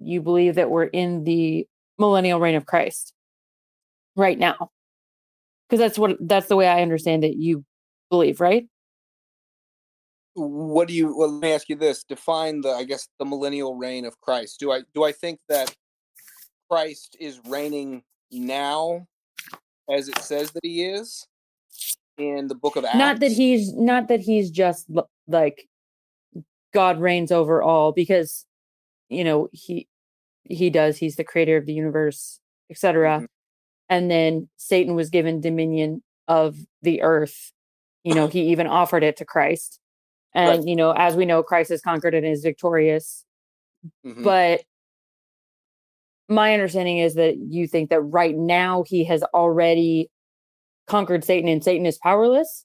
you 0.00 0.20
believe 0.20 0.56
that 0.56 0.70
we're 0.70 0.86
in 0.86 1.22
the 1.22 1.68
millennial 1.98 2.40
reign 2.40 2.56
of 2.56 2.66
Christ 2.66 3.14
right 4.16 4.36
now? 4.36 4.70
Because 5.68 5.78
that's 5.78 5.98
what 5.98 6.16
that's 6.20 6.48
the 6.48 6.56
way 6.56 6.66
I 6.66 6.82
understand 6.82 7.22
it. 7.22 7.36
You 7.36 7.64
believe, 8.10 8.40
right? 8.40 8.66
What 10.34 10.88
do 10.88 10.94
you? 10.94 11.16
Well, 11.16 11.30
let 11.30 11.42
me 11.42 11.52
ask 11.52 11.68
you 11.68 11.76
this: 11.76 12.02
Define 12.02 12.62
the, 12.62 12.70
I 12.70 12.82
guess, 12.82 13.08
the 13.20 13.24
millennial 13.24 13.76
reign 13.76 14.04
of 14.04 14.20
Christ. 14.20 14.58
Do 14.58 14.72
I 14.72 14.82
do 14.94 15.04
I 15.04 15.12
think 15.12 15.38
that 15.48 15.72
Christ 16.68 17.16
is 17.20 17.40
reigning 17.46 18.02
now, 18.32 19.06
as 19.88 20.08
it 20.08 20.18
says 20.18 20.50
that 20.50 20.64
he 20.64 20.86
is 20.86 21.24
in 22.18 22.48
the 22.48 22.54
Book 22.54 22.76
of 22.76 22.84
Acts? 22.84 22.96
Not 22.96 23.20
that 23.20 23.32
he's 23.32 23.72
not 23.74 24.08
that 24.08 24.20
he's 24.20 24.50
just 24.50 24.90
like 25.26 25.68
God 26.74 27.00
reigns 27.00 27.32
over 27.32 27.62
all, 27.62 27.92
because 27.92 28.44
you 29.08 29.24
know 29.24 29.48
he 29.52 29.88
he 30.44 30.70
does. 30.70 30.98
He's 30.98 31.16
the 31.16 31.24
creator 31.24 31.56
of 31.56 31.66
the 31.66 31.72
universe, 31.72 32.40
etc. 32.70 33.20
Mhm. 33.20 33.26
And 33.90 34.10
then 34.10 34.48
Satan 34.56 34.94
was 34.94 35.10
given 35.10 35.40
dominion 35.40 36.02
of 36.26 36.56
the 36.82 37.02
earth. 37.02 37.52
You 38.04 38.14
know, 38.14 38.26
he 38.26 38.48
even 38.50 38.66
offered 38.66 39.02
it 39.02 39.16
to 39.18 39.24
Christ. 39.24 39.80
And 40.34 40.58
Right. 40.60 40.68
you 40.68 40.76
know, 40.76 40.92
as 40.92 41.16
we 41.16 41.24
know, 41.24 41.42
Christ 41.42 41.70
has 41.70 41.80
conquered 41.80 42.14
and 42.14 42.26
is 42.26 42.42
victorious. 42.42 43.24
Mhm. 44.04 44.22
But 44.24 44.62
my 46.28 46.52
understanding 46.52 46.98
is 46.98 47.14
that 47.14 47.36
you 47.38 47.66
think 47.66 47.88
that 47.90 48.02
right 48.02 48.36
now 48.36 48.84
he 48.86 49.04
has 49.04 49.22
already 49.34 50.10
conquered 50.88 51.24
Satan 51.24 51.48
and 51.48 51.62
Satan 51.62 51.86
is 51.86 51.98
powerless. 51.98 52.64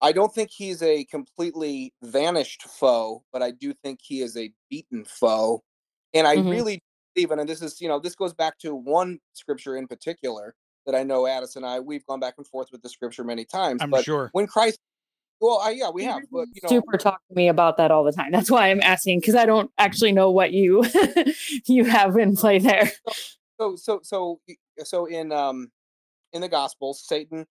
I 0.00 0.12
don't 0.12 0.32
think 0.32 0.50
he's 0.50 0.82
a 0.82 1.04
completely 1.06 1.92
vanished 2.02 2.62
foe, 2.62 3.24
but 3.32 3.42
I 3.42 3.50
do 3.50 3.74
think 3.82 3.98
he 4.00 4.20
is 4.22 4.36
a 4.36 4.52
beaten 4.70 5.04
foe. 5.04 5.64
And 6.14 6.26
I 6.26 6.36
Mhm. 6.36 6.50
really 6.50 6.82
believe, 7.14 7.32
and 7.32 7.48
this 7.48 7.62
is, 7.62 7.80
you 7.80 7.88
know, 7.88 7.98
this 7.98 8.14
goes 8.14 8.32
back 8.32 8.58
to 8.58 8.74
one 8.74 9.18
scripture 9.32 9.76
in 9.76 9.88
particular 9.88 10.54
that 10.86 10.94
I 10.94 11.02
know 11.02 11.26
Addis 11.26 11.56
and 11.56 11.66
I, 11.66 11.80
we've 11.80 12.06
gone 12.06 12.20
back 12.20 12.34
and 12.38 12.46
forth 12.46 12.68
with 12.70 12.80
the 12.82 12.88
scripture 12.88 13.24
many 13.24 13.44
times. 13.44 13.82
I'm 13.82 13.90
but 13.90 14.04
sure. 14.04 14.30
when 14.32 14.46
Christ, 14.46 14.78
well, 15.40 15.58
I, 15.58 15.70
yeah, 15.70 15.90
we 15.90 16.04
have, 16.04 16.22
but 16.32 16.46
you 16.52 16.60
know, 16.62 16.68
Super 16.68 16.96
talk 16.96 17.20
to 17.28 17.34
me 17.34 17.48
about 17.48 17.76
that 17.76 17.90
all 17.90 18.04
the 18.04 18.12
time. 18.12 18.30
That's 18.30 18.50
why 18.50 18.70
I'm 18.70 18.80
asking 18.82 19.20
because 19.20 19.34
I 19.34 19.46
don't 19.46 19.70
actually 19.78 20.12
know 20.12 20.30
what 20.30 20.52
you 20.52 20.84
you 21.66 21.84
have 21.84 22.16
in 22.16 22.36
play 22.36 22.58
there. 22.58 22.90
so 23.60 23.76
so 23.76 24.00
so 24.02 24.40
so 24.84 25.06
in 25.06 25.32
um 25.32 25.70
in 26.32 26.40
the 26.40 26.48
gospels 26.48 27.02
satan 27.06 27.46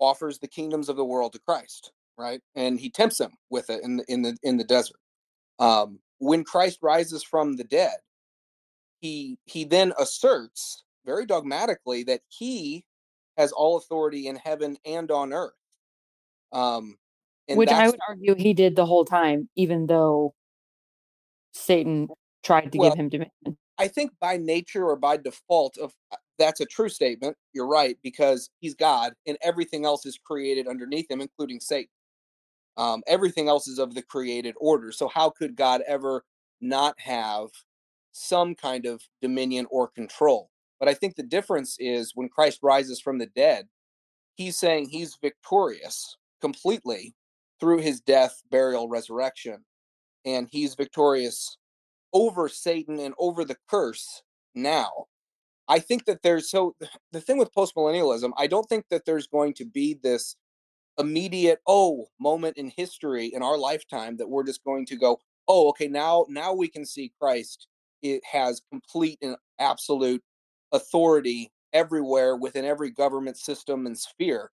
offers 0.00 0.38
the 0.38 0.48
kingdoms 0.48 0.88
of 0.88 0.96
the 0.96 1.04
world 1.04 1.32
to 1.32 1.38
christ 1.40 1.92
right? 2.18 2.40
And 2.54 2.78
he 2.78 2.90
tempts 2.90 3.20
him 3.20 3.32
with 3.50 3.70
it 3.70 3.82
in 3.82 3.98
the 3.98 4.04
in 4.08 4.22
the 4.22 4.36
in 4.42 4.56
the 4.56 4.64
desert. 4.64 5.00
Um 5.58 5.98
when 6.18 6.44
christ 6.44 6.78
rises 6.82 7.22
from 7.22 7.56
the 7.56 7.64
dead 7.64 7.96
he 9.00 9.38
he 9.44 9.64
then 9.64 9.92
asserts 9.98 10.84
very 11.04 11.26
dogmatically 11.26 12.04
that 12.04 12.20
he 12.28 12.84
has 13.36 13.50
all 13.50 13.76
authority 13.76 14.28
in 14.28 14.36
heaven 14.36 14.76
and 14.84 15.10
on 15.10 15.32
earth. 15.32 15.52
Um 16.52 16.96
and 17.48 17.58
Which 17.58 17.70
I 17.70 17.88
would 17.88 17.98
argue 18.08 18.34
he 18.36 18.54
did 18.54 18.76
the 18.76 18.86
whole 18.86 19.04
time, 19.04 19.48
even 19.56 19.86
though 19.86 20.34
Satan 21.52 22.08
tried 22.44 22.70
to 22.72 22.78
Well, 22.78 22.90
give 22.90 23.00
him 23.00 23.08
dominion. 23.08 23.58
I 23.78 23.88
think 23.88 24.12
by 24.20 24.36
nature 24.36 24.86
or 24.86 24.96
by 24.96 25.16
default 25.16 25.76
of 25.76 25.92
uh, 26.12 26.16
that's 26.38 26.60
a 26.60 26.66
true 26.66 26.88
statement. 26.88 27.36
You're 27.52 27.68
right 27.68 27.96
because 28.02 28.50
he's 28.60 28.74
God 28.74 29.12
and 29.26 29.36
everything 29.42 29.84
else 29.84 30.06
is 30.06 30.18
created 30.18 30.66
underneath 30.66 31.10
him, 31.10 31.20
including 31.20 31.60
Satan. 31.60 31.90
Um, 32.76 33.02
everything 33.06 33.48
else 33.48 33.68
is 33.68 33.78
of 33.78 33.94
the 33.94 34.02
created 34.02 34.54
order. 34.58 34.92
So 34.92 35.08
how 35.08 35.30
could 35.30 35.56
God 35.56 35.82
ever 35.86 36.24
not 36.60 36.98
have 36.98 37.48
some 38.12 38.54
kind 38.54 38.86
of 38.86 39.02
dominion 39.20 39.66
or 39.70 39.88
control? 39.88 40.50
But 40.80 40.88
I 40.88 40.94
think 40.94 41.14
the 41.14 41.22
difference 41.22 41.76
is 41.78 42.12
when 42.14 42.28
Christ 42.28 42.60
rises 42.62 43.00
from 43.00 43.18
the 43.18 43.26
dead, 43.26 43.68
he's 44.34 44.58
saying 44.58 44.88
he's 44.88 45.18
victorious 45.20 46.16
completely 46.40 47.14
through 47.60 47.78
his 47.78 48.00
death, 48.00 48.42
burial, 48.50 48.88
resurrection, 48.88 49.64
and 50.24 50.48
he's 50.50 50.74
victorious 50.74 51.56
over 52.12 52.48
Satan 52.48 52.98
and 52.98 53.14
over 53.18 53.44
the 53.44 53.56
curse 53.68 54.22
now. 54.54 55.06
I 55.72 55.78
think 55.78 56.04
that 56.04 56.22
there's 56.22 56.50
so 56.50 56.76
the 57.12 57.20
thing 57.20 57.38
with 57.38 57.54
postmillennialism, 57.54 58.32
I 58.36 58.46
don't 58.46 58.68
think 58.68 58.84
that 58.90 59.06
there's 59.06 59.26
going 59.26 59.54
to 59.54 59.64
be 59.64 59.98
this 60.02 60.36
immediate 60.98 61.60
oh 61.66 62.08
moment 62.20 62.58
in 62.58 62.70
history 62.76 63.28
in 63.28 63.42
our 63.42 63.56
lifetime 63.56 64.18
that 64.18 64.28
we're 64.28 64.44
just 64.44 64.62
going 64.64 64.84
to 64.84 64.96
go, 64.96 65.18
oh, 65.48 65.70
okay, 65.70 65.88
now 65.88 66.26
now 66.28 66.52
we 66.52 66.68
can 66.68 66.84
see 66.84 67.10
Christ 67.18 67.68
it 68.02 68.20
has 68.30 68.60
complete 68.70 69.18
and 69.22 69.34
absolute 69.60 70.22
authority 70.72 71.50
everywhere 71.72 72.36
within 72.36 72.66
every 72.66 72.90
government 72.90 73.38
system 73.38 73.86
and 73.86 73.96
sphere. 73.98 74.50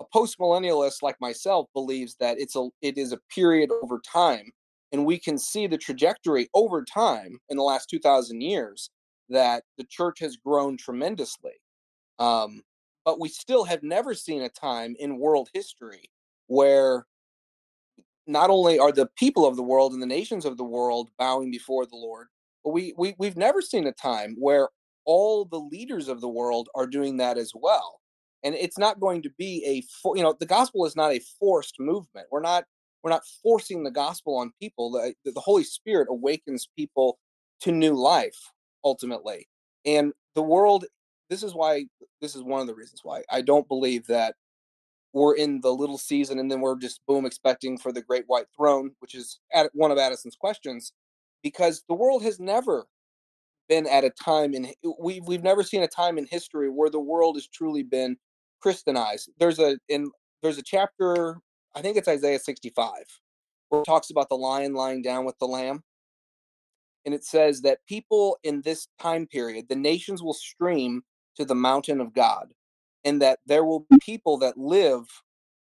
A 0.00 0.04
postmillennialist 0.14 1.00
like 1.00 1.16
myself 1.18 1.68
believes 1.72 2.14
that 2.20 2.38
it's 2.38 2.56
a 2.56 2.68
it 2.82 2.98
is 2.98 3.12
a 3.12 3.20
period 3.34 3.70
over 3.82 4.00
time 4.00 4.50
and 4.92 5.06
we 5.06 5.18
can 5.18 5.38
see 5.38 5.66
the 5.66 5.78
trajectory 5.78 6.50
over 6.52 6.84
time 6.84 7.38
in 7.48 7.56
the 7.56 7.62
last 7.62 7.88
2000 7.88 8.42
years 8.42 8.90
that 9.28 9.64
the 9.76 9.84
church 9.84 10.18
has 10.20 10.36
grown 10.36 10.76
tremendously 10.76 11.52
um, 12.18 12.62
but 13.04 13.20
we 13.20 13.28
still 13.28 13.64
have 13.64 13.82
never 13.82 14.14
seen 14.14 14.42
a 14.42 14.48
time 14.48 14.94
in 14.98 15.18
world 15.18 15.48
history 15.54 16.10
where 16.46 17.06
not 18.26 18.50
only 18.50 18.78
are 18.78 18.92
the 18.92 19.08
people 19.16 19.46
of 19.46 19.56
the 19.56 19.62
world 19.62 19.92
and 19.92 20.02
the 20.02 20.06
nations 20.06 20.44
of 20.44 20.56
the 20.56 20.64
world 20.64 21.10
bowing 21.18 21.50
before 21.50 21.86
the 21.86 21.96
lord 21.96 22.26
but 22.64 22.70
we, 22.70 22.94
we 22.98 23.14
we've 23.18 23.36
never 23.36 23.62
seen 23.62 23.86
a 23.86 23.92
time 23.92 24.36
where 24.38 24.68
all 25.08 25.46
the 25.46 25.58
leaders 25.58 26.06
of 26.08 26.20
the 26.20 26.28
world 26.28 26.68
are 26.74 26.86
doing 26.86 27.16
that 27.16 27.38
as 27.38 27.52
well. 27.54 27.98
And 28.44 28.54
it's 28.54 28.76
not 28.76 29.00
going 29.00 29.22
to 29.22 29.30
be 29.38 29.64
a 29.64 29.80
for, 30.02 30.16
you 30.16 30.22
know 30.22 30.36
the 30.38 30.46
gospel 30.46 30.84
is 30.84 30.94
not 30.94 31.12
a 31.12 31.20
forced 31.40 31.80
movement. 31.80 32.28
We're 32.30 32.42
not 32.42 32.64
we're 33.02 33.10
not 33.10 33.24
forcing 33.42 33.82
the 33.82 33.90
gospel 33.90 34.36
on 34.36 34.52
people. 34.60 34.90
The, 34.92 35.14
the 35.24 35.40
holy 35.40 35.64
spirit 35.64 36.08
awakens 36.10 36.68
people 36.76 37.18
to 37.62 37.72
new 37.72 37.94
life 37.94 38.38
ultimately 38.84 39.46
and 39.84 40.12
the 40.34 40.42
world 40.42 40.84
this 41.30 41.42
is 41.42 41.54
why 41.54 41.84
this 42.20 42.34
is 42.34 42.42
one 42.42 42.60
of 42.60 42.66
the 42.66 42.74
reasons 42.74 43.00
why 43.02 43.22
i 43.30 43.40
don't 43.40 43.68
believe 43.68 44.06
that 44.06 44.34
we're 45.12 45.34
in 45.34 45.60
the 45.62 45.72
little 45.72 45.98
season 45.98 46.38
and 46.38 46.50
then 46.50 46.60
we're 46.60 46.76
just 46.76 47.00
boom 47.06 47.24
expecting 47.24 47.78
for 47.78 47.92
the 47.92 48.02
great 48.02 48.24
white 48.26 48.46
throne 48.56 48.90
which 49.00 49.14
is 49.14 49.40
one 49.72 49.90
of 49.90 49.98
addison's 49.98 50.36
questions 50.36 50.92
because 51.42 51.82
the 51.88 51.94
world 51.94 52.22
has 52.22 52.38
never 52.38 52.86
been 53.68 53.86
at 53.86 54.04
a 54.04 54.10
time 54.10 54.54
in 54.54 54.72
we've 55.00 55.26
we've 55.26 55.42
never 55.42 55.62
seen 55.62 55.82
a 55.82 55.88
time 55.88 56.18
in 56.18 56.26
history 56.26 56.70
where 56.70 56.90
the 56.90 57.00
world 57.00 57.36
has 57.36 57.46
truly 57.46 57.82
been 57.82 58.16
Christianized. 58.60 59.30
There's 59.38 59.58
a 59.58 59.78
in 59.88 60.10
there's 60.42 60.58
a 60.58 60.62
chapter, 60.62 61.38
I 61.74 61.82
think 61.82 61.96
it's 61.96 62.08
Isaiah 62.08 62.38
65, 62.38 62.90
where 63.68 63.82
it 63.82 63.84
talks 63.84 64.10
about 64.10 64.28
the 64.28 64.36
lion 64.36 64.74
lying 64.74 65.02
down 65.02 65.24
with 65.24 65.38
the 65.38 65.46
lamb. 65.46 65.82
And 67.08 67.14
it 67.14 67.24
says 67.24 67.62
that 67.62 67.78
people 67.86 68.36
in 68.42 68.60
this 68.60 68.86
time 69.00 69.26
period, 69.26 69.64
the 69.70 69.74
nations 69.74 70.22
will 70.22 70.34
stream 70.34 71.00
to 71.36 71.46
the 71.46 71.54
mountain 71.54 72.02
of 72.02 72.12
God, 72.12 72.52
and 73.02 73.22
that 73.22 73.38
there 73.46 73.64
will 73.64 73.86
be 73.88 73.96
people 74.02 74.36
that 74.40 74.58
live 74.58 75.06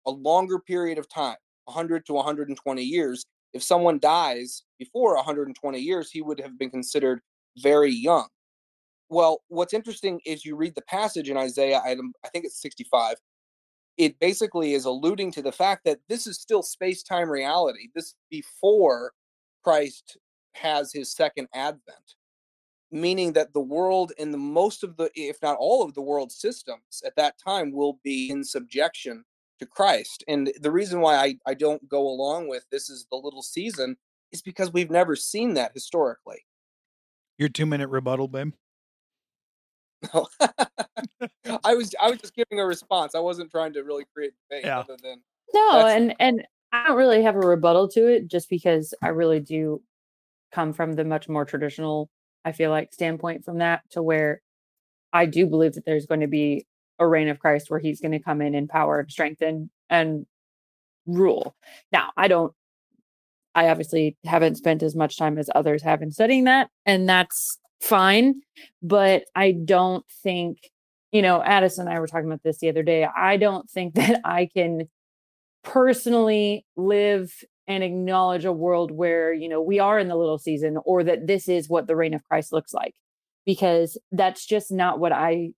a 0.05 0.11
longer 0.11 0.59
period 0.59 0.97
of 0.97 1.07
time, 1.07 1.37
100 1.63 2.05
to 2.07 2.11
120 2.11 2.83
years. 2.83 3.23
If 3.53 3.63
someone 3.63 3.97
dies 3.97 4.63
before 4.77 5.15
120 5.15 5.79
years, 5.79 6.11
he 6.11 6.21
would 6.21 6.37
have 6.41 6.59
been 6.59 6.69
considered 6.69 7.21
very 7.59 7.93
young. 7.93 8.27
Well, 9.07 9.39
what's 9.47 9.73
interesting 9.73 10.19
is 10.25 10.43
you 10.43 10.57
read 10.57 10.75
the 10.75 10.81
passage 10.81 11.29
in 11.29 11.37
Isaiah, 11.37 11.79
I 11.81 11.95
think 11.95 12.43
it's 12.43 12.61
65. 12.61 13.15
It 13.95 14.19
basically 14.19 14.73
is 14.73 14.83
alluding 14.83 15.31
to 15.31 15.41
the 15.41 15.53
fact 15.53 15.85
that 15.85 15.99
this 16.09 16.27
is 16.27 16.41
still 16.41 16.61
space 16.61 17.03
time 17.03 17.29
reality. 17.29 17.87
This 17.95 18.15
before 18.29 19.13
Christ 19.63 20.17
has 20.57 20.91
his 20.93 21.11
second 21.13 21.47
advent, 21.53 22.15
meaning 22.91 23.33
that 23.33 23.53
the 23.53 23.61
world 23.61 24.11
and 24.19 24.33
the 24.33 24.37
most 24.37 24.83
of 24.83 24.97
the, 24.97 25.09
if 25.15 25.41
not 25.41 25.57
all 25.59 25.83
of 25.83 25.93
the 25.93 26.01
world's 26.01 26.35
systems 26.35 27.01
at 27.05 27.15
that 27.15 27.35
time 27.43 27.71
will 27.71 27.99
be 28.03 28.29
in 28.29 28.43
subjection 28.43 29.23
to 29.59 29.65
Christ. 29.65 30.23
And 30.27 30.51
the 30.61 30.71
reason 30.71 31.01
why 31.01 31.15
I, 31.15 31.35
I 31.47 31.53
don't 31.53 31.87
go 31.89 32.01
along 32.07 32.47
with 32.47 32.65
this 32.71 32.89
is 32.89 33.07
the 33.11 33.17
little 33.17 33.41
season 33.41 33.97
is 34.31 34.41
because 34.41 34.71
we've 34.71 34.91
never 34.91 35.15
seen 35.15 35.53
that 35.55 35.71
historically. 35.73 36.45
Your 37.37 37.49
two 37.49 37.65
minute 37.65 37.87
rebuttal, 37.89 38.27
babe. 38.27 38.53
No. 40.13 40.27
I 41.63 41.73
was 41.75 41.95
I 42.01 42.09
was 42.09 42.19
just 42.19 42.35
giving 42.35 42.59
a 42.59 42.65
response. 42.65 43.15
I 43.15 43.19
wasn't 43.19 43.49
trying 43.51 43.73
to 43.73 43.83
really 43.83 44.05
create 44.13 44.33
debate 44.49 44.65
Yeah. 44.65 44.79
other 44.79 44.97
than 45.01 45.21
No, 45.53 45.85
and 45.87 46.15
and 46.19 46.45
I 46.71 46.87
don't 46.87 46.97
really 46.97 47.23
have 47.23 47.35
a 47.35 47.39
rebuttal 47.39 47.87
to 47.89 48.07
it 48.07 48.27
just 48.27 48.49
because 48.49 48.93
I 49.01 49.07
really 49.09 49.39
do 49.39 49.81
come 50.51 50.73
from 50.73 50.93
the 50.93 51.05
much 51.05 51.29
more 51.29 51.45
traditional, 51.45 52.09
I 52.45 52.51
feel 52.51 52.71
like, 52.71 52.93
standpoint 52.93 53.45
from 53.45 53.59
that 53.59 53.81
to 53.91 54.01
where 54.01 54.41
I 55.13 55.25
do 55.25 55.45
believe 55.47 55.73
that 55.73 55.85
there's 55.85 56.05
going 56.05 56.21
to 56.21 56.27
be 56.27 56.65
a 56.99 57.07
reign 57.07 57.27
of 57.27 57.39
Christ 57.39 57.69
where 57.69 57.79
he's 57.79 58.01
going 58.01 58.11
to 58.11 58.19
come 58.19 58.41
in 58.41 58.55
in 58.55 58.67
power 58.67 58.99
and 58.99 59.11
strengthen 59.11 59.69
and 59.89 60.25
rule. 61.05 61.55
Now, 61.91 62.09
I 62.17 62.27
don't 62.27 62.53
I 63.57 63.69
obviously 63.69 64.15
haven't 64.23 64.55
spent 64.55 64.83
as 64.83 64.95
much 64.95 65.17
time 65.17 65.39
as 65.39 65.49
others 65.55 65.81
have 65.81 66.03
in 66.03 66.11
studying 66.11 66.43
that, 66.43 66.69
and 66.85 67.09
that's 67.09 67.57
fine. 67.81 68.41
But 68.83 69.23
I 69.35 69.51
don't 69.51 70.05
think, 70.23 70.59
you 71.11 71.23
know, 71.23 71.41
Addison 71.41 71.87
and 71.87 71.95
I 71.95 71.99
were 71.99 72.05
talking 72.05 72.27
about 72.27 72.43
this 72.43 72.59
the 72.59 72.69
other 72.69 72.83
day. 72.83 73.03
I 73.05 73.37
don't 73.37 73.67
think 73.67 73.95
that 73.95 74.21
I 74.23 74.47
can 74.53 74.87
personally 75.63 76.65
live 76.75 77.33
and 77.67 77.83
acknowledge 77.83 78.45
a 78.45 78.51
world 78.51 78.91
where, 78.91 79.33
you 79.33 79.49
know, 79.49 79.61
we 79.61 79.79
are 79.79 79.99
in 79.99 80.07
the 80.07 80.15
little 80.15 80.37
season 80.37 80.77
or 80.85 81.03
that 81.03 81.27
this 81.27 81.49
is 81.49 81.69
what 81.69 81.87
the 81.87 81.95
reign 81.95 82.13
of 82.13 82.23
Christ 82.23 82.53
looks 82.53 82.73
like, 82.73 82.93
because 83.45 83.97
that's 84.11 84.45
just 84.45 84.71
not 84.71 84.99
what 84.99 85.11
I 85.11 85.49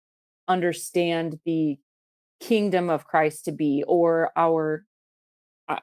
understand 0.48 1.40
the 1.46 1.78
kingdom 2.40 2.90
of 2.90 3.06
Christ 3.06 3.46
to 3.46 3.52
be 3.52 3.84
or 3.88 4.32
our 4.36 4.86
uh, 5.68 5.78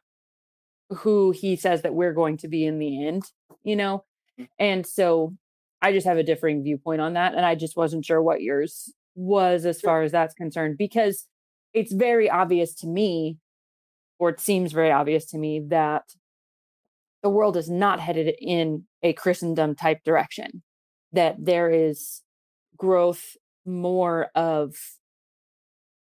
who 0.91 1.31
he 1.31 1.55
says 1.55 1.83
that 1.83 1.95
we're 1.95 2.15
going 2.15 2.39
to 2.39 2.49
be 2.49 2.65
in 2.65 2.79
the 2.79 3.07
end, 3.07 3.25
you 3.63 3.77
know? 3.77 4.05
And 4.59 4.85
so 4.87 5.35
I 5.81 5.93
just 5.93 6.07
have 6.07 6.19
a 6.19 6.25
differing 6.25 6.65
viewpoint 6.65 7.01
on 7.01 7.13
that. 7.13 7.35
And 7.35 7.47
I 7.47 7.55
just 7.55 7.77
wasn't 7.77 8.05
sure 8.05 8.23
what 8.23 8.43
yours 8.43 8.93
was 9.15 9.65
as 9.65 9.81
far 9.81 10.03
as 10.03 10.13
that's 10.13 10.35
concerned, 10.35 10.77
because 10.79 11.27
it's 11.73 11.93
very 11.93 12.29
obvious 12.29 12.75
to 12.75 12.87
me, 12.87 13.39
or 14.19 14.31
it 14.31 14.41
seems 14.41 14.73
very 14.73 14.91
obvious 14.91 15.27
to 15.27 15.39
me, 15.39 15.61
that 15.69 16.05
the 17.23 17.31
world 17.31 17.57
is 17.57 17.69
not 17.69 18.01
headed 18.01 18.35
in 18.41 18.85
a 19.03 19.13
Christendom 19.13 19.75
type 19.75 19.99
direction, 20.05 20.63
that 21.13 21.37
there 21.39 21.71
is 21.71 22.23
growth 22.77 23.37
more 23.65 24.29
of 24.35 24.75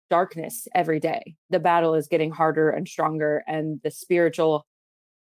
darkness 0.09 0.67
every 0.73 0.99
day. 0.99 1.35
The 1.49 1.59
battle 1.59 1.93
is 1.93 2.07
getting 2.07 2.31
harder 2.31 2.69
and 2.69 2.87
stronger, 2.87 3.43
and 3.47 3.79
the 3.83 3.91
spiritual 3.91 4.65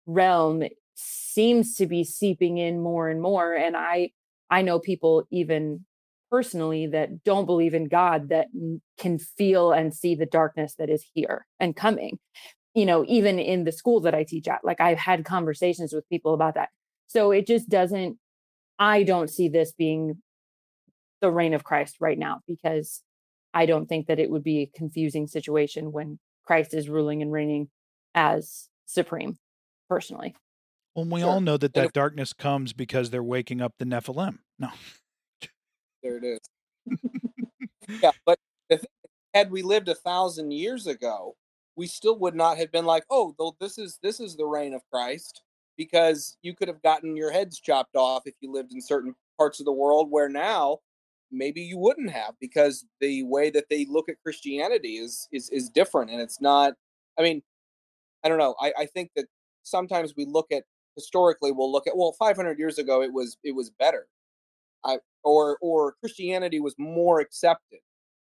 realm 0.07 0.63
seems 0.95 1.77
to 1.77 1.87
be 1.87 2.05
seeping 2.05 2.59
in 2.59 2.81
more 2.81 3.09
and 3.09 3.21
more. 3.23 3.55
And 3.55 3.77
I 3.77 4.11
I 4.51 4.63
know 4.63 4.79
people 4.79 5.25
even 5.31 5.85
personally 6.31 6.87
that 6.89 7.25
don't 7.25 7.47
believe 7.47 7.75
in 7.75 7.89
God 7.89 8.29
that 8.31 8.49
can 8.99 9.19
feel 9.19 9.73
and 9.73 9.95
see 9.95 10.15
the 10.15 10.27
darkness 10.27 10.75
that 10.79 10.91
is 10.91 11.05
here 11.15 11.47
and 11.61 11.77
coming. 11.77 12.19
You 12.75 12.87
know, 12.87 13.05
even 13.07 13.39
in 13.39 13.65
the 13.65 13.73
school 13.73 14.01
that 14.01 14.15
I 14.15 14.25
teach 14.25 14.49
at, 14.49 14.65
like 14.65 14.81
I've 14.81 14.99
had 14.99 15.25
conversations 15.25 15.93
with 15.93 16.09
people 16.09 16.33
about 16.35 16.55
that. 16.55 16.71
So 17.07 17.31
it 17.31 17.47
just 17.47 17.69
doesn't, 17.69 18.17
I 18.79 19.03
don't 19.03 19.29
see 19.29 19.49
this 19.49 19.73
being 19.73 20.23
the 21.21 21.31
reign 21.31 21.53
of 21.53 21.65
Christ 21.65 21.97
right 22.01 22.19
now 22.19 22.41
because 22.49 23.03
I 23.53 23.67
don't 23.67 23.87
think 23.87 24.07
that 24.07 24.19
it 24.19 24.31
would 24.31 24.43
be 24.43 24.63
a 24.63 24.79
confusing 24.79 25.27
situation 25.27 25.93
when 25.93 26.19
Christ 26.45 26.73
is 26.73 26.89
ruling 26.89 27.21
and 27.21 27.31
reigning 27.31 27.69
as 28.15 28.69
supreme, 28.87 29.37
personally. 29.91 30.35
Well, 30.95 31.05
we 31.05 31.21
Sure. 31.21 31.31
all 31.31 31.41
know 31.43 31.59
that 31.59 31.75
that 31.75 31.87
if- 31.87 31.93
darkness 31.93 32.33
comes 32.33 32.73
because 32.73 33.11
they're 33.11 33.23
waking 33.23 33.61
up 33.61 33.75
the 33.79 33.85
Nephilim. 33.85 34.39
No. 34.59 34.71
there 36.03 36.17
it 36.17 36.25
is. 36.25 36.41
yeah, 38.03 38.11
but 38.25 38.39
the 38.71 38.79
thing, 38.79 38.87
had 39.35 39.51
we 39.51 39.63
lived 39.63 39.89
a 39.89 39.95
thousand 39.95 40.51
years 40.53 40.87
ago, 40.87 41.37
we 41.77 41.87
still 41.87 42.19
would 42.19 42.35
not 42.35 42.59
have 42.59 42.71
been 42.71 42.85
like, 42.85 43.05
oh, 43.11 43.35
this 43.61 43.79
is 43.79 43.99
this 44.03 44.21
is 44.21 44.37
the 44.37 44.47
reign 44.47 44.75
of 44.75 44.83
Christ, 44.93 45.43
because 45.77 46.37
you 46.43 46.55
could 46.55 46.69
have 46.69 46.83
gotten 46.83 47.17
your 47.17 47.33
heads 47.33 47.61
chopped 47.61 47.97
off 47.97 48.23
if 48.27 48.35
you 48.41 48.53
lived 48.53 48.73
in 48.73 48.81
certain 48.81 49.15
parts 49.39 49.61
of 49.61 49.67
the 49.67 49.73
world 49.73 50.09
where 50.11 50.29
now 50.29 50.79
maybe 51.31 51.63
you 51.63 51.79
wouldn't 51.79 52.11
have 52.11 52.35
because 52.41 52.85
the 53.01 53.23
way 53.25 53.51
that 53.51 53.65
they 53.71 53.87
look 53.89 54.09
at 54.09 54.21
Christianity 54.23 54.97
is 54.97 55.29
is 55.33 55.49
is 55.51 55.71
different 55.71 56.11
and 56.11 56.21
it's 56.21 56.41
not 56.41 56.75
I 57.19 57.23
mean, 57.23 57.43
I 58.25 58.29
don't 58.29 58.39
know. 58.39 58.55
I, 58.61 58.73
I 58.79 58.87
think 58.87 59.11
that 59.17 59.27
sometimes 59.63 60.15
we 60.17 60.27
look 60.27 60.47
at 60.53 60.65
historically 60.97 61.53
we'll 61.53 61.73
look 61.73 61.87
at 61.87 61.97
well 61.97 62.13
500 62.19 62.59
years 62.59 62.79
ago 62.79 63.03
it 63.03 63.13
was 63.13 63.39
it 63.43 63.55
was 63.55 63.71
better 63.71 64.07
I, 64.85 64.99
or 65.25 65.59
or 65.63 65.95
Christianity 66.01 66.61
was 66.61 66.75
more 66.79 67.21
accepted. 67.21 67.81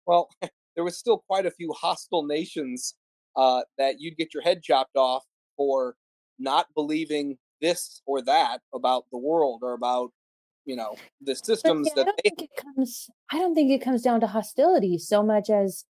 Well, 0.06 0.28
there 0.74 0.84
was 0.84 0.98
still 0.98 1.18
quite 1.28 1.46
a 1.46 1.50
few 1.50 1.72
hostile 1.72 2.24
nations 2.24 2.94
uh, 3.36 3.62
that 3.78 3.96
you'd 4.00 4.16
get 4.16 4.34
your 4.34 4.42
head 4.42 4.62
chopped 4.62 4.96
off 4.96 5.24
for 5.56 5.96
not 6.38 6.66
believing 6.74 7.36
this 7.60 8.02
or 8.06 8.22
that 8.22 8.60
about 8.74 9.04
the 9.12 9.18
world 9.18 9.60
or 9.62 9.72
about 9.72 10.10
you 10.64 10.76
know 10.76 10.94
the 11.20 11.34
systems 11.34 11.88
I 11.88 11.94
that 11.96 12.06
don't 12.06 12.20
they 12.22 12.30
think 12.30 12.42
it 12.42 12.62
comes. 12.62 13.08
I 13.30 13.38
don't 13.38 13.54
think 13.54 13.70
it 13.70 13.84
comes 13.84 14.02
down 14.02 14.20
to 14.20 14.26
hostility 14.26 14.98
so 14.98 15.22
much 15.22 15.50
as 15.50 15.84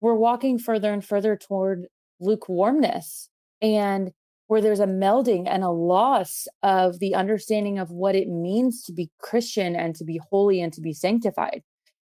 we're 0.00 0.14
walking 0.14 0.58
further 0.58 0.92
and 0.92 1.04
further 1.04 1.36
toward 1.36 1.86
lukewarmness, 2.20 3.28
and 3.60 4.12
where 4.46 4.60
there's 4.60 4.80
a 4.80 4.86
melding 4.86 5.48
and 5.48 5.64
a 5.64 5.70
loss 5.70 6.46
of 6.62 7.00
the 7.00 7.14
understanding 7.14 7.78
of 7.78 7.90
what 7.90 8.14
it 8.14 8.28
means 8.28 8.82
to 8.84 8.92
be 8.92 9.10
Christian 9.18 9.74
and 9.74 9.96
to 9.96 10.04
be 10.04 10.20
holy 10.30 10.60
and 10.60 10.72
to 10.74 10.80
be 10.80 10.92
sanctified. 10.92 11.62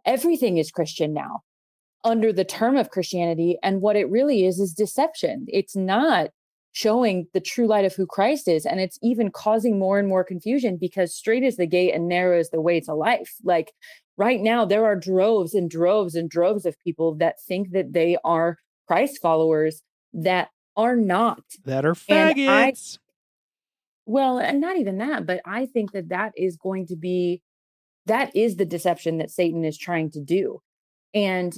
Everything 0.05 0.57
is 0.57 0.71
Christian 0.71 1.13
now 1.13 1.43
under 2.03 2.33
the 2.33 2.43
term 2.45 2.75
of 2.77 2.89
Christianity, 2.89 3.57
and 3.63 3.81
what 3.81 3.95
it 3.95 4.09
really 4.09 4.45
is 4.45 4.59
is 4.59 4.73
deception. 4.73 5.45
It's 5.47 5.75
not 5.75 6.29
showing 6.73 7.27
the 7.33 7.39
true 7.39 7.67
light 7.67 7.85
of 7.85 7.93
who 7.93 8.05
Christ 8.05 8.47
is. 8.47 8.65
And 8.65 8.79
it's 8.79 8.97
even 9.03 9.29
causing 9.31 9.77
more 9.77 9.99
and 9.99 10.07
more 10.07 10.23
confusion 10.23 10.75
because 10.77 11.13
straight 11.13 11.43
is 11.43 11.55
the 11.55 11.67
gate 11.67 11.93
and 11.93 12.07
narrow 12.07 12.39
is 12.39 12.49
the 12.49 12.61
way 12.61 12.79
to 12.81 12.95
life. 12.95 13.35
Like 13.43 13.71
right 14.17 14.41
now, 14.41 14.65
there 14.65 14.83
are 14.85 14.95
droves 14.95 15.53
and 15.53 15.69
droves 15.69 16.15
and 16.15 16.27
droves 16.29 16.65
of 16.65 16.79
people 16.79 17.13
that 17.15 17.39
think 17.47 17.71
that 17.71 17.93
they 17.93 18.17
are 18.23 18.57
Christ 18.87 19.19
followers 19.21 19.83
that 20.13 20.49
are 20.75 20.95
not. 20.95 21.43
That 21.65 21.85
are 21.85 21.95
And 22.09 22.39
I- 22.49 22.71
faggots. 22.71 22.97
Well, 24.05 24.39
and 24.39 24.59
not 24.59 24.77
even 24.77 24.97
that, 24.97 25.25
but 25.25 25.41
I 25.45 25.65
think 25.67 25.91
that 25.93 26.09
that 26.09 26.33
is 26.35 26.57
going 26.57 26.87
to 26.87 26.95
be 26.95 27.41
that 28.05 28.35
is 28.35 28.57
the 28.57 28.65
deception 28.65 29.19
that 29.19 29.31
Satan 29.31 29.63
is 29.63 29.77
trying 29.77 30.11
to 30.11 30.19
do. 30.19 30.61
And 31.13 31.53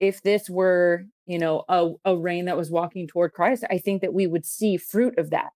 if 0.00 0.22
this 0.22 0.50
were, 0.50 1.04
you 1.26 1.38
know, 1.38 1.64
a, 1.68 1.92
a 2.04 2.16
reign 2.16 2.44
that 2.46 2.56
was 2.56 2.70
walking 2.70 3.06
toward 3.06 3.32
Christ, 3.32 3.64
I 3.70 3.78
think 3.78 4.02
that 4.02 4.14
we 4.14 4.26
would 4.26 4.44
see 4.44 4.76
fruit 4.76 5.18
of 5.18 5.30
that. 5.30 5.50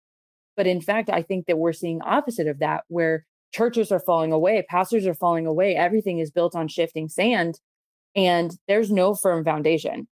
But 0.56 0.66
in 0.66 0.80
fact, 0.80 1.10
I 1.10 1.22
think 1.22 1.46
that 1.46 1.58
we're 1.58 1.72
seeing 1.72 2.02
opposite 2.02 2.46
of 2.48 2.58
that, 2.58 2.84
where 2.88 3.24
churches 3.52 3.92
are 3.92 4.00
falling 4.00 4.32
away, 4.32 4.64
pastors 4.68 5.06
are 5.06 5.14
falling 5.14 5.46
away, 5.46 5.76
everything 5.76 6.18
is 6.18 6.30
built 6.30 6.54
on 6.54 6.68
shifting 6.68 7.08
sand, 7.08 7.60
and 8.16 8.56
there's 8.66 8.90
no 8.90 9.14
firm 9.14 9.44
foundation. 9.44 10.08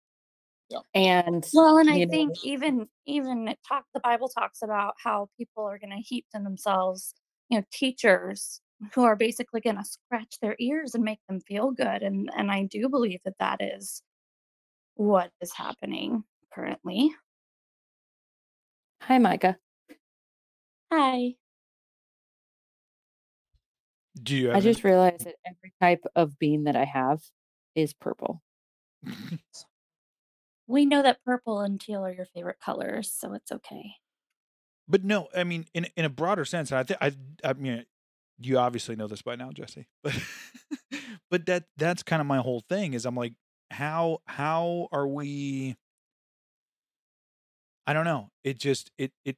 Yeah. 0.70 0.80
And 0.94 1.44
Well, 1.52 1.78
and 1.78 1.90
I 1.90 2.04
know, 2.04 2.10
think 2.10 2.44
even 2.44 2.88
even 3.06 3.48
it 3.48 3.58
talk 3.66 3.84
the 3.92 4.00
Bible 4.00 4.28
talks 4.28 4.62
about 4.62 4.94
how 5.02 5.28
people 5.38 5.64
are 5.64 5.78
going 5.78 5.90
to 5.90 5.96
heap 5.96 6.26
to 6.34 6.42
themselves, 6.42 7.14
you 7.48 7.58
know, 7.58 7.64
teachers 7.70 8.60
who 8.92 9.04
are 9.04 9.16
basically 9.16 9.60
going 9.60 9.76
to 9.76 9.84
scratch 9.84 10.38
their 10.40 10.56
ears 10.58 10.94
and 10.94 11.04
make 11.04 11.20
them 11.28 11.40
feel 11.40 11.70
good, 11.70 12.02
and 12.02 12.30
and 12.36 12.50
I 12.50 12.64
do 12.64 12.88
believe 12.88 13.20
that 13.24 13.38
that 13.38 13.62
is 13.62 14.02
what 14.94 15.30
is 15.40 15.52
happening 15.52 16.24
currently. 16.54 17.12
hi, 19.02 19.18
Micah. 19.18 19.58
Hi. 20.92 21.34
Do 24.22 24.36
you? 24.36 24.52
I 24.52 24.54
Have 24.56 24.64
just 24.64 24.84
realized 24.84 25.24
that 25.26 25.36
every 25.46 25.72
type 25.80 26.04
of 26.16 26.38
bean 26.38 26.64
that 26.64 26.76
I 26.76 26.84
have 26.84 27.20
is 27.74 27.92
purple. 27.94 28.42
We 30.66 30.86
know 30.86 31.02
that 31.02 31.18
purple 31.24 31.60
and 31.60 31.80
teal 31.80 32.04
are 32.06 32.12
your 32.12 32.26
favorite 32.26 32.58
colors, 32.64 33.12
so 33.14 33.34
it's 33.34 33.52
okay. 33.52 33.96
but 34.88 35.04
no, 35.04 35.28
I 35.36 35.44
mean, 35.44 35.66
in 35.74 35.86
in 35.96 36.04
a 36.04 36.08
broader 36.10 36.44
sense, 36.44 36.72
I 36.72 36.84
think 36.84 36.98
I 37.02 37.12
I 37.44 37.52
mean, 37.54 37.84
you 38.38 38.58
obviously 38.58 38.96
know 38.96 39.06
this 39.06 39.22
by 39.22 39.36
now, 39.36 39.50
Jesse, 39.52 39.88
but 40.02 40.18
but 41.30 41.46
that 41.46 41.64
that's 41.76 42.02
kind 42.02 42.20
of 42.20 42.26
my 42.26 42.38
whole 42.38 42.62
thing 42.68 42.94
is 42.94 43.06
I'm 43.06 43.16
like, 43.16 43.34
how 43.74 44.20
how 44.26 44.88
are 44.92 45.06
we? 45.06 45.76
I 47.86 47.92
don't 47.92 48.04
know. 48.04 48.30
It 48.44 48.58
just 48.58 48.90
it 48.98 49.12
it 49.24 49.36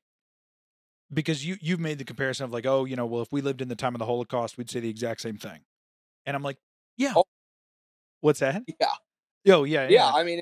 because 1.12 1.44
you 1.44 1.56
you've 1.60 1.80
made 1.80 1.98
the 1.98 2.04
comparison 2.04 2.44
of 2.44 2.52
like, 2.52 2.66
oh, 2.66 2.84
you 2.84 2.96
know, 2.96 3.06
well, 3.06 3.22
if 3.22 3.32
we 3.32 3.40
lived 3.40 3.62
in 3.62 3.68
the 3.68 3.74
time 3.74 3.94
of 3.94 3.98
the 3.98 4.04
Holocaust, 4.06 4.58
we'd 4.58 4.70
say 4.70 4.80
the 4.80 4.90
exact 4.90 5.22
same 5.22 5.38
thing, 5.38 5.60
and 6.26 6.36
I'm 6.36 6.42
like, 6.42 6.58
yeah. 6.96 7.14
Oh. 7.16 7.24
What's 8.20 8.40
that? 8.40 8.62
Yeah. 8.80 9.54
Oh 9.54 9.64
yeah, 9.64 9.88
Yeah, 9.88 10.10
I 10.12 10.24
mean, 10.24 10.40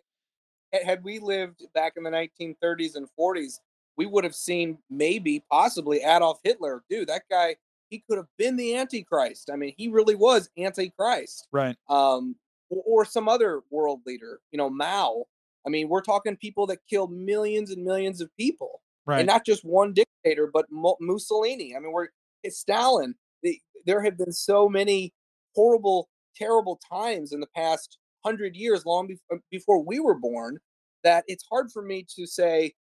had 0.73 1.05
we 1.05 1.19
lived 1.19 1.63
back 1.75 1.93
in 1.97 2.03
the 2.03 2.11
1930s 2.11 2.97
and 2.97 3.07
40s, 3.19 3.59
we 3.97 4.07
would 4.07 4.25
have 4.25 4.35
seen 4.35 4.79
maybe, 4.91 5.45
possibly 5.51 5.99
Adolf 5.99 6.39
Hitler. 6.43 6.83
Dude, 6.89 7.09
that 7.09 7.23
guy, 7.31 7.57
he 7.91 8.03
could 8.09 8.17
have 8.17 8.29
been 8.39 8.57
the 8.57 8.77
Antichrist. 8.77 9.51
I 9.53 9.57
mean, 9.57 9.75
he 9.77 9.89
really 9.89 10.15
was 10.15 10.49
Antichrist. 10.57 11.47
right. 11.53 11.77
Um, 11.89 12.37
or, 12.85 13.05
some 13.05 13.29
other 13.29 13.63
world 13.71 14.01
leader, 14.07 14.41
you 14.51 14.59
know, 14.59 14.71
Mao. 14.71 15.25
I 15.67 15.71
mean, 15.71 15.89
we're 15.89 16.03
talking 16.03 16.37
people 16.37 16.67
that 16.67 16.79
killed 16.89 17.13
millions 17.13 17.71
and 17.71 17.85
millions 17.85 18.21
of 18.21 18.35
people, 18.37 18.83
Right. 19.07 19.21
and 19.21 19.27
not 19.27 19.45
just 19.47 19.65
one 19.65 19.93
dictator, 19.93 20.51
but 20.53 20.67
Mussolini. 20.71 21.75
I 21.77 21.81
mean, 21.81 21.93
we're 21.93 22.09
it's 22.43 22.59
Stalin. 22.59 23.15
The, 23.43 23.59
there 23.87 24.03
have 24.03 24.19
been 24.19 24.33
so 24.33 24.69
many 24.69 25.13
horrible, 25.55 26.09
terrible 26.37 26.81
times 26.91 27.33
in 27.33 27.41
the 27.41 27.47
past 27.57 27.99
hundred 28.25 28.57
years, 28.57 28.85
long 28.87 29.07
before, 29.07 29.37
uh, 29.37 29.41
before 29.51 29.83
we 29.83 30.01
were 30.01 30.15
born, 30.15 30.59
that 31.03 31.25
it's 31.27 31.45
hard 31.51 31.71
for 31.73 31.83
me 31.83 32.07
to 32.17 32.27
say. 32.27 32.75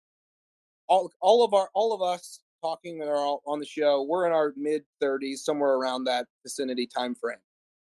All, 0.89 1.09
all 1.21 1.45
of 1.45 1.55
our, 1.55 1.69
all 1.73 1.93
of 1.93 2.03
us 2.03 2.41
talking 2.61 2.99
that 2.99 3.07
are 3.09 3.17
all 3.17 3.43
on 3.47 3.61
the 3.61 3.67
show, 3.67 4.03
we're 4.03 4.27
in 4.27 4.33
our 4.33 4.53
mid 4.57 4.83
30s, 5.03 5.39
somewhere 5.39 5.75
around 5.75 6.05
that 6.05 6.27
vicinity 6.43 6.87
time 6.87 7.15
frame. 7.15 7.39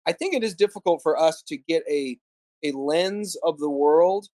I 0.07 0.11
think 0.11 0.33
it 0.33 0.43
is 0.43 0.53
difficult 0.53 1.01
for 1.01 1.19
us 1.19 1.41
to 1.43 1.57
get 1.57 1.83
a 1.89 2.17
a 2.63 2.71
lens 2.71 3.35
of 3.43 3.59
the 3.59 3.69
world 3.69 4.27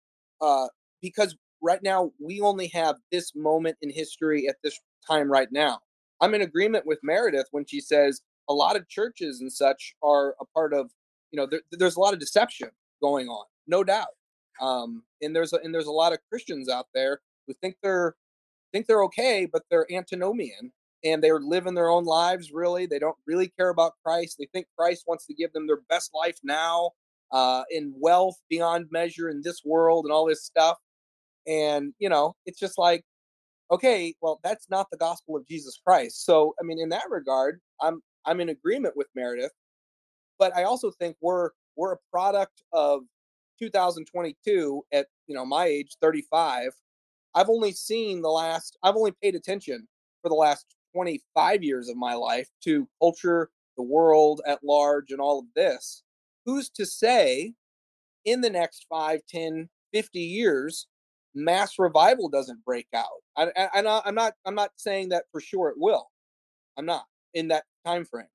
uh, 0.41 0.67
because 1.01 1.35
right 1.61 1.81
now 1.83 2.11
we 2.23 2.41
only 2.41 2.67
have 2.67 2.95
this 3.11 3.33
moment 3.35 3.77
in 3.81 3.89
history 3.89 4.47
at 4.47 4.57
this 4.63 4.79
time 5.07 5.31
right 5.31 5.51
now. 5.51 5.79
I'm 6.21 6.35
in 6.35 6.41
agreement 6.41 6.85
with 6.85 6.99
Meredith 7.03 7.47
when 7.51 7.65
she 7.65 7.79
says 7.79 8.21
a 8.49 8.53
lot 8.53 8.75
of 8.75 8.87
churches 8.87 9.41
and 9.41 9.51
such 9.51 9.95
are 10.03 10.35
a 10.41 10.45
part 10.53 10.73
of, 10.73 10.91
you 11.31 11.37
know, 11.37 11.47
there, 11.49 11.61
there's 11.71 11.95
a 11.95 11.99
lot 11.99 12.13
of 12.13 12.19
deception 12.19 12.69
going 13.01 13.27
on, 13.29 13.45
no 13.67 13.83
doubt. 13.83 14.07
Um, 14.61 15.03
and 15.21 15.35
there's 15.35 15.53
a, 15.53 15.59
and 15.63 15.73
there's 15.73 15.87
a 15.87 15.91
lot 15.91 16.11
of 16.11 16.19
Christians 16.29 16.67
out 16.69 16.87
there 16.93 17.21
who 17.47 17.53
think 17.61 17.75
they're 17.81 18.15
think 18.73 18.85
they're 18.85 19.03
okay, 19.05 19.47
but 19.51 19.63
they're 19.69 19.91
antinomian 19.91 20.71
and 21.03 21.23
they're 21.23 21.39
living 21.39 21.73
their 21.73 21.89
own 21.89 22.05
lives. 22.05 22.51
Really, 22.51 22.85
they 22.85 22.99
don't 22.99 23.17
really 23.27 23.51
care 23.57 23.69
about 23.69 23.93
Christ. 24.03 24.37
They 24.39 24.47
think 24.53 24.67
Christ 24.77 25.03
wants 25.07 25.25
to 25.27 25.33
give 25.33 25.53
them 25.53 25.67
their 25.67 25.81
best 25.89 26.11
life 26.13 26.37
now, 26.43 26.91
uh, 27.31 27.63
in 27.71 27.93
wealth 27.97 28.37
beyond 28.49 28.87
measure 28.91 29.29
in 29.29 29.41
this 29.43 29.61
world 29.65 30.05
and 30.05 30.11
all 30.11 30.25
this 30.25 30.43
stuff. 30.43 30.77
And 31.47 31.93
you 31.99 32.09
know, 32.09 32.35
it's 32.45 32.59
just 32.59 32.77
like 32.77 33.03
okay, 33.71 34.15
well, 34.21 34.39
that's 34.43 34.69
not 34.69 34.87
the 34.91 34.97
gospel 34.97 35.35
of 35.35 35.47
Jesus 35.47 35.79
Christ. 35.85 36.25
So, 36.25 36.55
I 36.59 36.63
mean, 36.63 36.79
in 36.79 36.89
that 36.89 37.09
regard, 37.09 37.59
I'm 37.81 38.01
I'm 38.25 38.41
in 38.41 38.49
agreement 38.49 38.97
with 38.97 39.07
Meredith, 39.15 39.51
but 40.37 40.55
I 40.55 40.63
also 40.63 40.91
think 40.91 41.15
we're 41.21 41.51
we're 41.75 41.93
a 41.93 41.97
product 42.11 42.63
of 42.73 43.01
2022 43.59 44.83
at 44.91 45.07
you 45.27 45.35
know 45.35 45.45
my 45.45 45.65
age, 45.65 45.97
35. 46.01 46.71
I've 47.35 47.49
only 47.49 47.71
seen 47.71 48.21
the 48.21 48.29
last. 48.29 48.77
I've 48.83 48.95
only 48.95 49.13
paid 49.21 49.35
attention 49.35 49.87
for 50.21 50.29
the 50.29 50.35
last 50.35 50.65
25 50.93 51.63
years 51.63 51.89
of 51.89 51.97
my 51.97 52.13
life 52.13 52.49
to 52.63 52.87
culture, 53.01 53.49
the 53.77 53.83
world 53.83 54.41
at 54.45 54.63
large, 54.63 55.11
and 55.11 55.21
all 55.21 55.39
of 55.39 55.45
this. 55.55 56.03
Who's 56.45 56.69
to 56.71 56.85
say 56.85 57.53
in 58.25 58.41
the 58.41 58.49
next 58.49 58.85
5, 58.89 59.21
10, 59.29 59.69
50 59.93 60.19
years 60.19 60.87
mass 61.35 61.79
revival 61.79 62.29
doesn't 62.29 62.63
break 62.65 62.87
out. 62.93 63.07
I, 63.37 63.51
I, 63.55 63.69
I'm 63.75 63.83
not. 63.83 64.03
I'm 64.05 64.15
not. 64.15 64.33
I'm 64.45 64.55
not 64.55 64.71
saying 64.75 65.09
that 65.09 65.25
for 65.31 65.41
sure 65.41 65.69
it 65.69 65.75
will. 65.77 66.09
I'm 66.77 66.85
not 66.85 67.05
in 67.33 67.47
that 67.49 67.63
time 67.85 68.05
frame. 68.05 68.27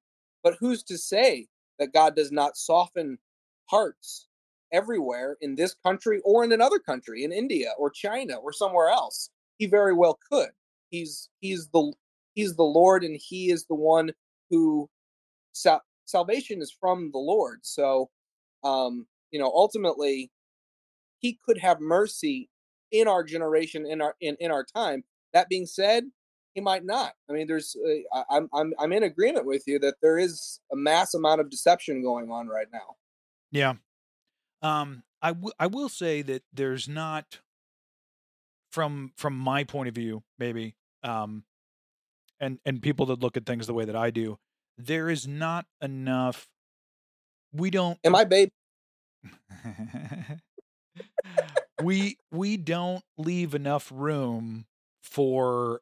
But 0.43 0.57
who's 0.61 0.83
to 0.85 0.99
say 0.99 1.47
that 1.79 1.93
God 1.93 2.15
does 2.15 2.31
not 2.31 2.57
soften 2.57 3.19
hearts 3.67 4.29
everywhere 4.73 5.37
in 5.41 5.55
this 5.55 5.75
country 5.85 6.21
or 6.25 6.45
in 6.45 6.53
another 6.53 6.79
country, 6.79 7.25
in 7.25 7.33
India 7.33 7.73
or 7.79 7.91
China 7.91 8.37
or 8.37 8.53
somewhere 8.53 8.89
else? 8.89 9.31
He 9.59 9.67
very 9.67 9.95
well 9.95 10.19
could. 10.31 10.51
He's 10.91 11.29
he's 11.41 11.69
the 11.69 11.93
he's 12.35 12.57
the 12.57 12.63
Lord, 12.63 13.05
and 13.05 13.19
he 13.21 13.51
is 13.51 13.67
the 13.67 13.75
one 13.75 14.13
who 14.51 14.89
sal- 15.53 15.83
salvation 16.05 16.61
is 16.61 16.71
from 16.79 17.11
the 17.13 17.19
Lord. 17.19 17.61
So, 17.63 18.11
um, 18.63 19.07
you 19.31 19.41
know, 19.41 19.51
ultimately, 19.55 20.31
he 21.19 21.39
could 21.45 21.59
have 21.59 21.81
mercy 21.81 22.51
in 22.91 23.09
our 23.09 23.25
generation 23.25 23.87
in 23.87 24.01
our 24.01 24.15
in, 24.21 24.37
in 24.39 24.51
our 24.51 24.63
time 24.65 25.03
that 25.33 25.49
being 25.49 25.67
said 25.67 26.05
he 26.55 26.61
might 26.61 26.85
not 26.85 27.15
i 27.29 27.33
mean 27.33 27.47
there's 27.49 27.75
uh, 28.15 28.23
I'm, 28.31 28.49
I'm 28.55 28.73
i'm 28.79 28.93
in 28.93 29.03
agreement 29.03 29.47
with 29.47 29.65
you 29.67 29.81
that 29.81 29.97
there 30.01 30.17
is 30.17 30.61
a 30.71 30.77
mass 30.77 31.15
amount 31.15 31.41
of 31.41 31.51
deception 31.51 32.03
going 32.03 32.31
on 32.31 32.47
right 32.47 32.69
now 32.73 32.95
Yeah. 33.51 33.75
Um, 34.63 35.03
I 35.23 35.29
w- 35.29 35.55
I 35.59 35.67
will 35.67 35.89
say 35.89 36.23
that 36.23 36.43
there's 36.53 36.89
not 36.89 37.41
from 38.71 39.13
from 39.17 39.37
my 39.37 39.65
point 39.65 39.89
of 39.89 39.95
view, 39.95 40.23
maybe, 40.39 40.77
um, 41.03 41.45
and 42.45 42.59
and 42.65 42.83
people 42.83 43.07
that 43.07 43.21
look 43.21 43.37
at 43.37 43.47
things 43.47 43.67
the 43.67 43.75
way 43.75 43.85
that 43.85 43.97
I 43.97 44.11
do, 44.11 44.39
there 44.79 45.09
is 45.11 45.27
not 45.27 45.67
enough. 45.83 46.47
We 47.53 47.71
don't. 47.71 47.99
am 48.05 48.15
i 48.15 48.25
babe 48.25 48.51
we 51.83 52.19
we 52.31 52.57
don't 52.57 53.03
leave 53.17 53.55
enough 53.55 53.91
room 53.95 54.67
for 55.03 55.81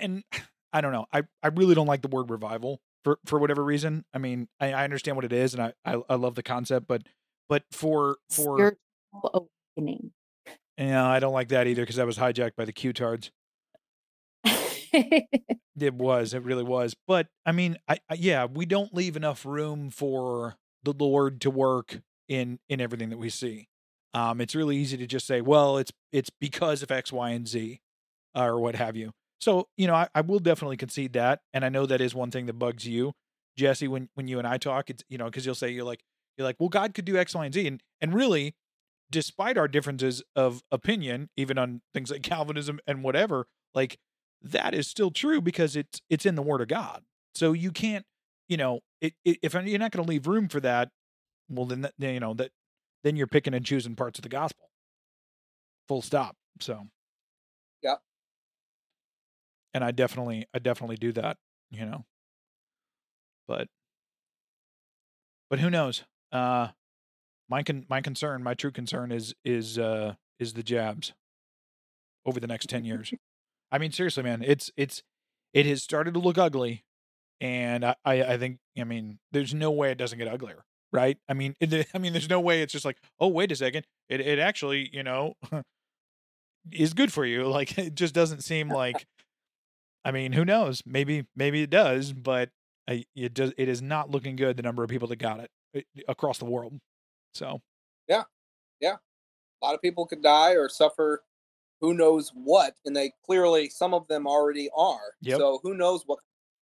and 0.00 0.24
I 0.72 0.80
don't 0.80 0.90
know. 0.90 1.06
I, 1.12 1.22
I 1.40 1.48
really 1.48 1.76
don't 1.76 1.86
like 1.86 2.02
the 2.02 2.08
word 2.08 2.30
revival 2.30 2.80
for, 3.04 3.20
for 3.26 3.38
whatever 3.38 3.62
reason. 3.62 4.04
I 4.12 4.18
mean, 4.18 4.48
I, 4.58 4.72
I 4.72 4.82
understand 4.82 5.16
what 5.16 5.24
it 5.24 5.32
is 5.32 5.54
and 5.54 5.62
I, 5.62 5.72
I, 5.84 6.02
I 6.08 6.14
love 6.16 6.34
the 6.34 6.42
concept, 6.42 6.88
but 6.88 7.02
but 7.48 7.62
for 7.70 8.16
for 8.28 8.56
spiritual 8.56 9.48
awakening. 9.76 10.10
yeah, 10.76 11.08
I 11.08 11.20
don't 11.20 11.32
like 11.32 11.48
that 11.48 11.68
either 11.68 11.82
because 11.82 12.00
I 12.00 12.04
was 12.04 12.18
hijacked 12.18 12.56
by 12.56 12.64
the 12.64 12.72
Q-tards. 12.72 13.30
It 15.76 15.94
was, 15.94 16.34
it 16.34 16.42
really 16.44 16.62
was. 16.62 16.94
But 17.06 17.26
I 17.44 17.50
mean, 17.50 17.78
I, 17.88 17.98
I 18.08 18.14
yeah, 18.14 18.44
we 18.44 18.64
don't 18.64 18.94
leave 18.94 19.16
enough 19.16 19.44
room 19.44 19.90
for 19.90 20.54
the 20.84 20.92
Lord 20.92 21.40
to 21.40 21.50
work 21.50 22.00
in 22.28 22.60
in 22.68 22.80
everything 22.80 23.10
that 23.10 23.18
we 23.18 23.28
see. 23.28 23.68
Um, 24.12 24.40
it's 24.40 24.54
really 24.54 24.76
easy 24.76 24.96
to 24.96 25.06
just 25.06 25.26
say, 25.26 25.40
well, 25.40 25.76
it's 25.78 25.90
it's 26.12 26.30
because 26.30 26.82
of 26.82 26.92
X, 26.92 27.12
Y, 27.12 27.30
and 27.30 27.48
Z, 27.48 27.80
or 28.36 28.60
what 28.60 28.76
have 28.76 28.96
you. 28.96 29.12
So 29.40 29.66
you 29.76 29.88
know, 29.88 29.94
I, 29.94 30.08
I 30.14 30.20
will 30.20 30.38
definitely 30.38 30.76
concede 30.76 31.12
that, 31.14 31.40
and 31.52 31.64
I 31.64 31.68
know 31.68 31.86
that 31.86 32.00
is 32.00 32.14
one 32.14 32.30
thing 32.30 32.46
that 32.46 32.54
bugs 32.58 32.86
you, 32.86 33.12
Jesse, 33.56 33.88
when 33.88 34.08
when 34.14 34.28
you 34.28 34.38
and 34.38 34.46
I 34.46 34.58
talk. 34.58 34.90
It's 34.90 35.02
you 35.08 35.18
know 35.18 35.24
because 35.24 35.44
you'll 35.44 35.56
say 35.56 35.70
you're 35.70 35.84
like 35.84 36.04
you're 36.38 36.46
like, 36.46 36.56
well, 36.60 36.68
God 36.68 36.94
could 36.94 37.04
do 37.04 37.16
X, 37.16 37.34
Y, 37.34 37.44
and 37.44 37.54
Z, 37.54 37.66
and 37.66 37.82
and 38.00 38.14
really, 38.14 38.54
despite 39.10 39.58
our 39.58 39.66
differences 39.66 40.22
of 40.36 40.62
opinion, 40.70 41.30
even 41.36 41.58
on 41.58 41.82
things 41.92 42.12
like 42.12 42.22
Calvinism 42.22 42.78
and 42.86 43.02
whatever, 43.02 43.48
like 43.74 43.98
that 44.44 44.74
is 44.74 44.86
still 44.86 45.10
true 45.10 45.40
because 45.40 45.74
it's 45.74 46.00
it's 46.10 46.26
in 46.26 46.34
the 46.34 46.42
Word 46.42 46.60
of 46.60 46.68
God. 46.68 47.02
So 47.34 47.52
you 47.52 47.72
can't, 47.72 48.04
you 48.48 48.56
know, 48.56 48.80
it, 49.00 49.14
it, 49.24 49.38
if 49.42 49.54
you're 49.54 49.78
not 49.78 49.90
going 49.90 50.04
to 50.04 50.08
leave 50.10 50.26
room 50.26 50.48
for 50.48 50.60
that, 50.60 50.90
well, 51.48 51.66
then 51.66 51.80
that, 51.82 51.94
you 51.98 52.20
know 52.20 52.34
that 52.34 52.50
then 53.02 53.16
you're 53.16 53.26
picking 53.26 53.54
and 53.54 53.64
choosing 53.64 53.96
parts 53.96 54.18
of 54.18 54.22
the 54.22 54.28
gospel. 54.28 54.68
Full 55.88 56.02
stop. 56.02 56.36
So. 56.60 56.88
yeah. 57.82 57.96
And 59.72 59.82
I 59.82 59.90
definitely, 59.90 60.46
I 60.54 60.58
definitely 60.58 60.96
do 60.96 61.12
that. 61.12 61.38
You 61.70 61.86
know. 61.86 62.04
But. 63.48 63.68
But 65.50 65.60
who 65.60 65.70
knows? 65.70 66.04
Uh, 66.32 66.68
my 67.48 67.62
con- 67.62 67.86
my 67.88 68.00
concern, 68.00 68.42
my 68.42 68.54
true 68.54 68.70
concern 68.72 69.12
is 69.12 69.34
is 69.44 69.78
uh 69.78 70.14
is 70.38 70.54
the 70.54 70.62
jabs 70.62 71.12
over 72.26 72.40
the 72.40 72.46
next 72.46 72.68
10 72.68 72.84
years. 72.84 73.12
I 73.72 73.78
mean 73.78 73.92
seriously 73.92 74.22
man, 74.22 74.42
it's 74.42 74.70
it's 74.76 75.02
it 75.52 75.66
has 75.66 75.82
started 75.82 76.14
to 76.14 76.20
look 76.20 76.38
ugly 76.38 76.84
and 77.40 77.84
I 77.84 77.96
I, 78.04 78.22
I 78.22 78.38
think 78.38 78.58
I 78.78 78.84
mean 78.84 79.18
there's 79.32 79.54
no 79.54 79.70
way 79.70 79.90
it 79.90 79.98
doesn't 79.98 80.18
get 80.18 80.28
uglier, 80.28 80.64
right? 80.92 81.18
I 81.28 81.34
mean 81.34 81.54
it, 81.60 81.88
I 81.94 81.98
mean 81.98 82.12
there's 82.12 82.30
no 82.30 82.40
way 82.40 82.62
it's 82.62 82.72
just 82.72 82.84
like, 82.84 82.98
"Oh, 83.20 83.28
wait 83.28 83.52
a 83.52 83.56
second. 83.56 83.86
It 84.08 84.20
it 84.20 84.38
actually, 84.38 84.90
you 84.92 85.02
know, 85.02 85.34
is 86.72 86.94
good 86.94 87.12
for 87.12 87.24
you." 87.24 87.44
Like 87.48 87.78
it 87.78 87.94
just 87.94 88.14
doesn't 88.14 88.42
seem 88.42 88.68
like 88.68 89.06
I 90.04 90.10
mean, 90.10 90.32
who 90.32 90.44
knows? 90.44 90.82
Maybe 90.84 91.26
maybe 91.34 91.62
it 91.62 91.70
does, 91.70 92.12
but 92.12 92.50
I, 92.88 93.04
it 93.16 93.34
does 93.34 93.52
it 93.56 93.68
is 93.68 93.80
not 93.80 94.10
looking 94.10 94.36
good 94.36 94.56
the 94.56 94.62
number 94.62 94.84
of 94.84 94.90
people 94.90 95.08
that 95.08 95.16
got 95.16 95.40
it 95.40 95.50
uh, 95.76 96.02
across 96.08 96.38
the 96.38 96.44
world. 96.44 96.78
So, 97.32 97.60
yeah, 98.06 98.24
yeah, 98.80 98.96
a 99.62 99.64
lot 99.64 99.74
of 99.74 99.80
people 99.80 100.06
could 100.06 100.22
die 100.22 100.52
or 100.52 100.68
suffer 100.68 101.24
who 101.80 101.94
knows 101.94 102.30
what, 102.34 102.74
and 102.84 102.96
they 102.96 103.12
clearly 103.26 103.68
some 103.68 103.94
of 103.94 104.06
them 104.08 104.26
already 104.26 104.70
are. 104.76 105.14
Yep. 105.22 105.38
So 105.38 105.60
who 105.62 105.74
knows 105.74 106.02
what 106.06 106.18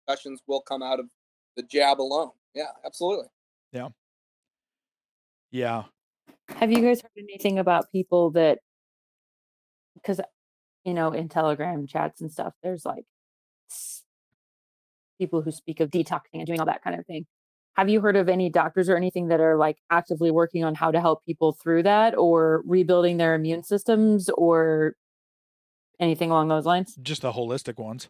discussions 0.07 0.41
will 0.47 0.61
come 0.61 0.81
out 0.81 0.99
of 0.99 1.07
the 1.55 1.63
jab 1.63 2.01
alone? 2.01 2.31
Yeah, 2.55 2.71
absolutely. 2.85 3.27
Yeah. 3.71 3.89
Yeah. 5.51 5.83
Have 6.49 6.71
you 6.71 6.81
guys 6.81 7.01
heard 7.01 7.11
anything 7.17 7.59
about 7.59 7.91
people 7.91 8.31
that, 8.31 8.59
because, 9.95 10.19
you 10.83 10.93
know, 10.93 11.11
in 11.11 11.29
Telegram 11.29 11.85
chats 11.87 12.21
and 12.21 12.31
stuff, 12.31 12.53
there's 12.63 12.85
like 12.85 13.05
people 15.19 15.41
who 15.41 15.51
speak 15.51 15.79
of 15.79 15.89
detoxing 15.89 16.33
and 16.33 16.45
doing 16.45 16.59
all 16.59 16.65
that 16.65 16.83
kind 16.83 16.99
of 16.99 17.05
thing. 17.05 17.25
Have 17.75 17.89
you 17.89 18.01
heard 18.01 18.15
of 18.15 18.29
any 18.29 18.49
doctors 18.49 18.87
or 18.89 18.95
anything 18.95 19.29
that 19.29 19.39
are 19.39 19.55
like 19.57 19.77
actively 19.89 20.31
working 20.31 20.63
on 20.63 20.75
how 20.75 20.91
to 20.91 21.01
help 21.01 21.25
people 21.25 21.53
through 21.53 21.83
that 21.83 22.15
or 22.15 22.63
rebuilding 22.65 23.17
their 23.17 23.33
immune 23.33 23.63
systems 23.63 24.29
or 24.29 24.95
anything 25.99 26.29
along 26.29 26.49
those 26.49 26.65
lines? 26.65 26.95
Just 27.01 27.23
the 27.23 27.31
holistic 27.31 27.79
ones. 27.79 28.09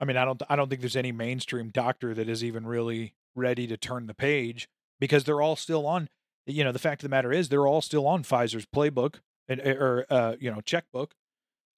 I 0.00 0.04
mean, 0.04 0.16
I 0.16 0.24
don't 0.24 0.42
I 0.48 0.56
don't 0.56 0.68
think 0.68 0.80
there's 0.82 0.96
any 0.96 1.12
mainstream 1.12 1.70
doctor 1.70 2.12
that 2.14 2.28
is 2.28 2.42
even 2.42 2.66
really 2.66 3.14
ready 3.34 3.66
to 3.68 3.76
turn 3.76 4.06
the 4.06 4.14
page 4.14 4.68
because 5.00 5.24
they're 5.24 5.40
all 5.40 5.56
still 5.56 5.86
on 5.86 6.08
you 6.46 6.64
know, 6.64 6.72
the 6.72 6.78
fact 6.78 7.02
of 7.02 7.04
the 7.04 7.14
matter 7.14 7.32
is 7.32 7.48
they're 7.48 7.66
all 7.66 7.80
still 7.80 8.06
on 8.06 8.24
Pfizer's 8.24 8.66
playbook 8.66 9.16
and 9.48 9.60
or 9.60 10.06
uh, 10.10 10.34
you 10.40 10.50
know, 10.50 10.60
checkbook. 10.60 11.14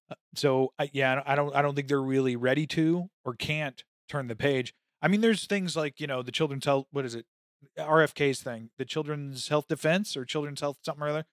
Uh, 0.09 0.15
So 0.33 0.73
yeah, 0.91 1.21
I 1.25 1.35
don't 1.35 1.55
I 1.55 1.61
don't 1.61 1.75
think 1.75 1.87
they're 1.87 2.01
really 2.01 2.35
ready 2.35 2.67
to 2.67 3.09
or 3.23 3.35
can't 3.35 3.83
turn 4.09 4.27
the 4.27 4.35
page. 4.35 4.73
I 5.01 5.07
mean, 5.07 5.21
there's 5.21 5.45
things 5.45 5.75
like 5.75 5.99
you 5.99 6.07
know 6.07 6.21
the 6.21 6.31
children's 6.31 6.65
health. 6.65 6.87
What 6.91 7.05
is 7.05 7.15
it? 7.15 7.25
RFK's 7.77 8.41
thing, 8.41 8.69
the 8.77 8.85
Children's 8.85 9.47
Health 9.47 9.67
Defense 9.67 10.15
or 10.15 10.25
Children's 10.25 10.61
Health 10.61 10.77
something 10.83 11.03
or 11.03 11.09
other. 11.09 11.25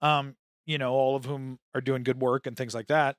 Um, 0.00 0.36
you 0.64 0.78
know, 0.78 0.92
all 0.92 1.16
of 1.16 1.24
whom 1.24 1.58
are 1.74 1.80
doing 1.80 2.02
good 2.02 2.20
work 2.20 2.46
and 2.46 2.56
things 2.56 2.74
like 2.74 2.86
that. 2.86 3.16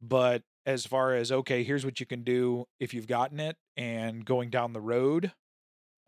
But 0.00 0.42
as 0.66 0.86
far 0.86 1.14
as 1.14 1.32
okay, 1.32 1.62
here's 1.62 1.84
what 1.84 2.00
you 2.00 2.06
can 2.06 2.22
do 2.22 2.66
if 2.80 2.94
you've 2.94 3.06
gotten 3.06 3.40
it, 3.40 3.56
and 3.76 4.24
going 4.24 4.50
down 4.50 4.72
the 4.72 4.80
road 4.80 5.32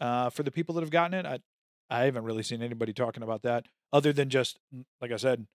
uh, 0.01 0.31
for 0.31 0.43
the 0.43 0.51
people 0.51 0.75
that 0.75 0.83
have 0.83 0.91
gotten 0.91 1.15
it, 1.15 1.27
I 1.27 1.41
I 1.89 2.05
haven't 2.05 2.25
really 2.25 2.43
seen 2.43 2.63
anybody 2.63 2.93
talking 2.93 3.23
about 3.23 3.43
that 3.43 3.67
other 3.93 4.13
than 4.13 4.31
just 4.31 4.59
mm, 4.75 4.85
like 5.01 5.13
I 5.13 5.17
said, 5.17 5.47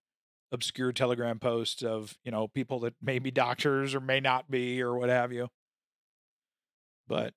obscure 0.52 0.92
Telegram 0.92 1.38
posts 1.38 1.82
of 1.82 2.18
you 2.24 2.30
know 2.30 2.48
people 2.48 2.80
that 2.80 2.94
may 3.00 3.18
be 3.18 3.30
doctors 3.30 3.94
or 3.94 4.00
may 4.00 4.20
not 4.20 4.50
be 4.50 4.82
or 4.82 4.98
what 4.98 5.08
have 5.08 5.32
you. 5.32 5.48
But 7.08 7.34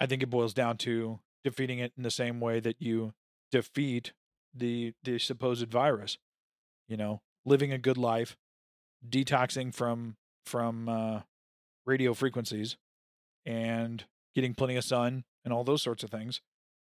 I 0.00 0.06
think 0.06 0.22
it 0.22 0.30
boils 0.30 0.54
down 0.54 0.76
to 0.78 1.20
defeating 1.42 1.78
it 1.78 1.92
in 1.96 2.02
the 2.02 2.10
same 2.10 2.40
way 2.40 2.60
that 2.60 2.80
you 2.80 3.12
defeat 3.50 4.12
the 4.54 4.94
the 5.02 5.18
supposed 5.18 5.70
virus. 5.70 6.18
You 6.88 6.96
know, 6.96 7.22
living 7.44 7.72
a 7.72 7.78
good 7.78 7.98
life, 7.98 8.36
detoxing 9.08 9.74
from 9.74 10.16
from 10.44 10.88
uh, 10.88 11.20
radio 11.86 12.14
frequencies, 12.14 12.76
and 13.46 14.04
getting 14.34 14.54
plenty 14.54 14.76
of 14.76 14.84
sun 14.84 15.24
and 15.44 15.52
all 15.52 15.64
those 15.64 15.82
sorts 15.82 16.02
of 16.02 16.10
things 16.10 16.40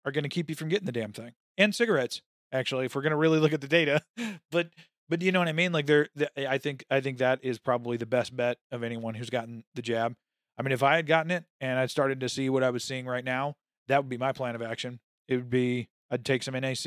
are 0.05 0.13
going 0.13 0.25
to 0.25 0.29
keep 0.29 0.49
you 0.49 0.57
from 0.57 0.69
getting 0.69 0.87
the 0.87 0.93
damn 0.93 1.13
thing. 1.13 1.33
And 1.59 1.75
cigarettes, 1.75 2.23
actually, 2.53 2.87
if 2.87 2.95
we're 2.95 3.03
going 3.03 3.11
to 3.13 3.17
really 3.17 3.39
look 3.39 3.53
at 3.53 3.61
the 3.61 3.69
data. 3.69 4.03
but 4.51 4.71
but 5.09 5.23
you 5.23 5.33
know 5.33 5.41
what 5.41 5.49
I 5.49 5.53
mean? 5.53 5.73
Like 5.73 5.87
they're, 5.87 6.09
I 6.37 6.59
think 6.59 6.85
I 6.91 7.01
think 7.01 7.19
that 7.19 7.41
is 7.43 7.59
probably 7.59 7.97
the 7.97 8.07
best 8.07 8.37
bet 8.37 8.59
of 8.71 8.83
anyone 8.83 9.15
who's 9.15 9.31
gotten 9.31 9.65
the 9.75 9.83
jab. 9.83 10.15
I 10.61 10.63
mean, 10.63 10.73
if 10.73 10.83
I 10.83 10.97
had 10.97 11.07
gotten 11.07 11.31
it 11.31 11.45
and 11.63 11.79
I 11.79 11.87
started 11.87 12.21
to 12.21 12.29
see 12.29 12.51
what 12.51 12.63
I 12.63 12.69
was 12.69 12.85
seeing 12.85 13.07
right 13.07 13.25
now, 13.25 13.57
that 13.89 13.97
would 13.97 14.11
be 14.11 14.19
my 14.19 14.33
plan 14.33 14.55
of 14.55 14.61
action. 14.61 15.01
It 15.27 15.37
would 15.37 15.49
be 15.49 15.89
I'd 16.11 16.23
take 16.23 16.43
some 16.43 16.53
NAC 16.53 16.85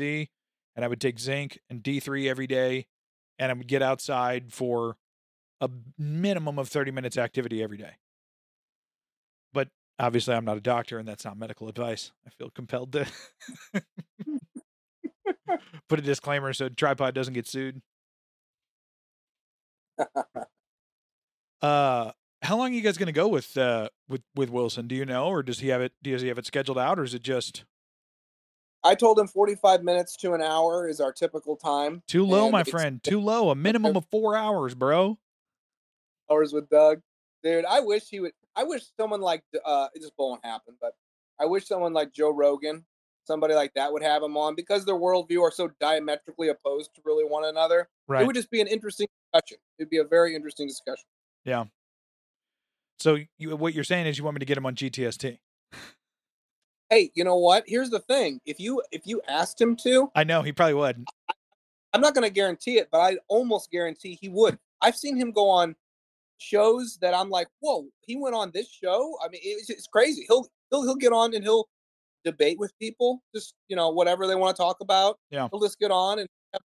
and 0.76 0.84
I 0.84 0.86
would 0.86 1.00
take 1.00 1.18
zinc 1.18 1.58
and 1.68 1.82
D3 1.82 2.30
every 2.30 2.46
day 2.46 2.86
and 3.36 3.50
I 3.50 3.54
would 3.54 3.66
get 3.66 3.82
outside 3.82 4.52
for 4.52 4.96
a 5.60 5.68
minimum 5.98 6.56
of 6.56 6.68
30 6.68 6.92
minutes 6.92 7.18
activity 7.18 7.64
every 7.64 7.76
day. 7.76 7.96
But 9.52 9.70
obviously 9.98 10.36
I'm 10.36 10.44
not 10.44 10.56
a 10.56 10.60
doctor 10.60 11.00
and 11.00 11.08
that's 11.08 11.24
not 11.24 11.36
medical 11.36 11.66
advice. 11.66 12.12
I 12.24 12.30
feel 12.30 12.50
compelled 12.50 12.92
to 12.92 13.08
put 15.88 15.98
a 15.98 16.02
disclaimer 16.02 16.52
so 16.52 16.68
tripod 16.68 17.12
doesn't 17.12 17.34
get 17.34 17.48
sued. 17.48 17.82
Uh 21.62 22.12
how 22.44 22.56
long 22.56 22.70
are 22.70 22.74
you 22.74 22.82
guys 22.82 22.98
going 22.98 23.06
to 23.06 23.12
go 23.12 23.26
with 23.26 23.56
uh 23.56 23.88
with 24.08 24.22
with 24.34 24.50
Wilson? 24.50 24.86
Do 24.86 24.94
you 24.94 25.04
know 25.04 25.26
or 25.26 25.42
does 25.42 25.60
he 25.60 25.68
have 25.68 25.80
it 25.80 25.92
does 26.02 26.22
he 26.22 26.28
have 26.28 26.38
it 26.38 26.46
scheduled 26.46 26.78
out 26.78 26.98
or 26.98 27.04
is 27.04 27.14
it 27.14 27.22
just 27.22 27.64
I 28.84 28.94
told 28.94 29.18
him 29.18 29.26
45 29.26 29.82
minutes 29.82 30.14
to 30.18 30.34
an 30.34 30.42
hour 30.42 30.86
is 30.86 31.00
our 31.00 31.10
typical 31.10 31.56
time. 31.56 32.02
too 32.06 32.26
low, 32.26 32.50
my 32.50 32.64
friend? 32.64 33.02
Too 33.02 33.18
low. 33.18 33.48
A 33.48 33.54
minimum 33.54 33.96
of 33.96 34.04
4 34.10 34.36
hours, 34.36 34.74
bro. 34.74 35.18
Hours 36.30 36.52
with 36.52 36.68
Doug. 36.68 37.00
Dude, 37.42 37.64
I 37.64 37.80
wish 37.80 38.08
he 38.10 38.20
would. 38.20 38.32
I 38.54 38.64
wish 38.64 38.82
someone 38.98 39.22
like, 39.22 39.42
uh, 39.64 39.88
it 39.94 40.02
just 40.02 40.12
won't 40.18 40.44
happen, 40.44 40.74
but 40.82 40.92
I 41.40 41.46
wish 41.46 41.66
someone 41.66 41.94
like 41.94 42.12
Joe 42.12 42.30
Rogan, 42.30 42.84
somebody 43.24 43.54
like 43.54 43.72
that 43.74 43.90
would 43.90 44.02
have 44.02 44.22
him 44.22 44.36
on 44.36 44.54
because 44.54 44.84
their 44.84 44.94
worldview 44.94 45.40
are 45.40 45.50
so 45.50 45.70
diametrically 45.80 46.48
opposed 46.48 46.94
to 46.94 47.02
really 47.06 47.24
one 47.24 47.44
another. 47.46 47.88
It 48.22 48.26
would 48.26 48.36
just 48.36 48.50
be 48.50 48.60
an 48.60 48.66
interesting 48.66 49.08
discussion. 49.32 49.56
It'd 49.78 49.90
be 49.90 49.98
a 49.98 50.04
very 50.04 50.34
interesting 50.34 50.68
discussion. 50.68 51.06
Yeah. 51.44 51.64
So 52.98 53.18
you, 53.38 53.56
what 53.56 53.74
you're 53.74 53.84
saying 53.84 54.06
is 54.06 54.18
you 54.18 54.24
want 54.24 54.36
me 54.36 54.40
to 54.40 54.46
get 54.46 54.56
him 54.56 54.66
on 54.66 54.74
GTST? 54.74 55.38
Hey, 56.90 57.10
you 57.14 57.24
know 57.24 57.36
what? 57.36 57.64
Here's 57.66 57.90
the 57.90 57.98
thing. 57.98 58.40
If 58.44 58.60
you 58.60 58.82
if 58.92 59.06
you 59.06 59.20
asked 59.26 59.60
him 59.60 59.74
to, 59.76 60.10
I 60.14 60.24
know 60.24 60.42
he 60.42 60.52
probably 60.52 60.74
would. 60.74 61.04
I'm 61.92 62.00
not 62.00 62.14
going 62.14 62.26
to 62.26 62.32
guarantee 62.32 62.78
it, 62.78 62.88
but 62.90 62.98
I 62.98 63.16
almost 63.28 63.70
guarantee 63.70 64.18
he 64.20 64.28
would. 64.28 64.58
I've 64.82 64.96
seen 64.96 65.16
him 65.16 65.32
go 65.32 65.48
on 65.48 65.76
shows 66.38 66.98
that 67.00 67.14
I'm 67.14 67.30
like, 67.30 67.48
whoa, 67.60 67.86
he 68.00 68.16
went 68.16 68.34
on 68.34 68.50
this 68.52 68.68
show. 68.68 69.16
I 69.24 69.28
mean, 69.28 69.40
it's, 69.42 69.70
it's 69.70 69.86
crazy. 69.86 70.24
He'll 70.28 70.46
he'll 70.70 70.82
he'll 70.82 70.96
get 70.96 71.12
on 71.12 71.34
and 71.34 71.42
he'll 71.42 71.68
debate 72.24 72.58
with 72.58 72.72
people, 72.78 73.22
just 73.34 73.54
you 73.68 73.76
know 73.76 73.90
whatever 73.90 74.26
they 74.26 74.34
want 74.34 74.56
to 74.56 74.62
talk 74.62 74.78
about. 74.80 75.18
Yeah. 75.30 75.48
he'll 75.50 75.60
just 75.60 75.78
get 75.78 75.90
on 75.90 76.18
and 76.18 76.28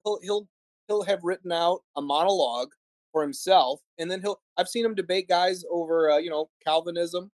he'll 0.05 0.19
he'll 0.23 0.49
he'll 0.89 1.03
have 1.03 1.21
written 1.23 1.53
out 1.53 1.81
a 1.97 2.03
monologue 2.03 2.71
for 3.17 3.23
himself, 3.23 3.81
and 3.97 4.11
then 4.11 4.21
he'll. 4.21 4.39
I've 4.59 4.69
seen 4.69 4.85
him 4.85 4.95
debate 4.95 5.27
guys 5.27 5.65
over 5.71 6.11
uh, 6.11 6.19
you 6.19 6.29
know 6.29 6.51
Calvinism 6.63 7.31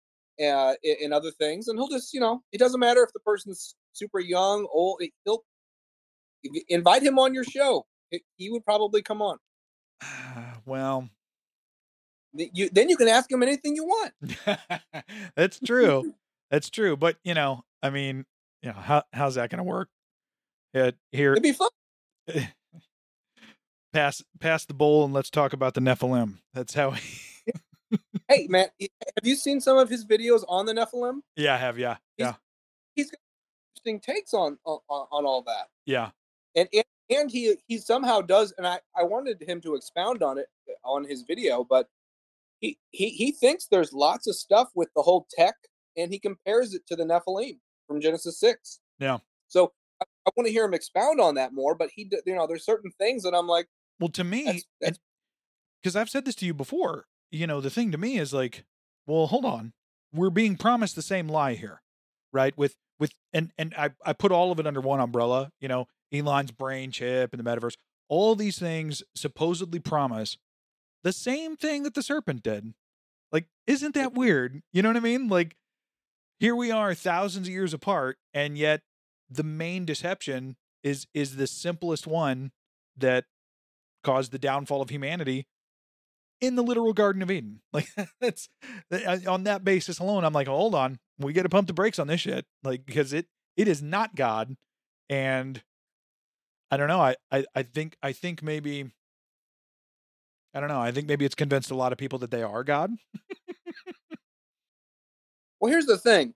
uh, 0.40 0.73
and, 1.03 1.12
other 1.12 1.31
things, 1.31 1.69
and 1.69 1.78
he'll 1.78 1.90
just 1.90 2.15
you 2.15 2.20
know 2.20 2.43
it 2.51 2.57
doesn't 2.57 2.81
matter 2.81 3.03
if 3.03 3.12
the 3.12 3.20
person's 3.20 3.74
super 3.93 4.19
young, 4.19 4.66
old. 4.73 5.03
He'll 5.27 5.44
invite 6.70 7.03
him 7.03 7.19
on 7.19 7.35
your 7.35 7.44
show. 7.44 7.85
He- 8.11 8.24
He 8.39 8.48
would 8.51 8.65
probably 8.65 9.03
come 9.03 9.20
on. 9.20 9.36
well, 10.65 11.11
You, 12.32 12.70
then 12.73 12.89
you 12.89 12.97
can 12.97 13.09
ask 13.09 13.31
him 13.31 13.43
anything 13.43 13.77
you 13.77 13.85
want. 13.85 14.15
that's 15.36 15.61
true. 15.61 16.15
That's 16.51 16.70
true. 16.70 16.97
But 16.97 17.19
you 17.23 17.35
know, 17.35 17.65
I 17.82 17.90
mean, 17.90 18.24
you 18.62 18.70
know, 18.70 18.77
how 18.77 19.03
how's 19.12 19.35
that 19.35 19.51
going 19.51 19.59
to 19.59 19.62
work? 19.65 19.90
Yeah, 20.73 20.93
here 21.12 21.32
It'd 21.32 21.43
be 21.43 21.53
fun. 21.53 21.69
pass 23.97 24.23
pass 24.40 24.66
the 24.66 24.74
bowl 24.74 25.05
and 25.06 25.14
let's 25.14 25.31
talk 25.31 25.52
about 25.55 25.73
the 25.74 25.81
Nephilim. 25.81 26.39
That's 26.55 26.74
how. 26.74 26.90
He, 26.90 27.20
Hey 28.28 28.47
man, 28.48 28.66
have 28.81 29.24
you 29.24 29.36
seen 29.36 29.60
some 29.60 29.78
of 29.78 29.89
his 29.89 30.05
videos 30.05 30.43
on 30.48 30.66
the 30.66 30.73
Nephilim? 30.73 31.20
yeah, 31.36 31.55
I 31.55 31.59
have 31.59 31.78
yeah, 31.78 31.97
He's- 32.16 32.27
yeah, 32.28 32.35
He's 32.97 33.10
got 33.10 33.20
interesting 33.77 34.01
takes 34.01 34.35
on 34.35 34.59
on, 34.66 34.81
on 34.89 35.24
all 35.24 35.43
that. 35.43 35.68
yeah, 35.86 36.10
and 36.56 36.68
and, 36.74 36.85
and 37.09 37.31
he 37.31 37.55
he 37.68 37.78
somehow 37.78 38.20
does 38.20 38.52
and 38.59 38.66
I, 38.66 38.81
I 38.98 39.05
wanted 39.05 39.40
him 39.43 39.60
to 39.62 39.77
expound 39.77 40.23
on 40.24 40.39
it 40.39 40.48
on 40.85 41.05
his 41.05 41.23
video 41.23 41.62
but 41.64 41.89
he, 42.60 42.77
he 42.90 43.10
he 43.10 43.31
thinks 43.32 43.66
there's 43.68 43.93
lots 43.93 44.27
of 44.27 44.35
stuff 44.35 44.68
with 44.74 44.89
the 44.97 45.02
whole 45.02 45.27
tech 45.31 45.55
and 45.97 46.10
he 46.10 46.18
compares 46.18 46.74
it 46.74 46.85
to 46.89 46.97
the 46.97 47.05
nephilim 47.05 47.59
from 47.86 48.01
genesis 48.01 48.40
6 48.40 48.81
Yeah. 48.98 49.18
so 49.47 49.73
i, 50.01 50.05
I 50.27 50.31
want 50.36 50.47
to 50.48 50.52
hear 50.52 50.64
him 50.64 50.74
expound 50.74 51.20
on 51.20 51.36
that 51.36 51.52
more 51.52 51.74
but 51.77 51.90
he 51.94 52.10
you 52.27 52.35
know 52.35 52.47
there's 52.48 52.64
certain 52.64 52.90
things 52.98 53.23
that 53.23 53.35
i'm 53.35 53.47
like 53.47 53.68
Well, 53.98 54.09
to 54.10 54.24
me, 54.24 54.62
because 54.81 55.97
I've 55.97 56.10
said 56.10 56.24
this 56.24 56.35
to 56.36 56.47
you 56.47 56.55
before, 56.55 57.06
you 57.31 57.47
know, 57.47 57.60
the 57.60 57.70
thing 57.70 57.93
to 57.93 57.98
me 57.98 58.18
is 58.18 58.32
like, 58.32 58.64
well, 59.06 59.27
hold 59.27 59.44
on, 59.44 59.73
we're 60.12 60.31
being 60.31 60.56
promised 60.56 60.97
the 60.97 61.02
same 61.02 61.28
lie 61.28 61.55
here, 61.55 61.82
right? 62.32 62.56
With 62.56 62.77
with 62.98 63.12
and 63.32 63.52
and 63.59 63.74
I 63.77 63.90
I 64.05 64.12
put 64.12 64.32
all 64.32 64.52
of 64.52 64.60
it 64.60 64.66
under 64.66 64.81
one 64.81 65.01
umbrella, 65.01 65.52
you 65.60 65.68
know, 65.68 65.86
Elon's 66.12 66.52
brain 66.52 66.90
chip 66.90 67.32
and 67.32 67.44
the 67.44 67.48
metaverse, 67.48 67.77
all 68.09 68.35
these 68.35 68.59
things 68.59 69.02
supposedly 69.14 69.78
promise 69.78 70.36
the 71.02 71.12
same 71.12 71.56
thing 71.56 71.85
that 71.85 71.94
the 71.94 72.02
serpent 72.02 72.43
did. 72.43 72.74
Like, 73.32 73.47
isn't 73.66 73.94
that 73.94 74.14
weird? 74.14 74.62
You 74.73 74.82
know 74.82 74.89
what 74.89 74.97
I 74.97 75.01
mean? 75.01 75.28
Like, 75.28 75.56
here 76.40 76.56
we 76.56 76.70
are, 76.70 76.94
thousands 76.94 77.48
of 77.48 77.52
years 77.52 77.73
apart, 77.73 78.18
and 78.35 78.59
yet 78.59 78.82
the 79.31 79.44
main 79.44 79.85
deception 79.85 80.56
is 80.82 81.06
is 81.14 81.36
the 81.36 81.47
simplest 81.47 82.06
one 82.06 82.52
that 82.97 83.24
caused 84.06 84.32
the 84.32 84.38
downfall 84.38 84.80
of 84.80 84.88
humanity 84.90 85.46
in 86.40 86.54
the 86.56 86.62
literal 86.62 86.92
Garden 86.92 87.22
of 87.22 87.30
Eden. 87.30 87.60
Like 87.72 87.88
that's 88.20 88.48
uh, 88.90 89.18
on 89.28 89.44
that 89.44 89.64
basis 89.64 89.98
alone. 89.98 90.24
I'm 90.24 90.32
like, 90.32 90.46
hold 90.48 90.74
on, 90.74 90.98
we 91.18 91.32
got 91.34 91.42
to 91.42 91.48
pump 91.50 91.66
the 91.66 91.74
brakes 91.74 91.98
on 91.98 92.06
this 92.06 92.20
shit, 92.22 92.46
like 92.64 92.86
because 92.86 93.12
it 93.12 93.26
it 93.56 93.68
is 93.68 93.82
not 93.82 94.14
God, 94.14 94.56
and 95.10 95.62
I 96.70 96.78
don't 96.78 96.88
know. 96.88 97.00
I 97.00 97.16
I 97.30 97.44
I 97.54 97.62
think 97.62 97.96
I 98.02 98.12
think 98.12 98.42
maybe 98.42 98.90
I 100.54 100.60
don't 100.60 100.70
know. 100.70 100.80
I 100.80 100.92
think 100.92 101.06
maybe 101.06 101.26
it's 101.26 101.34
convinced 101.34 101.70
a 101.70 101.76
lot 101.76 101.92
of 101.92 101.98
people 101.98 102.18
that 102.20 102.30
they 102.30 102.42
are 102.42 102.64
God. 102.64 102.92
well 105.60 105.70
here's 105.70 105.86
the 105.86 105.98
thing 105.98 106.34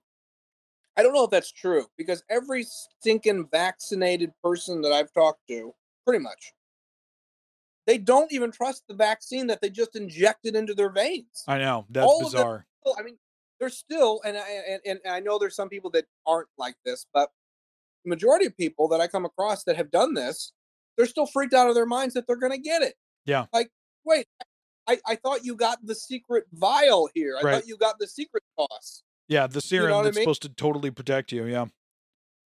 i 0.97 1.03
don't 1.03 1.13
know 1.13 1.23
if 1.23 1.29
that's 1.29 1.51
true 1.51 1.85
because 1.97 2.23
every 2.29 2.63
stinking 2.63 3.47
vaccinated 3.51 4.31
person 4.43 4.81
that 4.81 4.91
i've 4.91 5.11
talked 5.13 5.41
to 5.47 5.73
pretty 6.05 6.21
much 6.21 6.53
they 7.87 7.97
don't 7.97 8.31
even 8.31 8.51
trust 8.51 8.83
the 8.87 8.93
vaccine 8.95 9.47
that 9.47 9.61
they 9.61 9.69
just 9.69 9.95
injected 9.95 10.55
into 10.55 10.73
their 10.73 10.89
veins 10.91 11.43
I 11.47 11.57
know 11.57 11.85
that's 11.89 12.05
All 12.05 12.19
them- 12.19 12.25
bizarre. 12.31 12.67
still- 12.81 12.95
I 12.99 13.03
mean, 13.03 13.17
there's 13.59 13.77
still, 13.77 14.21
and 14.25 14.37
I 14.37 14.49
and, 14.49 14.81
and 14.85 14.99
I 15.13 15.19
know 15.19 15.37
there's 15.37 15.55
some 15.55 15.69
people 15.69 15.91
that 15.91 16.05
aren't 16.25 16.47
like 16.57 16.75
this, 16.83 17.05
but 17.13 17.29
the 18.03 18.09
majority 18.09 18.45
of 18.47 18.57
people 18.57 18.87
that 18.87 18.99
I 18.99 19.07
come 19.07 19.23
across 19.25 19.63
that 19.65 19.75
have 19.77 19.91
done 19.91 20.15
this, 20.15 20.51
they're 20.97 21.05
still 21.05 21.27
freaked 21.27 21.53
out 21.53 21.69
of 21.69 21.75
their 21.75 21.85
minds 21.85 22.15
that 22.15 22.25
they're 22.25 22.37
going 22.37 22.51
to 22.53 22.57
get 22.57 22.81
it. 22.81 22.95
Yeah. 23.25 23.45
Like, 23.53 23.69
wait, 24.03 24.25
I, 24.87 24.99
I 25.05 25.15
thought 25.15 25.45
you 25.45 25.55
got 25.55 25.77
the 25.85 25.93
secret 25.93 26.45
vial 26.51 27.07
here. 27.13 27.37
I 27.39 27.43
Right. 27.43 27.53
thought 27.53 27.67
you 27.67 27.77
got 27.77 27.99
the 27.99 28.07
secret 28.07 28.41
sauce. 28.59 29.03
Yeah, 29.27 29.45
the 29.45 29.61
serum 29.61 29.91
what 29.91 29.99
I 29.99 30.03
that's 30.05 30.15
mean? 30.17 30.23
supposed 30.23 30.41
to 30.41 30.49
totally 30.49 30.89
protect 30.89 31.31
you. 31.31 31.45
Yeah, 31.45 31.65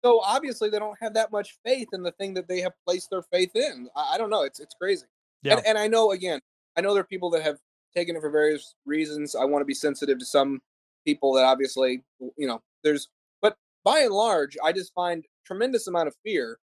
So 0.03 0.21
obviously 0.23 0.71
they 0.71 0.79
don't 0.79 0.97
have 1.03 1.13
that 1.15 1.31
much 1.31 1.59
faith 1.67 1.89
in 1.93 2.03
the 2.03 2.13
thing 2.13 2.33
that 2.35 2.49
they 2.49 2.61
have 2.63 2.73
placed 2.87 3.11
their 3.11 3.23
faith 3.31 3.55
in. 3.55 3.89
I, 3.95 4.15
I 4.15 4.19
don't 4.19 4.31
know. 4.31 4.43
It's 4.43 4.59
it's 4.59 4.75
crazy. 4.75 5.05
Yeah. 5.45 5.59
And, 5.59 5.67
and 5.67 5.79
I 5.79 5.87
know 5.87 6.11
again, 6.11 6.41
I 6.77 6.81
know 6.81 6.93
there 6.93 7.03
are 7.03 7.07
people 7.07 7.31
that 7.31 7.43
have 7.43 7.59
taken 7.95 8.17
it 8.17 8.21
for 8.21 8.31
various 8.31 8.75
reasons. 8.85 9.37
I 9.37 9.45
want 9.45 9.61
to 9.61 9.67
be 9.67 9.75
sensitive 9.75 10.19
to 10.19 10.27
some 10.27 10.61
people 11.07 11.33
that 11.35 11.45
obviously, 11.45 12.03
you 12.37 12.49
know, 12.49 12.61
there's, 12.83 13.09
but 13.41 13.57
by 13.85 14.01
and 14.01 14.13
large, 14.13 14.57
I 14.65 14.73
just 14.73 14.93
find 14.95 15.25
tremendous 15.47 15.87
amount 15.87 16.09
of 16.09 16.17
fear 16.25 16.59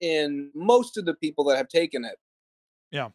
in 0.00 0.50
most 0.54 0.96
of 0.96 1.04
the 1.04 1.14
people 1.14 1.44
that 1.44 1.56
have 1.56 1.68
taken 1.68 2.04
it. 2.04 2.16
Yeah. 2.92 3.08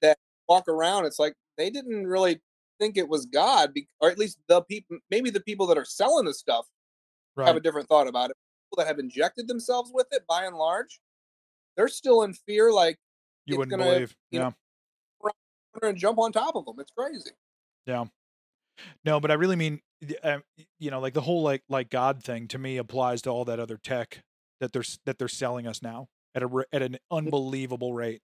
That 0.00 0.16
walk 0.48 0.68
around, 0.68 1.04
it's 1.04 1.18
like 1.18 1.34
they 1.58 1.68
didn't 1.68 2.06
really 2.06 2.40
think 2.80 2.96
it 2.96 3.08
was 3.08 3.26
God, 3.26 3.72
or 4.00 4.10
at 4.10 4.18
least 4.18 4.38
the 4.48 4.62
people, 4.62 4.98
maybe 5.10 5.30
the 5.30 5.40
people 5.40 5.66
that 5.66 5.78
are 5.78 5.84
selling 5.84 6.24
the 6.24 6.34
stuff 6.34 6.66
right. 7.36 7.46
have 7.46 7.56
a 7.56 7.60
different 7.60 7.88
thought 7.88 8.08
about 8.08 8.30
it. 8.30 8.36
People 8.70 8.82
that 8.82 8.88
have 8.88 8.98
injected 8.98 9.46
themselves 9.46 9.90
with 9.92 10.06
it, 10.12 10.22
by 10.28 10.44
and 10.44 10.56
large, 10.56 11.00
they're 11.76 11.88
still 11.88 12.22
in 12.22 12.32
fear. 12.32 12.72
Like 12.72 12.98
you 13.46 13.56
wouldn't 13.58 13.76
gonna, 13.78 13.90
believe. 13.92 14.16
you 14.30 14.40
Yeah. 14.40 14.50
know, 15.22 15.30
to 15.82 15.92
jump 15.92 16.18
on 16.18 16.32
top 16.32 16.54
of 16.54 16.64
them. 16.64 16.76
It's 16.78 16.92
crazy. 16.96 17.30
Yeah. 17.86 18.04
No, 19.04 19.20
but 19.20 19.30
I 19.30 19.34
really 19.34 19.56
mean, 19.56 19.80
um, 20.22 20.42
y- 20.58 20.66
you 20.78 20.90
know, 20.90 21.00
like 21.00 21.14
the 21.14 21.20
whole 21.22 21.42
like 21.42 21.62
like 21.68 21.90
God 21.90 22.22
thing 22.22 22.48
to 22.48 22.58
me 22.58 22.76
applies 22.76 23.22
to 23.22 23.30
all 23.30 23.44
that 23.44 23.60
other 23.60 23.76
tech 23.76 24.22
that 24.60 24.72
they're 24.72 24.84
that 25.06 25.18
they're 25.18 25.28
selling 25.28 25.66
us 25.66 25.82
now 25.82 26.08
at 26.34 26.42
a 26.42 26.64
at 26.72 26.82
an 26.82 26.98
unbelievable 27.10 27.92
rate. 27.94 28.20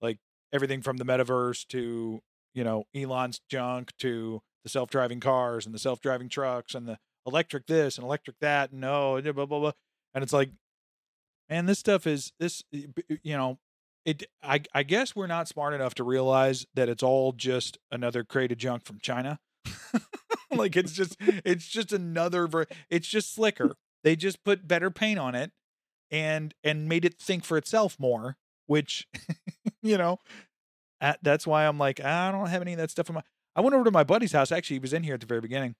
Like 0.00 0.18
everything 0.52 0.82
from 0.82 0.96
the 0.96 1.04
metaverse 1.04 1.66
to 1.68 2.20
you 2.54 2.64
know 2.64 2.84
Elon's 2.94 3.40
junk 3.48 3.92
to 3.98 4.40
the 4.64 4.70
self 4.70 4.90
driving 4.90 5.20
cars 5.20 5.66
and 5.66 5.74
the 5.74 5.78
self 5.78 6.00
driving 6.00 6.28
trucks 6.28 6.74
and 6.74 6.86
the 6.88 6.98
electric 7.26 7.66
this 7.66 7.96
and 7.96 8.04
electric 8.04 8.36
that 8.40 8.72
and 8.72 8.84
oh, 8.84 9.20
no 9.20 9.32
blah 9.32 9.46
blah 9.46 9.60
blah. 9.60 9.72
And 10.14 10.24
it's 10.24 10.32
like, 10.32 10.50
man, 11.48 11.66
this 11.66 11.78
stuff 11.78 12.06
is 12.06 12.32
this 12.40 12.62
you 12.72 13.36
know. 13.36 13.58
It, 14.04 14.24
I, 14.42 14.62
I 14.74 14.82
guess 14.82 15.14
we're 15.14 15.26
not 15.26 15.46
smart 15.46 15.74
enough 15.74 15.94
to 15.96 16.04
realize 16.04 16.66
that 16.74 16.88
it's 16.88 17.02
all 17.02 17.32
just 17.32 17.78
another 17.90 18.24
crate 18.24 18.50
of 18.50 18.58
junk 18.58 18.84
from 18.84 18.98
China. 19.00 19.40
Like 20.52 20.76
it's 20.76 20.90
just 20.90 21.14
it's 21.20 21.68
just 21.68 21.92
another 21.92 22.48
ver- 22.48 22.66
it's 22.90 23.06
just 23.06 23.32
slicker. 23.32 23.76
They 24.02 24.16
just 24.16 24.42
put 24.42 24.66
better 24.66 24.90
paint 24.90 25.20
on 25.20 25.36
it 25.36 25.52
and 26.10 26.54
and 26.64 26.88
made 26.88 27.04
it 27.04 27.18
think 27.18 27.44
for 27.44 27.56
itself 27.56 27.96
more 27.98 28.36
which 28.66 29.06
you 29.82 29.96
know 29.96 30.18
uh, 31.00 31.14
that's 31.22 31.46
why 31.46 31.66
i'm 31.66 31.78
like 31.78 32.00
i 32.00 32.30
don't 32.30 32.48
have 32.48 32.62
any 32.62 32.72
of 32.72 32.78
that 32.78 32.90
stuff 32.90 33.08
in 33.08 33.14
my 33.14 33.22
i 33.54 33.60
went 33.60 33.74
over 33.74 33.84
to 33.84 33.90
my 33.90 34.04
buddy's 34.04 34.32
house 34.32 34.52
actually 34.52 34.74
he 34.74 34.80
was 34.80 34.92
in 34.92 35.02
here 35.02 35.14
at 35.14 35.20
the 35.20 35.26
very 35.26 35.40
beginning. 35.40 35.74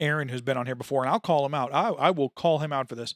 Aaron 0.00 0.28
who's 0.28 0.40
been 0.40 0.56
on 0.56 0.66
here 0.66 0.74
before 0.74 1.04
and 1.04 1.12
i'll 1.12 1.20
call 1.20 1.46
him 1.46 1.54
out. 1.54 1.72
I, 1.72 1.88
I 1.90 2.10
will 2.10 2.30
call 2.30 2.58
him 2.58 2.72
out 2.72 2.88
for 2.88 2.96
this. 2.96 3.14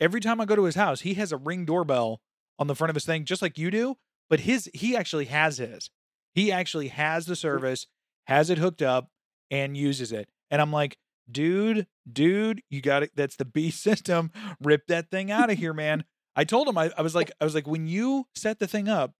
Every 0.00 0.20
time 0.20 0.40
i 0.40 0.44
go 0.44 0.56
to 0.56 0.64
his 0.64 0.74
house 0.74 1.02
he 1.02 1.14
has 1.14 1.32
a 1.32 1.36
ring 1.36 1.64
doorbell 1.64 2.20
on 2.58 2.66
the 2.66 2.74
front 2.74 2.90
of 2.90 2.94
his 2.94 3.04
thing 3.04 3.24
just 3.24 3.42
like 3.42 3.58
you 3.58 3.70
do 3.70 3.96
but 4.28 4.40
his 4.40 4.70
he 4.74 4.96
actually 4.96 5.26
has 5.26 5.58
his 5.58 5.90
he 6.34 6.52
actually 6.52 6.88
has 6.88 7.26
the 7.26 7.32
hmm. 7.32 7.40
service 7.40 7.86
has 8.26 8.50
it 8.50 8.58
hooked 8.58 8.82
up 8.82 9.08
and 9.50 9.76
uses 9.76 10.12
it. 10.12 10.28
And 10.50 10.60
I'm 10.60 10.72
like, 10.72 10.98
dude, 11.30 11.86
dude, 12.10 12.62
you 12.70 12.80
got 12.80 13.02
it. 13.02 13.12
That's 13.14 13.36
the 13.36 13.44
B 13.44 13.70
system. 13.72 14.30
Rip 14.60 14.86
that 14.88 15.10
thing 15.10 15.30
out 15.30 15.50
of 15.50 15.58
here, 15.58 15.72
man. 15.72 16.04
I 16.34 16.44
told 16.44 16.68
him, 16.68 16.76
I, 16.76 16.90
I 16.96 17.02
was 17.02 17.14
like, 17.14 17.32
I 17.40 17.44
was 17.44 17.54
like, 17.54 17.66
when 17.66 17.86
you 17.86 18.26
set 18.34 18.58
the 18.58 18.66
thing 18.66 18.88
up, 18.88 19.12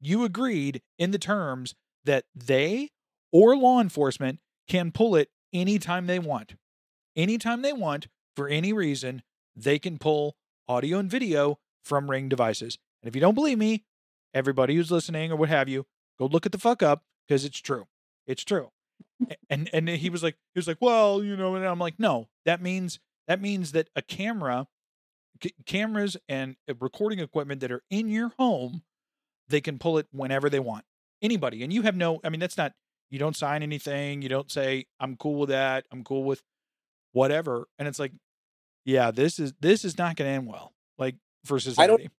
you 0.00 0.24
agreed 0.24 0.82
in 0.98 1.12
the 1.12 1.18
terms 1.18 1.74
that 2.04 2.24
they 2.34 2.90
or 3.32 3.56
law 3.56 3.80
enforcement 3.80 4.40
can 4.68 4.90
pull 4.90 5.14
it 5.14 5.28
anytime 5.52 6.06
they 6.06 6.18
want. 6.18 6.56
Anytime 7.14 7.62
they 7.62 7.72
want, 7.72 8.08
for 8.34 8.48
any 8.48 8.72
reason, 8.72 9.22
they 9.54 9.78
can 9.78 9.98
pull 9.98 10.36
audio 10.68 10.98
and 10.98 11.10
video 11.10 11.58
from 11.86 12.10
Ring 12.10 12.28
devices. 12.28 12.78
And 13.02 13.08
if 13.08 13.14
you 13.14 13.20
don't 13.20 13.34
believe 13.34 13.58
me, 13.58 13.84
everybody 14.34 14.74
who's 14.74 14.90
listening 14.90 15.30
or 15.30 15.36
what 15.36 15.48
have 15.48 15.68
you, 15.68 15.86
go 16.18 16.26
look 16.26 16.44
at 16.44 16.52
the 16.52 16.58
fuck 16.58 16.82
up 16.82 17.04
because 17.26 17.44
it's 17.44 17.60
true. 17.60 17.86
It's 18.26 18.44
true. 18.44 18.70
And 19.48 19.70
and 19.72 19.88
he 19.88 20.10
was 20.10 20.22
like 20.22 20.36
he 20.54 20.58
was 20.58 20.66
like, 20.66 20.78
well, 20.80 21.22
you 21.22 21.36
know, 21.36 21.54
and 21.54 21.64
I'm 21.64 21.78
like, 21.78 21.98
no, 21.98 22.28
that 22.44 22.60
means 22.60 22.98
that 23.28 23.40
means 23.40 23.72
that 23.72 23.88
a 23.94 24.02
camera, 24.02 24.66
c- 25.42 25.54
cameras 25.64 26.16
and 26.28 26.56
uh, 26.68 26.74
recording 26.80 27.20
equipment 27.20 27.60
that 27.60 27.70
are 27.72 27.82
in 27.90 28.08
your 28.08 28.32
home, 28.38 28.82
they 29.48 29.60
can 29.60 29.78
pull 29.78 29.98
it 29.98 30.06
whenever 30.12 30.50
they 30.50 30.60
want. 30.60 30.84
Anybody, 31.22 31.62
and 31.62 31.72
you 31.72 31.82
have 31.82 31.96
no. 31.96 32.20
I 32.24 32.28
mean, 32.28 32.40
that's 32.40 32.58
not. 32.58 32.72
You 33.10 33.18
don't 33.18 33.36
sign 33.36 33.62
anything. 33.62 34.22
You 34.22 34.28
don't 34.28 34.50
say 34.50 34.86
I'm 34.98 35.16
cool 35.16 35.40
with 35.40 35.48
that. 35.50 35.86
I'm 35.92 36.02
cool 36.04 36.24
with 36.24 36.42
whatever. 37.12 37.68
And 37.78 37.88
it's 37.88 37.98
like, 37.98 38.12
yeah, 38.84 39.10
this 39.10 39.38
is 39.38 39.54
this 39.60 39.84
is 39.84 39.96
not 39.96 40.16
going 40.16 40.28
to 40.28 40.34
end 40.34 40.46
well. 40.46 40.72
Like 41.46 41.60
for 41.60 41.60
society. 41.60 42.10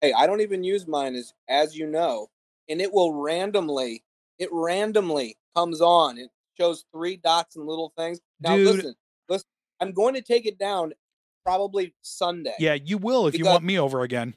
Hey, 0.00 0.12
I 0.12 0.26
don't 0.26 0.40
even 0.40 0.64
use 0.64 0.86
mine 0.86 1.14
as 1.14 1.32
as 1.48 1.76
you 1.76 1.86
know, 1.86 2.28
and 2.68 2.80
it 2.80 2.92
will 2.92 3.14
randomly 3.14 4.02
it 4.38 4.48
randomly 4.52 5.36
comes 5.56 5.80
on. 5.80 6.18
It 6.18 6.30
shows 6.58 6.84
three 6.92 7.16
dots 7.16 7.56
and 7.56 7.66
little 7.66 7.92
things. 7.96 8.20
Now 8.40 8.56
Dude. 8.56 8.66
listen, 8.66 8.94
listen. 9.28 9.48
I'm 9.80 9.92
going 9.92 10.14
to 10.14 10.22
take 10.22 10.46
it 10.46 10.58
down 10.58 10.92
probably 11.44 11.94
Sunday. 12.02 12.54
Yeah, 12.58 12.74
you 12.74 12.98
will 12.98 13.26
if 13.26 13.38
you 13.38 13.44
want 13.44 13.64
me 13.64 13.78
over 13.78 14.02
again. 14.02 14.34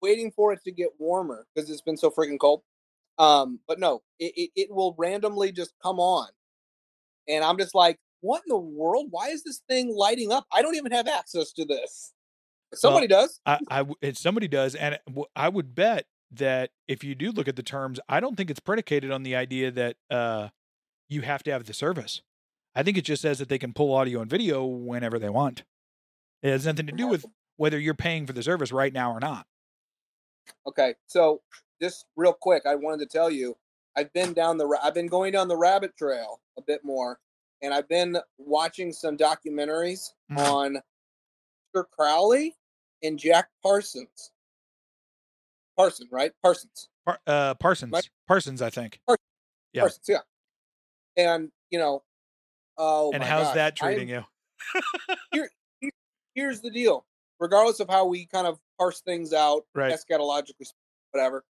waiting 0.00 0.30
for 0.32 0.52
it 0.52 0.62
to 0.64 0.72
get 0.72 0.88
warmer 0.98 1.46
because 1.54 1.70
it's 1.70 1.80
been 1.80 1.96
so 1.96 2.10
freaking 2.10 2.38
cold. 2.38 2.62
Um, 3.18 3.60
but 3.68 3.78
no, 3.78 4.02
it, 4.18 4.32
it, 4.36 4.50
it 4.56 4.70
will 4.70 4.94
randomly 4.98 5.52
just 5.52 5.74
come 5.82 6.00
on. 6.00 6.28
And 7.28 7.44
I'm 7.44 7.56
just 7.56 7.74
like, 7.74 7.98
what 8.20 8.42
in 8.46 8.48
the 8.48 8.56
world? 8.56 9.08
Why 9.10 9.28
is 9.28 9.44
this 9.44 9.60
thing 9.68 9.94
lighting 9.94 10.32
up? 10.32 10.46
I 10.52 10.62
don't 10.62 10.76
even 10.76 10.92
have 10.92 11.06
access 11.06 11.52
to 11.52 11.64
this. 11.64 12.12
Somebody 12.74 13.06
does. 13.06 13.40
I, 13.44 13.58
I 13.70 13.84
and 14.02 14.16
somebody 14.16 14.48
does, 14.48 14.74
and 14.74 14.98
I 15.36 15.48
would 15.48 15.74
bet 15.74 16.06
that 16.32 16.70
if 16.88 17.04
you 17.04 17.14
do 17.14 17.30
look 17.30 17.48
at 17.48 17.56
the 17.56 17.62
terms, 17.62 18.00
I 18.08 18.20
don't 18.20 18.36
think 18.36 18.50
it's 18.50 18.60
predicated 18.60 19.10
on 19.10 19.22
the 19.22 19.36
idea 19.36 19.70
that 19.70 19.96
uh, 20.10 20.48
you 21.08 21.20
have 21.22 21.42
to 21.44 21.50
have 21.50 21.64
the 21.64 21.74
service. 21.74 22.22
I 22.74 22.82
think 22.82 22.96
it 22.96 23.02
just 23.04 23.20
says 23.20 23.38
that 23.38 23.50
they 23.50 23.58
can 23.58 23.74
pull 23.74 23.92
audio 23.94 24.20
and 24.22 24.30
video 24.30 24.64
whenever 24.64 25.18
they 25.18 25.28
want. 25.28 25.64
It 26.42 26.50
has 26.50 26.64
nothing 26.64 26.86
to 26.86 26.92
do 26.92 27.06
with 27.06 27.26
whether 27.58 27.78
you're 27.78 27.92
paying 27.94 28.26
for 28.26 28.32
the 28.32 28.42
service 28.42 28.72
right 28.72 28.92
now 28.92 29.12
or 29.12 29.20
not. 29.20 29.46
Okay, 30.66 30.94
so 31.06 31.42
just 31.80 32.06
real 32.16 32.32
quick, 32.32 32.62
I 32.66 32.74
wanted 32.74 33.00
to 33.00 33.06
tell 33.18 33.30
you, 33.30 33.56
I've 33.96 34.12
been 34.14 34.32
down 34.32 34.56
the, 34.56 34.66
I've 34.82 34.94
been 34.94 35.06
going 35.06 35.32
down 35.32 35.48
the 35.48 35.56
rabbit 35.56 35.96
trail 35.98 36.40
a 36.56 36.62
bit 36.62 36.80
more, 36.82 37.18
and 37.60 37.74
I've 37.74 37.88
been 37.88 38.16
watching 38.38 38.92
some 38.92 39.16
documentaries 39.18 40.00
Mm. 40.30 40.38
on 40.38 40.76
Mr. 41.76 41.84
Crowley 41.90 42.56
and 43.02 43.18
Jack 43.18 43.48
Parsons. 43.62 44.30
Parson, 45.76 46.06
right? 46.10 46.32
Parsons. 46.42 46.88
Par- 47.04 47.18
uh, 47.26 47.54
Parsons, 47.54 47.90
Mike- 47.92 48.10
Parsons, 48.28 48.60
I 48.62 48.70
think. 48.70 49.00
Yeah. 49.72 49.82
Parsons, 49.82 50.04
yeah. 50.08 50.18
And 51.16 51.50
you 51.70 51.78
know, 51.78 52.02
oh, 52.78 53.10
and 53.12 53.22
how's 53.22 53.46
gosh, 53.46 53.54
that 53.54 53.78
I 53.82 53.86
am- 53.90 53.94
treating 53.96 54.08
you? 54.08 54.24
here's 56.34 56.60
the 56.60 56.70
deal 56.70 57.04
regardless 57.40 57.80
of 57.80 57.88
how 57.90 58.06
we 58.06 58.26
kind 58.26 58.46
of 58.46 58.58
parse 58.78 59.00
things 59.00 59.32
out 59.32 59.64
Right. 59.74 59.92
eschatologically 59.92 60.72
whatever 61.10 61.44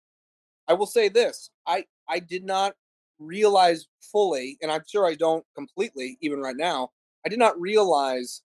i 0.67 0.73
will 0.73 0.85
say 0.85 1.09
this 1.09 1.49
i 1.67 1.83
i 2.07 2.19
did 2.19 2.45
not 2.45 2.75
realize 3.17 3.87
fully 3.99 4.57
and 4.61 4.71
i'm 4.71 4.83
sure 4.87 5.05
i 5.07 5.15
don't 5.15 5.43
completely 5.55 6.17
even 6.21 6.39
right 6.39 6.55
now 6.55 6.89
i 7.25 7.29
did 7.29 7.39
not 7.39 7.59
realize 7.59 8.41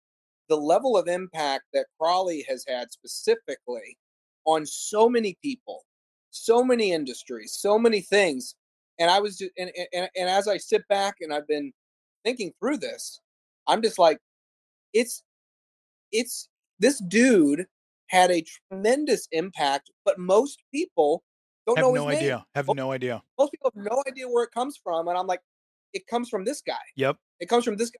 the 0.48 0.56
level 0.56 0.96
of 0.96 1.08
impact 1.08 1.64
that 1.72 1.86
Crowley 2.00 2.44
has 2.48 2.64
had 2.68 2.90
specifically 2.92 3.96
on 4.46 4.66
so 4.66 5.08
many 5.08 5.36
people 5.42 5.84
so 6.30 6.62
many 6.64 6.92
industries 6.92 7.56
so 7.58 7.78
many 7.78 8.00
things 8.00 8.56
and 8.98 9.08
i 9.10 9.20
was 9.20 9.38
just 9.38 9.52
and, 9.56 9.70
and, 9.92 10.08
and 10.16 10.28
as 10.28 10.48
i 10.48 10.56
sit 10.56 10.82
back 10.88 11.14
and 11.20 11.32
i've 11.32 11.46
been 11.46 11.72
thinking 12.24 12.52
through 12.60 12.76
this 12.76 13.20
i'm 13.68 13.80
just 13.80 13.98
like 13.98 14.18
it's 14.92 15.22
it's 16.12 16.48
this 16.80 16.98
dude 17.08 17.64
had 18.08 18.30
a 18.30 18.44
tremendous 18.70 19.26
impact, 19.32 19.90
but 20.04 20.18
most 20.18 20.58
people 20.72 21.22
don't 21.66 21.76
Have 21.78 21.86
know 21.86 21.92
no 21.94 22.08
his 22.08 22.16
name. 22.18 22.24
idea. 22.24 22.46
Have 22.54 22.68
Oh. 22.68 22.72
no 22.74 22.92
idea. 22.92 23.22
Most 23.38 23.50
people 23.52 23.72
have 23.74 23.84
no 23.84 24.02
idea 24.06 24.28
where 24.28 24.44
it 24.44 24.50
comes 24.52 24.76
from, 24.76 25.08
and 25.08 25.16
I'm 25.16 25.26
like, 25.26 25.40
it 25.94 26.06
comes 26.06 26.28
from 26.28 26.44
this 26.44 26.60
guy. 26.60 26.74
Yep. 26.96 27.16
It 27.40 27.48
comes 27.48 27.64
from 27.64 27.76
this 27.76 27.90
guy 27.90 27.98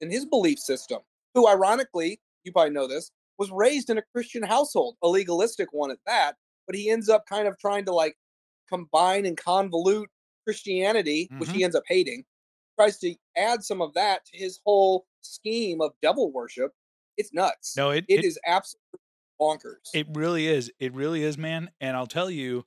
and 0.00 0.10
his 0.10 0.24
belief 0.24 0.58
system, 0.58 1.00
who 1.34 1.48
ironically, 1.48 2.20
you 2.44 2.52
probably 2.52 2.72
know 2.72 2.86
this, 2.86 3.10
was 3.38 3.50
raised 3.50 3.90
in 3.90 3.98
a 3.98 4.02
Christian 4.14 4.42
household, 4.42 4.96
a 5.02 5.08
legalistic 5.08 5.68
one 5.72 5.90
at 5.90 5.98
that. 6.06 6.36
But 6.66 6.76
he 6.76 6.90
ends 6.90 7.08
up 7.08 7.24
kind 7.26 7.48
of 7.48 7.58
trying 7.58 7.84
to 7.86 7.92
like 7.92 8.16
combine 8.68 9.26
and 9.26 9.36
convolute 9.36 10.06
Christianity, 10.46 11.28
which 11.38 11.48
Mm-hmm. 11.48 11.58
he 11.58 11.64
ends 11.64 11.76
up 11.76 11.82
hating, 11.86 12.24
tries 12.78 12.98
to 12.98 13.14
add 13.36 13.64
some 13.64 13.80
of 13.82 13.92
that 13.94 14.24
to 14.26 14.36
his 14.38 14.60
whole 14.64 15.06
scheme 15.22 15.80
of 15.80 15.92
devil 16.02 16.30
worship. 16.32 16.72
It's 17.16 17.32
nuts. 17.32 17.76
No, 17.76 17.90
it, 17.90 18.04
it 18.08 18.24
is 18.24 18.38
absolutely 18.46 19.00
bonkers. 19.40 19.90
It 19.94 20.06
really 20.14 20.46
is. 20.46 20.70
It 20.78 20.94
really 20.94 21.22
is, 21.22 21.36
man. 21.36 21.70
And 21.80 21.96
I'll 21.96 22.06
tell 22.06 22.30
you, 22.30 22.64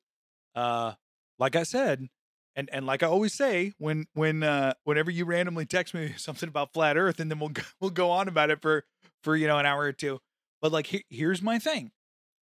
uh, 0.55 0.93
like 1.39 1.55
I 1.55 1.63
said, 1.63 2.07
and 2.55 2.69
and 2.71 2.85
like 2.85 3.03
I 3.03 3.07
always 3.07 3.33
say, 3.33 3.73
when 3.77 4.05
when 4.13 4.43
uh, 4.43 4.73
whenever 4.83 5.11
you 5.11 5.25
randomly 5.25 5.65
text 5.65 5.93
me 5.93 6.13
something 6.17 6.49
about 6.49 6.73
flat 6.73 6.97
Earth, 6.97 7.19
and 7.19 7.29
then 7.29 7.39
we'll 7.39 7.49
go, 7.49 7.63
we'll 7.79 7.91
go 7.91 8.11
on 8.11 8.27
about 8.27 8.49
it 8.49 8.61
for 8.61 8.85
for 9.23 9.35
you 9.35 9.47
know 9.47 9.57
an 9.57 9.65
hour 9.65 9.81
or 9.81 9.93
two. 9.93 10.19
But 10.61 10.71
like, 10.71 10.87
he, 10.87 11.05
here's 11.09 11.41
my 11.41 11.59
thing. 11.59 11.91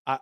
I 0.06 0.20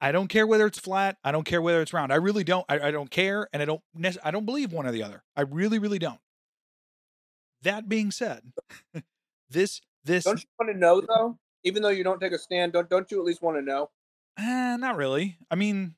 I 0.00 0.12
don't 0.12 0.28
care 0.28 0.46
whether 0.46 0.66
it's 0.66 0.78
flat. 0.78 1.16
I 1.22 1.32
don't 1.32 1.44
care 1.44 1.62
whether 1.62 1.80
it's 1.82 1.92
round. 1.92 2.12
I 2.12 2.16
really 2.16 2.44
don't. 2.44 2.64
I, 2.68 2.88
I 2.88 2.90
don't 2.90 3.10
care, 3.10 3.48
and 3.52 3.62
I 3.62 3.64
don't. 3.64 3.82
I 4.22 4.30
don't 4.30 4.46
believe 4.46 4.72
one 4.72 4.86
or 4.86 4.92
the 4.92 5.02
other. 5.02 5.22
I 5.36 5.42
really, 5.42 5.78
really 5.78 5.98
don't. 5.98 6.20
That 7.62 7.88
being 7.88 8.10
said, 8.10 8.42
this 9.50 9.80
this 10.04 10.24
don't 10.24 10.38
you 10.38 10.46
want 10.58 10.72
to 10.72 10.78
know 10.78 11.00
though? 11.00 11.38
Even 11.64 11.82
though 11.82 11.88
you 11.88 12.04
don't 12.04 12.20
take 12.20 12.32
a 12.32 12.38
stand, 12.38 12.72
don't 12.72 12.88
don't 12.88 13.10
you 13.10 13.18
at 13.18 13.24
least 13.24 13.42
want 13.42 13.56
to 13.56 13.62
know? 13.62 13.90
eh, 14.38 14.76
not 14.76 14.96
really. 14.96 15.36
I 15.50 15.56
mean, 15.56 15.94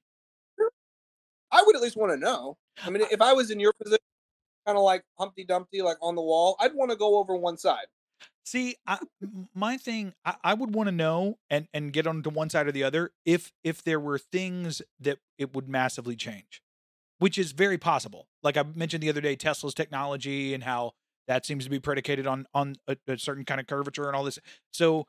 I 1.53 1.63
would 1.65 1.77
at 1.77 1.83
least 1.83 1.97
want 1.97 2.13
to 2.13 2.17
know. 2.17 2.57
I 2.85 2.91
mean, 2.91 3.03
if 3.11 3.21
I 3.21 3.33
was 3.33 3.51
in 3.51 3.61
your 3.61 3.73
position, 3.73 3.99
kind 4.67 4.79
of 4.79 4.85
like 4.85 5.05
Humpty 5.19 5.45
Dumpty, 5.45 5.83
like 5.83 5.97
on 6.03 6.15
the 6.15 6.23
wall, 6.23 6.57
I'd 6.61 6.75
want 6.75 6.91
to 6.91 6.97
go 6.97 7.19
over 7.19 7.37
one 7.37 7.57
side. 7.57 7.87
See, 8.45 8.77
I, 8.87 8.99
my 9.55 9.77
thing, 9.77 10.15
I, 10.25 10.35
I 10.43 10.55
would 10.55 10.75
want 10.75 10.89
to 10.89 10.93
know 10.93 11.39
and 11.49 11.69
and 11.73 11.93
get 11.93 12.07
onto 12.07 12.31
one 12.31 12.51
side 12.51 12.67
or 12.67 12.73
the 12.73 12.83
other 12.83 13.13
if 13.25 13.53
if 13.63 13.83
there 13.85 14.01
were 14.01 14.19
things 14.19 14.83
that 14.99 15.19
it 15.39 15.55
would 15.55 15.69
massively 15.69 16.17
change, 16.17 16.63
which 17.19 17.39
is 17.39 17.53
very 17.53 17.79
possible. 17.79 18.29
Like 18.43 18.57
I 18.57 18.65
mentioned 18.75 19.03
the 19.03 19.09
other 19.09 19.21
day, 19.21 19.37
Tesla's 19.37 19.75
technology 19.75 20.53
and 20.55 20.65
how 20.65 20.93
that 21.29 21.47
seems 21.47 21.65
to 21.65 21.71
be 21.71 21.79
predicated 21.79 22.27
on 22.27 22.47
on 22.53 22.77
a, 22.89 22.97
a 23.07 23.19
certain 23.19 23.45
kind 23.45 23.61
of 23.61 23.67
curvature 23.67 24.07
and 24.07 24.17
all 24.17 24.25
this. 24.25 24.39
So, 24.73 25.07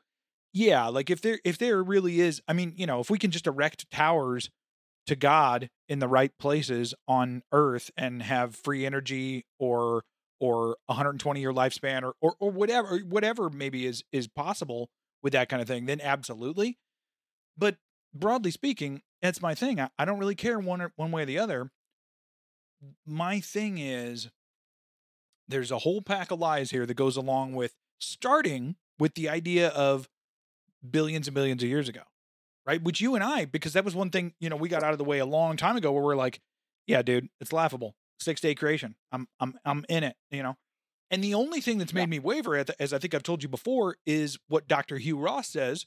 yeah, 0.52 0.86
like 0.86 1.10
if 1.10 1.20
there 1.20 1.40
if 1.44 1.58
there 1.58 1.82
really 1.82 2.20
is, 2.20 2.40
I 2.46 2.52
mean, 2.52 2.74
you 2.76 2.86
know, 2.86 3.00
if 3.00 3.10
we 3.10 3.18
can 3.18 3.30
just 3.30 3.46
erect 3.46 3.90
towers 3.90 4.50
to 5.06 5.16
God 5.16 5.68
in 5.88 5.98
the 5.98 6.08
right 6.08 6.32
places 6.38 6.94
on 7.08 7.42
Earth 7.52 7.90
and 7.96 8.22
have 8.22 8.56
free 8.56 8.86
energy 8.86 9.44
or 9.58 10.04
or 10.40 10.76
120 10.86 11.40
year 11.40 11.52
lifespan 11.52 12.02
or, 12.02 12.14
or 12.20 12.34
or 12.40 12.50
whatever 12.50 12.98
whatever 12.98 13.50
maybe 13.50 13.86
is 13.86 14.02
is 14.12 14.28
possible 14.28 14.88
with 15.22 15.32
that 15.32 15.48
kind 15.48 15.62
of 15.62 15.68
thing, 15.68 15.86
then 15.86 16.00
absolutely. 16.00 16.78
But 17.56 17.76
broadly 18.12 18.50
speaking, 18.50 19.02
that's 19.20 19.40
my 19.40 19.54
thing. 19.54 19.80
I, 19.80 19.88
I 19.98 20.04
don't 20.04 20.18
really 20.18 20.34
care 20.34 20.58
one 20.58 20.80
or, 20.80 20.92
one 20.96 21.12
way 21.12 21.22
or 21.22 21.26
the 21.26 21.38
other. 21.38 21.70
My 23.06 23.38
thing 23.38 23.78
is 23.78 24.30
there's 25.46 25.70
a 25.70 25.78
whole 25.78 26.02
pack 26.02 26.30
of 26.30 26.40
lies 26.40 26.70
here 26.70 26.86
that 26.86 26.94
goes 26.94 27.16
along 27.16 27.54
with 27.54 27.74
starting 28.00 28.76
with 28.98 29.14
the 29.14 29.28
idea 29.28 29.68
of 29.68 30.08
billions 30.88 31.28
and 31.28 31.34
billions 31.34 31.62
of 31.62 31.68
years 31.68 31.88
ago 31.88 32.02
right? 32.66 32.82
Which 32.82 33.00
you 33.00 33.14
and 33.14 33.24
I, 33.24 33.44
because 33.44 33.72
that 33.72 33.84
was 33.84 33.94
one 33.94 34.10
thing, 34.10 34.34
you 34.40 34.48
know, 34.48 34.56
we 34.56 34.68
got 34.68 34.82
out 34.82 34.92
of 34.92 34.98
the 34.98 35.04
way 35.04 35.18
a 35.18 35.26
long 35.26 35.56
time 35.56 35.76
ago 35.76 35.92
where 35.92 36.02
we're 36.02 36.16
like, 36.16 36.40
yeah, 36.86 37.02
dude, 37.02 37.28
it's 37.40 37.52
laughable. 37.52 37.94
Six 38.20 38.40
day 38.40 38.54
creation. 38.54 38.94
I'm, 39.10 39.26
I'm, 39.40 39.54
I'm 39.64 39.84
in 39.88 40.04
it, 40.04 40.16
you 40.30 40.42
know? 40.42 40.56
And 41.10 41.22
the 41.22 41.34
only 41.34 41.60
thing 41.60 41.78
that's 41.78 41.92
made 41.92 42.08
me 42.08 42.18
waver, 42.18 42.56
at 42.56 42.68
the- 42.68 42.80
as 42.82 42.92
I 42.92 42.98
think 42.98 43.14
I've 43.14 43.22
told 43.22 43.42
you 43.42 43.48
before, 43.48 43.96
is 44.06 44.38
what 44.48 44.66
Dr. 44.68 44.98
Hugh 44.98 45.18
Ross 45.18 45.48
says 45.48 45.86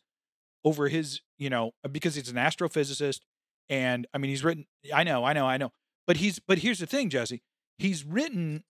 over 0.64 0.88
his, 0.88 1.22
you 1.38 1.50
know, 1.50 1.72
uh, 1.84 1.88
because 1.88 2.16
he's 2.16 2.30
an 2.30 2.36
astrophysicist. 2.36 3.22
And 3.70 4.06
I 4.14 4.18
mean, 4.20 4.30
he's 4.30 4.44
written, 4.44 4.68
I 4.94 5.04
know, 5.04 5.24
I 5.24 5.34
know, 5.34 5.46
I 5.48 5.58
know. 5.58 5.72
But 6.06 6.18
he's, 6.18 6.40
but 6.40 6.60
here's 6.60 6.80
the 6.80 6.86
thing, 6.86 7.10
Jesse, 7.10 7.42
he's 7.80 8.04
written 8.04 8.64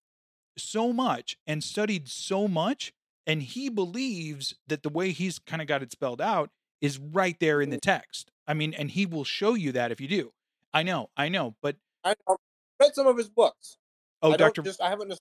so 0.57 0.93
much 0.93 1.35
and 1.45 1.63
studied 1.63 2.07
so 2.07 2.47
much. 2.47 2.93
And 3.27 3.41
he 3.41 3.69
believes 3.69 4.55
that 4.67 4.83
the 4.83 4.89
way 4.89 5.11
he's 5.11 5.39
kind 5.39 5.61
of 5.61 5.67
got 5.67 5.81
it 5.81 5.91
spelled 5.91 6.21
out 6.21 6.51
is 6.81 6.99
right 6.99 7.37
there 7.39 7.61
in 7.61 7.69
the 7.69 7.77
mm-hmm. 7.77 7.91
text. 7.91 8.31
I 8.47 8.53
mean, 8.53 8.73
and 8.73 8.91
he 8.91 9.05
will 9.05 9.23
show 9.23 9.53
you 9.53 9.71
that 9.73 9.91
if 9.91 9.99
you 9.99 10.07
do. 10.07 10.31
I 10.73 10.83
know, 10.83 11.09
I 11.15 11.29
know, 11.29 11.55
but 11.61 11.77
I 12.03 12.15
I've 12.27 12.37
read 12.79 12.93
some 12.93 13.07
of 13.07 13.17
his 13.17 13.29
books. 13.29 13.77
oh, 14.21 14.33
I 14.33 14.37
Doctor, 14.37 14.61
just 14.61 14.81
I 14.81 14.89
haven't 14.89 15.13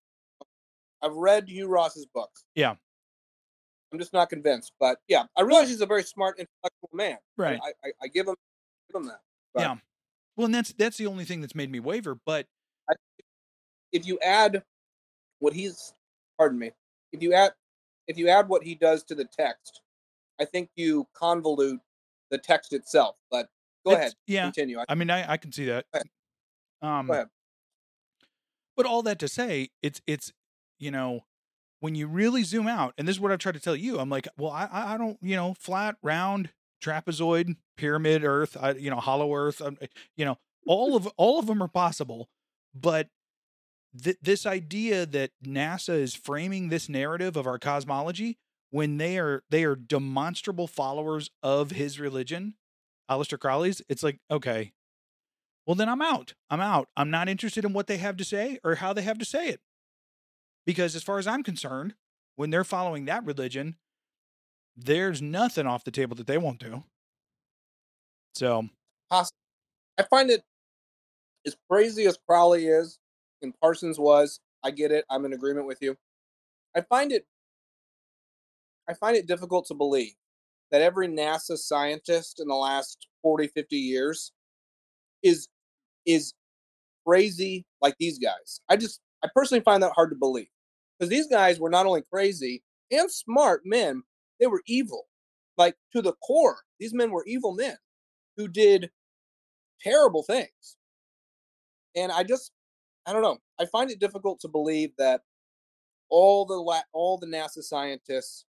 I've 1.02 1.14
read 1.14 1.48
Hugh 1.48 1.68
Ross's 1.68 2.06
books. 2.06 2.44
Yeah. 2.54 2.74
I'm 3.92 3.98
just 3.98 4.12
not 4.12 4.28
convinced, 4.28 4.72
but 4.80 4.98
yeah, 5.06 5.24
I 5.36 5.42
realize 5.42 5.68
he's 5.68 5.80
a 5.80 5.86
very 5.86 6.02
smart, 6.02 6.40
intellectual 6.40 6.90
man. 6.92 7.18
Right. 7.36 7.60
I, 7.62 7.68
I, 7.86 7.92
I 8.02 8.08
give 8.08 8.26
him 8.26 8.34
give 8.90 9.00
him 9.00 9.06
that. 9.06 9.20
But 9.54 9.60
yeah. 9.60 9.76
Well, 10.36 10.46
and 10.46 10.54
that's 10.54 10.72
that's 10.72 10.96
the 10.96 11.06
only 11.06 11.24
thing 11.24 11.40
that's 11.40 11.54
made 11.54 11.70
me 11.70 11.78
waver. 11.78 12.16
But 12.26 12.46
if 13.92 14.06
you 14.06 14.18
add 14.20 14.64
what 15.38 15.52
he's, 15.52 15.94
pardon 16.36 16.58
me, 16.58 16.72
if 17.12 17.22
you 17.22 17.34
add 17.34 17.52
if 18.08 18.18
you 18.18 18.28
add 18.28 18.48
what 18.48 18.64
he 18.64 18.74
does 18.74 19.04
to 19.04 19.14
the 19.14 19.24
text, 19.24 19.80
I 20.40 20.44
think 20.44 20.70
you 20.76 21.06
convolute 21.14 21.78
the 22.30 22.38
text 22.38 22.72
itself. 22.72 23.16
But 23.30 23.48
go 23.84 23.92
It's- 23.92 24.00
ahead, 24.06 24.14
yeah, 24.26 24.44
continue. 24.44 24.78
I, 24.80 24.84
I 24.88 24.94
mean, 24.94 25.10
I 25.10 25.32
I 25.32 25.36
can 25.36 25.52
see 25.52 25.66
that. 25.66 25.86
Go 25.92 25.98
ahead. 25.98 26.06
Um, 26.82 27.06
go 27.06 27.12
ahead. 27.14 27.28
but 28.76 28.86
all 28.86 29.02
that 29.02 29.18
to 29.20 29.28
say, 29.28 29.70
it's 29.82 30.00
it's 30.06 30.32
you 30.78 30.90
know 30.90 31.20
when 31.80 31.94
you 31.94 32.06
really 32.06 32.42
zoom 32.42 32.66
out, 32.66 32.94
and 32.98 33.06
this 33.06 33.16
is 33.16 33.20
what 33.20 33.30
I've 33.32 33.38
tried 33.38 33.52
to 33.54 33.60
tell 33.60 33.76
you. 33.76 33.98
I'm 33.98 34.10
like, 34.10 34.26
well, 34.36 34.50
I 34.50 34.68
I 34.72 34.96
don't 34.98 35.18
you 35.22 35.36
know 35.36 35.54
flat, 35.58 35.96
round, 36.02 36.50
trapezoid, 36.82 37.56
pyramid, 37.76 38.24
Earth, 38.24 38.56
I, 38.60 38.72
you 38.72 38.90
know, 38.90 38.96
hollow 39.00 39.34
Earth, 39.34 39.60
um, 39.62 39.78
you 40.16 40.24
know, 40.24 40.38
all 40.66 40.96
of 40.96 41.06
all 41.16 41.38
of 41.38 41.46
them 41.46 41.62
are 41.62 41.68
possible, 41.68 42.28
but 42.74 43.08
th- 44.02 44.18
this 44.22 44.46
idea 44.46 45.06
that 45.06 45.30
NASA 45.44 45.94
is 45.94 46.14
framing 46.14 46.68
this 46.68 46.88
narrative 46.88 47.36
of 47.36 47.46
our 47.46 47.58
cosmology 47.58 48.38
when 48.74 48.96
they 48.96 49.18
are 49.18 49.44
they 49.50 49.62
are 49.62 49.76
demonstrable 49.76 50.66
followers 50.66 51.30
of 51.44 51.70
his 51.70 52.00
religion, 52.00 52.54
Aleister 53.08 53.38
Crowley's, 53.38 53.80
it's 53.88 54.02
like, 54.02 54.18
okay, 54.28 54.72
well 55.64 55.76
then 55.76 55.88
I'm 55.88 56.02
out. 56.02 56.34
I'm 56.50 56.60
out. 56.60 56.88
I'm 56.96 57.08
not 57.08 57.28
interested 57.28 57.64
in 57.64 57.72
what 57.72 57.86
they 57.86 57.98
have 57.98 58.16
to 58.16 58.24
say 58.24 58.58
or 58.64 58.74
how 58.74 58.92
they 58.92 59.02
have 59.02 59.18
to 59.18 59.24
say 59.24 59.46
it. 59.46 59.60
Because 60.66 60.96
as 60.96 61.04
far 61.04 61.20
as 61.20 61.26
I'm 61.28 61.44
concerned, 61.44 61.94
when 62.34 62.50
they're 62.50 62.64
following 62.64 63.04
that 63.04 63.24
religion, 63.24 63.76
there's 64.76 65.22
nothing 65.22 65.68
off 65.68 65.84
the 65.84 65.92
table 65.92 66.16
that 66.16 66.26
they 66.26 66.38
won't 66.38 66.58
do. 66.58 66.82
So 68.34 68.70
Possible. 69.08 69.36
I 69.98 70.02
find 70.02 70.30
it 70.32 70.42
as 71.46 71.56
crazy 71.70 72.06
as 72.06 72.18
Crowley 72.28 72.66
is 72.66 72.98
and 73.40 73.54
Parsons 73.60 74.00
was. 74.00 74.40
I 74.64 74.72
get 74.72 74.90
it. 74.90 75.04
I'm 75.08 75.24
in 75.26 75.32
agreement 75.32 75.68
with 75.68 75.78
you. 75.80 75.96
I 76.74 76.80
find 76.80 77.12
it. 77.12 77.24
I 78.88 78.94
find 78.94 79.16
it 79.16 79.26
difficult 79.26 79.66
to 79.66 79.74
believe 79.74 80.14
that 80.70 80.82
every 80.82 81.08
NASA 81.08 81.56
scientist 81.56 82.40
in 82.40 82.48
the 82.48 82.54
last 82.54 83.08
40, 83.22 83.48
50 83.48 83.76
years 83.76 84.32
is 85.22 85.48
is 86.06 86.34
crazy 87.06 87.64
like 87.80 87.94
these 87.98 88.18
guys. 88.18 88.60
I 88.68 88.76
just 88.76 89.00
I 89.22 89.28
personally 89.34 89.62
find 89.62 89.82
that 89.82 89.92
hard 89.92 90.10
to 90.10 90.16
believe 90.16 90.48
because 90.98 91.10
these 91.10 91.26
guys 91.26 91.58
were 91.58 91.70
not 91.70 91.86
only 91.86 92.02
crazy 92.12 92.62
and 92.90 93.10
smart 93.10 93.62
men, 93.64 94.02
they 94.40 94.46
were 94.46 94.62
evil, 94.66 95.06
like 95.56 95.74
to 95.94 96.02
the 96.02 96.12
core. 96.26 96.58
These 96.78 96.94
men 96.94 97.10
were 97.10 97.24
evil 97.26 97.54
men 97.54 97.76
who 98.36 98.48
did 98.48 98.90
terrible 99.80 100.22
things. 100.22 100.76
And 101.96 102.12
I 102.12 102.22
just 102.22 102.52
I 103.06 103.12
don't 103.12 103.22
know. 103.22 103.38
I 103.60 103.66
find 103.66 103.90
it 103.90 104.00
difficult 104.00 104.40
to 104.40 104.48
believe 104.48 104.90
that 104.98 105.22
all 106.10 106.44
the 106.44 106.54
la- 106.54 106.82
all 106.92 107.18
the 107.18 107.26
NASA 107.26 107.62
scientists 107.62 108.44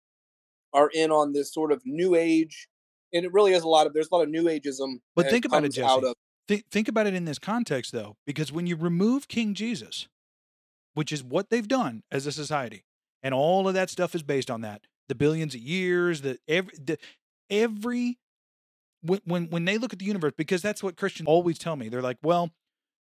are 0.72 0.90
in 0.92 1.10
on 1.10 1.32
this 1.32 1.52
sort 1.52 1.72
of 1.72 1.82
new 1.84 2.14
age 2.14 2.68
and 3.12 3.24
it 3.24 3.32
really 3.32 3.52
is 3.52 3.62
a 3.62 3.68
lot 3.68 3.86
of 3.86 3.94
there's 3.94 4.08
a 4.10 4.14
lot 4.14 4.22
of 4.22 4.28
new 4.28 4.44
ageism 4.44 5.00
But 5.14 5.30
think 5.30 5.44
about 5.44 5.64
it, 5.64 5.72
Jesse. 5.72 6.06
of 6.06 6.14
think 6.48 6.64
think 6.70 6.88
about 6.88 7.06
it 7.06 7.14
in 7.14 7.24
this 7.24 7.38
context 7.38 7.92
though, 7.92 8.16
because 8.26 8.52
when 8.52 8.66
you 8.66 8.76
remove 8.76 9.28
King 9.28 9.54
Jesus, 9.54 10.08
which 10.94 11.12
is 11.12 11.22
what 11.22 11.50
they've 11.50 11.68
done 11.68 12.02
as 12.10 12.26
a 12.26 12.32
society, 12.32 12.84
and 13.22 13.34
all 13.34 13.68
of 13.68 13.74
that 13.74 13.90
stuff 13.90 14.14
is 14.14 14.22
based 14.22 14.50
on 14.50 14.60
that, 14.62 14.82
the 15.08 15.14
billions 15.14 15.54
of 15.54 15.60
years, 15.60 16.22
the 16.22 16.38
every 16.48 16.74
the 16.82 16.98
every 17.48 18.18
when 19.02 19.20
when 19.24 19.50
when 19.50 19.64
they 19.64 19.78
look 19.78 19.92
at 19.92 19.98
the 19.98 20.04
universe, 20.04 20.32
because 20.36 20.62
that's 20.62 20.82
what 20.82 20.96
Christians 20.96 21.28
always 21.28 21.58
tell 21.58 21.76
me. 21.76 21.88
They're 21.88 22.02
like, 22.02 22.18
well, 22.22 22.50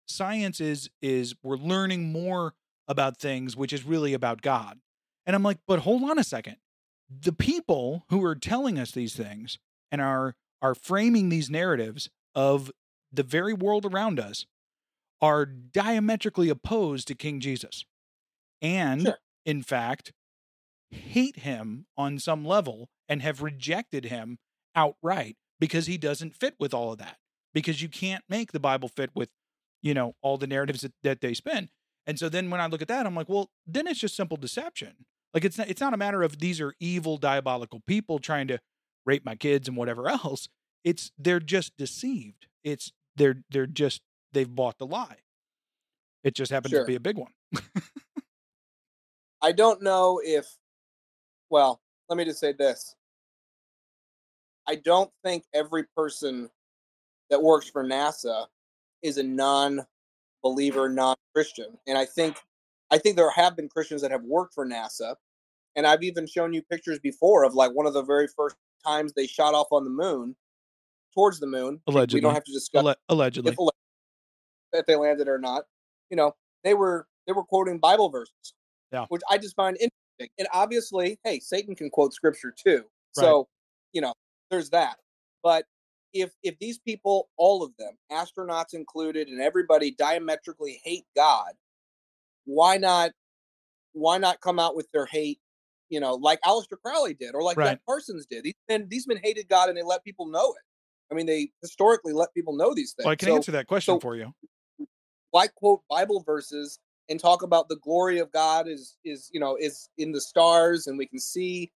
science 0.05 0.59
is 0.59 0.89
is 1.01 1.35
we're 1.43 1.57
learning 1.57 2.11
more 2.11 2.53
about 2.87 3.17
things, 3.17 3.55
which 3.55 3.73
is 3.73 3.83
really 3.83 4.13
about 4.13 4.41
God. 4.41 4.79
And 5.25 5.35
I'm 5.35 5.43
like, 5.43 5.57
but 5.67 5.79
hold 5.79 6.03
on 6.03 6.17
a 6.17 6.23
second. 6.23 6.55
The 7.09 7.33
people 7.33 8.03
who 8.09 8.23
are 8.25 8.35
telling 8.35 8.77
us 8.77 8.91
these 8.91 9.15
things 9.15 9.59
and 9.91 10.01
are 10.01 10.35
are 10.61 10.75
framing 10.75 11.29
these 11.29 11.49
narratives 11.49 12.09
of 12.33 12.71
the 13.11 13.23
very 13.23 13.53
world 13.53 13.85
around 13.85 14.19
us 14.19 14.45
are 15.21 15.45
diametrically 15.45 16.49
opposed 16.49 17.07
to 17.07 17.15
King 17.15 17.39
Jesus. 17.39 17.85
And 18.61 19.03
Sure. 19.03 19.19
in 19.45 19.61
fact, 19.63 20.13
hate 20.89 21.37
him 21.37 21.85
on 21.95 22.17
some 22.19 22.43
level 22.45 22.89
and 23.07 23.21
have 23.21 23.41
rejected 23.41 24.05
him 24.05 24.39
outright 24.75 25.37
because 25.59 25.87
he 25.87 25.97
doesn't 25.97 26.35
fit 26.35 26.55
with 26.59 26.73
all 26.73 26.91
of 26.91 26.97
that. 26.99 27.17
Because 27.53 27.81
you 27.81 27.89
can't 27.89 28.23
make 28.29 28.51
the 28.51 28.59
Bible 28.59 28.89
fit 28.89 29.11
with, 29.15 29.29
you 29.81 29.93
know, 29.93 30.15
all 30.21 30.37
the 30.37 30.47
narratives 30.47 30.81
that, 30.81 30.93
that 31.03 31.21
they 31.21 31.33
spin. 31.33 31.69
And 32.05 32.17
so 32.19 32.29
then 32.29 32.49
when 32.49 32.61
I 32.61 32.67
look 32.67 32.81
at 32.81 32.87
that, 32.87 33.05
I'm 33.05 33.15
like, 33.15 33.29
well, 33.29 33.49
then 33.65 33.87
it's 33.87 33.99
just 33.99 34.15
simple 34.15 34.37
deception. 34.37 35.05
Like 35.33 35.45
it's 35.45 35.57
not 35.57 35.69
it's 35.69 35.81
not 35.81 35.93
a 35.93 35.97
matter 35.97 36.23
of 36.23 36.39
these 36.39 36.59
are 36.61 36.73
evil, 36.79 37.17
diabolical 37.17 37.81
people 37.85 38.19
trying 38.19 38.47
to 38.47 38.59
rape 39.05 39.25
my 39.25 39.35
kids 39.35 39.67
and 39.67 39.77
whatever 39.77 40.07
else. 40.09 40.47
It's 40.83 41.11
they're 41.17 41.39
just 41.39 41.75
deceived. 41.77 42.47
It's 42.63 42.91
they're 43.15 43.43
they're 43.49 43.67
just 43.67 44.01
they've 44.33 44.53
bought 44.53 44.77
the 44.77 44.85
lie. 44.87 45.17
It 46.23 46.33
just 46.35 46.51
happens 46.51 46.71
Sure. 46.71 46.81
to 46.81 46.85
be 46.87 46.95
a 46.95 46.99
big 46.99 47.17
one. 47.17 47.31
I 49.41 49.51
don't 49.51 49.81
know 49.83 50.19
if, 50.23 50.45
well, 51.49 51.79
let 52.09 52.17
me 52.17 52.25
just 52.25 52.39
say 52.39 52.53
this. 52.53 52.95
I 54.67 54.75
don't 54.75 55.11
think 55.23 55.43
every 55.53 55.83
person 55.95 56.49
that 57.29 57.41
works 57.41 57.69
for 57.69 57.83
NASA 57.85 58.47
is 59.03 59.17
a 59.19 59.23
non-believer, 59.23 60.89
non-Christian, 60.89 61.77
and 61.87 61.97
I 61.97 62.05
think, 62.05 62.37
I 62.91 62.97
think 62.97 63.15
there 63.15 63.29
have 63.31 63.55
been 63.55 63.69
Christians 63.69 64.01
that 64.01 64.11
have 64.11 64.23
worked 64.23 64.53
for 64.53 64.65
NASA, 64.65 65.15
and 65.75 65.85
I've 65.85 66.03
even 66.03 66.25
shown 66.27 66.53
you 66.53 66.61
pictures 66.63 66.99
before 66.99 67.43
of 67.43 67.53
like 67.53 67.71
one 67.73 67.85
of 67.85 67.93
the 67.93 68.03
very 68.03 68.27
first 68.27 68.55
times 68.85 69.13
they 69.13 69.27
shot 69.27 69.53
off 69.53 69.67
on 69.71 69.83
the 69.83 69.89
moon, 69.89 70.35
towards 71.13 71.39
the 71.39 71.47
moon. 71.47 71.81
Allegedly, 71.87 72.17
We 72.17 72.21
don't 72.21 72.33
have 72.33 72.43
to 72.45 72.53
discuss 72.53 72.83
Alle- 72.85 72.95
allegedly. 73.09 73.51
if, 73.51 73.57
if 74.73 74.85
they 74.85 74.95
landed 74.95 75.27
or 75.27 75.37
not. 75.39 75.63
You 76.09 76.17
know, 76.17 76.33
they 76.63 76.73
were 76.73 77.07
they 77.25 77.33
were 77.33 77.43
quoting 77.43 77.77
Bible 77.79 78.09
verses, 78.09 78.53
Yeah. 78.93 79.05
which 79.09 79.21
I 79.29 79.37
just 79.37 79.55
find 79.55 79.75
interesting. 79.75 80.29
And 80.39 80.47
obviously, 80.53 81.19
hey, 81.23 81.39
Satan 81.39 81.75
can 81.75 81.89
quote 81.89 82.13
scripture 82.13 82.53
too. 82.57 82.85
So 83.13 83.47
you 83.93 84.01
know, 84.01 84.13
there's 84.51 84.69
that. 84.69 84.97
But 85.43 85.65
if 86.13 86.31
if 86.43 86.57
these 86.59 86.77
people, 86.79 87.29
all 87.37 87.63
of 87.63 87.71
them, 87.77 87.97
astronauts 88.11 88.73
included, 88.73 89.27
and 89.27 89.41
everybody 89.41 89.91
diametrically 89.91 90.79
hate 90.83 91.05
God, 91.15 91.51
why 92.47 92.77
not 92.77 93.11
why 93.93 94.17
not 94.17 94.41
come 94.41 94.57
out 94.59 94.75
with 94.75 94.87
their 94.91 95.05
hate? 95.05 95.39
You 95.89 95.99
know, 95.99 96.15
like 96.15 96.39
Aleister 96.41 96.77
Crowley 96.83 97.13
did, 97.13 97.35
or 97.35 97.43
like 97.43 97.57
Right. 97.57 97.71
Jack 97.71 97.81
Parsons 97.85 98.25
did. 98.25 98.43
These 98.43 98.55
men, 98.67 98.87
these 98.89 99.07
men 99.07 99.19
hated 99.23 99.47
God, 99.47 99.69
and 99.69 99.77
they 99.77 99.83
let 99.83 100.03
people 100.03 100.25
know 100.25 100.51
it. 100.53 100.61
I 101.11 101.15
mean, 101.15 101.25
they 101.25 101.49
historically 101.61 102.11
let 102.13 102.33
people 102.33 102.53
know 102.55 102.73
these 102.73 102.93
things. 102.93 103.05
Well, 103.05 103.11
I 103.13 103.15
can 103.15 103.29
So- 103.29 103.35
answer 103.35 103.51
that 103.53 103.67
question 103.67 103.95
so- 103.95 103.99
for 103.99 104.15
you. 104.15 104.33
why 105.31 105.47
quote 105.47 105.81
Bible 105.89 106.23
verses 106.25 106.79
and 107.09 107.19
talk 107.19 107.41
about 107.43 107.69
the 107.69 107.75
glory 107.77 108.19
of 108.19 108.31
God 108.31 108.67
is 108.67 108.97
is 109.03 109.29
you 109.33 109.39
know 109.39 109.55
is 109.57 109.89
in 109.97 110.11
the 110.13 110.21
stars 110.21 110.87
and 110.87 110.97
we 110.97 111.05
can 111.05 111.19
see 111.19 111.71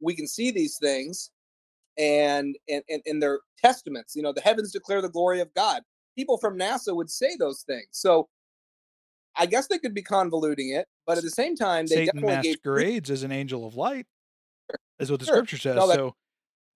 we 0.00 0.14
can 0.14 0.26
see 0.26 0.50
these 0.50 0.78
things 0.78 1.30
and 1.98 2.56
and 2.68 2.82
and, 2.88 3.02
and 3.06 3.22
their 3.22 3.40
testaments 3.58 4.16
you 4.16 4.22
know 4.22 4.32
the 4.32 4.40
heavens 4.40 4.72
declare 4.72 5.00
the 5.02 5.08
glory 5.10 5.40
of 5.40 5.52
God 5.54 5.82
people 6.16 6.38
from 6.38 6.58
NASA 6.58 6.94
would 6.96 7.10
say 7.10 7.36
those 7.38 7.62
things 7.62 7.86
so 7.92 8.28
I 9.36 9.46
guess 9.46 9.66
they 9.68 9.78
could 9.78 9.94
be 9.94 10.02
convoluting 10.02 10.76
it 10.76 10.86
but 11.06 11.18
at 11.18 11.24
the 11.24 11.30
same 11.30 11.56
time 11.56 11.86
they 11.86 12.06
Satan 12.06 12.20
definitely 12.22 12.50
gave 12.50 12.62
proof 12.62 13.10
as 13.10 13.22
an 13.22 13.32
angel 13.32 13.66
of 13.66 13.74
light, 13.76 14.06
is 14.98 15.10
what 15.10 15.20
the 15.20 15.26
Sure. 15.26 15.36
scripture 15.36 15.58
says. 15.58 15.76
No, 15.76 15.86
that- 15.88 15.96
so, 15.96 16.14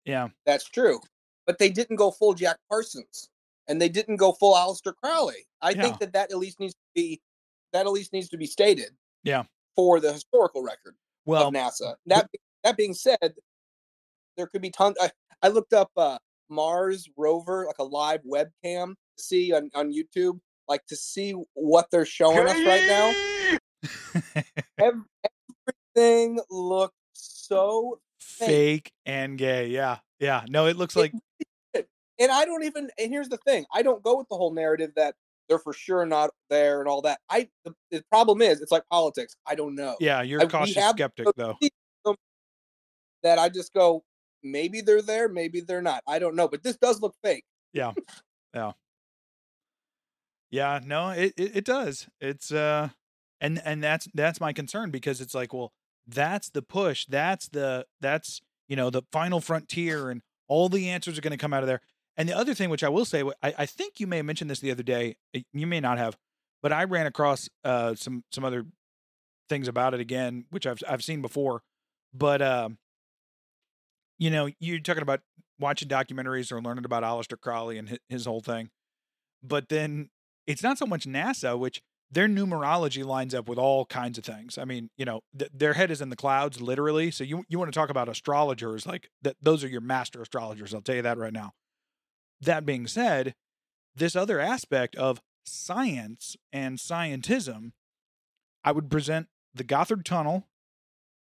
yeah, 0.06 0.30
that's 0.45 0.65
true 0.65 0.99
but 1.45 1.60
they 1.60 1.69
didn't 1.69 1.98
go 1.98 2.10
full 2.11 2.34
Jack 2.34 2.57
Parsons 2.69 3.30
and 3.68 3.80
they 3.82 3.90
didn't 3.90 4.18
go 4.18 4.32
full 4.34 4.56
Aleister 4.56 4.94
Crowley 4.95 5.45
I 5.61 5.72
Yeah. 5.72 5.82
think 5.84 5.99
that 5.99 6.14
that 6.14 6.32
at 6.32 6.38
least 6.38 6.60
needs 6.60 6.73
to 6.73 6.80
be 6.94 7.22
that 7.73 7.86
at 7.86 7.91
least 7.91 8.14
needs 8.14 8.30
to 8.30 8.38
be 8.38 8.45
stated 8.45 8.95
Yeah. 9.23 9.44
for 9.76 9.99
the 9.99 10.14
historical 10.14 10.64
record 10.64 10.95
well, 11.26 11.48
of 11.48 11.53
NASA. 11.53 11.95
That 12.06 12.30
that 12.64 12.77
being 12.77 12.94
said, 12.94 13.36
there 14.38 14.48
could 14.48 14.61
be 14.61 14.69
tons. 14.72 14.95
I, 15.02 15.11
I 15.41 15.48
looked 15.49 15.73
up 15.73 15.91
uh, 15.98 16.18
Mars 16.49 17.07
rover, 17.18 17.65
like 17.68 17.77
a 17.80 17.84
live 17.84 18.22
webcam, 18.23 18.95
see 19.18 19.53
on, 19.53 19.69
on 19.76 19.91
YouTube, 19.94 20.40
like 20.68 20.86
to 20.88 20.96
see 20.96 21.36
what 21.54 21.88
they're 21.92 22.06
showing 22.06 22.48
us 22.48 22.58
right 22.66 22.86
now. 22.88 24.42
Everything 25.96 26.40
looks 26.50 26.94
so, 27.14 28.00
fake 28.20 28.92
and 29.06 29.38
gay. 29.38 29.68
Yeah, 29.68 30.00
yeah. 30.20 30.44
No, 30.50 30.68
it 30.68 30.78
looks 30.78 30.96
like 30.96 31.14
and 32.20 32.32
I 32.32 32.46
don't 32.46 32.64
even. 32.64 32.90
And 32.98 33.12
here's 33.12 33.30
the 33.30 33.38
thing: 33.38 33.66
I 33.74 33.82
don't 33.82 34.02
go 34.04 34.18
with 34.18 34.28
the 34.30 34.36
whole 34.36 34.54
narrative 34.54 34.92
that 34.96 35.16
they're 35.48 35.60
for 35.60 35.74
sure 35.74 36.06
not 36.06 36.32
there 36.50 36.80
and 36.80 36.90
all 36.90 37.02
that. 37.04 37.20
I 37.30 37.50
the, 37.64 37.74
the 37.92 38.04
problem 38.10 38.42
is, 38.42 38.62
it's 38.62 38.72
like 38.72 38.84
politics. 38.90 39.36
I 39.46 39.56
don't 39.56 39.76
know. 39.76 39.96
yeah. 40.00 40.22
You're 40.22 40.42
I- 40.42 40.46
a 40.46 40.50
cautious 40.50 40.90
skeptic, 40.90 41.28
though. 41.36 41.58
That 43.24 43.40
I 43.40 43.50
just 43.50 43.74
go, 43.74 44.04
maybe 44.44 44.82
they're 44.82 45.02
there, 45.02 45.28
maybe 45.28 45.60
they're 45.60 45.82
not. 45.82 46.04
I 46.08 46.20
don't 46.20 46.36
know, 46.36 46.48
but 46.48 46.62
this 46.62 46.78
does 46.78 47.02
look 47.02 47.16
fake. 47.24 47.44
Yeah, 47.74 47.94
yeah, 48.54 48.74
yeah. 50.50 50.80
No, 50.84 51.10
it, 51.10 51.34
it 51.38 51.58
it 51.58 51.66
does. 51.66 52.08
It's 52.20 52.52
uh, 52.52 52.90
and 53.42 53.62
and 53.66 53.84
that's 53.84 54.08
that's 54.14 54.40
my 54.40 54.54
concern 54.54 54.92
because 54.92 55.22
it's 55.22 55.34
like, 55.36 55.54
well, 55.54 55.74
that's 56.08 56.50
the 56.50 56.62
push. 56.62 57.06
That's 57.06 57.48
the 57.48 57.86
that's 58.02 58.42
you 58.68 58.76
know 58.76 58.90
the 58.90 59.04
final 59.12 59.42
frontier, 59.42 60.10
and 60.10 60.22
all 60.48 60.70
the 60.70 60.90
answers 60.90 61.18
are 61.18 61.22
going 61.22 61.32
to 61.32 61.38
come 61.38 61.54
out 61.54 61.64
of 61.64 61.68
there. 61.68 61.82
And 62.18 62.30
the 62.30 62.38
other 62.38 62.54
thing, 62.54 62.70
which 62.70 62.84
I 62.84 62.90
will 62.90 63.06
say, 63.06 63.24
I, 63.44 63.54
I 63.60 63.66
think 63.66 64.00
you 64.00 64.08
may 64.08 64.18
have 64.18 64.26
mentioned 64.26 64.50
this 64.50 64.60
the 64.60 64.72
other 64.72 64.84
day. 64.84 65.18
You 65.54 65.68
may 65.68 65.82
not 65.82 65.98
have, 65.98 66.18
but 66.62 66.72
I 66.72 66.84
ran 66.86 67.06
across 67.06 67.50
uh 67.64 67.96
some 67.96 68.24
some 68.32 68.46
other 68.46 68.66
things 69.50 69.68
about 69.68 69.94
it 69.94 70.00
again, 70.00 70.46
which 70.50 70.66
I've 70.66 70.82
I've 70.88 71.04
seen 71.04 71.22
before. 71.22 71.62
But 72.14 72.42
um, 72.42 72.78
you 74.18 74.30
know, 74.30 74.50
you're 74.60 74.80
talking 74.80 75.02
about 75.02 75.22
watching 75.60 75.88
documentaries 75.88 76.52
or 76.52 76.62
learning 76.62 76.86
about 76.86 77.04
Aleister 77.04 77.40
Crowley 77.40 77.78
and 77.78 77.90
his, 77.90 78.00
his 78.10 78.26
whole 78.26 78.42
thing. 78.42 78.70
But 79.44 79.70
then 79.70 80.10
it's 80.48 80.64
not 80.64 80.78
so 80.78 80.86
much 80.86 81.06
NASA, 81.06 81.58
which 81.58 81.82
their 82.12 82.28
numerology 82.28 83.04
lines 83.04 83.34
up 83.34 83.50
with 83.50 83.58
all 83.58 83.86
kinds 83.86 84.18
of 84.18 84.24
things. 84.24 84.58
I 84.58 84.66
mean, 84.66 84.90
you 84.96 85.06
know, 85.06 85.22
th- 85.38 85.52
their 85.54 85.74
head 85.74 85.90
is 85.92 86.02
in 86.02 86.10
the 86.10 86.16
clouds, 86.16 86.62
literally. 86.62 87.12
So 87.12 87.24
you 87.24 87.44
you 87.50 87.58
want 87.60 87.72
to 87.74 87.78
talk 87.78 87.90
about 87.90 88.08
astrologers, 88.10 88.86
like 88.86 89.10
that? 89.24 89.36
Those 89.42 89.64
are 89.64 89.68
your 89.68 89.82
master 89.82 90.22
astrologers. 90.22 90.74
I'll 90.74 90.82
tell 90.82 90.96
you 90.96 91.02
that 91.02 91.18
right 91.18 91.34
now. 91.34 91.54
That 92.42 92.66
being 92.66 92.86
said, 92.88 93.34
this 93.96 94.16
other 94.16 94.40
aspect 94.40 94.96
of 94.98 95.20
science 95.46 96.36
and 96.54 96.78
scientism, 96.78 97.72
I 98.64 98.72
would 98.72 98.90
present 98.90 99.28
the 99.54 99.64
Gotthard 99.64 100.04
Tunnel 100.04 100.48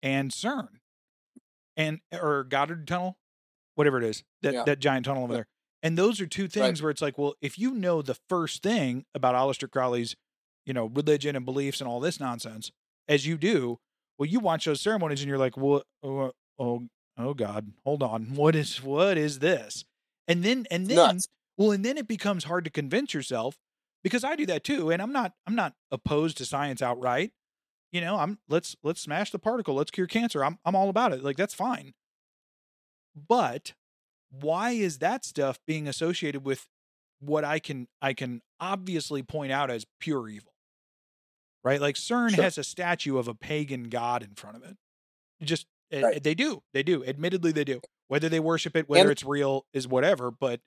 and 0.04 0.32
CERN, 0.32 0.68
and 1.78 2.00
or 2.12 2.44
Goddard 2.44 2.88
Tunnel, 2.88 3.18
whatever 3.76 3.98
it 3.98 4.04
is, 4.04 4.24
that 4.42 4.54
Yeah. 4.54 4.64
that 4.66 4.80
giant 4.80 5.06
tunnel 5.06 5.24
over 5.24 5.34
there. 5.34 5.48
And 5.86 5.98
those 5.98 6.20
are 6.20 6.26
two 6.26 6.48
things 6.48 6.82
where 6.82 6.90
it's 6.90 7.02
like, 7.02 7.18
well, 7.18 7.36
if 7.41 7.60
you 7.60 7.72
know 7.76 8.02
the 8.02 8.18
first 8.28 8.64
thing 8.64 9.06
about 9.14 9.36
Aleister 9.36 9.70
Crowley's, 9.70 10.16
you 10.66 10.74
know, 10.74 10.88
religion 10.88 11.36
and 11.36 11.45
beliefs 11.45 11.80
and 11.80 11.88
all 11.88 11.99
this 11.99 12.20
nonsense, 12.20 12.72
as 13.07 13.28
you 13.28 13.38
do, 13.38 13.78
well, 14.18 14.28
you 14.28 14.40
watch 14.40 14.66
those 14.66 14.82
ceremonies 14.82 15.22
and 15.22 15.30
you're 15.30 15.38
like, 15.38 15.56
well, 15.56 15.84
Oh, 16.02 16.32
oh, 16.57 16.88
oh 17.20 17.34
God, 17.36 17.72
hold 17.86 18.02
on. 18.02 18.34
What 18.34 18.56
is 18.56 18.82
what 18.82 19.18
is 19.18 19.40
this? 19.40 19.86
And 20.28 20.44
then 20.44 20.66
and 20.72 20.88
then 20.88 20.95
Nuts. 20.98 21.28
well, 21.56 21.72
and 21.72 21.86
then 21.86 21.98
it 21.99 22.07
becomes 22.07 22.45
hard 22.45 22.64
to 22.66 22.72
convince 22.72 23.14
yourself 23.14 23.56
because 24.03 24.24
I 24.24 24.36
do 24.36 24.48
that 24.48 24.64
too. 24.64 24.90
And 24.90 25.02
I'm 25.03 25.14
not 25.14 25.34
I'm 25.45 25.56
not 25.56 25.74
opposed 25.91 26.38
to 26.38 26.45
science 26.45 26.82
outright. 26.82 27.32
You 27.91 28.02
know, 28.02 28.18
I'm 28.18 28.40
let's 28.49 28.76
let's 28.82 29.02
smash 29.02 29.30
the 29.30 29.38
particle, 29.40 29.76
let's 29.76 29.91
cure 29.91 30.07
cancer. 30.07 30.44
I'm 30.44 30.57
I'm 30.66 30.76
all 30.76 30.90
about 30.90 31.14
it. 31.14 31.24
Like 31.24 31.38
that's 31.38 31.53
fine. 31.53 31.94
But 33.16 33.74
why 34.41 34.72
is 34.72 34.99
that 34.99 35.26
stuff 35.26 35.60
being 35.66 35.88
associated 35.88 36.44
with 36.45 36.68
what 37.20 37.44
I 37.44 37.60
can 37.60 37.88
I 38.02 38.14
can 38.14 38.41
obviously 38.60 39.24
point 39.24 39.52
out 39.52 39.70
as 39.72 39.86
pure 39.99 40.28
evil? 40.28 40.53
Right? 41.64 41.82
Like 41.82 41.95
CERN 41.95 42.36
Sure. 42.36 42.44
has 42.44 42.57
a 42.57 42.64
statue 42.64 43.18
of 43.18 43.28
a 43.28 43.34
pagan 43.34 43.86
god 43.90 44.22
in 44.24 44.36
front 44.36 44.57
of 44.57 44.64
it. 44.64 44.78
It 45.40 45.45
just 45.45 45.66
eh, 45.91 46.02
Right. 46.02 46.24
they 46.24 46.36
do. 46.36 46.62
They 46.74 46.84
do. 46.84 47.03
Admittedly 47.06 47.52
they 47.52 47.64
do. 47.64 47.82
Whether 48.07 48.30
they 48.30 48.40
worship 48.40 48.76
it, 48.76 48.88
whether 48.88 49.03
And- 49.03 49.12
it's 49.12 49.24
real 49.24 49.66
is 49.74 49.88
whatever, 49.88 50.30
but 50.32 50.62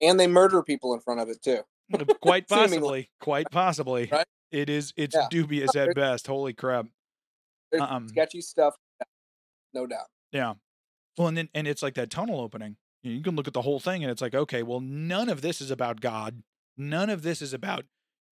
And 0.00 0.18
they 0.18 0.26
murder 0.26 0.62
people 0.62 0.94
in 0.94 1.00
front 1.00 1.20
of 1.20 1.28
it 1.28 1.42
too. 1.42 1.62
quite 2.22 2.48
possibly, 2.48 3.10
quite 3.20 3.50
possibly. 3.50 4.08
Right? 4.10 4.26
It 4.50 4.70
is 4.70 4.92
it's 4.96 5.14
Yeah. 5.14 5.26
dubious 5.30 5.74
at 5.76 5.94
best. 5.94 6.26
Holy 6.26 6.54
crap. 6.54 6.86
Um, 7.78 8.08
sketchy 8.08 8.40
stuff, 8.40 8.76
no 9.72 9.86
doubt. 9.86 10.06
Yeah. 10.32 10.54
Well, 11.16 11.28
and 11.28 11.36
then 11.36 11.48
and 11.54 11.66
it's 11.66 11.82
like 11.82 11.94
that 11.94 12.10
tunnel 12.10 12.40
opening. 12.40 12.76
You, 13.02 13.20
can 13.20 13.36
look 13.36 13.46
at 13.46 13.52
the 13.52 13.62
whole 13.62 13.80
thing 13.80 14.02
and 14.02 14.10
it's 14.10 14.22
like, 14.22 14.34
okay, 14.34 14.62
well, 14.62 14.80
none 14.80 15.28
of 15.28 15.42
this 15.42 15.60
is 15.60 15.70
about 15.70 16.00
God. 16.00 16.42
None 16.78 17.10
of 17.10 17.22
this 17.22 17.42
is 17.42 17.52
about 17.52 17.84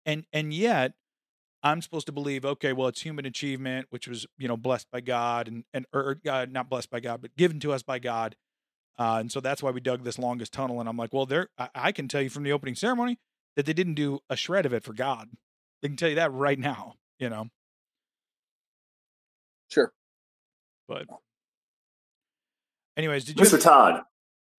and 0.04 0.26
and 0.32 0.52
yet 0.52 0.94
I'm 1.62 1.82
supposed 1.82 2.06
to 2.06 2.12
believe, 2.12 2.44
okay, 2.44 2.72
well, 2.72 2.88
it's 2.88 3.02
human 3.02 3.26
achievement, 3.26 3.88
which 3.90 4.06
was, 4.06 4.26
you 4.38 4.46
know, 4.46 4.56
blessed 4.56 4.90
by 4.90 5.00
God 5.00 5.48
and 5.48 5.64
and 5.72 5.86
or 5.92 6.20
uh, 6.28 6.46
not 6.48 6.68
blessed 6.70 6.90
by 6.90 7.00
God, 7.00 7.20
but 7.22 7.36
given 7.36 7.60
to 7.60 7.72
us 7.72 7.82
by 7.82 7.98
God. 7.98 8.36
Uh, 8.98 9.18
and 9.20 9.30
so 9.30 9.40
that's 9.40 9.62
why 9.62 9.70
we 9.70 9.80
dug 9.80 10.02
this 10.04 10.18
longest 10.18 10.52
tunnel. 10.52 10.80
And 10.80 10.88
I'm 10.88 10.96
like, 10.96 11.12
well, 11.12 11.26
there 11.26 11.48
I, 11.58 11.68
I 11.74 11.92
can 11.92 12.08
tell 12.08 12.22
you 12.22 12.30
from 12.30 12.42
the 12.42 12.52
opening 12.52 12.74
ceremony 12.74 13.18
that 13.56 13.66
they 13.66 13.72
didn't 13.72 13.94
do 13.94 14.20
a 14.30 14.36
shred 14.36 14.66
of 14.66 14.72
it 14.72 14.84
for 14.84 14.92
God. 14.92 15.30
They 15.82 15.88
can 15.88 15.96
tell 15.96 16.08
you 16.08 16.16
that 16.16 16.32
right 16.32 16.58
now, 16.58 16.94
you 17.18 17.28
know. 17.28 17.48
Sure. 19.68 19.92
But 20.88 21.06
anyways, 22.98 23.24
did 23.24 23.38
you 23.38 23.46
Mr. 23.46 23.62
Todd. 23.62 24.02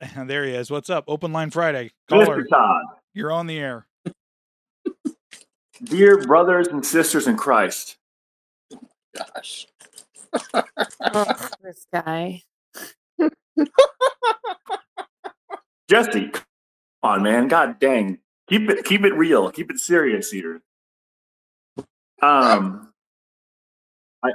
there 0.27 0.45
he 0.45 0.51
is. 0.51 0.71
What's 0.71 0.89
up? 0.89 1.03
Open 1.07 1.31
line 1.31 1.51
Friday. 1.51 1.91
Caller, 2.07 2.41
Mr. 2.43 2.49
Todd. 2.49 2.83
you're 3.13 3.31
on 3.31 3.45
the 3.45 3.59
air. 3.59 3.85
Dear 5.83 6.21
brothers 6.23 6.67
and 6.67 6.85
sisters 6.85 7.27
in 7.27 7.37
Christ, 7.37 7.97
Gosh. 9.15 9.67
Ugh, 10.53 11.51
this 11.63 11.85
guy. 11.93 12.43
Jesse, 15.89 16.29
come 16.29 16.43
on, 17.01 17.23
man. 17.23 17.47
God 17.47 17.79
dang. 17.79 18.19
Keep 18.49 18.69
it 18.69 18.85
keep 18.85 19.03
it 19.03 19.13
real. 19.13 19.49
Keep 19.51 19.71
it 19.71 19.79
serious 19.79 20.31
here. 20.31 20.61
Um 22.21 22.91
I 24.23 24.31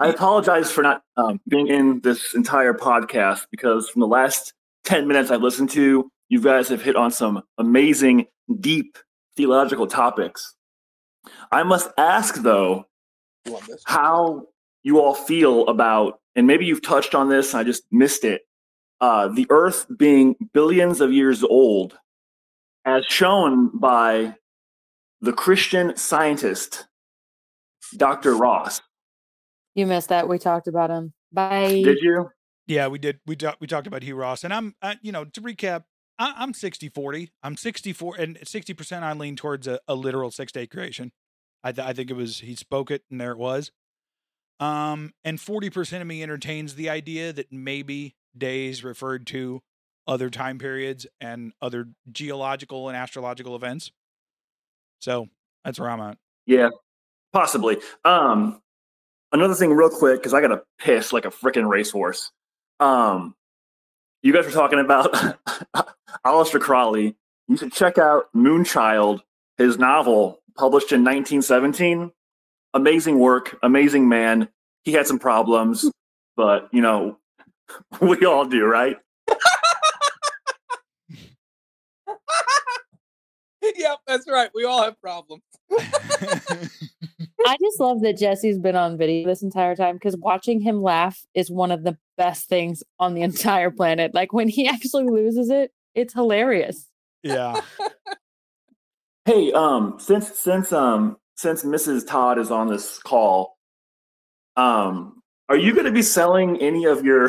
I 0.00 0.08
apologize 0.08 0.72
for 0.72 0.80
not 0.80 1.02
um, 1.18 1.42
being 1.46 1.68
in 1.68 2.00
this 2.00 2.34
entire 2.34 2.72
podcast 2.72 3.42
because 3.50 3.90
from 3.90 4.00
the 4.00 4.06
last 4.06 4.54
10 4.84 5.06
minutes 5.06 5.30
I've 5.30 5.42
listened 5.42 5.68
to, 5.70 6.10
you 6.30 6.40
guys 6.40 6.68
have 6.70 6.80
hit 6.80 6.96
on 6.96 7.10
some 7.10 7.42
amazing, 7.58 8.26
deep 8.60 8.96
theological 9.36 9.86
topics. 9.86 10.54
I 11.52 11.64
must 11.64 11.90
ask, 11.98 12.36
though, 12.36 12.86
how 13.84 14.46
you 14.84 15.00
all 15.02 15.14
feel 15.14 15.66
about, 15.68 16.20
and 16.34 16.46
maybe 16.46 16.64
you've 16.64 16.80
touched 16.80 17.14
on 17.14 17.28
this, 17.28 17.54
I 17.54 17.62
just 17.62 17.82
missed 17.90 18.24
it, 18.24 18.40
uh, 19.02 19.28
the 19.28 19.46
Earth 19.50 19.84
being 19.98 20.34
billions 20.54 21.02
of 21.02 21.12
years 21.12 21.44
old, 21.44 21.98
as 22.86 23.04
shown 23.04 23.70
by 23.78 24.34
the 25.20 25.34
Christian 25.34 25.94
scientist, 25.94 26.86
Dr. 27.98 28.34
Ross. 28.34 28.80
You 29.74 29.86
missed 29.86 30.08
that. 30.08 30.28
We 30.28 30.38
talked 30.38 30.66
about 30.66 30.90
him. 30.90 31.12
Bye. 31.32 31.82
Did 31.84 31.98
you? 32.00 32.30
Yeah, 32.66 32.88
we 32.88 32.98
did. 32.98 33.20
We 33.26 33.36
talked. 33.36 33.60
We 33.60 33.66
talked 33.66 33.86
about 33.86 34.02
Hugh 34.02 34.16
Ross, 34.16 34.44
and 34.44 34.52
I'm, 34.52 34.74
uh, 34.82 34.94
you 35.02 35.12
know, 35.12 35.24
to 35.24 35.40
recap, 35.40 35.84
I, 36.18 36.34
I'm 36.36 36.54
60 36.54 36.88
40. 36.88 37.30
I'm 37.42 37.56
64, 37.56 38.16
and 38.16 38.38
60 38.44 38.74
percent 38.74 39.04
I 39.04 39.12
lean 39.12 39.36
towards 39.36 39.66
a, 39.66 39.80
a 39.88 39.94
literal 39.94 40.30
six 40.30 40.52
day 40.52 40.66
creation. 40.66 41.12
I, 41.62 41.72
th- 41.72 41.86
I 41.86 41.92
think 41.92 42.10
it 42.10 42.14
was 42.14 42.40
he 42.40 42.54
spoke 42.54 42.90
it, 42.90 43.02
and 43.10 43.20
there 43.20 43.32
it 43.32 43.38
was. 43.38 43.70
Um, 44.60 45.12
and 45.24 45.40
40 45.40 45.70
percent 45.70 46.02
of 46.02 46.08
me 46.08 46.22
entertains 46.22 46.74
the 46.74 46.90
idea 46.90 47.32
that 47.32 47.50
maybe 47.50 48.14
days 48.36 48.84
referred 48.84 49.26
to 49.28 49.62
other 50.06 50.30
time 50.30 50.58
periods 50.58 51.06
and 51.20 51.52
other 51.62 51.88
geological 52.10 52.88
and 52.88 52.96
astrological 52.96 53.56
events. 53.56 53.90
So 55.00 55.28
that's 55.64 55.78
where 55.80 55.90
I'm 55.90 56.00
at. 56.00 56.18
Yeah, 56.46 56.70
possibly. 57.32 57.78
Um, 58.04 58.60
another 59.32 59.54
thing, 59.54 59.72
real 59.72 59.90
quick, 59.90 60.20
because 60.20 60.34
I 60.34 60.40
got 60.40 60.48
to 60.48 60.62
piss 60.78 61.12
like 61.12 61.24
a 61.24 61.30
freaking 61.30 61.68
racehorse. 61.68 62.30
Um, 62.78 63.34
you 64.22 64.32
guys 64.32 64.44
were 64.44 64.50
talking 64.52 64.80
about 64.80 65.12
Aleister 66.26 66.60
Crowley. 66.60 67.16
You 67.48 67.56
should 67.56 67.72
check 67.72 67.98
out 67.98 68.26
Moonchild, 68.34 69.20
his 69.58 69.78
novel 69.78 70.40
published 70.56 70.92
in 70.92 71.00
1917. 71.00 72.12
Amazing 72.74 73.18
work, 73.18 73.58
amazing 73.62 74.08
man. 74.08 74.48
He 74.84 74.92
had 74.92 75.06
some 75.06 75.18
problems, 75.18 75.90
but 76.36 76.68
you 76.72 76.82
know, 76.82 77.18
we 78.00 78.24
all 78.24 78.44
do, 78.44 78.64
right? 78.64 78.96
yep, 83.76 83.98
that's 84.06 84.28
right. 84.28 84.50
We 84.54 84.64
all 84.64 84.82
have 84.82 85.00
problems. 85.00 85.42
I 87.46 87.56
just 87.60 87.80
love 87.80 88.02
that 88.02 88.18
Jesse's 88.18 88.58
been 88.58 88.76
on 88.76 88.98
video 88.98 89.26
this 89.26 89.42
entire 89.42 89.74
time 89.74 89.96
because 89.96 90.16
watching 90.16 90.60
him 90.60 90.82
laugh 90.82 91.24
is 91.34 91.50
one 91.50 91.70
of 91.70 91.84
the 91.84 91.96
best 92.16 92.48
things 92.48 92.82
on 92.98 93.14
the 93.14 93.22
entire 93.22 93.70
planet. 93.70 94.14
Like 94.14 94.32
when 94.32 94.48
he 94.48 94.68
actually 94.68 95.04
loses 95.04 95.50
it, 95.50 95.72
it's 95.94 96.14
hilarious. 96.14 96.86
yeah. 97.22 97.60
Hey, 99.26 99.52
um, 99.52 99.98
since 100.00 100.38
since 100.38 100.72
um 100.72 101.18
since 101.36 101.62
Mrs. 101.62 102.06
Todd 102.06 102.38
is 102.38 102.50
on 102.50 102.68
this 102.68 102.98
call, 102.98 103.58
um, 104.56 105.22
are 105.48 105.56
you 105.56 105.72
going 105.74 105.84
to 105.84 105.92
be 105.92 106.02
selling 106.02 106.56
any 106.60 106.86
of 106.86 107.04
your 107.04 107.28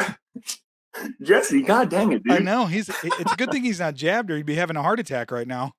Jesse? 1.21 1.61
God 1.61 1.89
dang 1.89 2.13
it, 2.13 2.23
dude! 2.23 2.33
I 2.33 2.37
know 2.39 2.65
he's. 2.65 2.89
It's 3.03 3.33
a 3.33 3.35
good 3.35 3.51
thing 3.51 3.63
he's 3.63 3.81
not 3.81 3.95
jabbed, 3.95 4.31
or 4.31 4.37
he'd 4.37 4.45
be 4.45 4.55
having 4.55 4.77
a 4.77 4.81
heart 4.81 5.01
attack 5.01 5.31
right 5.31 5.47
now. 5.47 5.73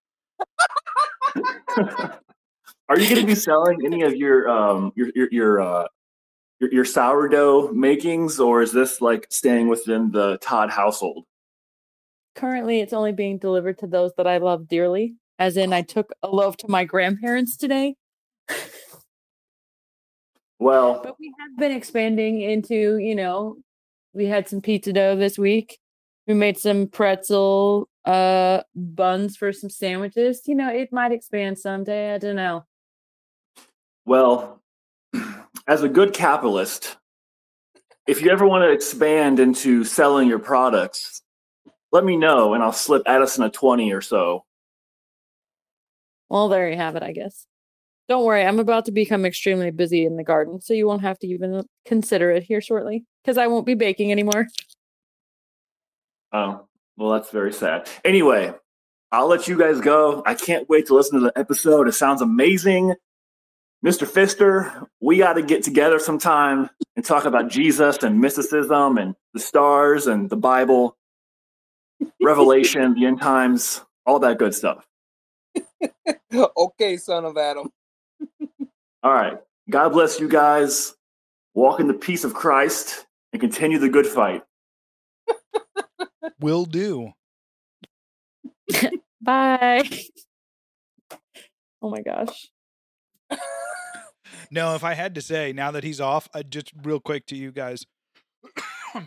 Are 1.77 2.99
you 2.99 3.09
going 3.09 3.21
to 3.21 3.27
be 3.27 3.35
selling 3.35 3.79
any 3.85 4.03
of 4.03 4.15
your 4.17 4.49
um 4.49 4.93
your 4.95 5.11
your 5.15 5.29
your 5.31 5.61
uh 5.61 5.87
your, 6.61 6.73
your 6.73 6.85
sourdough 6.85 7.73
makings, 7.73 8.39
or 8.39 8.63
is 8.63 8.73
this 8.73 9.01
like 9.01 9.27
staying 9.31 9.69
within 9.69 10.11
the 10.13 10.39
Todd 10.41 10.71
household? 10.71 11.25
Currently, 12.37 12.81
it's 12.81 12.93
only 12.93 13.13
being 13.13 13.39
delivered 13.39 13.79
to 13.79 13.87
those 13.87 14.13
that 14.17 14.27
I 14.27 14.39
love 14.39 14.69
dearly. 14.69 15.15
As 15.39 15.57
in, 15.57 15.73
I 15.73 15.83
took 15.83 16.13
a 16.23 16.29
loaf 16.29 16.57
to 16.59 16.69
my 16.69 16.85
grandparents 16.85 17.57
today. 17.57 17.97
Well, 20.59 21.01
But 21.03 21.17
we 21.19 21.33
have 21.41 21.59
been 21.59 21.73
expanding 21.73 22.41
into, 22.41 22.97
you 22.99 23.17
know, 23.17 23.57
we 24.15 24.27
had 24.27 24.49
some 24.49 24.61
pizza 24.61 24.93
dough 24.93 25.17
this 25.17 25.37
week. 25.37 25.81
We 26.29 26.35
made 26.35 26.57
some 26.57 26.87
pretzel 26.87 27.89
uh 28.05 28.63
buns 28.75 29.37
for 29.37 29.53
some 29.53 29.71
sandwiches. 29.71 30.43
You 30.47 30.55
know, 30.55 30.69
it 30.69 30.93
might 30.93 31.13
expand 31.13 31.59
someday. 31.59 32.15
I 32.15 32.19
don't 32.19 32.37
know. 32.37 32.65
Well, 34.05 34.61
as 35.67 35.83
a 35.83 35.89
good 35.89 36.13
capitalist, 36.13 36.97
if 38.07 38.21
you 38.21 38.31
ever 38.31 38.47
want 38.47 38.63
to 38.63 38.73
expand 38.73 39.39
into 39.39 39.85
selling 39.85 40.29
your 40.29 40.41
products, 40.41 41.23
let 41.93 42.05
me 42.05 42.17
know 42.17 42.55
and 42.55 42.63
I'll 42.63 42.73
slip 42.73 43.03
Addison 43.07 43.45
a 43.45 43.51
20 43.51 43.93
or 43.93 44.01
so. 44.01 44.45
Well, 46.29 46.49
there 46.49 46.69
you 46.69 46.77
have 46.77 46.97
it, 46.97 47.03
I 47.03 47.13
guess. 47.13 47.47
Don't 48.09 48.25
worry, 48.25 48.45
I'm 48.45 48.59
about 48.59 48.87
to 48.87 48.93
become 48.93 49.25
extremely 49.25 49.71
busy 49.71 50.05
in 50.05 50.17
the 50.17 50.25
garden, 50.25 50.61
so 50.61 50.75
you 50.75 50.87
won't 50.87 51.03
have 51.03 51.19
to 51.21 51.27
even 51.29 51.63
consider 51.87 52.31
it 52.33 52.43
here 52.43 52.61
shortly 52.61 53.05
because 53.23 53.39
I 53.39 53.47
won't 53.47 53.67
be 53.67 53.75
baking 53.75 54.11
anymore. 54.11 54.49
Oh, 56.33 56.67
well, 56.97 57.11
that's 57.11 57.31
very 57.31 57.53
sad. 57.53 57.89
Anyway, 58.05 58.53
I'll 59.11 59.29
let 59.29 59.49
you 59.49 59.59
guys 59.59 59.81
go. 59.81 60.23
I 60.25 60.35
can't 60.35 60.69
wait 60.69 60.87
to 60.87 60.95
listen 60.95 61.21
to 61.21 61.27
the 61.27 61.39
episode. 61.39 61.89
It 61.89 61.93
sounds 61.93 62.23
amazing. 62.23 62.95
Mr. 63.85 64.07
Fister, 64.07 64.87
we 65.01 65.19
got 65.19 65.35
to 65.35 65.43
get 65.43 65.65
together 65.65 65.99
sometime 65.99 66.71
and 66.95 67.05
talk 67.05 67.25
about 67.25 67.51
Jesus 67.51 67.99
and 68.03 68.21
mysticism 68.21 68.97
and 68.97 69.17
the 69.35 69.41
stars 69.41 70.07
and 70.07 70.31
the 70.31 70.37
Bible, 70.37 70.97
Revelation, 72.23 72.95
the 72.95 73.07
end 73.07 73.21
times, 73.21 73.85
all 74.07 74.21
that 74.21 74.39
good 74.39 74.55
stuff. 74.55 74.87
okay, 76.57 76.97
son 76.97 77.25
of 77.25 77.37
Adam. 77.37 77.71
All 79.03 79.13
right. 79.13 79.39
God 79.69 79.91
bless 79.91 80.21
you 80.21 80.29
guys. 80.29 80.95
Walk 81.55 81.81
in 81.81 81.89
the 81.89 81.95
peace 81.95 82.25
of 82.25 82.35
Christ 82.35 83.07
and 83.33 83.41
continue 83.41 83.79
the 83.79 83.89
good 83.89 84.07
fight. 84.07 84.43
Will 86.41 86.65
do. 86.65 87.13
Bye. 89.21 89.89
oh 91.81 91.91
my 91.91 92.03
gosh. 92.03 92.51
No, 94.53 94.75
if 94.75 94.85
I 94.85 94.93
had 94.93 95.15
to 95.15 95.23
say, 95.23 95.55
now 95.55 95.71
that 95.71 95.83
he's 95.83 95.99
off, 95.99 96.29
I 96.35 96.43
just 96.43 96.73
real 96.83 97.01
quick 97.01 97.25
to 97.29 97.37
you 97.37 97.53
guys. 97.53 97.87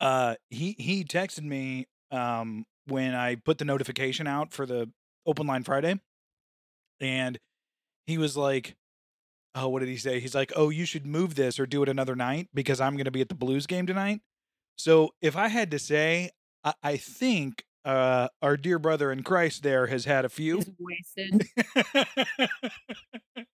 uh, 0.00 0.34
he 0.50 0.74
he 0.76 1.04
texted 1.04 1.44
me 1.44 1.86
um 2.10 2.66
when 2.88 3.14
I 3.14 3.36
put 3.36 3.58
the 3.58 3.64
notification 3.64 4.26
out 4.26 4.52
for 4.52 4.66
the 4.66 4.90
open 5.24 5.46
line 5.46 5.62
Friday, 5.62 6.00
and 7.00 7.38
he 8.08 8.18
was 8.18 8.36
like, 8.36 8.74
"Oh, 9.54 9.68
what 9.68 9.80
did 9.80 9.88
he 9.88 9.96
say?" 9.96 10.18
He's 10.18 10.34
like, 10.34 10.52
"Oh, 10.56 10.70
you 10.70 10.84
should 10.84 11.06
move 11.06 11.36
this 11.36 11.60
or 11.60 11.66
do 11.66 11.84
it 11.84 11.88
another 11.88 12.16
night 12.16 12.48
because 12.52 12.80
I'm 12.80 12.94
going 12.94 13.04
to 13.04 13.12
be 13.12 13.20
at 13.20 13.28
the 13.28 13.36
Blues 13.36 13.68
game 13.68 13.86
tonight." 13.86 14.20
So 14.80 15.10
if 15.20 15.36
I 15.36 15.48
had 15.48 15.70
to 15.72 15.78
say, 15.78 16.30
I, 16.64 16.72
I 16.82 16.96
think 16.96 17.64
uh, 17.84 18.28
our 18.40 18.56
dear 18.56 18.78
brother 18.78 19.12
in 19.12 19.22
Christ 19.22 19.62
there 19.62 19.86
has 19.88 20.06
had 20.06 20.24
a 20.24 20.30
few. 20.30 20.56
He's 20.56 20.70
wasted. 20.78 21.46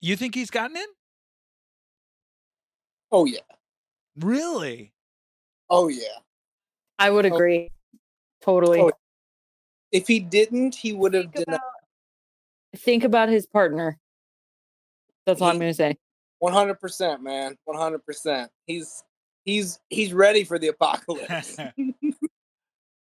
you 0.00 0.16
think 0.16 0.34
he's 0.34 0.50
gotten 0.50 0.76
in? 0.76 0.86
Oh 3.12 3.24
yeah. 3.24 3.38
Really? 4.18 4.92
Oh 5.70 5.86
yeah. 5.86 6.18
I 6.98 7.10
would 7.10 7.26
Oh. 7.26 7.34
agree. 7.34 7.70
Totally. 8.42 8.80
Oh, 8.80 8.90
If 9.92 10.08
he 10.08 10.18
didn't, 10.18 10.74
he 10.74 10.92
would 10.92 11.14
have 11.14 11.32
think, 11.32 11.46
denied 11.46 11.54
about, 11.54 12.80
think 12.80 13.04
about 13.04 13.28
his 13.28 13.46
partner. 13.46 14.00
That's 15.24 15.40
all 15.40 15.50
I'm 15.50 15.58
going 15.58 15.70
to 15.70 15.74
say. 15.74 15.96
One 16.38 16.52
hundred 16.52 16.80
percent, 16.80 17.22
man. 17.22 17.56
One 17.64 17.76
hundred 17.78 18.04
percent. 18.04 18.50
He's 18.66 19.02
he's 19.44 19.78
he's 19.90 20.12
ready 20.12 20.44
for 20.44 20.58
the 20.58 20.68
apocalypse. 20.68 21.56
he's 21.76 22.14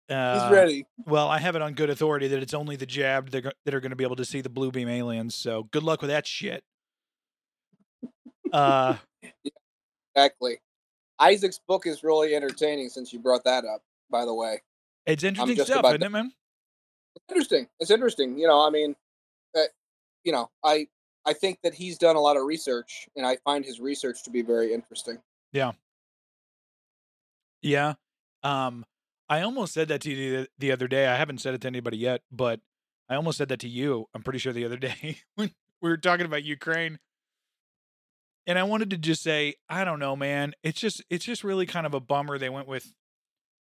Uh, 0.10 0.50
ready. 0.52 0.86
Well, 1.06 1.28
I 1.28 1.38
have 1.40 1.56
it 1.56 1.62
on 1.62 1.74
good 1.74 1.90
authority 1.90 2.28
that 2.30 2.42
it's 2.42 2.54
only 2.54 2.76
the 2.78 2.86
jabbed 2.86 3.32
that, 3.34 3.54
that 3.66 3.74
are 3.74 3.80
going 3.82 3.90
to 3.90 3.96
be 3.98 4.06
able 4.06 4.16
to 4.18 4.26
see 4.26 4.40
the 4.42 4.50
blue 4.50 4.72
beam 4.72 4.88
aliens. 4.88 5.36
So 5.36 5.64
good 5.72 5.84
luck 5.84 6.02
with 6.02 6.10
that 6.10 6.26
shit. 6.26 6.64
Uh, 8.54 8.96
Exactly. 10.16 10.58
Isaac's 11.20 11.60
book 11.68 11.86
is 11.86 12.04
really 12.04 12.34
entertaining 12.34 12.90
since 12.90 13.14
you 13.14 13.20
brought 13.20 13.44
that 13.44 13.66
up, 13.66 13.84
by 14.10 14.26
the 14.26 14.34
way. 14.34 14.62
it's 15.06 15.24
interesting 15.24 15.64
stuff, 15.64 15.86
isn't 15.86 16.02
it, 16.02 16.10
man? 16.10 16.32
It's 17.16 17.26
interesting. 17.30 17.68
It's 17.80 17.92
interesting. 17.92 18.38
You 18.40 18.48
know, 18.48 18.66
I 18.66 18.72
mean, 18.72 18.96
uh, 19.56 19.62
you 20.24 20.32
know, 20.32 20.50
I 20.64 20.88
I 21.28 21.34
think 21.34 21.60
that 21.64 21.74
he's 21.74 21.98
done 21.98 22.16
a 22.16 22.22
lot 22.22 22.38
of 22.38 22.46
research, 22.46 23.10
and 23.18 23.26
I 23.26 23.36
find 23.44 23.66
his 23.66 23.82
research 23.82 24.24
to 24.24 24.30
be 24.30 24.42
very 24.42 24.74
interesting. 24.74 25.18
Yeah. 25.52 25.74
Yeah. 27.62 27.96
Um, 28.44 28.86
I 29.30 29.42
almost 29.42 29.74
said 29.74 29.90
that 29.90 30.00
to 30.02 30.10
you 30.10 30.32
the, 30.38 30.48
the 30.58 30.72
other 30.72 30.88
day. 30.88 31.06
I 31.06 31.18
haven't 31.18 31.42
said 31.42 31.54
it 31.54 31.62
to 31.62 31.68
anybody 31.68 31.98
yet, 31.98 32.22
but 32.32 32.62
I 33.10 33.16
almost 33.16 33.38
said 33.38 33.50
that 33.50 33.60
to 33.60 33.68
you. 33.68 34.06
I'm 34.14 34.24
pretty 34.24 34.40
sure 34.40 34.54
the 34.54 34.64
other 34.64 34.78
day 34.78 35.18
when 35.36 35.52
we 35.82 35.90
were 35.90 35.98
talking 35.98 36.26
about 36.26 36.46
Ukraine. 36.46 36.98
And 38.46 38.58
I 38.58 38.64
wanted 38.64 38.90
to 38.92 38.98
just 38.98 39.22
say, 39.22 39.56
I 39.68 39.84
don't 39.84 40.00
know, 40.00 40.16
man. 40.16 40.54
It's 40.64 40.80
just 40.80 41.04
it's 41.10 41.26
just 41.26 41.44
really 41.44 41.66
kind 41.66 41.86
of 41.86 41.94
a 41.94 42.00
bummer 42.00 42.38
they 42.38 42.50
went 42.50 42.68
with 42.68 42.94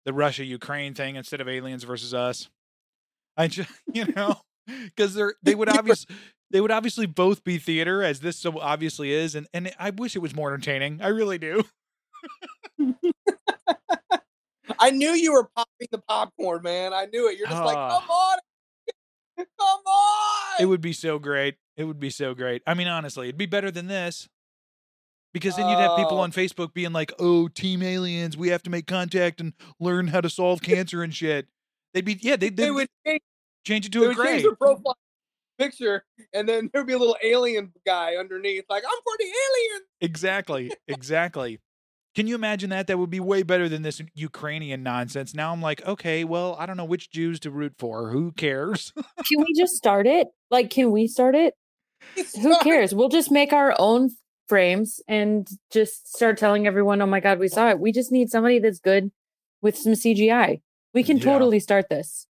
the 0.05 0.13
Russia 0.13 0.45
Ukraine 0.45 0.93
thing 0.93 1.15
instead 1.15 1.41
of 1.41 1.49
aliens 1.49 1.83
versus 1.83 2.13
us. 2.13 2.47
I 3.35 3.47
just 3.47 3.71
you 3.91 4.05
know 4.15 4.41
because 4.67 5.15
they're 5.15 5.33
they 5.41 5.55
would 5.55 5.69
obviously 5.77 6.15
they 6.51 6.61
would 6.61 6.71
obviously 6.71 7.05
both 7.05 7.43
be 7.43 7.57
theater 7.57 8.03
as 8.03 8.19
this 8.19 8.37
so 8.37 8.59
obviously 8.59 9.11
is 9.11 9.35
and 9.35 9.47
and 9.53 9.73
I 9.79 9.89
wish 9.91 10.15
it 10.15 10.19
was 10.19 10.35
more 10.35 10.53
entertaining. 10.53 11.01
I 11.01 11.07
really 11.09 11.37
do. 11.37 11.63
I 14.79 14.89
knew 14.91 15.11
you 15.11 15.31
were 15.33 15.47
popping 15.55 15.87
the 15.91 15.99
popcorn, 15.99 16.63
man. 16.63 16.93
I 16.93 17.05
knew 17.05 17.29
it. 17.29 17.37
You're 17.37 17.47
just 17.47 17.63
like, 17.63 17.77
Ah. 17.77 17.99
come 17.99 18.09
on, 18.09 18.37
come 19.59 19.79
on. 19.85 20.61
It 20.61 20.65
would 20.65 20.81
be 20.81 20.93
so 20.93 21.19
great. 21.19 21.55
It 21.77 21.83
would 21.83 21.99
be 21.99 22.09
so 22.09 22.33
great. 22.33 22.63
I 22.65 22.73
mean, 22.73 22.87
honestly, 22.87 23.27
it'd 23.27 23.37
be 23.37 23.45
better 23.45 23.69
than 23.71 23.87
this. 23.87 24.27
Because 25.33 25.57
then 25.57 25.67
you'd 25.67 25.79
have 25.79 25.97
people 25.97 26.17
Oh. 26.17 26.21
on 26.21 26.31
Facebook 26.31 26.73
being 26.73 26.93
like, 26.93 27.11
"Oh, 27.19 27.49
Team 27.49 27.83
Aliens, 27.83 28.37
we 28.37 28.47
have 28.49 28.63
to 28.63 28.69
make 28.69 28.87
contact 28.87 29.41
and 29.41 29.51
learn 29.81 30.07
how 30.07 30.21
to 30.21 30.29
solve 30.29 30.61
cancer 30.63 31.03
and 31.03 31.13
shit." 31.13 31.47
They'd 31.93 32.05
be, 32.05 32.17
yeah, 32.21 32.37
they'd, 32.37 32.55
they 32.55 32.69
they'd 32.69 32.87
change, 33.05 33.21
change 33.65 33.85
it 33.87 33.91
to 33.93 34.09
a 34.09 34.15
change 34.15 34.43
their 34.43 34.55
profile 34.55 34.97
picture, 35.57 36.03
and 36.33 36.47
then 36.47 36.69
there'd 36.73 36.87
be 36.87 36.93
a 36.93 36.97
little 36.97 37.17
alien 37.23 37.71
guy 37.85 38.15
underneath, 38.15 38.65
like, 38.69 38.83
I'm 38.83 39.01
for 39.03 39.13
the 39.19 39.25
alien. 39.25 39.81
Exactly, 40.01 40.71
exactly. 40.87 41.59
Can 42.15 42.27
you 42.27 42.35
imagine 42.35 42.69
that? 42.69 42.87
That 42.87 42.97
would 42.97 43.09
be 43.09 43.19
way 43.19 43.43
better 43.43 43.67
than 43.67 43.81
this 43.81 44.01
Ukrainian 44.13 44.83
nonsense. 44.83 45.33
Now 45.33 45.51
I'm 45.51 45.61
like, 45.61 45.85
okay, 45.85 46.23
well, 46.23 46.55
I 46.57 46.65
don't 46.65 46.77
know 46.77 46.85
which 46.85 47.11
Jews 47.11 47.41
to 47.41 47.51
root 47.51 47.73
for. 47.77 48.09
Who 48.11 48.31
cares? 48.31 48.93
Can 49.27 49.39
we 49.39 49.53
just 49.57 49.73
start 49.75 50.07
it? 50.07 50.27
Like, 50.49 50.69
can 50.69 50.91
we 50.91 51.07
start 51.07 51.35
it? 51.35 51.55
Who 52.41 52.57
cares? 52.59 52.93
We'll 52.95 53.09
just 53.09 53.31
make 53.31 53.51
our 53.51 53.75
own 53.77 54.11
frames 54.47 55.01
and 55.07 55.45
just 55.71 56.15
start 56.15 56.37
telling 56.37 56.67
everyone, 56.67 57.01
oh 57.01 57.05
my 57.07 57.19
God, 57.19 57.39
we 57.39 57.47
saw 57.49 57.69
it. 57.71 57.79
We 57.79 57.91
just 57.91 58.11
need 58.11 58.29
somebody 58.29 58.59
that's 58.59 58.79
good 58.79 59.11
with 59.61 59.75
some 59.75 59.93
CGI. 59.93 60.61
We 60.93 61.03
can 61.03 61.17
Yeah. 61.17 61.23
totally 61.23 61.59
start 61.59 61.89
this. 61.89 62.27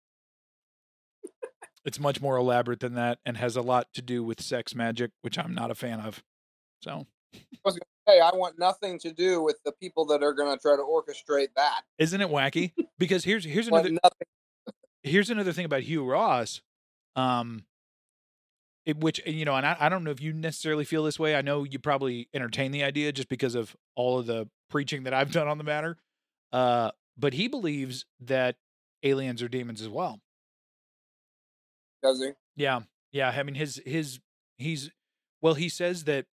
It's 1.84 2.00
much 2.00 2.20
more 2.20 2.36
elaborate 2.36 2.80
than 2.80 2.94
that 2.94 3.18
and 3.24 3.36
has 3.36 3.56
a 3.56 3.62
lot 3.62 3.88
to 3.94 4.02
do 4.02 4.22
with 4.22 4.40
sex 4.40 4.74
magic, 4.74 5.10
which 5.22 5.38
I'm 5.38 5.54
not 5.54 5.70
a 5.70 5.74
fan 5.74 6.00
of. 6.00 6.22
So, 6.82 7.06
Hey, 8.06 8.20
I 8.20 8.30
want 8.34 8.58
nothing 8.58 8.98
to 9.00 9.12
do 9.12 9.42
with 9.42 9.56
the 9.64 9.72
people 9.72 10.04
that 10.06 10.22
are 10.22 10.34
going 10.34 10.54
to 10.54 10.60
try 10.60 10.76
to 10.76 10.82
orchestrate 10.82 11.48
that. 11.56 11.82
isn't 11.98 12.20
it 12.20 12.28
wacky? 12.28 12.72
Because 12.98 13.24
here's 13.24 13.44
here's 13.44 13.66
another 13.66 13.90
here's 15.02 15.28
another 15.28 15.52
thing 15.52 15.64
about 15.64 15.82
Hugh 15.82 16.04
Ross, 16.04 16.62
um, 17.16 17.64
it, 18.86 18.98
which 18.98 19.20
you 19.26 19.44
know, 19.44 19.56
and 19.56 19.66
I, 19.66 19.76
I 19.80 19.88
don't 19.88 20.04
know 20.04 20.12
if 20.12 20.20
you 20.20 20.32
necessarily 20.32 20.84
feel 20.84 21.02
this 21.02 21.18
way. 21.18 21.34
I 21.34 21.42
know 21.42 21.64
you 21.64 21.80
probably 21.80 22.28
entertain 22.32 22.70
the 22.70 22.84
idea 22.84 23.10
just 23.10 23.28
because 23.28 23.56
of 23.56 23.74
all 23.96 24.20
of 24.20 24.26
the 24.26 24.48
preaching 24.70 25.02
that 25.04 25.12
I've 25.12 25.32
done 25.32 25.48
on 25.48 25.58
the 25.58 25.64
matter. 25.64 25.96
Uh, 26.52 26.92
but 27.18 27.34
he 27.34 27.48
believes 27.48 28.06
that 28.20 28.56
aliens 29.02 29.42
are 29.42 29.48
demons 29.48 29.82
as 29.82 29.88
well. 29.88 30.20
Does 32.04 32.22
he? 32.22 32.30
Yeah, 32.54 32.80
yeah. 33.12 33.30
I 33.30 33.42
mean, 33.42 33.56
his 33.56 33.82
his 33.84 34.20
he's 34.58 34.90
well. 35.40 35.54
He 35.54 35.68
says 35.68 36.04
that 36.04 36.26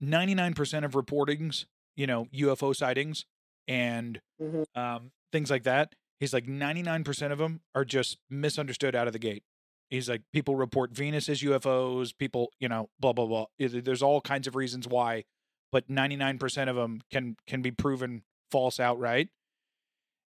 ninety 0.00 0.34
nine 0.34 0.54
percent 0.54 0.84
of 0.84 0.92
reportings, 0.92 1.64
you 1.96 2.06
know, 2.06 2.26
UFO 2.34 2.76
sightings 2.76 3.24
and 3.66 4.20
Mhm. 4.40 4.64
um, 4.76 5.10
things 5.32 5.50
like 5.50 5.64
that. 5.64 5.94
He's 6.20 6.32
like 6.32 6.46
ninety 6.46 6.82
nine 6.82 7.02
percent 7.02 7.32
of 7.32 7.38
them 7.38 7.62
are 7.74 7.84
just 7.84 8.18
misunderstood 8.30 8.94
out 8.94 9.06
of 9.06 9.12
the 9.12 9.18
gate. 9.18 9.42
He's 9.90 10.08
like 10.08 10.22
people 10.32 10.54
report 10.56 10.92
Venus 10.92 11.28
as 11.28 11.42
UFOs. 11.42 12.12
People, 12.16 12.52
you 12.60 12.68
know, 12.68 12.90
blah 13.00 13.12
blah 13.14 13.26
blah. 13.26 13.46
There's 13.58 14.02
all 14.02 14.20
kinds 14.20 14.46
of 14.46 14.54
reasons 14.54 14.86
why, 14.86 15.24
but 15.72 15.88
ninety 15.88 16.16
nine 16.16 16.38
percent 16.38 16.68
of 16.70 16.76
them 16.76 17.00
can 17.10 17.36
can 17.46 17.62
be 17.62 17.70
proven 17.70 18.22
false 18.50 18.78
outright. 18.78 19.30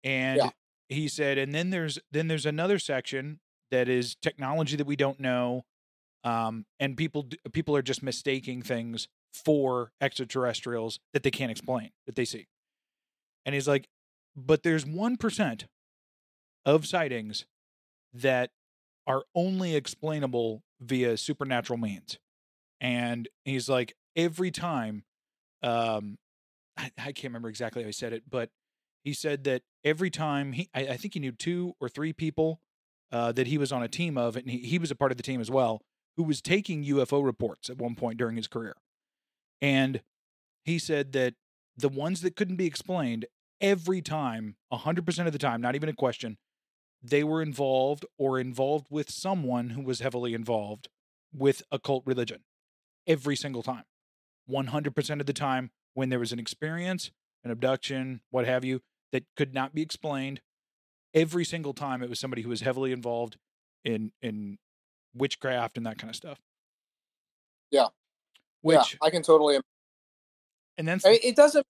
And 0.03 0.39
Yeah. 0.39 0.51
he 0.89 1.09
said, 1.09 1.37
and 1.37 1.55
then 1.55 1.71
there's 1.71 1.99
then 2.11 2.29
there's 2.29 2.47
another 2.47 2.79
section 2.79 3.41
that 3.71 3.89
is 3.89 4.17
technology 4.17 4.77
that 4.77 4.87
we 4.87 4.97
don't 4.97 5.21
know, 5.21 5.65
um, 6.25 6.67
and 6.79 6.97
people 6.97 7.27
people 7.53 7.77
are 7.77 7.83
just 7.83 8.03
mistaking 8.03 8.63
things 8.63 9.09
for 9.33 9.93
extraterrestrials 10.01 10.99
that 11.13 11.23
they 11.23 11.31
can't 11.31 11.51
explain 11.51 11.91
that 12.07 12.15
they 12.17 12.25
see. 12.25 12.47
And 13.47 13.55
he's 13.55 13.69
like, 13.69 13.89
but 14.37 14.63
there's 14.63 14.85
one 14.85 15.17
percent 15.17 15.67
of 16.67 16.87
sightings 16.87 17.47
that 18.13 18.51
are 19.07 19.23
only 19.35 19.75
explainable 19.75 20.63
via 20.81 21.17
supernatural 21.17 21.79
means. 21.79 22.19
And 22.81 23.29
he's 23.45 23.69
like, 23.69 23.95
every 24.17 24.51
time, 24.51 25.05
um, 25.63 26.19
I, 26.77 26.91
I 26.99 27.13
can't 27.13 27.25
remember 27.25 27.49
exactly 27.49 27.83
how 27.83 27.87
he 27.87 27.93
said 27.93 28.13
it, 28.13 28.25
but 28.29 28.51
he 29.05 29.13
said 29.13 29.45
that 29.45 29.63
every 29.85 30.11
time 30.11 30.53
he, 30.53 30.69
I, 30.75 30.81
I 30.81 30.97
think 30.97 31.15
he 31.15 31.21
knew 31.21 31.33
two 31.33 31.75
or 31.81 31.89
three 31.89 32.13
people 32.13 32.61
uh, 33.13 33.33
that 33.33 33.47
he 33.47 33.59
was 33.59 33.73
on 33.73 33.83
a 33.83 33.89
team 33.89 34.17
of, 34.17 34.37
and 34.37 34.51
he, 34.51 34.59
he 34.59 34.79
was 34.79 34.91
a 34.91 34.95
part 34.95 35.11
of 35.11 35.17
the 35.17 35.23
team 35.23 35.41
as 35.41 35.51
well, 35.51 35.83
who 36.17 36.23
was 36.23 36.41
taking 36.41 36.85
UFO 36.85 37.25
reports 37.25 37.71
at 37.71 37.79
one 37.79 37.95
point 37.95 38.19
during 38.19 38.37
his 38.37 38.47
career. 38.47 38.77
And 39.61 40.03
he 40.65 40.79
said 40.79 41.13
that 41.13 41.35
the 41.77 41.89
ones 41.89 42.21
that 42.23 42.37
couldn't 42.37 42.57
be 42.57 42.67
explained 42.67 43.27
every 43.61 44.01
time, 44.01 44.57
100% 44.73 45.27
of 45.27 45.33
the 45.33 45.39
time, 45.39 45.61
not 45.61 45.75
even 45.75 45.89
a 45.89 45.95
question, 45.95 46.39
they 47.03 47.25
were 47.25 47.43
involved 47.43 48.05
or 48.19 48.39
involved 48.39 48.87
with 48.91 49.11
someone 49.11 49.71
who 49.71 49.83
was 49.83 50.01
heavily 50.01 50.35
involved 50.35 50.89
with 51.35 51.63
occult 51.71 52.03
religion 52.07 52.43
every 53.07 53.37
single 53.37 53.63
time. 53.63 53.85
100% 54.51 55.21
of 55.21 55.27
the 55.27 55.33
time, 55.33 55.71
when 55.95 56.09
there 56.09 56.19
was 56.19 56.33
an 56.33 56.39
experience, 56.39 57.11
an 57.45 57.51
abduction, 57.51 58.21
what 58.31 58.47
have 58.47 58.65
you, 58.65 58.81
that 59.13 59.25
could 59.37 59.55
not 59.55 59.75
be 59.75 59.83
explained, 59.83 60.41
every 61.15 61.45
single 61.45 61.75
time 61.75 62.03
it 62.03 62.09
was 62.09 62.21
somebody 62.21 62.43
who 62.43 62.49
was 62.49 62.61
heavily 62.61 62.93
involved 62.93 63.37
in 63.85 64.13
in 64.23 64.59
witchcraft 65.15 65.77
and 65.77 65.87
that 65.87 65.99
kind 65.99 66.11
of 66.11 66.17
stuff. 66.17 66.41
Yeah. 67.71 67.87
Which 68.63 68.93
yeah, 68.93 69.07
I 69.07 69.11
can 69.11 69.23
totally. 69.23 69.59
and 70.77 70.87
then 70.87 71.01
I 71.05 71.11
mean, 71.11 71.21
it 71.23 71.37
doesn't. 71.37 71.67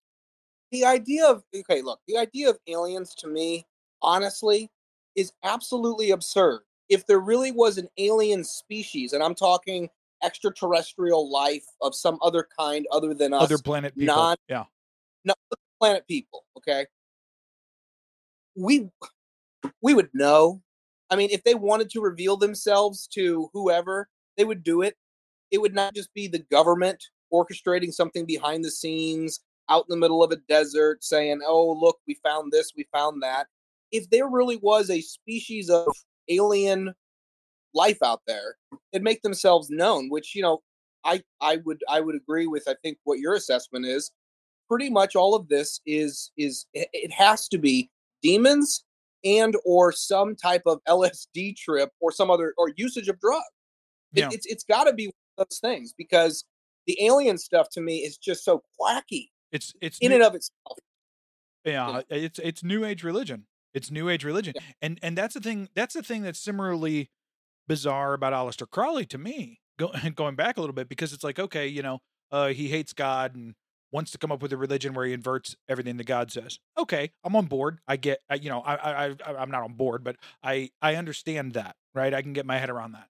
The 0.73 0.85
idea 0.85 1.27
of 1.27 1.43
okay, 1.55 1.83
look, 1.83 2.01
the 2.07 2.17
idea 2.17 2.51
of 2.51 2.59
aliens 2.67 3.15
to 3.17 3.29
me, 3.29 3.67
honestly, 4.03 4.71
is 5.17 5.33
absolutely 5.45 6.11
absurd. 6.11 6.61
If 6.89 7.07
there 7.07 7.21
really 7.21 7.53
was 7.53 7.79
an 7.79 7.89
alien 7.99 8.43
species, 8.43 9.12
and 9.12 9.23
I'm 9.23 9.35
talking 9.35 9.89
extraterrestrial 10.23 11.31
life 11.31 11.65
of 11.81 11.95
some 11.95 12.19
other 12.23 12.47
kind 12.59 12.87
other 12.93 13.15
than 13.15 13.33
us, 13.33 13.43
other 13.43 13.59
planet 13.59 13.95
people. 13.97 14.15
non 14.15 14.37
yeah. 14.49 14.65
no 15.25 15.35
planet 15.81 16.07
people, 16.09 16.45
okay, 16.57 16.87
we 18.57 18.91
we 19.82 19.95
would 19.95 20.09
know. 20.15 20.62
I 21.11 21.16
mean, 21.16 21.31
if 21.31 21.43
they 21.43 21.55
wanted 21.55 21.91
to 21.91 22.01
reveal 22.01 22.37
themselves 22.37 23.09
to 23.15 23.51
whoever, 23.53 24.09
they 24.37 24.45
would 24.45 24.62
do 24.62 24.82
it. 24.82 24.97
It 25.51 25.61
would 25.61 25.74
not 25.74 25.95
just 25.95 26.12
be 26.15 26.28
the 26.28 26.45
government 26.51 27.03
orchestrating 27.32 27.93
something 27.93 28.27
behind 28.27 28.65
the 28.65 28.70
scenes 28.70 29.41
out 29.69 29.85
in 29.89 29.95
the 29.95 30.01
middle 30.01 30.23
of 30.23 30.32
a 30.32 30.37
desert 30.49 31.03
saying, 31.03 31.41
oh, 31.47 31.73
look, 31.73 31.99
we 32.07 32.19
found 32.24 32.53
this, 32.53 32.73
we 32.77 32.87
found 32.93 33.23
that. 33.23 33.47
If 33.93 34.09
there 34.11 34.28
really 34.28 34.57
was 34.57 34.91
a 34.91 35.01
species 35.01 35.70
of 35.70 35.87
alien 36.28 36.95
life 37.74 37.99
out 38.05 38.23
there, 38.27 38.57
they'd 38.93 39.03
make 39.03 39.23
themselves 39.23 39.70
known, 39.70 40.09
which, 40.11 40.35
you 40.35 40.43
know, 40.43 40.61
I, 41.05 41.23
I 41.41 41.59
would 41.65 41.82
I 41.89 42.01
would 42.01 42.15
agree 42.15 42.47
with 42.47 42.65
I 42.69 42.74
think 42.82 42.99
what 43.05 43.20
your 43.20 43.35
assessment 43.35 43.87
is. 43.87 44.12
Pretty 44.69 44.91
much 44.91 45.16
all 45.16 45.35
of 45.35 45.49
this 45.49 45.81
is 45.87 46.31
is 46.37 46.66
it 46.74 47.11
has 47.11 47.49
to 47.49 47.59
be 47.59 47.91
demons 48.23 48.85
and 49.25 49.55
or 49.65 49.93
some 49.93 50.35
type 50.37 50.63
of 50.67 50.79
LSD 50.89 51.57
trip 51.57 51.91
or 52.01 52.11
some 52.13 52.31
other 52.31 52.55
or 52.59 52.73
usage 52.77 53.09
of 53.09 53.19
drugs. 53.21 53.45
It, 54.15 54.21
Yeah. 54.21 54.29
It's 54.33 54.47
it's 54.47 54.65
got 54.65 54.85
to 54.85 54.93
be 54.93 55.07
one 55.07 55.13
of 55.39 55.47
those 55.51 55.59
things 55.61 55.93
because 55.97 56.45
the 56.87 56.97
alien 57.05 57.39
stuff 57.39 57.69
to 57.73 57.81
me 57.81 57.99
is 57.99 58.17
just 58.17 58.45
so 58.45 58.63
quacky 58.79 59.31
It's 59.53 59.73
it's 59.81 59.99
in 59.99 60.09
new- 60.09 60.17
and 60.17 60.25
of 60.25 60.35
itself. 60.35 60.79
yeah, 61.65 62.01
it's 62.09 62.39
it's 62.39 62.65
new 62.65 62.85
age 62.85 63.05
religion. 63.05 63.47
It's 63.75 63.91
new 63.91 64.09
age 64.09 64.25
religion. 64.25 64.55
And 64.83 64.99
and 65.03 65.17
that's 65.17 65.35
the 65.35 65.41
thing 65.41 65.69
that's 65.75 65.95
the 65.95 66.03
thing 66.03 66.23
that's 66.23 66.41
similarly 66.41 67.11
bizarre 67.69 68.15
about 68.15 68.33
Aleister 68.33 68.69
Crowley 68.69 69.07
to 69.07 69.19
me. 69.19 69.61
Go, 69.79 69.93
going 70.15 70.35
back 70.35 70.57
a 70.57 70.61
little 70.61 70.75
bit 70.75 70.89
because 70.89 71.13
it's 71.13 71.23
like 71.25 71.39
okay, 71.39 71.67
you 71.69 71.83
know, 71.83 71.99
uh 72.33 72.49
he 72.49 72.69
hates 72.69 72.93
God 72.93 73.35
and 73.37 73.55
wants 73.93 74.11
to 74.12 74.19
come 74.19 74.31
up 74.33 74.43
with 74.43 74.53
a 74.53 74.57
religion 74.57 74.95
where 74.95 75.07
he 75.07 75.12
inverts 75.12 75.57
everything 75.69 75.97
that 75.97 76.05
God 76.05 76.31
says. 76.31 76.59
Okay, 76.79 77.11
I'm 77.25 77.37
on 77.37 77.47
board. 77.47 77.81
I 77.89 77.97
get 77.97 78.21
you 78.41 78.51
know, 78.51 78.61
I 78.61 78.75
I 78.75 79.07
I 79.27 79.35
I'm 79.37 79.51
not 79.51 79.62
on 79.62 79.75
board, 79.75 80.05
but 80.05 80.17
I 80.43 80.71
I 80.81 80.97
understand 80.97 81.53
that, 81.55 81.77
right? 81.95 82.15
I 82.15 82.23
can 82.23 82.33
get 82.33 82.47
my 82.47 82.59
head 82.59 82.71
around 82.71 82.93
that. 82.93 83.09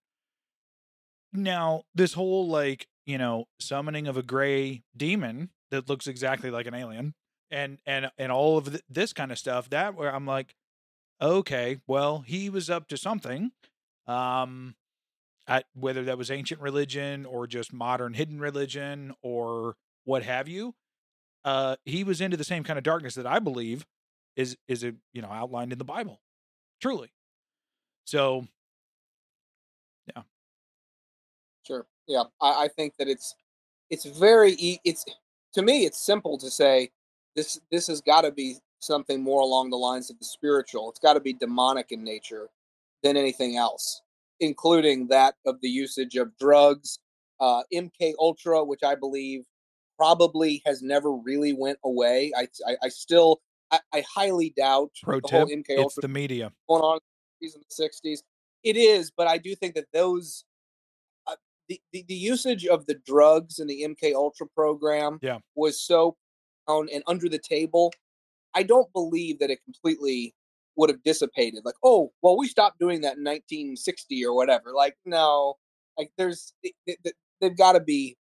Now, 1.32 1.84
this 1.94 2.14
whole 2.14 2.48
like, 2.48 2.88
you 3.06 3.18
know, 3.18 3.46
summoning 3.60 4.08
of 4.08 4.16
a 4.16 4.22
gray 4.22 4.82
demon 4.96 5.50
that 5.70 5.88
looks 5.88 6.06
exactly 6.06 6.50
like 6.50 6.66
an 6.66 6.74
alien 6.74 7.14
and 7.50 7.78
and 7.86 8.10
and 8.18 8.30
all 8.32 8.58
of 8.58 8.70
th- 8.70 8.82
this 8.88 9.12
kind 9.12 9.32
of 9.32 9.38
stuff 9.38 9.68
that 9.70 9.94
where 9.94 10.14
i'm 10.14 10.26
like 10.26 10.54
okay 11.20 11.80
well 11.86 12.20
he 12.26 12.48
was 12.48 12.70
up 12.70 12.88
to 12.88 12.96
something 12.96 13.52
um 14.06 14.74
at 15.46 15.64
whether 15.74 16.04
that 16.04 16.18
was 16.18 16.30
ancient 16.30 16.60
religion 16.60 17.26
or 17.26 17.46
just 17.46 17.72
modern 17.72 18.14
hidden 18.14 18.40
religion 18.40 19.14
or 19.22 19.74
what 20.04 20.22
have 20.22 20.48
you 20.48 20.74
uh 21.44 21.76
he 21.84 22.04
was 22.04 22.20
into 22.20 22.36
the 22.36 22.44
same 22.44 22.64
kind 22.64 22.78
of 22.78 22.82
darkness 22.82 23.14
that 23.14 23.26
i 23.26 23.38
believe 23.38 23.86
is 24.36 24.56
is 24.68 24.84
a 24.84 24.92
you 25.12 25.22
know 25.22 25.30
outlined 25.30 25.72
in 25.72 25.78
the 25.78 25.84
bible 25.84 26.20
truly 26.80 27.10
so 28.04 28.46
yeah, 30.14 30.22
Sure. 31.66 31.86
Yeah. 32.06 32.24
I, 32.40 32.64
I 32.64 32.68
think 32.68 32.94
that 32.98 33.08
it's 33.08 33.34
it's 33.90 34.04
very 34.04 34.80
it's 34.84 35.04
to 35.54 35.62
me 35.62 35.84
it's 35.84 36.04
simple 36.04 36.38
to 36.38 36.50
say 36.50 36.90
this 37.36 37.60
this 37.70 37.86
has 37.86 38.00
got 38.00 38.22
to 38.22 38.32
be 38.32 38.56
something 38.80 39.22
more 39.22 39.42
along 39.42 39.70
the 39.70 39.76
lines 39.76 40.10
of 40.10 40.18
the 40.18 40.24
spiritual. 40.24 40.90
It's 40.90 40.98
got 40.98 41.14
to 41.14 41.20
be 41.20 41.32
demonic 41.32 41.92
in 41.92 42.02
nature 42.02 42.48
than 43.02 43.16
anything 43.16 43.56
else, 43.56 44.02
including 44.40 45.08
that 45.08 45.34
of 45.46 45.60
the 45.60 45.68
usage 45.68 46.16
of 46.16 46.36
drugs, 46.38 46.98
uh, 47.40 47.62
MK 47.72 48.14
Ultra, 48.18 48.64
which 48.64 48.82
I 48.82 48.94
believe 48.94 49.44
probably 50.00 50.62
has 50.64 50.80
never 50.82 51.12
really 51.12 51.52
went 51.52 51.78
away. 51.84 52.32
I 52.34 52.48
I, 52.66 52.76
I 52.84 52.88
still 52.88 53.42
I, 53.70 53.80
I 53.92 54.02
highly 54.12 54.54
doubt 54.56 54.92
pro 55.02 55.20
the 55.20 55.28
whole 55.28 55.46
tip 55.46 55.58
MK 55.58 55.64
it's 55.68 55.78
Ultra 55.80 56.00
the 56.00 56.08
media 56.08 56.50
going 56.68 56.82
on 56.82 56.98
in 57.42 57.50
the 57.52 57.84
60s. 57.84 58.20
It 58.62 58.76
is, 58.76 59.10
but 59.14 59.26
I 59.26 59.36
do 59.38 59.54
think 59.54 59.74
that 59.74 59.86
those 59.92 60.44
uh, 61.26 61.36
the, 61.68 61.80
the 61.92 62.04
the 62.08 62.14
usage 62.14 62.66
of 62.66 62.86
the 62.86 62.94
drugs 63.06 63.58
in 63.58 63.66
the 63.66 63.82
MK 63.82 64.14
Ultra 64.14 64.46
program 64.46 65.18
Yeah. 65.20 65.38
was 65.54 65.80
so 65.80 66.16
down 66.66 66.88
and 66.92 67.02
under 67.06 67.28
the 67.28 67.38
table. 67.38 67.92
I 68.54 68.62
don't 68.62 68.90
believe 68.92 69.38
that 69.40 69.50
it 69.50 69.60
completely 69.64 70.34
would 70.76 70.90
have 70.90 71.02
dissipated. 71.02 71.60
Like, 71.64 71.76
oh, 71.84 72.10
well, 72.22 72.36
we 72.36 72.48
stopped 72.48 72.80
doing 72.80 73.02
that 73.02 73.18
in 73.18 73.24
1960 73.24 74.24
or 74.24 74.34
whatever. 74.34 74.72
Like, 74.74 74.96
no, 75.04 75.56
like 75.98 76.10
there's 76.16 76.54
they've 77.40 77.56
got 77.56 77.72
to 77.72 77.80
be 77.80 78.16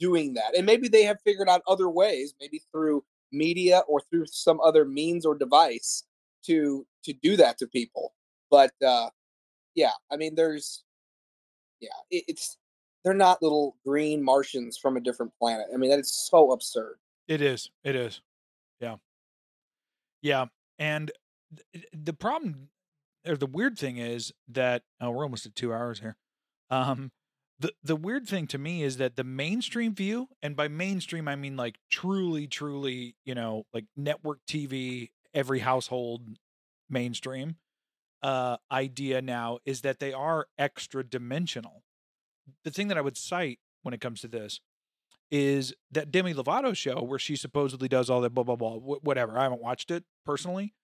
doing 0.00 0.34
that, 0.34 0.56
and 0.56 0.66
maybe 0.66 0.88
they 0.88 1.04
have 1.04 1.20
figured 1.22 1.48
out 1.48 1.62
other 1.68 1.88
ways, 1.88 2.34
maybe 2.40 2.60
through 2.72 3.04
media 3.32 3.82
or 3.86 4.00
through 4.10 4.26
some 4.26 4.60
other 4.60 4.84
means 4.84 5.24
or 5.24 5.36
device 5.36 6.04
to 6.46 6.86
to 7.04 7.12
do 7.12 7.36
that 7.36 7.58
to 7.58 7.66
people. 7.66 8.14
But 8.50 8.72
uh, 8.84 9.10
yeah, 9.74 9.92
I 10.10 10.16
mean, 10.16 10.34
there's 10.34 10.84
yeah, 11.80 11.88
it, 12.10 12.24
it's 12.28 12.56
they're 13.04 13.14
not 13.14 13.42
little 13.42 13.76
green 13.86 14.22
Martians 14.22 14.76
from 14.76 14.96
a 14.96 15.00
different 15.00 15.32
planet. 15.38 15.66
I 15.72 15.76
mean, 15.76 15.90
that 15.90 16.00
is 16.00 16.12
so 16.12 16.52
absurd. 16.52 16.96
It 17.28 17.40
is. 17.40 17.70
It 17.84 17.96
is. 17.96 18.20
Yeah. 18.80 18.96
Yeah. 20.22 20.46
And 20.78 21.10
th- 21.72 21.86
the 21.92 22.12
problem 22.12 22.68
or 23.26 23.36
the 23.36 23.46
weird 23.46 23.78
thing 23.78 23.96
is 23.98 24.32
that 24.48 24.82
oh, 25.00 25.10
we're 25.10 25.24
almost 25.24 25.46
at 25.46 25.54
two 25.54 25.72
hours 25.72 26.00
here. 26.00 26.16
Um, 26.70 27.10
the 27.60 27.72
the 27.84 27.96
weird 27.96 28.26
thing 28.26 28.46
to 28.48 28.58
me 28.58 28.82
is 28.82 28.96
that 28.96 29.16
the 29.16 29.24
mainstream 29.24 29.94
view, 29.94 30.28
and 30.42 30.56
by 30.56 30.68
mainstream 30.68 31.28
I 31.28 31.36
mean 31.36 31.56
like 31.56 31.78
truly, 31.90 32.46
truly, 32.46 33.16
you 33.24 33.34
know, 33.34 33.64
like 33.74 33.84
network 33.96 34.40
TV, 34.48 35.10
every 35.34 35.60
household 35.60 36.22
mainstream 36.88 37.56
uh 38.22 38.56
idea 38.72 39.22
now 39.22 39.58
is 39.64 39.82
that 39.82 40.00
they 40.00 40.12
are 40.12 40.46
extra 40.58 41.04
dimensional. 41.04 41.82
The 42.64 42.70
thing 42.70 42.88
that 42.88 42.98
I 42.98 43.02
would 43.02 43.16
cite 43.16 43.60
when 43.82 43.94
it 43.94 44.00
comes 44.00 44.20
to 44.22 44.28
this 44.28 44.60
is 45.30 45.74
that 45.92 46.10
Demi 46.10 46.34
Lovato 46.34 46.76
show 46.76 47.02
where 47.02 47.18
she 47.18 47.36
supposedly 47.36 47.88
does 47.88 48.10
all 48.10 48.20
that 48.22 48.30
blah 48.30 48.44
blah 48.44 48.56
blah 48.56 48.76
wh- 48.78 49.04
whatever. 49.04 49.38
I 49.38 49.44
haven't 49.44 49.62
watched 49.62 49.90
it 49.90 50.04
personally, 50.26 50.74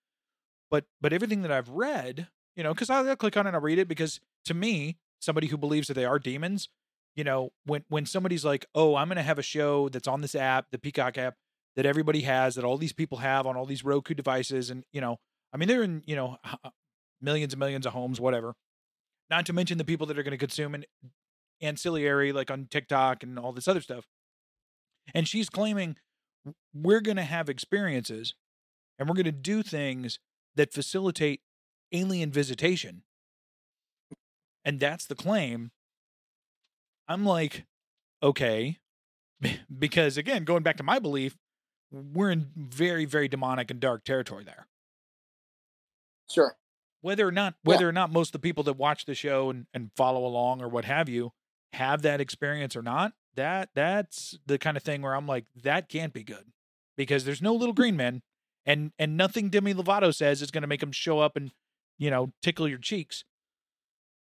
but 0.71 0.85
but 1.01 1.13
everything 1.13 1.43
that 1.43 1.53
I've 1.53 1.71
read, 1.71 2.29
you 2.57 2.63
know, 2.63 2.75
because 2.75 2.91
I'll 2.91 3.17
click 3.17 3.37
on 3.37 3.47
it 3.47 3.51
and 3.51 3.57
I'll 3.57 3.63
read 3.63 3.79
it 3.79 3.89
because 3.89 4.21
to 4.47 4.55
me, 4.55 4.99
somebody 5.21 5.49
who 5.49 5.57
believes 5.57 5.89
that 5.89 5.95
they 5.95 6.05
are 6.05 6.19
demons, 6.19 6.69
you 7.15 7.25
know, 7.25 7.51
when 7.65 7.85
when 7.89 8.07
somebody's 8.07 8.45
like, 8.45 8.67
oh, 8.75 8.97
I'm 8.97 9.09
gonna 9.09 9.23
have 9.23 9.39
a 9.39 9.43
show 9.43 9.89
that's 9.89 10.09
on 10.09 10.21
this 10.21 10.35
app, 10.35 10.67
the 10.71 10.79
Peacock 10.79 11.19
app, 11.19 11.35
that 11.77 11.87
everybody 11.87 12.23
has, 12.23 12.55
that 12.55 12.65
all 12.65 12.79
these 12.79 12.93
people 12.93 13.19
have 13.19 13.47
on 13.47 13.57
all 13.57 13.67
these 13.67 13.85
Roku 13.85 14.15
devices, 14.15 14.71
and 14.71 14.85
you 14.93 15.01
know, 15.01 15.17
I 15.53 15.57
mean, 15.57 15.69
they're 15.69 15.83
in 15.83 16.03
you 16.07 16.17
know 16.17 16.37
millions 17.21 17.53
and 17.53 17.61
millions 17.61 17.87
of 17.87 17.93
homes, 17.93 18.21
whatever. 18.21 18.55
Not 19.31 19.47
to 19.47 19.53
mention 19.53 19.79
the 19.79 19.85
people 19.85 20.07
that 20.07 20.19
are 20.19 20.23
going 20.23 20.33
to 20.33 20.39
consume 20.39 20.75
an 20.75 20.85
ancillary 21.61 22.33
like 22.33 22.51
on 22.51 22.69
TikTok 22.71 23.23
and 23.23 23.39
all 23.39 23.53
this 23.53 23.69
other 23.69 23.81
stuff. 23.81 24.07
And 25.15 25.27
she's 25.27 25.49
claiming 25.49 25.97
we're 26.75 27.01
going 27.01 27.17
to 27.17 27.23
have 27.23 27.49
experiences 27.49 28.35
and 28.99 29.09
we're 29.09 29.15
going 29.15 29.25
to 29.25 29.33
do 29.33 29.63
things 29.63 30.19
that 30.55 30.73
facilitate 30.73 31.41
alien 31.93 32.31
visitation. 32.31 33.03
And 34.67 34.79
that's 34.81 35.07
the 35.07 35.15
claim. 35.15 35.71
I'm 37.09 37.25
like, 37.25 37.65
okay. 38.23 38.79
Because 39.79 40.17
again, 40.19 40.45
going 40.45 40.63
back 40.63 40.77
to 40.79 40.83
my 40.83 40.99
belief, 40.99 41.37
we're 41.91 42.31
in 42.33 42.49
very, 42.57 43.05
very 43.05 43.29
demonic 43.29 43.71
and 43.71 43.79
dark 43.81 44.05
territory 44.05 44.45
there. 44.45 44.67
Sure. 46.29 46.57
Whether 47.01 47.29
or 47.29 47.33
not 47.33 47.55
Yeah. 47.65 47.71
whether 47.71 47.89
or 47.89 47.93
not 47.93 48.11
most 48.11 48.29
of 48.31 48.33
the 48.33 48.39
people 48.41 48.65
that 48.65 48.75
watch 48.77 49.05
the 49.05 49.15
show 49.15 49.51
and, 49.51 49.67
and 49.73 49.93
follow 49.97 50.27
along 50.27 50.61
or 50.63 50.69
what 50.69 50.85
have 50.85 51.09
you 51.09 51.33
have 51.73 52.03
that 52.03 52.21
experience 52.21 52.75
or 52.75 52.83
not, 52.83 53.13
that 53.35 53.69
that's 53.75 54.37
the 54.47 54.59
kind 54.59 54.77
of 54.77 54.83
thing 54.83 55.03
where 55.03 55.15
I'm 55.15 55.27
like, 55.29 55.45
that 55.63 55.89
can't 55.89 56.13
be 56.13 56.25
good. 56.25 56.53
Because 56.97 57.25
there's 57.25 57.43
no 57.43 57.55
little 57.55 57.75
green 57.75 57.97
men 57.97 58.23
and 58.65 58.91
and 58.99 59.17
nothing 59.17 59.51
Demi 59.51 59.75
Lovato 59.75 60.13
says 60.13 60.43
is 60.43 60.51
gonna 60.51 60.67
make 60.67 60.81
them 60.81 60.93
show 60.93 61.21
up 61.21 61.37
and 61.37 61.53
you 61.99 62.11
know, 62.11 62.33
tickle 62.43 62.67
your 62.69 62.79
cheeks. 62.79 63.25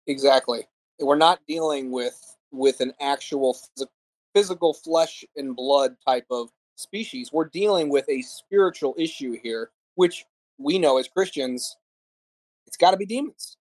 Exactly. 0.10 0.68
We're 1.00 1.16
not 1.16 1.40
dealing 1.48 1.92
with 1.92 2.36
with 2.52 2.82
an 2.82 2.94
actual 3.00 3.54
phys- 3.54 3.86
physical 4.34 4.74
flesh 4.74 5.24
and 5.36 5.56
blood 5.56 5.96
type 6.06 6.26
of 6.32 6.50
species. 6.76 7.32
We're 7.32 7.48
dealing 7.48 7.90
with 7.90 8.10
a 8.10 8.24
spiritual 8.24 8.96
issue 8.98 9.38
here, 9.42 9.70
which 9.94 10.26
we 10.58 10.80
know 10.80 10.98
as 10.98 11.08
Christians, 11.08 11.78
it's 12.66 12.76
got 12.76 12.92
to 12.92 12.98
be 12.98 13.06
demons, 13.06 13.58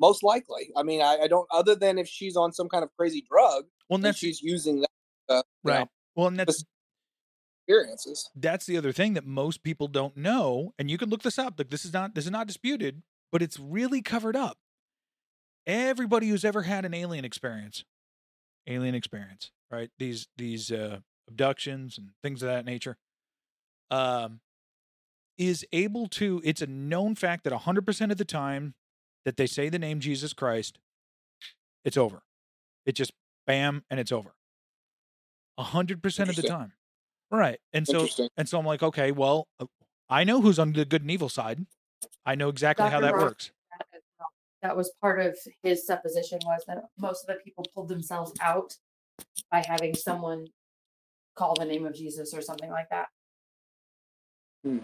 most 0.00 0.24
likely. 0.24 0.70
I 0.76 0.82
mean, 0.82 1.02
I, 1.02 1.18
I 1.22 1.28
don't. 1.28 1.46
Other 1.52 1.76
than 1.76 1.98
if 1.98 2.08
she's 2.08 2.36
on 2.36 2.52
some 2.52 2.68
kind 2.68 2.82
of 2.82 2.90
crazy 2.98 3.24
drug, 3.30 3.66
Well, 3.88 4.00
that's 4.00 4.18
she's 4.18 4.42
using 4.42 4.80
that 4.80 4.90
uh, 5.28 5.34
you 5.34 5.70
know, 5.70 5.78
right. 5.78 5.88
Well, 6.16 6.26
and 6.26 6.38
that's 6.38 6.64
experiences. 7.68 8.28
that's 8.34 8.66
the 8.66 8.76
other 8.76 8.90
thing 8.90 9.14
that 9.14 9.24
most 9.24 9.62
people 9.62 9.86
don't 9.86 10.16
know, 10.16 10.74
and 10.80 10.90
you 10.90 10.98
can 10.98 11.10
look 11.10 11.22
this 11.22 11.38
up. 11.38 11.54
Like 11.58 11.70
this 11.70 11.84
is 11.84 11.92
not 11.92 12.16
this 12.16 12.24
is 12.24 12.32
not 12.32 12.48
disputed, 12.48 13.02
but 13.30 13.40
it's 13.40 13.60
really 13.60 14.02
covered 14.02 14.34
up. 14.34 14.58
Everybody 15.66 16.28
who's 16.28 16.44
ever 16.44 16.62
had 16.62 16.84
an 16.84 16.94
alien 16.94 17.24
experience, 17.24 17.84
alien 18.66 18.94
experience, 18.94 19.50
right? 19.70 19.90
These 19.98 20.28
these 20.36 20.72
uh, 20.72 20.98
abductions 21.28 21.98
and 21.98 22.10
things 22.22 22.42
of 22.42 22.48
that 22.48 22.64
nature, 22.64 22.96
um, 23.90 24.40
is 25.38 25.64
able 25.72 26.08
to. 26.08 26.40
It's 26.44 26.62
a 26.62 26.66
known 26.66 27.14
fact 27.14 27.44
that 27.44 27.52
hundred 27.52 27.86
percent 27.86 28.10
of 28.12 28.18
the 28.18 28.24
time 28.24 28.74
that 29.24 29.36
they 29.36 29.46
say 29.46 29.68
the 29.68 29.78
name 29.78 30.00
Jesus 30.00 30.32
Christ, 30.32 30.78
it's 31.84 31.96
over. 31.96 32.22
It 32.84 32.94
just 32.96 33.12
bam 33.46 33.84
and 33.88 34.00
it's 34.00 34.12
over. 34.12 34.34
hundred 35.58 36.02
percent 36.02 36.28
of 36.28 36.34
the 36.34 36.42
time, 36.42 36.72
right? 37.30 37.60
And 37.72 37.86
so 37.86 38.08
and 38.36 38.48
so 38.48 38.58
I'm 38.58 38.66
like, 38.66 38.82
okay, 38.82 39.12
well, 39.12 39.46
uh, 39.60 39.66
I 40.08 40.24
know 40.24 40.40
who's 40.40 40.58
on 40.58 40.72
the 40.72 40.84
good 40.84 41.02
and 41.02 41.10
evil 41.10 41.28
side. 41.28 41.66
I 42.26 42.34
know 42.34 42.48
exactly 42.48 42.88
how 42.88 43.00
that 43.00 43.14
Ross 43.14 43.22
works. 43.22 43.52
That 44.62 44.70
as 44.70 44.74
well. 44.74 44.74
That 44.74 44.76
was 44.76 44.92
part 45.00 45.20
of 45.20 45.38
his 45.62 45.86
supposition 45.86 46.38
was 46.44 46.62
that 46.66 46.84
most 46.98 47.28
of 47.28 47.36
the 47.36 47.42
people 47.42 47.66
pulled 47.74 47.88
themselves 47.88 48.32
out 48.40 48.74
by 49.50 49.64
having 49.66 49.94
someone 49.94 50.46
call 51.36 51.54
the 51.54 51.64
name 51.64 51.86
of 51.86 51.94
Jesus 51.94 52.34
or 52.34 52.42
something 52.42 52.70
like 52.70 52.88
that. 52.90 53.08
Hmm. 54.64 54.78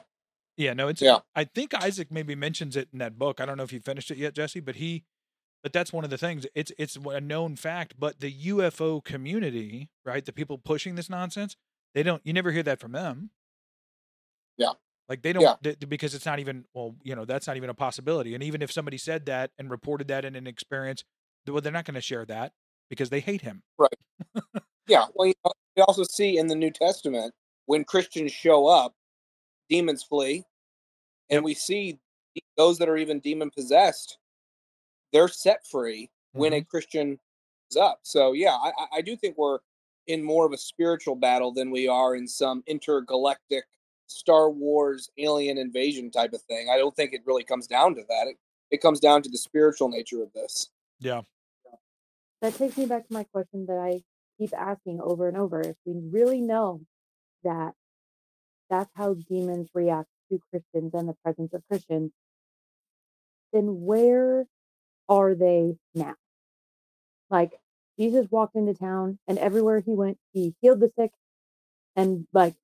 Yeah, 0.56 0.72
no, 0.72 0.88
it's. 0.88 1.00
Yeah. 1.00 1.20
I 1.36 1.44
think 1.44 1.72
Isaac 1.72 2.10
maybe 2.10 2.34
mentions 2.34 2.76
it 2.76 2.88
in 2.92 2.98
that 2.98 3.18
book. 3.18 3.40
I 3.40 3.46
don't 3.46 3.56
know 3.56 3.62
if 3.62 3.72
you 3.72 3.80
finished 3.80 4.10
it 4.10 4.18
yet, 4.18 4.34
Jesse, 4.34 4.60
but 4.60 4.76
he, 4.76 5.05
but 5.62 5.72
that's 5.72 5.92
one 5.92 6.02
of 6.02 6.10
the 6.10 6.18
things. 6.18 6.46
It's 6.55 6.72
it's 6.78 6.96
a 6.96 7.20
known 7.20 7.55
fact. 7.55 7.94
But 7.96 8.18
the 8.18 8.32
UFO 8.32 9.05
community, 9.05 9.88
right, 10.05 10.24
the 10.24 10.32
people 10.32 10.59
pushing 10.59 10.96
this 10.96 11.09
nonsense, 11.09 11.56
they 11.94 12.02
don't. 12.02 12.22
You 12.24 12.32
never 12.32 12.50
hear 12.50 12.64
that 12.64 12.80
from 12.80 12.90
them. 12.92 13.30
Yeah. 14.56 14.72
Like 15.09 15.22
they 15.22 15.32
don't 15.32 15.43
Yeah. 15.43 15.56
th- 15.62 15.89
because 15.89 16.14
it's 16.14 16.26
not 16.26 16.39
even 16.39 16.66
well, 16.74 16.94
you 17.02 17.14
know, 17.14 17.24
that's 17.24 17.47
not 17.47 17.56
even 17.56 17.70
a 17.70 17.74
possibility. 17.74 18.35
And 18.35 18.43
even 18.43 18.62
if 18.62 18.70
somebody 18.70 18.98
said 18.98 19.26
that 19.26 19.51
and 19.59 19.70
reported 19.70 20.09
that 20.09 20.24
in 20.24 20.36
an 20.36 20.47
experience, 20.47 21.05
well, 21.47 21.60
they're 21.60 21.72
not 21.72 21.85
going 21.86 21.94
to 21.94 22.01
share 22.01 22.26
that 22.26 22.52
because 22.90 23.10
they 23.10 23.20
hate 23.20 23.40
him. 23.40 23.62
Right. 23.78 23.93
yeah. 24.86 25.06
Well, 25.14 25.28
you 25.28 25.35
know, 25.44 25.52
we 25.76 25.82
also 25.82 26.05
see 26.05 26.36
in 26.36 26.47
the 26.47 26.55
New 26.55 26.70
Testament 26.70 27.32
when 27.66 27.85
Christians 27.85 28.32
show 28.32 28.66
up, 28.66 28.94
demons 29.68 30.02
flee, 30.02 30.44
and 31.30 31.43
we 31.44 31.55
see 31.55 31.98
those 32.56 32.78
that 32.78 32.89
are 32.89 32.97
even 32.97 33.20
demon 33.20 33.51
possessed, 33.51 34.18
they're 35.12 35.28
set 35.28 35.66
free 35.66 36.10
when 36.32 36.52
a 36.52 36.56
mm-hmm. 36.56 36.68
Christian 36.68 37.18
is 37.70 37.76
up. 37.76 38.01
So 38.02 38.32
yeah, 38.32 38.55
I- 38.55 38.98
I 38.98 39.01
do 39.01 39.16
think 39.16 39.39
we're 39.39 39.60
in 40.06 40.22
more 40.22 40.47
of 40.47 40.52
a 40.52 40.59
spiritual 40.59 41.14
battle 41.14 41.52
than 41.52 41.70
we 41.70 41.86
are 41.89 42.14
in 42.14 42.26
some 42.26 42.62
intergalactic 42.66 43.64
Star 44.09 44.51
Wars 44.51 45.10
alien 45.18 45.59
invasion 45.59 46.10
type 46.10 46.32
of 46.32 46.43
thing. 46.43 46.68
I 46.72 46.76
don't 46.76 46.97
think 46.97 47.12
it 47.12 47.22
really 47.26 47.44
comes 47.44 47.66
down 47.66 47.94
to 47.94 48.02
that. 48.09 48.26
It, 48.26 48.36
it 48.70 48.82
comes 48.82 49.01
down 49.01 49.22
to 49.22 49.30
the 49.30 49.39
spiritual 49.39 49.89
nature 49.89 50.22
of 50.22 50.32
this. 50.32 50.70
Yeah. 50.98 51.22
That 52.40 52.55
takes 52.55 52.76
me 52.76 52.86
back 52.86 53.06
to 53.06 53.14
my 53.14 53.24
question 53.24 53.66
that 53.66 53.78
I 53.78 54.02
keep 54.39 54.52
asking 54.56 55.01
over 55.01 55.28
and 55.28 55.36
over. 55.36 55.60
If 55.60 55.76
we 55.85 56.01
really 56.10 56.40
know 56.40 56.80
that 57.44 57.72
that's 58.70 58.90
how 58.94 59.14
demons 59.14 59.68
react 59.74 60.09
to 60.30 60.40
Christians 60.51 60.93
and 60.94 61.09
the 61.09 61.16
presence 61.24 61.52
of 61.52 61.62
Christians, 61.68 62.12
then 63.52 63.82
where 63.82 64.47
are 65.09 65.35
they 65.35 65.76
now? 65.94 66.14
Like 67.30 67.52
Jesus 67.98 68.30
walked 68.30 68.56
into 68.56 68.74
town 68.74 69.18
and 69.26 69.39
everywhere 69.39 69.80
he 69.80 69.93
went, 69.93 70.18
he 70.32 70.55
healed 70.60 70.80
the 70.80 70.93
sick 70.98 71.10
and 71.97 72.26
like 72.32 72.55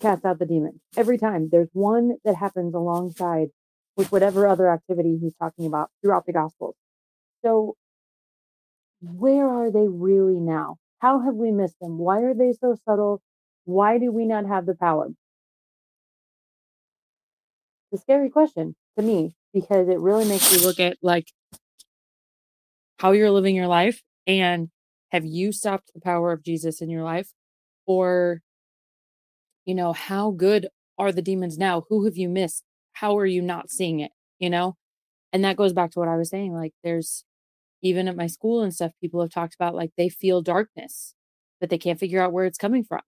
cast 0.00 0.24
out 0.24 0.38
the 0.38 0.46
demons. 0.46 0.80
Every 0.96 1.18
time 1.18 1.48
there's 1.50 1.68
one 1.72 2.16
that 2.24 2.36
happens 2.36 2.74
alongside 2.74 3.48
with 3.96 4.12
whatever 4.12 4.46
other 4.46 4.70
activity 4.70 5.18
he's 5.20 5.34
talking 5.34 5.66
about 5.66 5.90
throughout 6.02 6.26
the 6.26 6.32
gospels. 6.32 6.74
So 7.44 7.76
where 9.00 9.48
are 9.48 9.70
they 9.70 9.88
really 9.88 10.40
now? 10.40 10.76
How 10.98 11.20
have 11.20 11.34
we 11.34 11.50
missed 11.50 11.78
them? 11.80 11.98
Why 11.98 12.20
are 12.20 12.34
they 12.34 12.52
so 12.52 12.76
subtle? 12.84 13.22
Why 13.64 13.98
do 13.98 14.10
we 14.10 14.26
not 14.26 14.46
have 14.46 14.66
the 14.66 14.74
power? 14.74 15.08
It's 17.92 18.00
a 18.00 18.02
scary 18.02 18.30
question 18.30 18.74
to 18.98 19.04
me 19.04 19.34
because 19.52 19.88
it 19.88 19.98
really 19.98 20.28
makes 20.28 20.52
you 20.52 20.66
look 20.66 20.80
at 20.80 20.96
like 21.02 21.30
how 22.98 23.12
you're 23.12 23.30
living 23.30 23.54
your 23.54 23.66
life 23.66 24.02
and 24.26 24.70
have 25.10 25.24
you 25.24 25.52
stopped 25.52 25.92
the 25.94 26.00
power 26.00 26.32
of 26.32 26.42
Jesus 26.42 26.80
in 26.80 26.90
your 26.90 27.04
life 27.04 27.30
or 27.86 28.42
you 29.66 29.74
know 29.74 29.92
how 29.92 30.30
good 30.30 30.68
are 30.98 31.12
the 31.12 31.22
demons 31.22 31.58
now? 31.58 31.84
Who 31.90 32.06
have 32.06 32.16
you 32.16 32.28
missed? 32.28 32.64
How 32.94 33.18
are 33.18 33.26
you 33.26 33.42
not 33.42 33.70
seeing 33.70 34.00
it? 34.00 34.12
you 34.38 34.50
know? 34.50 34.76
And 35.32 35.44
that 35.44 35.56
goes 35.56 35.72
back 35.72 35.90
to 35.92 35.98
what 35.98 36.08
I 36.08 36.16
was 36.16 36.30
saying 36.30 36.54
like 36.54 36.72
there's 36.82 37.24
even 37.82 38.08
at 38.08 38.16
my 38.16 38.26
school 38.26 38.62
and 38.62 38.74
stuff 38.74 38.92
people 39.00 39.20
have 39.20 39.30
talked 39.30 39.54
about 39.54 39.74
like 39.74 39.90
they 39.96 40.08
feel 40.08 40.40
darkness 40.42 41.14
but 41.60 41.70
they 41.70 41.78
can't 41.78 42.00
figure 42.00 42.22
out 42.22 42.32
where 42.32 42.44
it's 42.44 42.58
coming 42.58 42.84
from. 42.84 43.02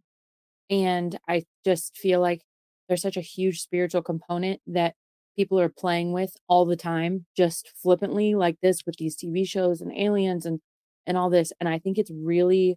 And 0.70 1.18
I 1.28 1.44
just 1.64 1.96
feel 1.96 2.20
like 2.20 2.42
there's 2.88 3.02
such 3.02 3.16
a 3.16 3.22
huge 3.22 3.60
spiritual 3.60 4.02
component 4.02 4.60
that 4.66 4.94
people 5.36 5.60
are 5.60 5.68
playing 5.68 6.12
with 6.12 6.36
all 6.48 6.66
the 6.66 6.76
time 6.76 7.26
just 7.36 7.72
flippantly 7.82 8.34
like 8.34 8.56
this 8.62 8.84
with 8.86 8.96
these 8.96 9.16
TV 9.16 9.48
shows 9.48 9.80
and 9.80 9.92
aliens 9.96 10.46
and 10.46 10.60
and 11.06 11.16
all 11.16 11.30
this 11.30 11.52
and 11.60 11.68
I 11.68 11.78
think 11.78 11.98
it's 11.98 12.10
really 12.10 12.76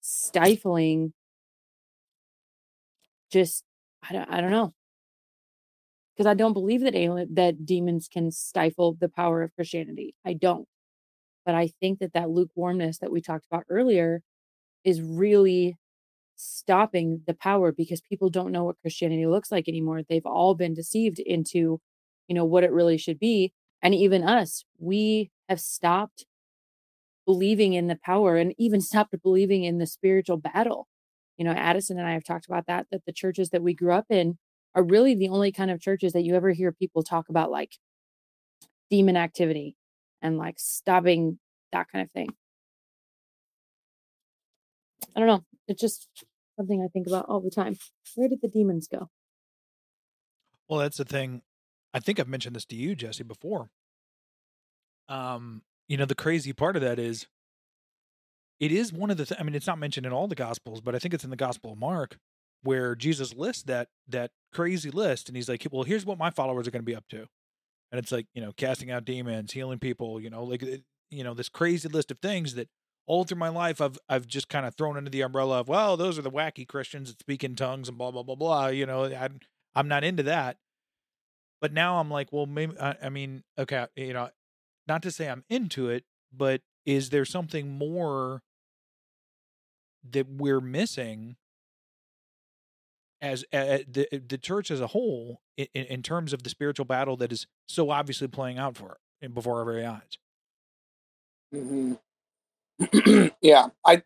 stifling 0.00 1.12
just 3.34 3.64
I 4.08 4.14
don't 4.14 4.30
I 4.30 4.40
don't 4.40 4.52
know 4.52 4.72
because 6.14 6.26
I 6.26 6.34
don't 6.34 6.52
believe 6.52 6.82
that 6.82 6.94
alien 6.94 7.34
that 7.34 7.66
demons 7.66 8.08
can 8.08 8.30
stifle 8.30 8.96
the 8.98 9.08
power 9.08 9.42
of 9.42 9.54
Christianity. 9.54 10.14
I 10.24 10.34
don't. 10.34 10.66
But 11.44 11.54
I 11.54 11.68
think 11.80 11.98
that 11.98 12.14
that 12.14 12.30
lukewarmness 12.30 12.98
that 12.98 13.10
we 13.12 13.20
talked 13.20 13.46
about 13.50 13.64
earlier 13.68 14.22
is 14.84 15.02
really 15.02 15.76
stopping 16.36 17.22
the 17.26 17.34
power 17.34 17.72
because 17.72 18.00
people 18.00 18.30
don't 18.30 18.52
know 18.52 18.64
what 18.64 18.80
Christianity 18.80 19.26
looks 19.26 19.52
like 19.52 19.68
anymore. 19.68 20.02
They've 20.02 20.26
all 20.26 20.54
been 20.54 20.74
deceived 20.74 21.18
into, 21.18 21.80
you 22.28 22.34
know, 22.34 22.44
what 22.44 22.64
it 22.64 22.72
really 22.72 22.98
should 22.98 23.18
be. 23.18 23.52
And 23.82 23.94
even 23.94 24.24
us, 24.24 24.64
we 24.78 25.30
have 25.48 25.60
stopped 25.60 26.26
believing 27.26 27.74
in 27.74 27.88
the 27.88 27.98
power 28.04 28.36
and 28.36 28.54
even 28.58 28.80
stopped 28.80 29.14
believing 29.22 29.64
in 29.64 29.78
the 29.78 29.86
spiritual 29.86 30.36
battle. 30.36 30.86
You 31.36 31.44
know, 31.44 31.52
Addison 31.52 31.98
and 31.98 32.06
I 32.06 32.12
have 32.12 32.24
talked 32.24 32.46
about 32.46 32.66
that, 32.66 32.86
that 32.90 33.04
the 33.06 33.12
churches 33.12 33.50
that 33.50 33.62
we 33.62 33.74
grew 33.74 33.92
up 33.92 34.06
in 34.10 34.38
are 34.74 34.82
really 34.82 35.14
the 35.14 35.28
only 35.28 35.52
kind 35.52 35.70
of 35.70 35.80
churches 35.80 36.12
that 36.12 36.22
you 36.22 36.34
ever 36.34 36.50
hear 36.50 36.72
people 36.72 37.02
talk 37.02 37.28
about 37.28 37.50
like 37.50 37.72
demon 38.90 39.16
activity 39.16 39.76
and 40.22 40.38
like 40.38 40.54
stopping 40.58 41.38
that 41.72 41.86
kind 41.90 42.04
of 42.04 42.10
thing. 42.12 42.28
I 45.16 45.20
don't 45.20 45.28
know. 45.28 45.44
It's 45.68 45.80
just 45.80 46.08
something 46.56 46.82
I 46.82 46.88
think 46.88 47.06
about 47.06 47.26
all 47.26 47.40
the 47.40 47.50
time. 47.50 47.76
Where 48.14 48.28
did 48.28 48.40
the 48.40 48.48
demons 48.48 48.88
go? 48.88 49.08
Well, 50.68 50.80
that's 50.80 50.96
the 50.96 51.04
thing. 51.04 51.42
I 51.92 52.00
think 52.00 52.18
I've 52.18 52.28
mentioned 52.28 52.56
this 52.56 52.64
to 52.66 52.76
you, 52.76 52.94
Jesse, 52.94 53.22
before. 53.22 53.70
Um, 55.08 55.62
you 55.88 55.96
know, 55.96 56.06
the 56.06 56.14
crazy 56.14 56.52
part 56.52 56.76
of 56.76 56.82
that 56.82 56.98
is 56.98 57.26
it 58.64 58.72
is 58.72 58.94
one 58.94 59.10
of 59.10 59.18
the 59.18 59.26
th- 59.26 59.38
I 59.38 59.44
mean, 59.44 59.54
it's 59.54 59.66
not 59.66 59.78
mentioned 59.78 60.06
in 60.06 60.12
all 60.12 60.26
the 60.26 60.34
gospels, 60.34 60.80
but 60.80 60.94
I 60.94 60.98
think 60.98 61.12
it's 61.12 61.24
in 61.24 61.28
the 61.28 61.36
gospel 61.36 61.72
of 61.72 61.78
Mark 61.78 62.16
where 62.62 62.94
Jesus 62.94 63.34
lists 63.34 63.62
that 63.64 63.88
that 64.08 64.30
crazy 64.54 64.90
list 64.90 65.28
and 65.28 65.36
he's 65.36 65.50
like, 65.50 65.66
"Well, 65.70 65.82
here's 65.82 66.06
what 66.06 66.16
my 66.16 66.30
followers 66.30 66.66
are 66.66 66.70
going 66.70 66.80
to 66.80 66.86
be 66.86 66.96
up 66.96 67.06
to." 67.10 67.26
And 67.92 67.98
it's 67.98 68.10
like, 68.10 68.26
you 68.32 68.40
know, 68.40 68.52
casting 68.56 68.90
out 68.90 69.04
demons, 69.04 69.52
healing 69.52 69.78
people, 69.78 70.18
you 70.18 70.30
know, 70.30 70.44
like 70.44 70.62
you 71.10 71.22
know, 71.22 71.34
this 71.34 71.50
crazy 71.50 71.90
list 71.90 72.10
of 72.10 72.20
things 72.20 72.54
that 72.54 72.70
all 73.06 73.24
through 73.24 73.36
my 73.36 73.50
life 73.50 73.82
I've 73.82 73.98
I've 74.08 74.26
just 74.26 74.48
kind 74.48 74.64
of 74.64 74.74
thrown 74.74 74.96
under 74.96 75.10
the 75.10 75.20
umbrella 75.20 75.60
of, 75.60 75.68
well, 75.68 75.98
those 75.98 76.18
are 76.18 76.22
the 76.22 76.30
wacky 76.30 76.66
Christians 76.66 77.10
that 77.10 77.20
speak 77.20 77.44
in 77.44 77.56
tongues 77.56 77.90
and 77.90 77.98
blah 77.98 78.12
blah 78.12 78.22
blah 78.22 78.34
blah, 78.34 78.68
you 78.68 78.86
know, 78.86 79.04
I 79.04 79.28
I'm 79.74 79.88
not 79.88 80.04
into 80.04 80.22
that. 80.22 80.56
But 81.60 81.74
now 81.74 81.98
I'm 82.00 82.10
like, 82.10 82.32
well, 82.32 82.46
maybe 82.46 82.78
I, 82.80 82.96
I 83.02 83.08
mean, 83.10 83.44
okay, 83.58 83.88
you 83.94 84.14
know, 84.14 84.30
not 84.88 85.02
to 85.02 85.10
say 85.10 85.28
I'm 85.28 85.44
into 85.50 85.90
it, 85.90 86.04
but 86.32 86.62
is 86.86 87.10
there 87.10 87.26
something 87.26 87.76
more 87.76 88.42
that 90.10 90.28
we're 90.28 90.60
missing 90.60 91.36
as 93.22 93.44
uh, 93.52 93.78
the 93.90 94.06
the 94.28 94.38
church 94.38 94.70
as 94.70 94.80
a 94.80 94.88
whole 94.88 95.40
in, 95.56 95.66
in 95.74 96.02
terms 96.02 96.32
of 96.32 96.42
the 96.42 96.50
spiritual 96.50 96.84
battle 96.84 97.16
that 97.16 97.32
is 97.32 97.46
so 97.66 97.90
obviously 97.90 98.28
playing 98.28 98.58
out 98.58 98.76
for 98.76 98.98
and 99.22 99.34
before 99.34 99.58
our 99.58 99.64
very 99.64 99.84
eyes. 99.84 100.18
hmm 101.52 101.94
yeah, 103.40 103.66
I 103.86 104.02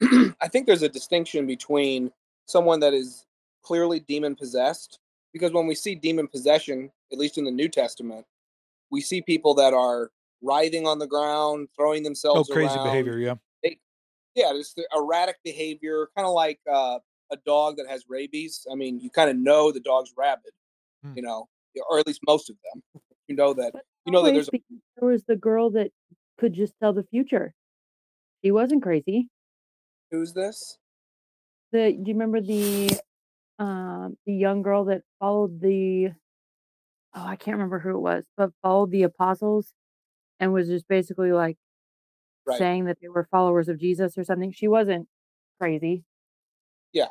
I 0.40 0.48
think 0.48 0.66
there's 0.66 0.82
a 0.82 0.88
distinction 0.88 1.46
between 1.46 2.10
someone 2.46 2.80
that 2.80 2.94
is 2.94 3.26
clearly 3.62 4.00
demon 4.00 4.34
possessed 4.34 4.98
because 5.32 5.52
when 5.52 5.66
we 5.66 5.74
see 5.74 5.94
demon 5.94 6.26
possession, 6.26 6.90
at 7.12 7.18
least 7.18 7.38
in 7.38 7.44
the 7.44 7.50
New 7.50 7.68
Testament, 7.68 8.26
we 8.90 9.00
see 9.00 9.20
people 9.20 9.54
that 9.54 9.74
are 9.74 10.10
writhing 10.42 10.86
on 10.86 10.98
the 10.98 11.06
ground, 11.06 11.68
throwing 11.76 12.02
themselves. 12.02 12.48
Oh, 12.50 12.52
crazy 12.52 12.74
around. 12.74 12.84
behavior, 12.84 13.18
yeah. 13.18 13.34
They, 14.38 14.44
yeah, 14.44 14.52
just 14.52 14.76
the 14.76 14.86
erratic 14.94 15.36
behavior, 15.44 16.08
kind 16.16 16.26
of 16.26 16.32
like 16.34 16.60
uh, 16.70 16.98
a 17.30 17.36
dog 17.44 17.76
that 17.76 17.86
has 17.88 18.04
rabies. 18.08 18.66
I 18.70 18.74
mean, 18.74 19.00
you 19.00 19.10
kind 19.10 19.30
of 19.30 19.36
know 19.36 19.72
the 19.72 19.80
dog's 19.80 20.12
rabid, 20.16 20.52
Hmm. 21.02 21.12
you 21.16 21.22
know, 21.22 21.48
or 21.88 21.98
at 21.98 22.06
least 22.06 22.20
most 22.26 22.50
of 22.50 22.56
them. 22.72 22.82
You 23.28 23.36
know 23.36 23.52
that. 23.54 23.72
But 23.72 23.84
You 24.06 24.12
know 24.12 24.22
that 24.22 24.32
there's 24.32 24.48
a 24.48 24.60
there 24.96 25.08
was 25.08 25.24
the 25.24 25.36
girl 25.36 25.70
that 25.70 25.90
could 26.38 26.52
just 26.52 26.72
tell 26.80 26.92
the 26.92 27.04
future. 27.04 27.54
She 28.44 28.50
wasn't 28.50 28.82
crazy. 28.82 29.28
who's 30.10 30.32
this? 30.32 30.78
The 31.72 31.92
do 31.92 31.98
you 31.98 32.14
remember 32.14 32.40
the 32.40 32.98
um 33.58 34.16
the 34.26 34.32
young 34.32 34.62
girl 34.62 34.84
that 34.86 35.02
followed 35.20 35.60
the 35.60 36.08
oh 37.14 37.24
I 37.26 37.36
can't 37.36 37.56
remember 37.56 37.78
who 37.78 37.90
it 37.90 38.00
was, 38.00 38.24
but 38.36 38.50
followed 38.62 38.90
the 38.90 39.02
apostles 39.02 39.74
and 40.40 40.52
was 40.52 40.68
just 40.68 40.88
basically 40.88 41.32
like 41.32 41.58
Right. 42.48 42.58
saying 42.58 42.86
that 42.86 42.98
they 43.02 43.08
were 43.08 43.28
followers 43.30 43.68
of 43.68 43.78
Jesus 43.78 44.16
or 44.16 44.24
something. 44.24 44.52
She 44.52 44.68
wasn't 44.68 45.06
crazy. 45.60 46.04
Yeah. 46.94 47.08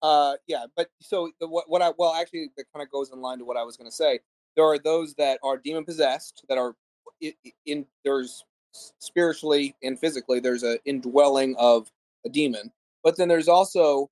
Uh, 0.00 0.34
yeah, 0.46 0.66
but 0.76 0.88
so 1.00 1.30
the, 1.40 1.48
what, 1.48 1.68
what 1.68 1.82
I 1.82 1.90
well 1.98 2.14
actually 2.14 2.50
that 2.56 2.66
kind 2.72 2.82
of 2.82 2.90
goes 2.90 3.10
in 3.12 3.20
line 3.20 3.38
to 3.38 3.44
what 3.44 3.56
I 3.56 3.64
was 3.64 3.76
going 3.76 3.90
to 3.90 3.94
say. 3.94 4.20
There 4.56 4.64
are 4.64 4.78
those 4.78 5.14
that 5.14 5.38
are 5.42 5.58
demon 5.58 5.84
possessed 5.84 6.44
that 6.48 6.56
are 6.56 6.74
in, 7.20 7.32
in 7.66 7.86
there's 8.04 8.44
spiritually 8.72 9.74
and 9.82 9.98
physically 9.98 10.38
there's 10.38 10.62
a 10.62 10.78
indwelling 10.84 11.56
of 11.58 11.90
a 12.24 12.28
demon, 12.28 12.70
but 13.02 13.16
then 13.16 13.28
there's 13.28 13.48
also 13.48 14.08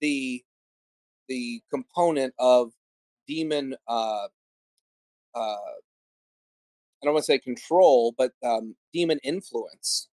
the 0.00 0.42
the 1.28 1.60
component 1.70 2.32
of 2.38 2.72
demon 3.26 3.74
uh 3.88 4.26
uh 5.34 5.56
I 7.02 7.06
don't 7.06 7.14
want 7.14 7.24
to 7.24 7.32
say 7.32 7.38
control, 7.38 8.14
but 8.16 8.32
um, 8.44 8.74
demon 8.92 9.18
influence 9.22 10.08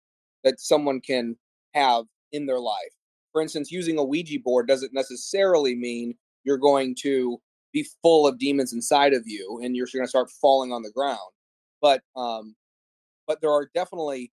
that 0.43 0.59
someone 0.59 0.99
can 0.99 1.35
have 1.73 2.05
in 2.31 2.45
their 2.45 2.59
life. 2.59 2.93
For 3.31 3.41
instance, 3.41 3.71
using 3.71 3.97
a 3.97 4.03
Ouija 4.03 4.39
board 4.43 4.67
doesn't 4.67 4.93
necessarily 4.93 5.75
mean 5.75 6.15
you're 6.43 6.57
going 6.57 6.95
to 7.01 7.39
be 7.71 7.87
full 8.01 8.27
of 8.27 8.39
demons 8.39 8.73
inside 8.73 9.13
of 9.13 9.23
you 9.25 9.61
and 9.63 9.75
you're 9.75 9.87
going 9.93 10.03
to 10.03 10.09
start 10.09 10.29
falling 10.29 10.71
on 10.71 10.81
the 10.81 10.91
ground. 10.91 11.19
But 11.81 12.01
um, 12.15 12.55
but 13.27 13.39
there 13.41 13.51
are 13.51 13.69
definitely 13.73 14.31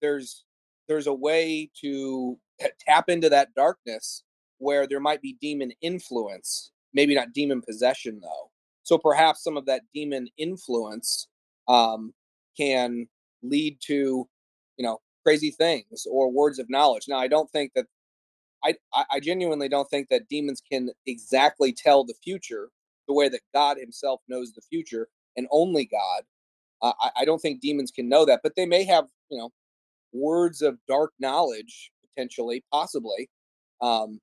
there's 0.00 0.44
there's 0.88 1.06
a 1.06 1.14
way 1.14 1.70
to 1.80 2.38
tap 2.80 3.08
into 3.08 3.28
that 3.28 3.54
darkness 3.54 4.24
where 4.58 4.86
there 4.86 5.00
might 5.00 5.22
be 5.22 5.36
demon 5.40 5.72
influence, 5.80 6.72
maybe 6.92 7.14
not 7.14 7.32
demon 7.32 7.62
possession 7.62 8.20
though. 8.22 8.50
So 8.82 8.98
perhaps 8.98 9.44
some 9.44 9.56
of 9.56 9.66
that 9.66 9.82
demon 9.94 10.28
influence 10.36 11.28
um, 11.70 12.12
can 12.56 13.06
lead 13.42 13.78
to 13.80 14.28
you 14.76 14.84
know 14.84 14.98
crazy 15.24 15.50
things 15.50 16.06
or 16.10 16.30
words 16.30 16.58
of 16.58 16.68
knowledge. 16.68 17.04
Now 17.08 17.18
I 17.18 17.28
don't 17.28 17.50
think 17.50 17.72
that 17.74 17.86
I, 18.62 18.74
I 19.10 19.20
genuinely 19.20 19.68
don't 19.68 19.88
think 19.88 20.08
that 20.10 20.28
demons 20.28 20.60
can 20.60 20.90
exactly 21.06 21.72
tell 21.72 22.04
the 22.04 22.14
future 22.22 22.68
the 23.08 23.14
way 23.14 23.28
that 23.28 23.40
God 23.54 23.78
Himself 23.78 24.20
knows 24.28 24.52
the 24.52 24.60
future, 24.60 25.08
and 25.36 25.46
only 25.50 25.86
God. 25.86 26.22
Uh, 26.82 26.92
I, 27.00 27.22
I 27.22 27.24
don't 27.24 27.40
think 27.40 27.60
demons 27.60 27.90
can 27.90 28.08
know 28.08 28.24
that, 28.26 28.40
but 28.42 28.54
they 28.56 28.66
may 28.66 28.84
have 28.84 29.06
you 29.30 29.38
know 29.38 29.50
words 30.12 30.60
of 30.60 30.78
dark 30.88 31.12
knowledge 31.20 31.92
potentially, 32.02 32.64
possibly. 32.72 33.30
Um, 33.80 34.20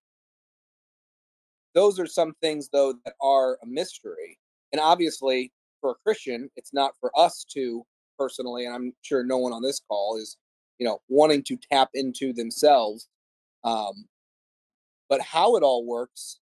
those 1.74 2.00
are 2.00 2.08
some 2.08 2.34
things 2.42 2.70
though 2.72 2.94
that 3.06 3.14
are 3.22 3.58
a 3.64 3.66
mystery, 3.66 4.38
and 4.72 4.82
obviously 4.82 5.52
for 5.82 5.92
a 5.92 5.96
Christian, 6.04 6.50
it's 6.56 6.74
not 6.74 6.94
for 7.00 7.12
us 7.18 7.46
to 7.54 7.84
personally, 8.18 8.66
and 8.66 8.74
I'm 8.74 8.94
sure 9.02 9.24
no 9.24 9.38
one 9.38 9.54
on 9.54 9.62
this 9.62 9.82
call 9.88 10.18
is 10.18 10.38
you 10.80 10.86
know 10.86 11.00
wanting 11.10 11.44
to 11.44 11.58
tap 11.72 11.90
into 11.94 12.34
themselves. 12.34 13.08
Um, 13.64 14.06
but 15.10 15.22
how 15.22 15.56
it 15.56 15.64
all 15.64 15.86
works 15.86 16.40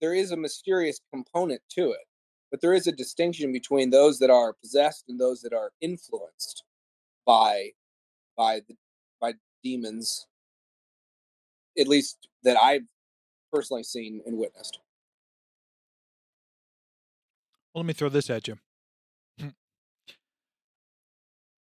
there 0.00 0.14
is 0.14 0.32
a 0.32 0.36
mysterious 0.36 1.00
component 1.12 1.62
to 1.70 1.90
it 1.92 2.06
but 2.50 2.60
there 2.60 2.74
is 2.74 2.86
a 2.86 2.92
distinction 2.92 3.52
between 3.52 3.88
those 3.88 4.18
that 4.18 4.30
are 4.30 4.52
possessed 4.52 5.04
and 5.08 5.18
those 5.18 5.40
that 5.40 5.52
are 5.52 5.70
influenced 5.80 6.64
by 7.24 7.70
by 8.36 8.60
the 8.68 8.76
by 9.20 9.32
demons 9.62 10.26
at 11.78 11.88
least 11.88 12.28
that 12.42 12.56
i've 12.58 12.82
personally 13.52 13.84
seen 13.84 14.20
and 14.26 14.36
witnessed 14.36 14.80
Well, 17.74 17.82
let 17.82 17.86
me 17.86 17.92
throw 17.94 18.08
this 18.08 18.28
at 18.30 18.48
you. 18.48 18.58
Hmm. 19.40 19.48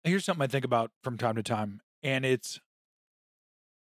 Here's 0.02 0.24
something 0.24 0.42
I 0.42 0.48
think 0.48 0.64
about 0.64 0.90
from 1.02 1.16
time 1.16 1.36
to 1.36 1.42
time, 1.42 1.80
and 2.02 2.24
it's 2.24 2.60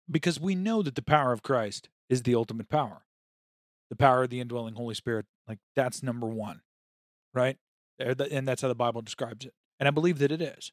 because 0.09 0.39
we 0.39 0.55
know 0.55 0.81
that 0.81 0.95
the 0.95 1.01
power 1.01 1.31
of 1.31 1.43
Christ 1.43 1.89
is 2.09 2.23
the 2.23 2.35
ultimate 2.35 2.69
power. 2.69 3.03
The 3.89 3.95
power 3.95 4.23
of 4.23 4.29
the 4.29 4.39
indwelling 4.39 4.75
Holy 4.75 4.95
Spirit, 4.95 5.25
like 5.47 5.59
that's 5.75 6.01
number 6.01 6.27
one, 6.27 6.61
right? 7.33 7.57
Eh, 7.99 8.13
and 8.31 8.47
that's 8.47 8.61
how 8.61 8.67
the 8.67 8.75
Bible 8.75 9.01
describes 9.01 9.45
it. 9.45 9.53
And 9.79 9.87
I 9.87 9.91
believe 9.91 10.19
that 10.19 10.31
it 10.31 10.41
is. 10.41 10.71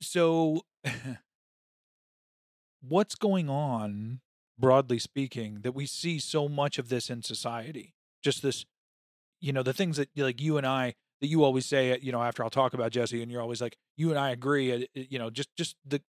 So, 0.00 0.62
what's 2.80 3.14
going 3.16 3.48
on, 3.48 4.20
broadly 4.58 4.98
speaking, 4.98 5.60
that 5.62 5.74
we 5.74 5.86
see 5.86 6.18
so 6.18 6.48
much 6.48 6.78
of 6.78 6.88
this 6.88 7.10
in 7.10 7.22
society? 7.22 7.94
Just 8.22 8.42
this, 8.42 8.64
you 9.40 9.52
know, 9.52 9.62
the 9.62 9.72
things 9.72 9.96
that 9.96 10.08
like 10.16 10.40
you 10.40 10.56
and 10.56 10.66
I, 10.66 10.94
that 11.20 11.26
you 11.26 11.44
always 11.44 11.66
say, 11.66 11.98
you 12.00 12.12
know, 12.12 12.22
after 12.22 12.42
I'll 12.42 12.50
talk 12.50 12.74
about 12.74 12.92
Jesse, 12.92 13.22
and 13.22 13.30
you're 13.30 13.42
always 13.42 13.60
like, 13.60 13.76
you 13.96 14.10
and 14.10 14.18
I 14.18 14.30
agree, 14.30 14.72
uh, 14.72 14.78
uh, 14.78 15.02
you 15.08 15.18
know, 15.18 15.30
just 15.30 15.48
just 15.56 15.76
the 15.86 16.00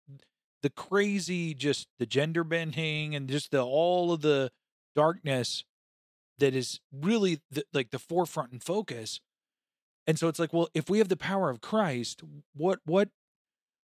the 0.62 0.70
crazy, 0.70 1.54
just 1.54 1.88
the 2.00 2.06
gender 2.06 2.44
bending 2.44 3.16
and 3.16 3.30
just 3.30 3.52
the 3.52 3.64
all 3.64 4.12
of 4.12 4.22
the 4.22 4.52
darkness 4.96 5.64
that 6.38 6.54
is 6.56 6.80
really 6.92 7.40
the, 7.52 7.64
like 7.74 7.92
the 7.92 8.00
forefront 8.00 8.52
and 8.52 8.64
focus. 8.64 9.20
And 10.08 10.18
so 10.18 10.28
it's 10.28 10.40
like, 10.40 10.54
well, 10.54 10.70
if 10.74 10.90
we 10.90 10.98
have 10.98 11.10
the 11.10 11.18
power 11.18 11.50
of 11.50 11.62
Christ, 11.62 12.24
what 12.56 12.80
what 12.86 13.10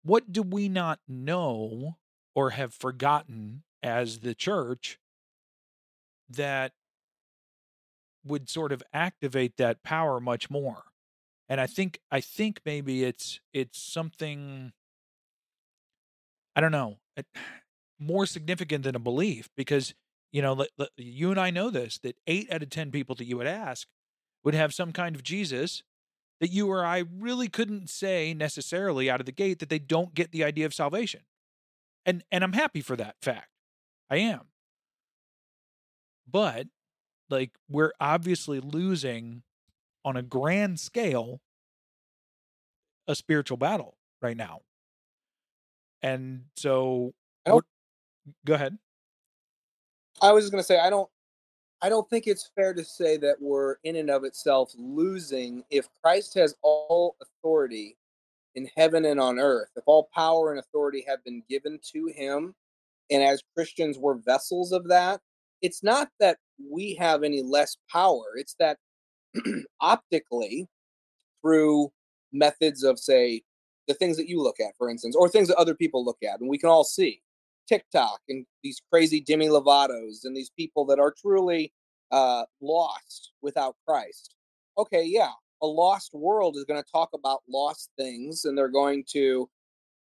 what 0.03 0.31
do 0.31 0.41
we 0.41 0.69
not 0.69 0.99
know 1.07 1.97
or 2.35 2.51
have 2.51 2.73
forgotten 2.73 3.63
as 3.83 4.19
the 4.19 4.35
church 4.35 4.99
that 6.29 6.73
would 8.27 8.49
sort 8.49 8.71
of 8.71 8.83
activate 8.93 9.57
that 9.57 9.83
power 9.83 10.19
much 10.19 10.49
more? 10.49 10.83
And 11.49 11.61
I 11.61 11.67
think 11.67 11.99
I 12.11 12.21
think 12.21 12.61
maybe 12.65 13.03
it's 13.03 13.39
it's 13.53 13.79
something 13.79 14.73
I 16.55 16.61
don't 16.61 16.71
know, 16.71 16.97
more 17.99 18.25
significant 18.25 18.83
than 18.83 18.95
a 18.95 18.99
belief 18.99 19.49
because 19.55 19.93
you 20.31 20.41
know 20.41 20.65
you 20.97 21.31
and 21.31 21.39
I 21.39 21.51
know 21.51 21.69
this 21.69 21.97
that 21.99 22.17
8 22.27 22.51
out 22.51 22.63
of 22.63 22.69
10 22.69 22.91
people 22.91 23.15
that 23.15 23.25
you 23.25 23.37
would 23.37 23.47
ask 23.47 23.87
would 24.43 24.53
have 24.53 24.73
some 24.73 24.91
kind 24.91 25.15
of 25.15 25.23
Jesus 25.23 25.83
that 26.39 26.51
you 26.51 26.69
or 26.69 26.85
I 26.85 27.03
really 27.19 27.47
couldn't 27.47 27.89
say 27.89 28.33
necessarily 28.33 29.09
out 29.09 29.19
of 29.19 29.25
the 29.25 29.31
gate 29.31 29.59
that 29.59 29.69
they 29.69 29.79
don't 29.79 30.13
get 30.13 30.31
the 30.31 30.43
idea 30.43 30.65
of 30.65 30.73
salvation. 30.73 31.21
And 32.05 32.23
and 32.31 32.43
I'm 32.43 32.53
happy 32.53 32.81
for 32.81 32.95
that 32.95 33.15
fact. 33.21 33.49
I 34.09 34.17
am. 34.17 34.47
But 36.29 36.67
like 37.29 37.51
we're 37.69 37.93
obviously 37.99 38.59
losing 38.59 39.43
on 40.05 40.15
a 40.17 40.21
grand 40.21 40.79
scale 40.79 41.41
a 43.07 43.15
spiritual 43.15 43.57
battle 43.57 43.95
right 44.21 44.37
now. 44.37 44.61
And 46.01 46.43
so 46.55 47.13
what, 47.45 47.63
go 48.45 48.53
ahead. 48.53 48.77
i 50.21 50.31
was 50.31 50.43
just 50.43 50.51
going 50.51 50.61
to 50.61 50.65
say 50.65 50.79
i 50.79 50.89
don't 50.89 51.09
i 51.81 51.89
don't 51.89 52.09
think 52.09 52.27
it's 52.27 52.51
fair 52.55 52.73
to 52.73 52.83
say 52.83 53.17
that 53.17 53.35
we're 53.39 53.75
in 53.83 53.95
and 53.95 54.09
of 54.09 54.23
itself 54.23 54.73
losing 54.77 55.63
if 55.69 55.87
christ 56.01 56.33
has 56.33 56.55
all 56.61 57.15
authority 57.21 57.95
in 58.55 58.69
heaven 58.75 59.05
and 59.05 59.19
on 59.19 59.39
earth 59.39 59.69
if 59.75 59.83
all 59.85 60.09
power 60.13 60.51
and 60.51 60.59
authority 60.59 61.03
have 61.07 61.23
been 61.23 61.41
given 61.49 61.79
to 61.81 62.07
him 62.07 62.53
and 63.09 63.23
as 63.23 63.41
christians 63.55 63.97
we're 63.97 64.15
vessels 64.15 64.71
of 64.71 64.87
that 64.87 65.21
it's 65.61 65.83
not 65.83 66.09
that 66.19 66.37
we 66.71 66.95
have 66.95 67.23
any 67.23 67.41
less 67.41 67.77
power 67.91 68.23
it's 68.35 68.55
that 68.59 68.77
optically 69.81 70.67
through 71.41 71.91
methods 72.33 72.83
of 72.83 72.99
say 72.99 73.41
the 73.87 73.93
things 73.93 74.17
that 74.17 74.27
you 74.27 74.41
look 74.41 74.59
at 74.59 74.75
for 74.77 74.89
instance 74.89 75.15
or 75.15 75.29
things 75.29 75.47
that 75.47 75.57
other 75.57 75.75
people 75.75 76.03
look 76.03 76.17
at 76.23 76.39
and 76.39 76.49
we 76.49 76.57
can 76.57 76.69
all 76.69 76.83
see 76.83 77.21
tiktok 77.67 78.19
and 78.29 78.45
these 78.63 78.81
crazy 78.91 79.21
demi 79.21 79.47
lovatos 79.47 80.19
and 80.23 80.35
these 80.35 80.51
people 80.57 80.85
that 80.85 80.99
are 80.99 81.13
truly 81.19 81.71
uh, 82.11 82.43
lost 82.61 83.31
without 83.41 83.75
Christ. 83.87 84.35
Okay, 84.77 85.03
yeah, 85.03 85.31
a 85.61 85.67
lost 85.67 86.13
world 86.13 86.55
is 86.55 86.65
going 86.65 86.81
to 86.81 86.91
talk 86.91 87.09
about 87.13 87.41
lost 87.49 87.89
things, 87.97 88.45
and 88.45 88.57
they're 88.57 88.67
going 88.67 89.03
to 89.09 89.49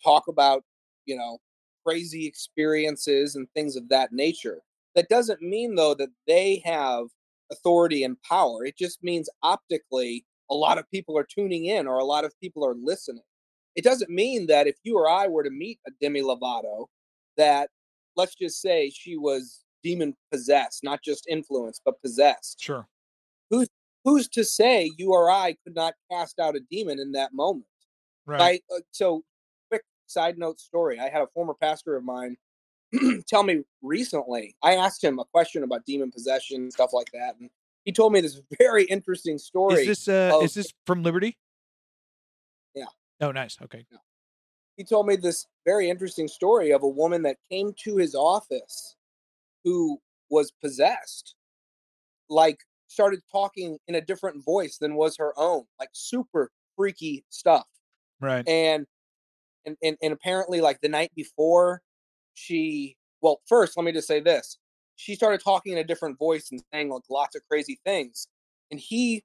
talk 0.02 0.28
about 0.28 0.64
you 1.06 1.16
know 1.16 1.38
crazy 1.84 2.26
experiences 2.26 3.36
and 3.36 3.48
things 3.54 3.76
of 3.76 3.88
that 3.88 4.12
nature. 4.12 4.60
That 4.94 5.08
doesn't 5.08 5.42
mean 5.42 5.74
though 5.74 5.94
that 5.94 6.10
they 6.26 6.62
have 6.64 7.06
authority 7.50 8.04
and 8.04 8.20
power. 8.22 8.64
It 8.64 8.76
just 8.76 9.02
means 9.02 9.28
optically 9.42 10.24
a 10.50 10.54
lot 10.54 10.78
of 10.78 10.90
people 10.90 11.16
are 11.16 11.26
tuning 11.26 11.66
in 11.66 11.86
or 11.86 11.98
a 11.98 12.04
lot 12.04 12.24
of 12.24 12.38
people 12.40 12.64
are 12.64 12.74
listening. 12.74 13.22
It 13.74 13.84
doesn't 13.84 14.10
mean 14.10 14.46
that 14.48 14.66
if 14.66 14.76
you 14.82 14.98
or 14.98 15.08
I 15.08 15.28
were 15.28 15.42
to 15.42 15.50
meet 15.50 15.78
a 15.86 15.90
Demi 16.00 16.20
Lovato, 16.20 16.86
that 17.36 17.70
let's 18.16 18.34
just 18.34 18.60
say 18.60 18.90
she 18.90 19.16
was 19.16 19.64
demon 19.82 20.14
possessed, 20.30 20.84
not 20.84 21.02
just 21.02 21.26
influenced, 21.28 21.82
but 21.84 22.00
possessed. 22.02 22.58
Sure. 22.60 22.86
Who's 23.50 23.68
who's 24.04 24.28
to 24.28 24.44
say 24.44 24.90
you 24.98 25.12
or 25.12 25.30
I 25.30 25.56
could 25.64 25.74
not 25.74 25.94
cast 26.10 26.38
out 26.38 26.56
a 26.56 26.60
demon 26.70 26.98
in 26.98 27.12
that 27.12 27.32
moment? 27.32 27.66
Right. 28.26 28.62
uh, 28.74 28.80
so, 28.90 29.22
quick 29.70 29.82
side 30.06 30.38
note 30.38 30.60
story. 30.60 30.98
I 31.00 31.08
had 31.08 31.22
a 31.22 31.28
former 31.34 31.54
pastor 31.54 31.96
of 31.96 32.04
mine 32.04 32.36
tell 33.26 33.42
me 33.42 33.62
recently. 33.82 34.54
I 34.62 34.76
asked 34.76 35.02
him 35.02 35.18
a 35.18 35.24
question 35.24 35.62
about 35.62 35.84
demon 35.86 36.10
possession, 36.10 36.70
stuff 36.70 36.90
like 36.92 37.10
that, 37.12 37.36
and 37.40 37.50
he 37.84 37.92
told 37.92 38.12
me 38.12 38.20
this 38.20 38.40
very 38.58 38.84
interesting 38.84 39.38
story. 39.38 39.82
Is 39.82 39.86
this 39.86 40.08
uh 40.08 40.36
of- 40.36 40.44
is 40.44 40.54
this 40.54 40.72
from 40.86 41.02
Liberty? 41.02 41.36
Yeah. 42.74 42.84
Oh, 43.20 43.32
nice. 43.32 43.56
Okay. 43.62 43.84
he 44.76 44.84
told 44.84 45.06
me 45.06 45.16
this 45.16 45.46
very 45.64 45.88
interesting 45.90 46.28
story 46.28 46.70
of 46.72 46.82
a 46.82 46.88
woman 46.88 47.22
that 47.22 47.36
came 47.50 47.72
to 47.84 47.96
his 47.96 48.14
office 48.14 48.96
who 49.64 49.98
was 50.30 50.50
possessed 50.62 51.34
like 52.30 52.58
started 52.88 53.20
talking 53.30 53.78
in 53.88 53.94
a 53.96 54.00
different 54.00 54.42
voice 54.44 54.78
than 54.78 54.94
was 54.94 55.16
her 55.18 55.32
own 55.38 55.64
like 55.78 55.90
super 55.92 56.50
freaky 56.76 57.24
stuff 57.28 57.66
Right. 58.20 58.46
and 58.48 58.86
and 59.66 59.76
and, 59.82 59.96
and 60.02 60.12
apparently 60.12 60.60
like 60.62 60.80
the 60.80 60.88
night 60.88 61.12
before 61.14 61.82
she 62.34 62.96
well 63.20 63.40
first 63.46 63.76
let 63.76 63.84
me 63.84 63.92
just 63.92 64.08
say 64.08 64.20
this 64.20 64.58
she 64.96 65.14
started 65.14 65.40
talking 65.42 65.72
in 65.72 65.78
a 65.78 65.84
different 65.84 66.18
voice 66.18 66.50
and 66.50 66.62
saying 66.72 66.90
like 66.90 67.02
lots 67.10 67.34
of 67.36 67.42
crazy 67.50 67.80
things 67.84 68.28
and 68.70 68.80
he 68.80 69.24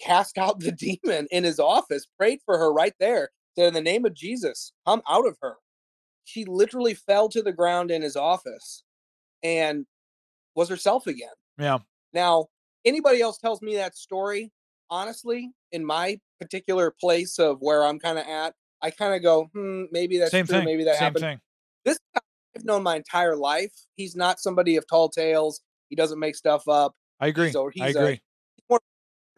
cast 0.00 0.38
out 0.38 0.60
the 0.60 0.72
demon 0.72 1.26
in 1.30 1.44
his 1.44 1.58
office 1.58 2.06
prayed 2.18 2.40
for 2.44 2.58
her 2.58 2.72
right 2.72 2.94
there 3.00 3.30
said 3.56 3.68
in 3.68 3.74
the 3.74 3.80
name 3.80 4.04
of 4.04 4.14
jesus 4.14 4.72
come 4.86 5.02
out 5.08 5.26
of 5.26 5.36
her 5.40 5.56
she 6.24 6.44
literally 6.44 6.94
fell 6.94 7.28
to 7.28 7.42
the 7.42 7.52
ground 7.52 7.90
in 7.90 8.02
his 8.02 8.16
office 8.16 8.82
and 9.42 9.86
was 10.54 10.68
herself 10.68 11.06
again 11.06 11.34
Yeah. 11.58 11.78
now 12.12 12.46
anybody 12.84 13.20
else 13.20 13.38
tells 13.38 13.62
me 13.62 13.76
that 13.76 13.96
story 13.96 14.52
honestly 14.90 15.52
in 15.72 15.84
my 15.84 16.18
particular 16.40 16.90
place 17.00 17.38
of 17.38 17.58
where 17.60 17.84
i'm 17.84 17.98
kind 17.98 18.18
of 18.18 18.26
at 18.26 18.54
i 18.82 18.90
kind 18.90 19.14
of 19.14 19.22
go 19.22 19.44
hmm 19.54 19.84
maybe 19.90 20.18
that's 20.18 20.30
Same 20.30 20.46
true 20.46 20.56
thing. 20.56 20.64
maybe 20.64 20.84
that 20.84 20.96
Same 20.96 21.02
happened 21.02 21.24
thing. 21.24 21.40
this 21.84 21.98
guy 22.14 22.20
I've 22.56 22.64
known 22.64 22.82
my 22.82 22.96
entire 22.96 23.36
life. 23.36 23.72
He's 23.96 24.16
not 24.16 24.40
somebody 24.40 24.76
of 24.76 24.86
tall 24.88 25.10
tales. 25.10 25.60
He 25.90 25.96
doesn't 25.96 26.18
make 26.18 26.34
stuff 26.34 26.66
up. 26.68 26.94
I 27.20 27.26
agree. 27.28 27.52
So 27.52 27.68
I 27.68 27.70
he's 27.74 27.96
a- 27.96 28.00
agree. 28.00 28.20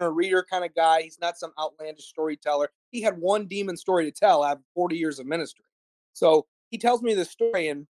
A 0.01 0.09
reader 0.09 0.47
kind 0.49 0.65
of 0.65 0.73
guy. 0.77 1.03
He's 1.03 1.19
not 1.21 1.37
some 1.39 1.51
outlandish 1.59 2.05
storyteller. 2.05 2.69
He 2.93 3.03
had 3.03 3.19
one 3.19 3.47
demon 3.47 3.77
story 3.77 4.05
to 4.05 4.13
tell 4.13 4.45
after 4.45 4.63
40 4.77 4.97
years 4.97 5.19
of 5.19 5.27
ministry. 5.27 5.65
So 6.13 6.47
he 6.71 6.79
tells 6.79 7.03
me 7.03 7.15
this 7.15 7.33
story, 7.33 7.67
and 7.67 7.89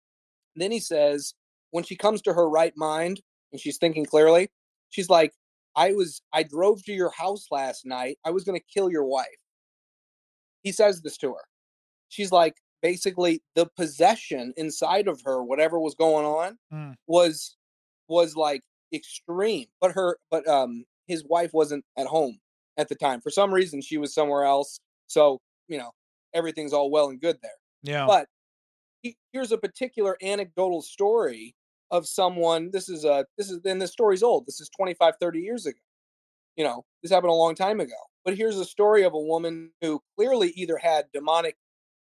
then 0.57 0.69
he 0.69 0.81
says, 0.81 1.33
when 1.71 1.85
she 1.85 1.95
comes 1.95 2.21
to 2.23 2.33
her 2.33 2.49
right 2.49 2.73
mind 2.75 3.21
and 3.53 3.61
she's 3.61 3.77
thinking 3.77 4.05
clearly, 4.05 4.49
she's 4.89 5.09
like, 5.09 5.31
I 5.77 5.93
was, 5.93 6.21
I 6.33 6.43
drove 6.43 6.83
to 6.83 6.91
your 6.91 7.11
house 7.11 7.47
last 7.51 7.85
night. 7.85 8.17
I 8.25 8.31
was 8.31 8.43
going 8.43 8.59
to 8.59 8.65
kill 8.65 8.91
your 8.91 9.05
wife. 9.05 9.27
He 10.61 10.73
says 10.73 11.01
this 11.01 11.15
to 11.19 11.29
her. 11.29 11.45
She's 12.09 12.33
like, 12.33 12.55
basically, 12.83 13.41
the 13.55 13.65
possession 13.65 14.53
inside 14.57 15.07
of 15.07 15.21
her, 15.25 15.43
whatever 15.43 15.79
was 15.79 15.95
going 15.95 16.25
on, 16.25 16.59
Mm. 16.71 16.93
was 17.07 17.55
was 18.07 18.35
like 18.35 18.61
extreme. 18.93 19.65
But 19.81 19.93
her, 19.93 20.17
but 20.29 20.47
um, 20.47 20.85
his 21.07 21.23
wife 21.25 21.51
wasn't 21.53 21.83
at 21.97 22.05
home 22.05 22.39
at 22.77 22.89
the 22.89 22.95
time 22.95 23.21
for 23.21 23.31
some 23.31 23.51
reason. 23.51 23.81
She 23.81 23.97
was 23.97 24.13
somewhere 24.13 24.43
else. 24.43 24.79
So 25.07 25.39
you 25.67 25.77
know, 25.79 25.91
everything's 26.35 26.73
all 26.73 26.91
well 26.91 27.09
and 27.09 27.19
good 27.19 27.39
there. 27.41 27.57
Yeah. 27.81 28.05
But 28.05 28.27
he- 29.01 29.17
here's 29.31 29.51
a 29.51 29.57
particular 29.57 30.17
anecdotal 30.21 30.81
story 30.81 31.55
of 31.91 32.05
someone. 32.07 32.69
This 32.71 32.89
is 32.89 33.05
a 33.05 33.25
this 33.37 33.49
is 33.49 33.59
and 33.65 33.81
this 33.81 33.91
story's 33.91 34.21
old. 34.23 34.45
This 34.45 34.59
is 34.61 34.69
25, 34.77 35.15
30 35.19 35.39
years 35.39 35.65
ago. 35.65 35.79
You 36.57 36.63
know, 36.65 36.85
this 37.01 37.11
happened 37.11 37.31
a 37.31 37.35
long 37.35 37.55
time 37.55 37.79
ago. 37.79 37.95
But 38.25 38.37
here's 38.37 38.57
a 38.57 38.65
story 38.65 39.03
of 39.03 39.13
a 39.13 39.19
woman 39.19 39.71
who 39.81 39.99
clearly 40.17 40.49
either 40.55 40.77
had 40.77 41.05
demonic 41.13 41.55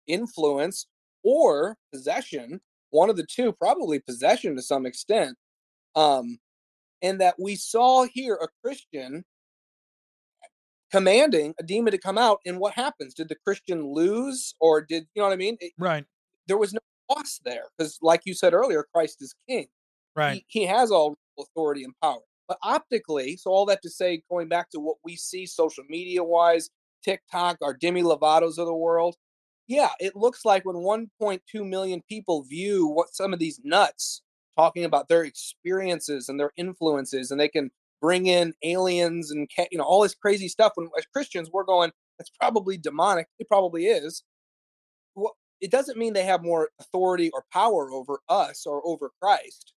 influence 0.06 0.86
or 1.22 1.76
possession, 1.92 2.60
one 2.90 3.10
of 3.10 3.16
the 3.16 3.26
two, 3.26 3.52
probably 3.52 4.00
possession 4.00 4.56
to 4.56 4.62
some 4.62 4.86
extent. 4.86 5.36
Um, 5.94 6.38
and 7.02 7.20
that 7.20 7.34
we 7.38 7.56
saw 7.56 8.04
here 8.04 8.38
a 8.40 8.48
Christian 8.64 9.24
commanding 10.90 11.54
a 11.58 11.62
demon 11.62 11.90
to 11.90 11.98
come 11.98 12.18
out. 12.18 12.38
And 12.46 12.58
what 12.58 12.74
happens? 12.74 13.14
Did 13.14 13.28
the 13.28 13.36
Christian 13.44 13.92
lose, 13.92 14.54
or 14.60 14.80
did 14.80 15.06
you 15.14 15.20
know 15.20 15.26
what 15.26 15.34
I 15.34 15.36
mean? 15.36 15.56
It- 15.60 15.72
right. 15.78 16.04
there 16.46 16.58
was 16.58 16.72
no 16.72 16.80
loss 17.10 17.40
there 17.44 17.64
because, 17.76 17.98
like 18.02 18.22
you 18.24 18.34
said 18.34 18.54
earlier, 18.54 18.86
Christ 18.94 19.20
is 19.20 19.34
King. 19.48 19.66
Right. 20.14 20.44
He, 20.48 20.60
he 20.60 20.66
has 20.66 20.90
all 20.90 21.16
authority 21.38 21.84
and 21.84 21.94
power. 22.02 22.20
But 22.46 22.58
optically, 22.62 23.36
so 23.36 23.50
all 23.50 23.66
that 23.66 23.80
to 23.82 23.90
say, 23.90 24.22
going 24.30 24.48
back 24.48 24.70
to 24.70 24.80
what 24.80 24.98
we 25.04 25.16
see 25.16 25.46
social 25.46 25.84
media 25.88 26.22
wise, 26.22 26.68
TikTok, 27.02 27.56
our 27.62 27.74
Demi 27.74 28.02
Lovatos 28.02 28.58
of 28.58 28.66
the 28.66 28.74
world, 28.74 29.16
yeah, 29.72 29.88
it 29.98 30.14
looks 30.14 30.44
like 30.44 30.66
when 30.66 30.76
1.2 30.76 31.40
million 31.66 32.02
people 32.06 32.42
view 32.42 32.86
what 32.86 33.14
some 33.14 33.32
of 33.32 33.38
these 33.38 33.58
nuts 33.64 34.20
talking 34.54 34.84
about 34.84 35.08
their 35.08 35.24
experiences 35.24 36.28
and 36.28 36.38
their 36.38 36.52
influences, 36.58 37.30
and 37.30 37.40
they 37.40 37.48
can 37.48 37.70
bring 38.00 38.26
in 38.26 38.52
aliens 38.64 39.30
and 39.30 39.48
you 39.70 39.78
know 39.78 39.84
all 39.84 40.02
this 40.02 40.14
crazy 40.14 40.46
stuff. 40.46 40.72
When 40.74 40.90
as 40.98 41.06
Christians, 41.06 41.50
we're 41.50 41.64
going, 41.64 41.90
that's 42.18 42.30
probably 42.38 42.76
demonic. 42.76 43.28
It 43.38 43.48
probably 43.48 43.86
is. 43.86 44.22
Well, 45.14 45.36
it 45.62 45.70
doesn't 45.70 45.96
mean 45.96 46.12
they 46.12 46.24
have 46.24 46.42
more 46.42 46.68
authority 46.78 47.30
or 47.30 47.44
power 47.50 47.90
over 47.92 48.20
us 48.28 48.66
or 48.66 48.86
over 48.86 49.10
Christ. 49.22 49.72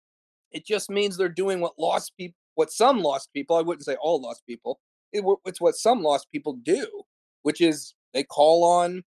It 0.51 0.65
just 0.65 0.89
means 0.89 1.17
they're 1.17 1.29
doing 1.29 1.59
what 1.59 1.77
lost 1.77 2.13
people, 2.17 2.37
what 2.55 2.71
some 2.71 3.01
lost 3.01 3.29
people, 3.33 3.57
I 3.57 3.61
wouldn't 3.61 3.85
say 3.85 3.95
all 4.01 4.19
lost 4.19 4.43
people, 4.47 4.79
it, 5.11 5.23
it's 5.45 5.61
what 5.61 5.75
some 5.75 6.01
lost 6.01 6.31
people 6.31 6.53
do, 6.63 6.87
which 7.43 7.61
is 7.61 7.93
they 8.13 8.23
call 8.23 8.63
on 8.63 9.03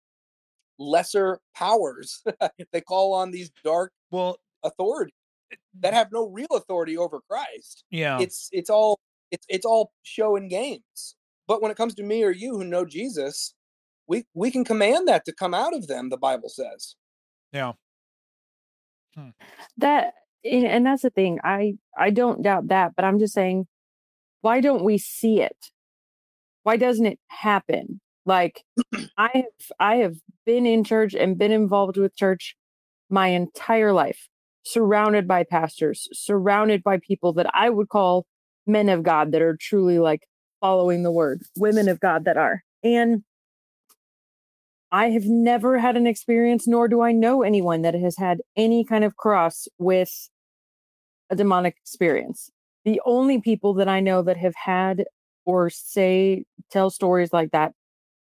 lesser 0.82 1.40
powers. 1.56 2.24
they 2.72 2.82
call 2.82 3.14
on 3.14 3.32
these 3.32 3.52
dark 3.64 3.92
Well, 4.12 4.38
authorities 4.64 5.14
eh, 5.52 5.56
that 5.82 5.94
mm. 5.94 5.96
have 5.98 6.12
no 6.12 6.28
real 6.30 6.48
authority 6.52 6.98
over 6.98 7.22
Christ. 7.30 7.84
yeah. 7.92 8.20
It's 8.20 8.50
it's 8.52 8.70
all 8.70 9.00
it's 9.32 9.46
it's 9.50 9.66
all 9.66 9.92
show 10.04 10.36
and 10.36 10.50
games. 10.50 11.16
But 11.48 11.62
when 11.62 11.72
it 11.72 11.78
comes 11.78 11.96
to 11.96 12.04
me 12.04 12.24
or 12.24 12.32
you 12.32 12.58
who 12.58 12.64
know 12.64 12.86
Jesus, 12.86 13.54
we 14.08 14.26
we 14.34 14.52
can 14.52 14.64
command 14.66 15.08
that 15.08 15.26
to 15.26 15.34
come 15.34 15.54
out 15.54 15.74
of 15.76 15.88
them, 15.88 16.10
the 16.10 16.18
Bible 16.18 16.50
says. 16.50 16.96
yeah. 17.54 17.74
Hmm. 19.16 19.30
that 19.78 20.14
and 20.46 20.66
and 20.66 20.86
that's 20.86 21.02
the 21.02 21.10
thing 21.10 21.38
i 21.44 21.74
i 21.98 22.10
don't 22.10 22.42
doubt 22.44 22.70
that 22.70 22.96
but 22.96 23.04
i'm 23.04 23.20
just 23.20 23.34
saying 23.34 23.68
why 24.40 24.62
don't 24.62 24.86
we 24.86 24.98
see 24.98 25.42
it 25.42 25.58
why 26.64 26.78
doesn't 26.78 27.06
it 27.06 27.20
happen 27.28 28.00
like 28.26 28.64
i 29.18 29.30
have 29.34 29.46
i 29.80 29.96
have 29.96 30.16
been 30.46 30.66
in 30.66 30.84
church 30.84 31.14
and 31.14 31.38
been 31.38 31.52
involved 31.52 31.98
with 31.98 32.16
church 32.16 32.56
my 33.10 33.28
entire 33.28 33.94
life 33.94 34.28
surrounded 34.64 35.28
by 35.28 35.44
pastors 35.44 36.08
surrounded 36.14 36.84
by 36.84 37.00
people 37.06 37.34
that 37.34 37.50
i 37.54 37.70
would 37.70 37.90
call 37.90 38.26
men 38.68 38.90
of 38.90 39.04
god 39.04 39.32
that 39.32 39.42
are 39.42 39.58
truly 39.60 40.00
like 40.00 40.28
following 40.60 41.04
the 41.04 41.12
word 41.12 41.42
women 41.58 41.88
of 41.90 42.00
god 42.00 42.26
that 42.26 42.38
are 42.38 42.64
and 42.84 43.24
I 44.92 45.10
have 45.12 45.26
never 45.26 45.80
had 45.80 45.96
an 45.96 46.06
experience, 46.06 46.68
nor 46.68 46.88
do 46.90 47.02
I 47.02 47.14
know 47.14 47.44
anyone 47.44 47.82
that 47.84 47.94
has 47.94 48.18
had 48.18 48.42
any 48.58 48.84
kind 48.84 49.06
of 49.06 49.16
cross 49.16 49.68
with 49.80 50.30
a 51.30 51.36
demonic 51.36 51.78
experience. 51.78 52.50
The 52.84 53.02
only 53.06 53.40
people 53.40 53.74
that 53.76 53.88
I 53.88 54.02
know 54.02 54.22
that 54.24 54.38
have 54.38 54.56
had 54.56 55.06
or 55.46 55.70
say, 55.70 56.44
tell 56.70 56.90
stories 56.90 57.32
like 57.32 57.52
that 57.52 57.74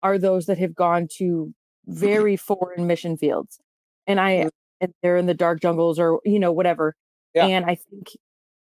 are 0.03 0.17
those 0.17 0.45
that 0.45 0.57
have 0.57 0.75
gone 0.75 1.07
to 1.17 1.53
mm-hmm. 1.87 1.99
very 1.99 2.37
foreign 2.37 2.87
mission 2.87 3.17
fields. 3.17 3.59
And 4.07 4.19
I, 4.19 4.31
mm-hmm. 4.35 4.47
and 4.81 4.93
they're 5.01 5.17
in 5.17 5.25
the 5.25 5.33
dark 5.33 5.61
jungles 5.61 5.99
or, 5.99 6.19
you 6.25 6.39
know, 6.39 6.51
whatever. 6.51 6.95
Yeah. 7.33 7.47
And 7.47 7.65
I 7.65 7.75
think, 7.75 8.09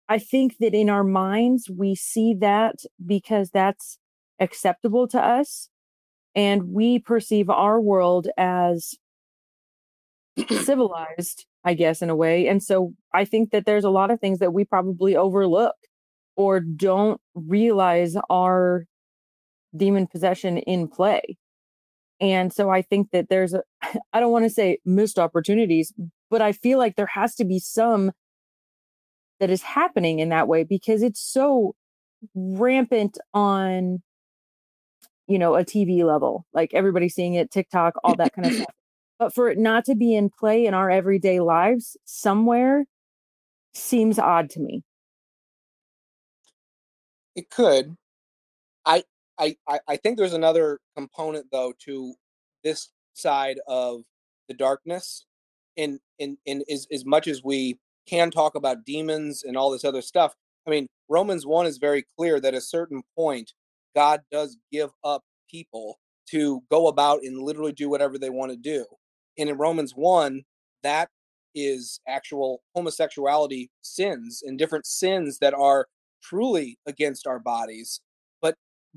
I 0.07 0.19
think 0.19 0.57
that 0.59 0.73
in 0.73 0.89
our 0.89 1.03
minds, 1.03 1.69
we 1.69 1.95
see 1.95 2.33
that 2.39 2.75
because 3.05 3.49
that's 3.51 3.97
acceptable 4.39 5.07
to 5.09 5.19
us 5.19 5.69
and 6.35 6.73
we 6.73 6.99
perceive 6.99 7.49
our 7.49 7.79
world 7.79 8.27
as 8.37 8.95
civilized 10.49 11.45
i 11.63 11.73
guess 11.73 12.01
in 12.01 12.09
a 12.09 12.15
way 12.15 12.47
and 12.47 12.63
so 12.63 12.93
i 13.13 13.25
think 13.25 13.51
that 13.51 13.65
there's 13.65 13.83
a 13.83 13.89
lot 13.89 14.09
of 14.09 14.19
things 14.19 14.39
that 14.39 14.53
we 14.53 14.63
probably 14.63 15.15
overlook 15.15 15.75
or 16.35 16.59
don't 16.59 17.19
realize 17.35 18.15
our 18.29 18.85
demon 19.76 20.07
possession 20.07 20.57
in 20.57 20.88
play. 20.88 21.38
And 22.19 22.53
so 22.53 22.69
I 22.69 22.81
think 22.84 23.10
that 23.11 23.30
there's 23.30 23.53
a, 23.53 23.64
I 24.14 24.19
don't 24.19 24.31
want 24.31 24.45
to 24.45 24.49
say 24.49 24.77
missed 24.85 25.19
opportunities, 25.19 25.93
but 26.30 26.41
I 26.41 26.52
feel 26.52 26.77
like 26.77 26.95
there 26.95 27.07
has 27.07 27.35
to 27.35 27.45
be 27.45 27.60
some 27.60 28.11
that 29.39 29.49
is 29.49 29.64
happening 29.64 30.19
in 30.19 30.30
that 30.30 30.48
way 30.48 30.64
because 30.64 31.02
it's 31.02 31.19
so 31.19 31.76
rampant 32.35 33.18
on, 33.34 34.02
you 35.27 35.39
know, 35.39 35.56
a 35.56 35.65
TV 35.65 36.03
level, 36.03 36.45
like 36.53 36.73
everybody 36.73 37.10
seeing 37.10 37.34
it, 37.34 37.49
TikTok, 37.52 37.95
all 38.03 38.15
that 38.15 38.34
kind 38.34 38.48
of 38.48 38.53
stuff. 38.53 38.68
But 39.19 39.35
for 39.35 39.49
it 39.49 39.60
not 39.60 39.85
to 39.85 39.93
be 39.93 40.15
in 40.15 40.31
play 40.31 40.65
in 40.65 40.73
our 40.73 40.89
everyday 40.89 41.41
lives 41.41 41.95
somewhere 42.06 42.85
seems 43.72 44.18
odd 44.18 44.49
to 44.49 44.60
me. 44.60 44.81
It 47.35 47.52
could. 47.52 47.98
I 49.41 49.80
I 49.88 49.97
think 49.97 50.18
there's 50.18 50.34
another 50.34 50.80
component 50.95 51.47
though 51.51 51.73
to 51.85 52.13
this 52.63 52.89
side 53.13 53.59
of 53.68 54.03
the 54.47 54.53
darkness. 54.53 55.26
In 55.77 55.99
in 56.19 56.38
in 56.45 56.63
as 56.72 56.88
as 56.91 57.05
much 57.05 57.27
as 57.27 57.43
we 57.43 57.80
can 58.07 58.31
talk 58.31 58.55
about 58.55 58.85
demons 58.85 59.43
and 59.43 59.57
all 59.57 59.72
this 59.72 59.85
other 59.85 60.01
stuff, 60.01 60.35
I 60.68 60.69
mean 60.72 60.88
Romans 61.09 61.45
one 61.45 61.65
is 61.65 61.77
very 61.77 62.05
clear 62.18 62.39
that 62.39 62.53
at 62.53 62.57
a 62.57 62.61
certain 62.61 63.01
point 63.18 63.53
God 63.95 64.22
does 64.31 64.57
give 64.72 64.91
up 65.03 65.23
people 65.49 65.99
to 66.30 66.61
go 66.72 66.88
about 66.88 67.23
and 67.23 67.39
literally 67.41 67.73
do 67.73 67.89
whatever 67.89 68.18
they 68.18 68.30
want 68.30 68.51
to 68.51 68.57
do. 68.57 68.85
And 69.38 69.49
in 69.49 69.57
Romans 69.57 69.93
one, 69.95 70.43
that 70.84 71.09
is 71.55 71.99
actual 72.07 72.61
homosexuality 72.76 73.69
sins 73.81 74.41
and 74.45 74.57
different 74.57 74.85
sins 74.85 75.39
that 75.39 75.53
are 75.53 75.88
truly 76.23 76.77
against 76.85 77.27
our 77.27 77.39
bodies. 77.39 78.01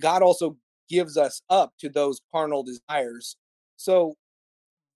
God 0.00 0.22
also 0.22 0.56
gives 0.88 1.16
us 1.16 1.42
up 1.50 1.72
to 1.80 1.88
those 1.88 2.20
carnal 2.32 2.62
desires. 2.62 3.36
So 3.76 4.14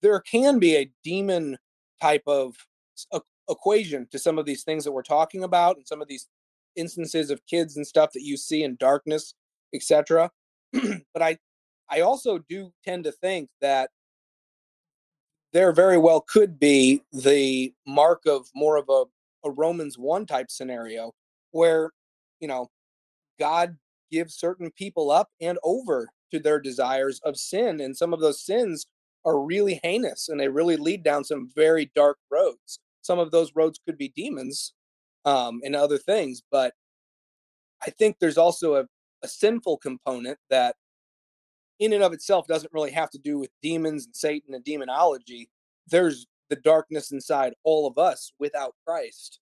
there 0.03 0.21
can 0.21 0.59
be 0.59 0.77
a 0.77 0.91
demon 1.03 1.59
type 2.01 2.23
of 2.27 2.55
equation 3.49 4.07
to 4.11 4.19
some 4.19 4.39
of 4.39 4.47
these 4.47 4.65
things 4.65 4.85
that 4.85 4.93
we're 4.93 5.03
talking 5.03 5.45
about 5.45 5.77
and 5.77 5.87
some 5.87 6.03
of 6.03 6.09
these 6.09 6.29
instances 6.77 7.31
of 7.31 7.45
kids 7.47 7.77
and 7.77 7.87
stuff 7.87 8.13
that 8.13 8.23
you 8.23 8.37
see 8.37 8.63
in 8.63 8.77
darkness, 8.77 9.35
etc. 9.75 10.31
but 10.73 11.23
I 11.23 11.39
I 11.91 12.01
also 12.01 12.39
do 12.39 12.73
tend 12.85 13.05
to 13.05 13.13
think 13.13 13.49
that 13.61 13.91
there 15.53 15.73
very 15.73 15.97
well 15.97 16.21
could 16.21 16.59
be 16.59 17.03
the 17.13 17.73
mark 17.87 18.27
of 18.27 18.49
more 18.55 18.77
of 18.77 18.89
a, 18.91 19.05
a 19.47 19.51
Romans 19.51 19.97
1 19.97 20.27
type 20.27 20.51
scenario 20.51 21.13
where, 21.53 21.91
you 22.41 22.49
know, 22.49 22.71
God 23.39 23.77
gives 24.11 24.35
certain 24.39 24.71
people 24.71 25.11
up 25.11 25.29
and 25.41 25.59
over 25.63 26.09
to 26.31 26.39
their 26.39 26.61
desires 26.61 27.21
of 27.25 27.37
sin. 27.37 27.81
And 27.81 27.97
some 27.97 28.13
of 28.13 28.21
those 28.21 28.45
sins 28.45 28.87
are 29.25 29.41
really 29.41 29.81
heinous 29.83 30.29
and 30.29 30.39
they 30.39 30.49
really 30.49 30.77
lead 30.77 31.03
down 31.03 31.25
some 31.25 31.51
very 31.55 31.91
dark 31.95 32.19
roads. 32.31 32.81
Some 33.03 33.19
of 33.19 33.31
those 33.31 33.53
roads 33.55 33.81
could 33.85 33.99
be 33.99 34.09
demons 34.09 34.75
um, 35.25 35.61
and 35.65 35.75
other 35.75 35.99
things. 35.99 36.43
But 36.51 36.75
I 37.83 37.91
think 37.91 38.17
there's 38.19 38.39
also 38.39 38.75
a, 38.77 38.85
a 39.23 39.29
sinful 39.29 39.79
component 39.79 40.39
that 40.51 40.77
in 41.79 41.93
and 41.93 42.03
of 42.03 42.13
itself 42.13 42.47
doesn't 42.47 42.73
really 42.73 42.91
have 42.91 43.11
to 43.11 43.19
do 43.19 43.39
with 43.39 43.51
demons 43.63 44.07
and 44.07 44.17
Satan 44.17 44.55
and 44.55 44.65
demonology. 44.65 45.49
There's 45.87 46.27
the 46.51 46.57
darkness 46.57 47.13
inside 47.13 47.55
all 47.63 47.87
of 47.87 47.99
us 47.99 48.33
without 48.39 48.75
Christ 48.87 49.41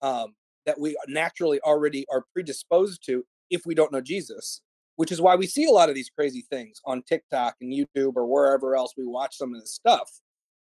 um, 0.00 0.34
that 0.66 0.78
we 0.78 0.96
naturally 1.08 1.60
already 1.60 2.06
are 2.10 2.24
predisposed 2.32 3.04
to 3.06 3.24
if 3.52 3.64
we 3.64 3.76
don't 3.76 3.92
know 3.92 4.00
Jesus, 4.00 4.62
which 4.96 5.12
is 5.12 5.20
why 5.20 5.36
we 5.36 5.46
see 5.46 5.66
a 5.66 5.70
lot 5.70 5.88
of 5.88 5.94
these 5.94 6.10
crazy 6.10 6.44
things 6.50 6.80
on 6.84 7.02
TikTok 7.02 7.54
and 7.60 7.72
YouTube 7.72 8.16
or 8.16 8.26
wherever 8.26 8.74
else 8.74 8.94
we 8.96 9.06
watch 9.06 9.36
some 9.36 9.54
of 9.54 9.60
this 9.60 9.74
stuff. 9.74 10.10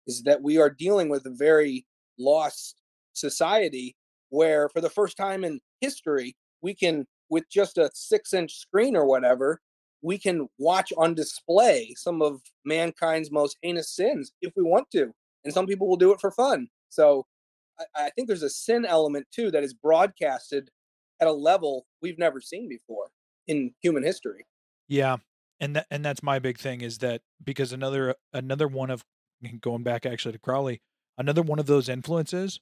Is 0.07 0.23
that 0.23 0.41
we 0.41 0.57
are 0.57 0.71
dealing 0.71 1.09
with 1.09 1.27
a 1.27 1.31
very 1.31 1.85
lost 2.17 2.81
society 3.13 3.97
where, 4.29 4.69
for 4.69 4.81
the 4.81 4.89
first 4.89 5.17
time 5.17 5.45
in 5.45 5.61
history, 5.81 6.37
we 6.63 6.75
can, 6.75 7.07
with 7.29 7.45
just 7.51 7.77
a 7.77 7.91
six 7.93 8.33
inch 8.33 8.55
screen 8.55 8.97
or 8.97 9.05
whatever, 9.05 9.61
we 10.03 10.17
can 10.17 10.49
watch 10.59 10.93
on 10.97 11.15
display 11.15 11.93
some 11.97 12.23
of 12.23 12.41
mankind's 12.65 13.33
most 13.33 13.57
heinous 13.63 13.91
sins 13.91 14.33
if 14.43 14.53
we 14.57 14.63
want 14.63 14.89
to. 14.93 15.13
And 15.45 15.53
some 15.53 15.67
people 15.67 15.89
will 15.89 15.97
do 15.97 16.13
it 16.13 16.21
for 16.21 16.31
fun. 16.31 16.69
So 16.89 17.27
I, 17.81 18.05
I 18.05 18.11
think 18.11 18.29
there's 18.29 18.45
a 18.45 18.51
sin 18.51 18.85
element 18.85 19.27
too 19.33 19.51
that 19.51 19.65
is 19.65 19.75
broadcasted 19.75 20.71
at 21.21 21.29
a 21.29 21.33
level 21.33 21.87
we've 22.03 22.19
never 22.19 22.41
seen 22.41 22.69
before 22.69 23.09
in 23.47 23.73
human 23.81 24.03
history. 24.03 24.47
Yeah, 24.89 25.17
and 25.61 25.77
that 25.77 25.87
and 25.91 26.05
that's 26.05 26.23
my 26.23 26.39
big 26.39 26.59
thing 26.59 26.81
is 26.81 26.99
that 26.99 27.23
because 27.43 27.73
another 27.73 28.15
another 28.33 28.69
one 28.69 28.91
of 28.91 29.05
going 29.61 29.83
back 29.83 30.07
actually 30.07 30.33
to 30.33 30.39
Crowley, 30.39 30.81
another 31.19 31.43
one 31.43 31.59
of 31.59 31.67
those 31.67 31.89
influences 31.89 32.61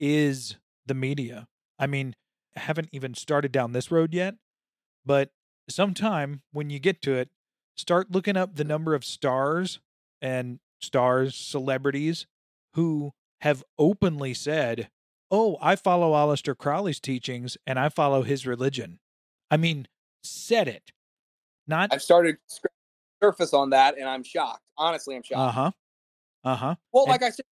is 0.00 0.56
the 0.86 0.94
media. 0.94 1.46
I 1.78 1.86
mean, 1.86 2.14
I 2.56 2.60
haven't 2.60 2.88
even 2.92 3.14
started 3.14 3.52
down 3.52 3.72
this 3.72 3.90
road 3.90 4.14
yet, 4.14 4.34
but 5.04 5.30
sometime 5.68 6.42
when 6.52 6.70
you 6.70 6.78
get 6.78 7.02
to 7.02 7.14
it, 7.14 7.30
start 7.76 8.10
looking 8.10 8.36
up 8.36 8.54
the 8.54 8.64
number 8.64 8.94
of 8.94 9.04
stars 9.04 9.80
and 10.22 10.60
stars, 10.80 11.34
celebrities 11.34 12.26
who 12.74 13.12
have 13.40 13.64
openly 13.78 14.34
said, 14.34 14.88
"Oh, 15.34 15.58
I 15.60 15.74
follow 15.76 16.12
Aleister 16.12 16.56
Crowley's 16.56 17.00
teachings 17.00 17.56
and 17.66 17.78
I 17.78 17.88
follow 17.88 18.22
his 18.22 18.46
religion." 18.46 19.00
I 19.50 19.56
mean, 19.56 19.88
said 20.22 20.68
it. 20.68 20.92
Not 21.66 21.92
I've 21.92 22.02
started 22.02 22.36
surface 23.22 23.52
on 23.54 23.70
that, 23.70 23.96
and 23.98 24.08
I'm 24.08 24.22
shocked. 24.22 24.62
Honestly, 24.76 25.16
I'm 25.16 25.22
shocked. 25.22 25.38
uh 25.40 25.50
huh, 25.50 25.70
uh 26.44 26.56
huh. 26.56 26.74
Well, 26.92 27.04
And- 27.04 27.10
like 27.12 27.22
I 27.22 27.30
said, 27.30 27.44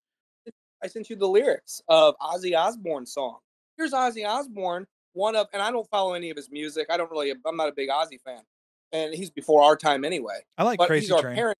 I 0.84 0.88
sent 0.88 1.10
you 1.10 1.16
the 1.16 1.28
lyrics 1.28 1.82
of 1.88 2.16
Ozzy 2.22 2.58
Osbourne's 2.58 3.14
song. 3.14 3.38
Here's 3.78 3.94
Ozzy 3.94 4.28
Osbourne, 4.28 4.86
one 5.14 5.36
of, 5.36 5.48
and 5.54 5.62
I 5.62 5.72
don't 5.72 5.88
follow 5.90 6.14
any 6.14 6.30
of 6.30 6.38
his 6.38 6.50
music. 6.52 6.88
I 6.90 6.98
don't 6.98 7.10
really, 7.12 7.32
I'm 7.46 7.56
not 7.56 7.70
a 7.70 7.74
big 7.74 7.90
Ozzy 7.90 8.20
fan, 8.26 8.42
and 8.92 9.14
he's 9.14 9.30
before 9.30 9.64
our 9.64 9.76
time 9.78 10.04
anyway. 10.06 10.40
I 10.58 10.64
like 10.64 10.78
but 10.80 10.88
Crazy 10.88 11.06
he's 11.06 11.12
our 11.12 11.22
Train. 11.22 11.36
parent, 11.36 11.58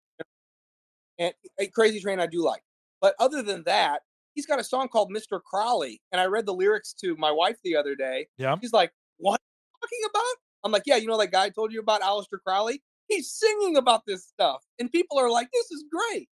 and 1.18 1.32
a 1.58 1.66
Crazy 1.68 2.00
Train 2.00 2.20
I 2.20 2.26
do 2.26 2.42
like. 2.42 2.62
But 3.00 3.14
other 3.18 3.42
than 3.42 3.62
that, 3.64 4.02
he's 4.34 4.46
got 4.46 4.58
a 4.60 4.64
song 4.64 4.88
called 4.88 5.10
Mr. 5.10 5.40
Crowley, 5.42 6.00
and 6.10 6.20
I 6.20 6.26
read 6.26 6.46
the 6.46 6.54
lyrics 6.54 6.92
to 7.00 7.16
my 7.16 7.30
wife 7.30 7.56
the 7.64 7.76
other 7.76 7.94
day. 7.94 8.28
Yeah. 8.38 8.56
She's 8.60 8.72
like, 8.72 8.92
"What 9.18 9.40
are 9.40 9.44
you 9.44 9.80
talking 9.80 10.10
about?" 10.10 10.36
I'm 10.64 10.72
like, 10.72 10.84
"Yeah, 10.86 10.96
you 10.96 11.06
know 11.06 11.18
that 11.18 11.32
guy 11.32 11.44
I 11.44 11.50
told 11.50 11.72
you 11.72 11.80
about, 11.80 12.02
Aleister 12.02 12.38
Crowley? 12.46 12.82
He's 13.08 13.30
singing 13.30 13.76
about 13.76 14.02
this 14.06 14.26
stuff, 14.26 14.62
and 14.78 14.90
people 14.90 15.18
are 15.18 15.28
like, 15.30 15.48
this 15.52 15.70
is 15.70 15.84
great. 15.90 16.28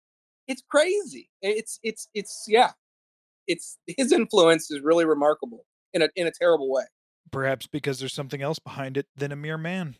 It's 0.48 0.62
crazy. 0.70 1.30
It's 1.42 1.80
it's 1.84 2.10
it's 2.14 2.46
yeah, 2.48 2.72
it's 3.48 3.78
his 3.88 4.12
influence 4.12 4.70
is 4.72 4.82
really 4.82 5.06
remarkable 5.06 5.66
in 5.94 6.02
a 6.02 6.10
in 6.16 6.28
a 6.28 6.32
terrible 6.32 6.72
way. 6.72 6.84
Perhaps 7.32 7.68
because 7.68 8.00
there's 8.00 8.14
something 8.14 8.42
else 8.42 8.60
behind 8.60 8.98
it 8.98 9.08
than 9.16 9.32
a 9.32 9.36
mere 9.36 9.58
man. 9.58 9.96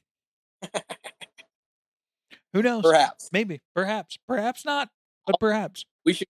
Who 2.54 2.62
knows? 2.62 2.84
Perhaps 2.84 3.30
Maybe. 3.34 3.62
Perhaps. 3.74 4.18
Perhaps 4.28 4.66
not. 4.66 4.90
But 5.26 5.40
perhaps. 5.40 5.86
we 6.06 6.14
should 6.14 6.28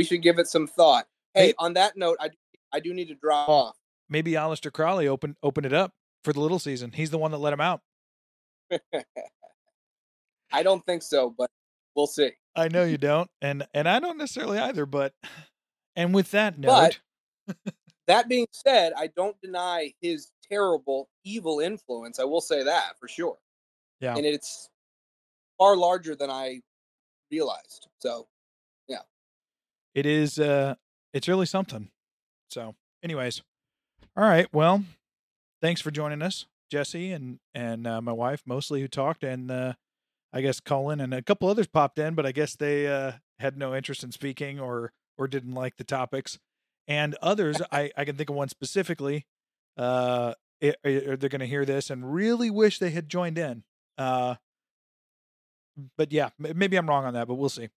we 0.00 0.04
should 0.04 0.22
give 0.22 0.38
it 0.38 0.46
some 0.46 0.66
thought. 0.66 1.06
Hey, 1.34 1.48
Hey- 1.48 1.54
on 1.58 1.74
that 1.74 1.94
note, 1.94 2.16
I 2.20 2.30
I 2.72 2.80
do 2.80 2.94
need 2.94 3.08
to 3.08 3.14
drop 3.14 3.50
off. 3.50 3.76
Maybe 4.08 4.32
Aleister 4.32 4.72
Crowley 4.72 5.06
open 5.06 5.36
open 5.42 5.66
it 5.66 5.74
up 5.74 5.92
for 6.24 6.32
the 6.32 6.40
little 6.40 6.58
season. 6.58 6.92
He's 6.92 7.10
the 7.10 7.18
one 7.18 7.32
that 7.32 7.38
let 7.38 7.52
him 7.52 7.60
out. 7.60 7.82
I 10.52 10.62
don't 10.62 10.84
think 10.86 11.02
so, 11.02 11.34
but 11.36 11.50
we'll 11.94 12.06
see. 12.06 12.30
I 12.56 12.68
know 12.68 12.84
you 12.84 12.96
don't, 12.96 13.30
and 13.42 13.66
and 13.74 13.86
I 13.86 14.00
don't 14.00 14.16
necessarily 14.16 14.58
either. 14.58 14.86
But 14.86 15.12
and 15.94 16.14
with 16.14 16.30
that 16.30 16.58
note, 16.58 16.98
But 17.46 17.56
that 18.06 18.26
being 18.26 18.46
said, 18.52 18.94
I 18.96 19.08
don't 19.08 19.38
deny 19.42 19.92
his 20.00 20.30
terrible, 20.50 21.10
evil 21.24 21.60
influence. 21.60 22.18
I 22.18 22.24
will 22.24 22.40
say 22.40 22.62
that 22.62 22.98
for 22.98 23.06
sure. 23.06 23.36
Yeah. 24.00 24.16
And 24.16 24.24
it's 24.24 24.70
far 25.58 25.76
larger 25.76 26.16
than 26.16 26.30
I 26.30 26.62
realized. 27.30 27.88
So 27.98 28.28
it 29.94 30.06
is 30.06 30.38
uh 30.38 30.74
it's 31.12 31.28
really 31.28 31.46
something. 31.46 31.90
So, 32.50 32.74
anyways, 33.02 33.42
all 34.16 34.24
right. 34.24 34.46
Well, 34.52 34.84
thanks 35.62 35.80
for 35.80 35.90
joining 35.90 36.22
us, 36.22 36.46
Jesse 36.70 37.12
and 37.12 37.38
and 37.54 37.86
uh, 37.86 38.00
my 38.00 38.12
wife 38.12 38.42
mostly 38.46 38.80
who 38.80 38.88
talked, 38.88 39.22
and 39.24 39.50
uh, 39.50 39.74
I 40.32 40.40
guess 40.40 40.60
Colin 40.60 41.00
and 41.00 41.12
a 41.14 41.22
couple 41.22 41.48
others 41.48 41.66
popped 41.66 41.98
in, 41.98 42.14
but 42.14 42.26
I 42.26 42.32
guess 42.32 42.54
they 42.56 42.86
uh, 42.86 43.12
had 43.38 43.56
no 43.56 43.74
interest 43.74 44.02
in 44.04 44.12
speaking 44.12 44.58
or 44.60 44.92
or 45.18 45.26
didn't 45.28 45.54
like 45.54 45.76
the 45.76 45.84
topics. 45.84 46.38
And 46.88 47.16
others, 47.22 47.60
I 47.72 47.90
I 47.96 48.04
can 48.04 48.16
think 48.16 48.30
of 48.30 48.36
one 48.36 48.48
specifically. 48.48 49.26
Uh, 49.76 50.34
it, 50.60 50.76
it- 50.84 51.20
they're 51.20 51.28
going 51.30 51.40
to 51.40 51.46
hear 51.46 51.64
this 51.64 51.88
and 51.90 52.12
really 52.12 52.50
wish 52.50 52.78
they 52.78 52.90
had 52.90 53.08
joined 53.08 53.38
in. 53.38 53.64
Uh, 53.96 54.34
but 55.96 56.12
yeah, 56.12 56.30
maybe 56.38 56.76
I'm 56.76 56.88
wrong 56.88 57.04
on 57.04 57.14
that, 57.14 57.26
but 57.28 57.34
we'll 57.36 57.48
see. 57.48 57.68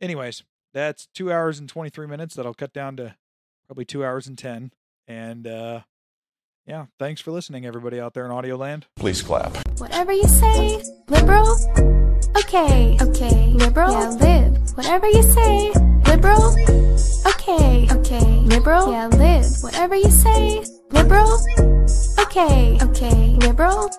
Anyways, 0.00 0.42
that's 0.74 1.06
two 1.14 1.32
hours 1.32 1.58
and 1.58 1.68
23 1.68 2.06
minutes. 2.06 2.34
That'll 2.34 2.52
cut 2.52 2.74
down 2.74 2.96
to 2.96 3.14
probably 3.66 3.86
two 3.86 4.04
hours 4.04 4.26
and 4.26 4.36
10. 4.36 4.72
And 5.08 5.46
uh, 5.46 5.80
yeah, 6.66 6.86
thanks 6.98 7.20
for 7.20 7.30
listening, 7.30 7.64
everybody 7.64 8.00
out 8.00 8.12
there 8.12 8.26
in 8.26 8.30
Audio 8.30 8.56
Land. 8.56 8.86
Please 8.96 9.22
clap. 9.22 9.56
Whatever 9.78 10.12
you 10.12 10.26
say, 10.26 10.82
liberal. 11.08 11.56
Okay, 12.36 12.98
okay, 13.00 13.46
liberal. 13.52 13.92
Yeah, 13.92 14.08
live. 14.08 14.76
Whatever 14.76 15.06
you 15.08 15.22
say, 15.22 15.72
liberal. 16.06 16.54
Okay, 17.26 17.86
okay, 17.90 18.24
liberal. 18.40 18.90
Yeah, 18.90 19.06
live. 19.06 19.46
Whatever 19.60 19.94
you 19.94 20.10
say, 20.10 20.64
liberal. 20.90 21.38
Okay, 22.20 22.78
okay, 22.82 23.36
liberal. 23.40 23.90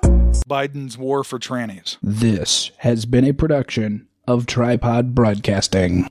Biden's 0.49 0.97
war 0.97 1.23
for 1.23 1.39
trannies. 1.39 1.97
This 2.03 2.71
has 2.79 3.05
been 3.05 3.25
a 3.25 3.33
production 3.33 4.07
of 4.27 4.45
Tripod 4.45 5.15
Broadcasting. 5.15 6.07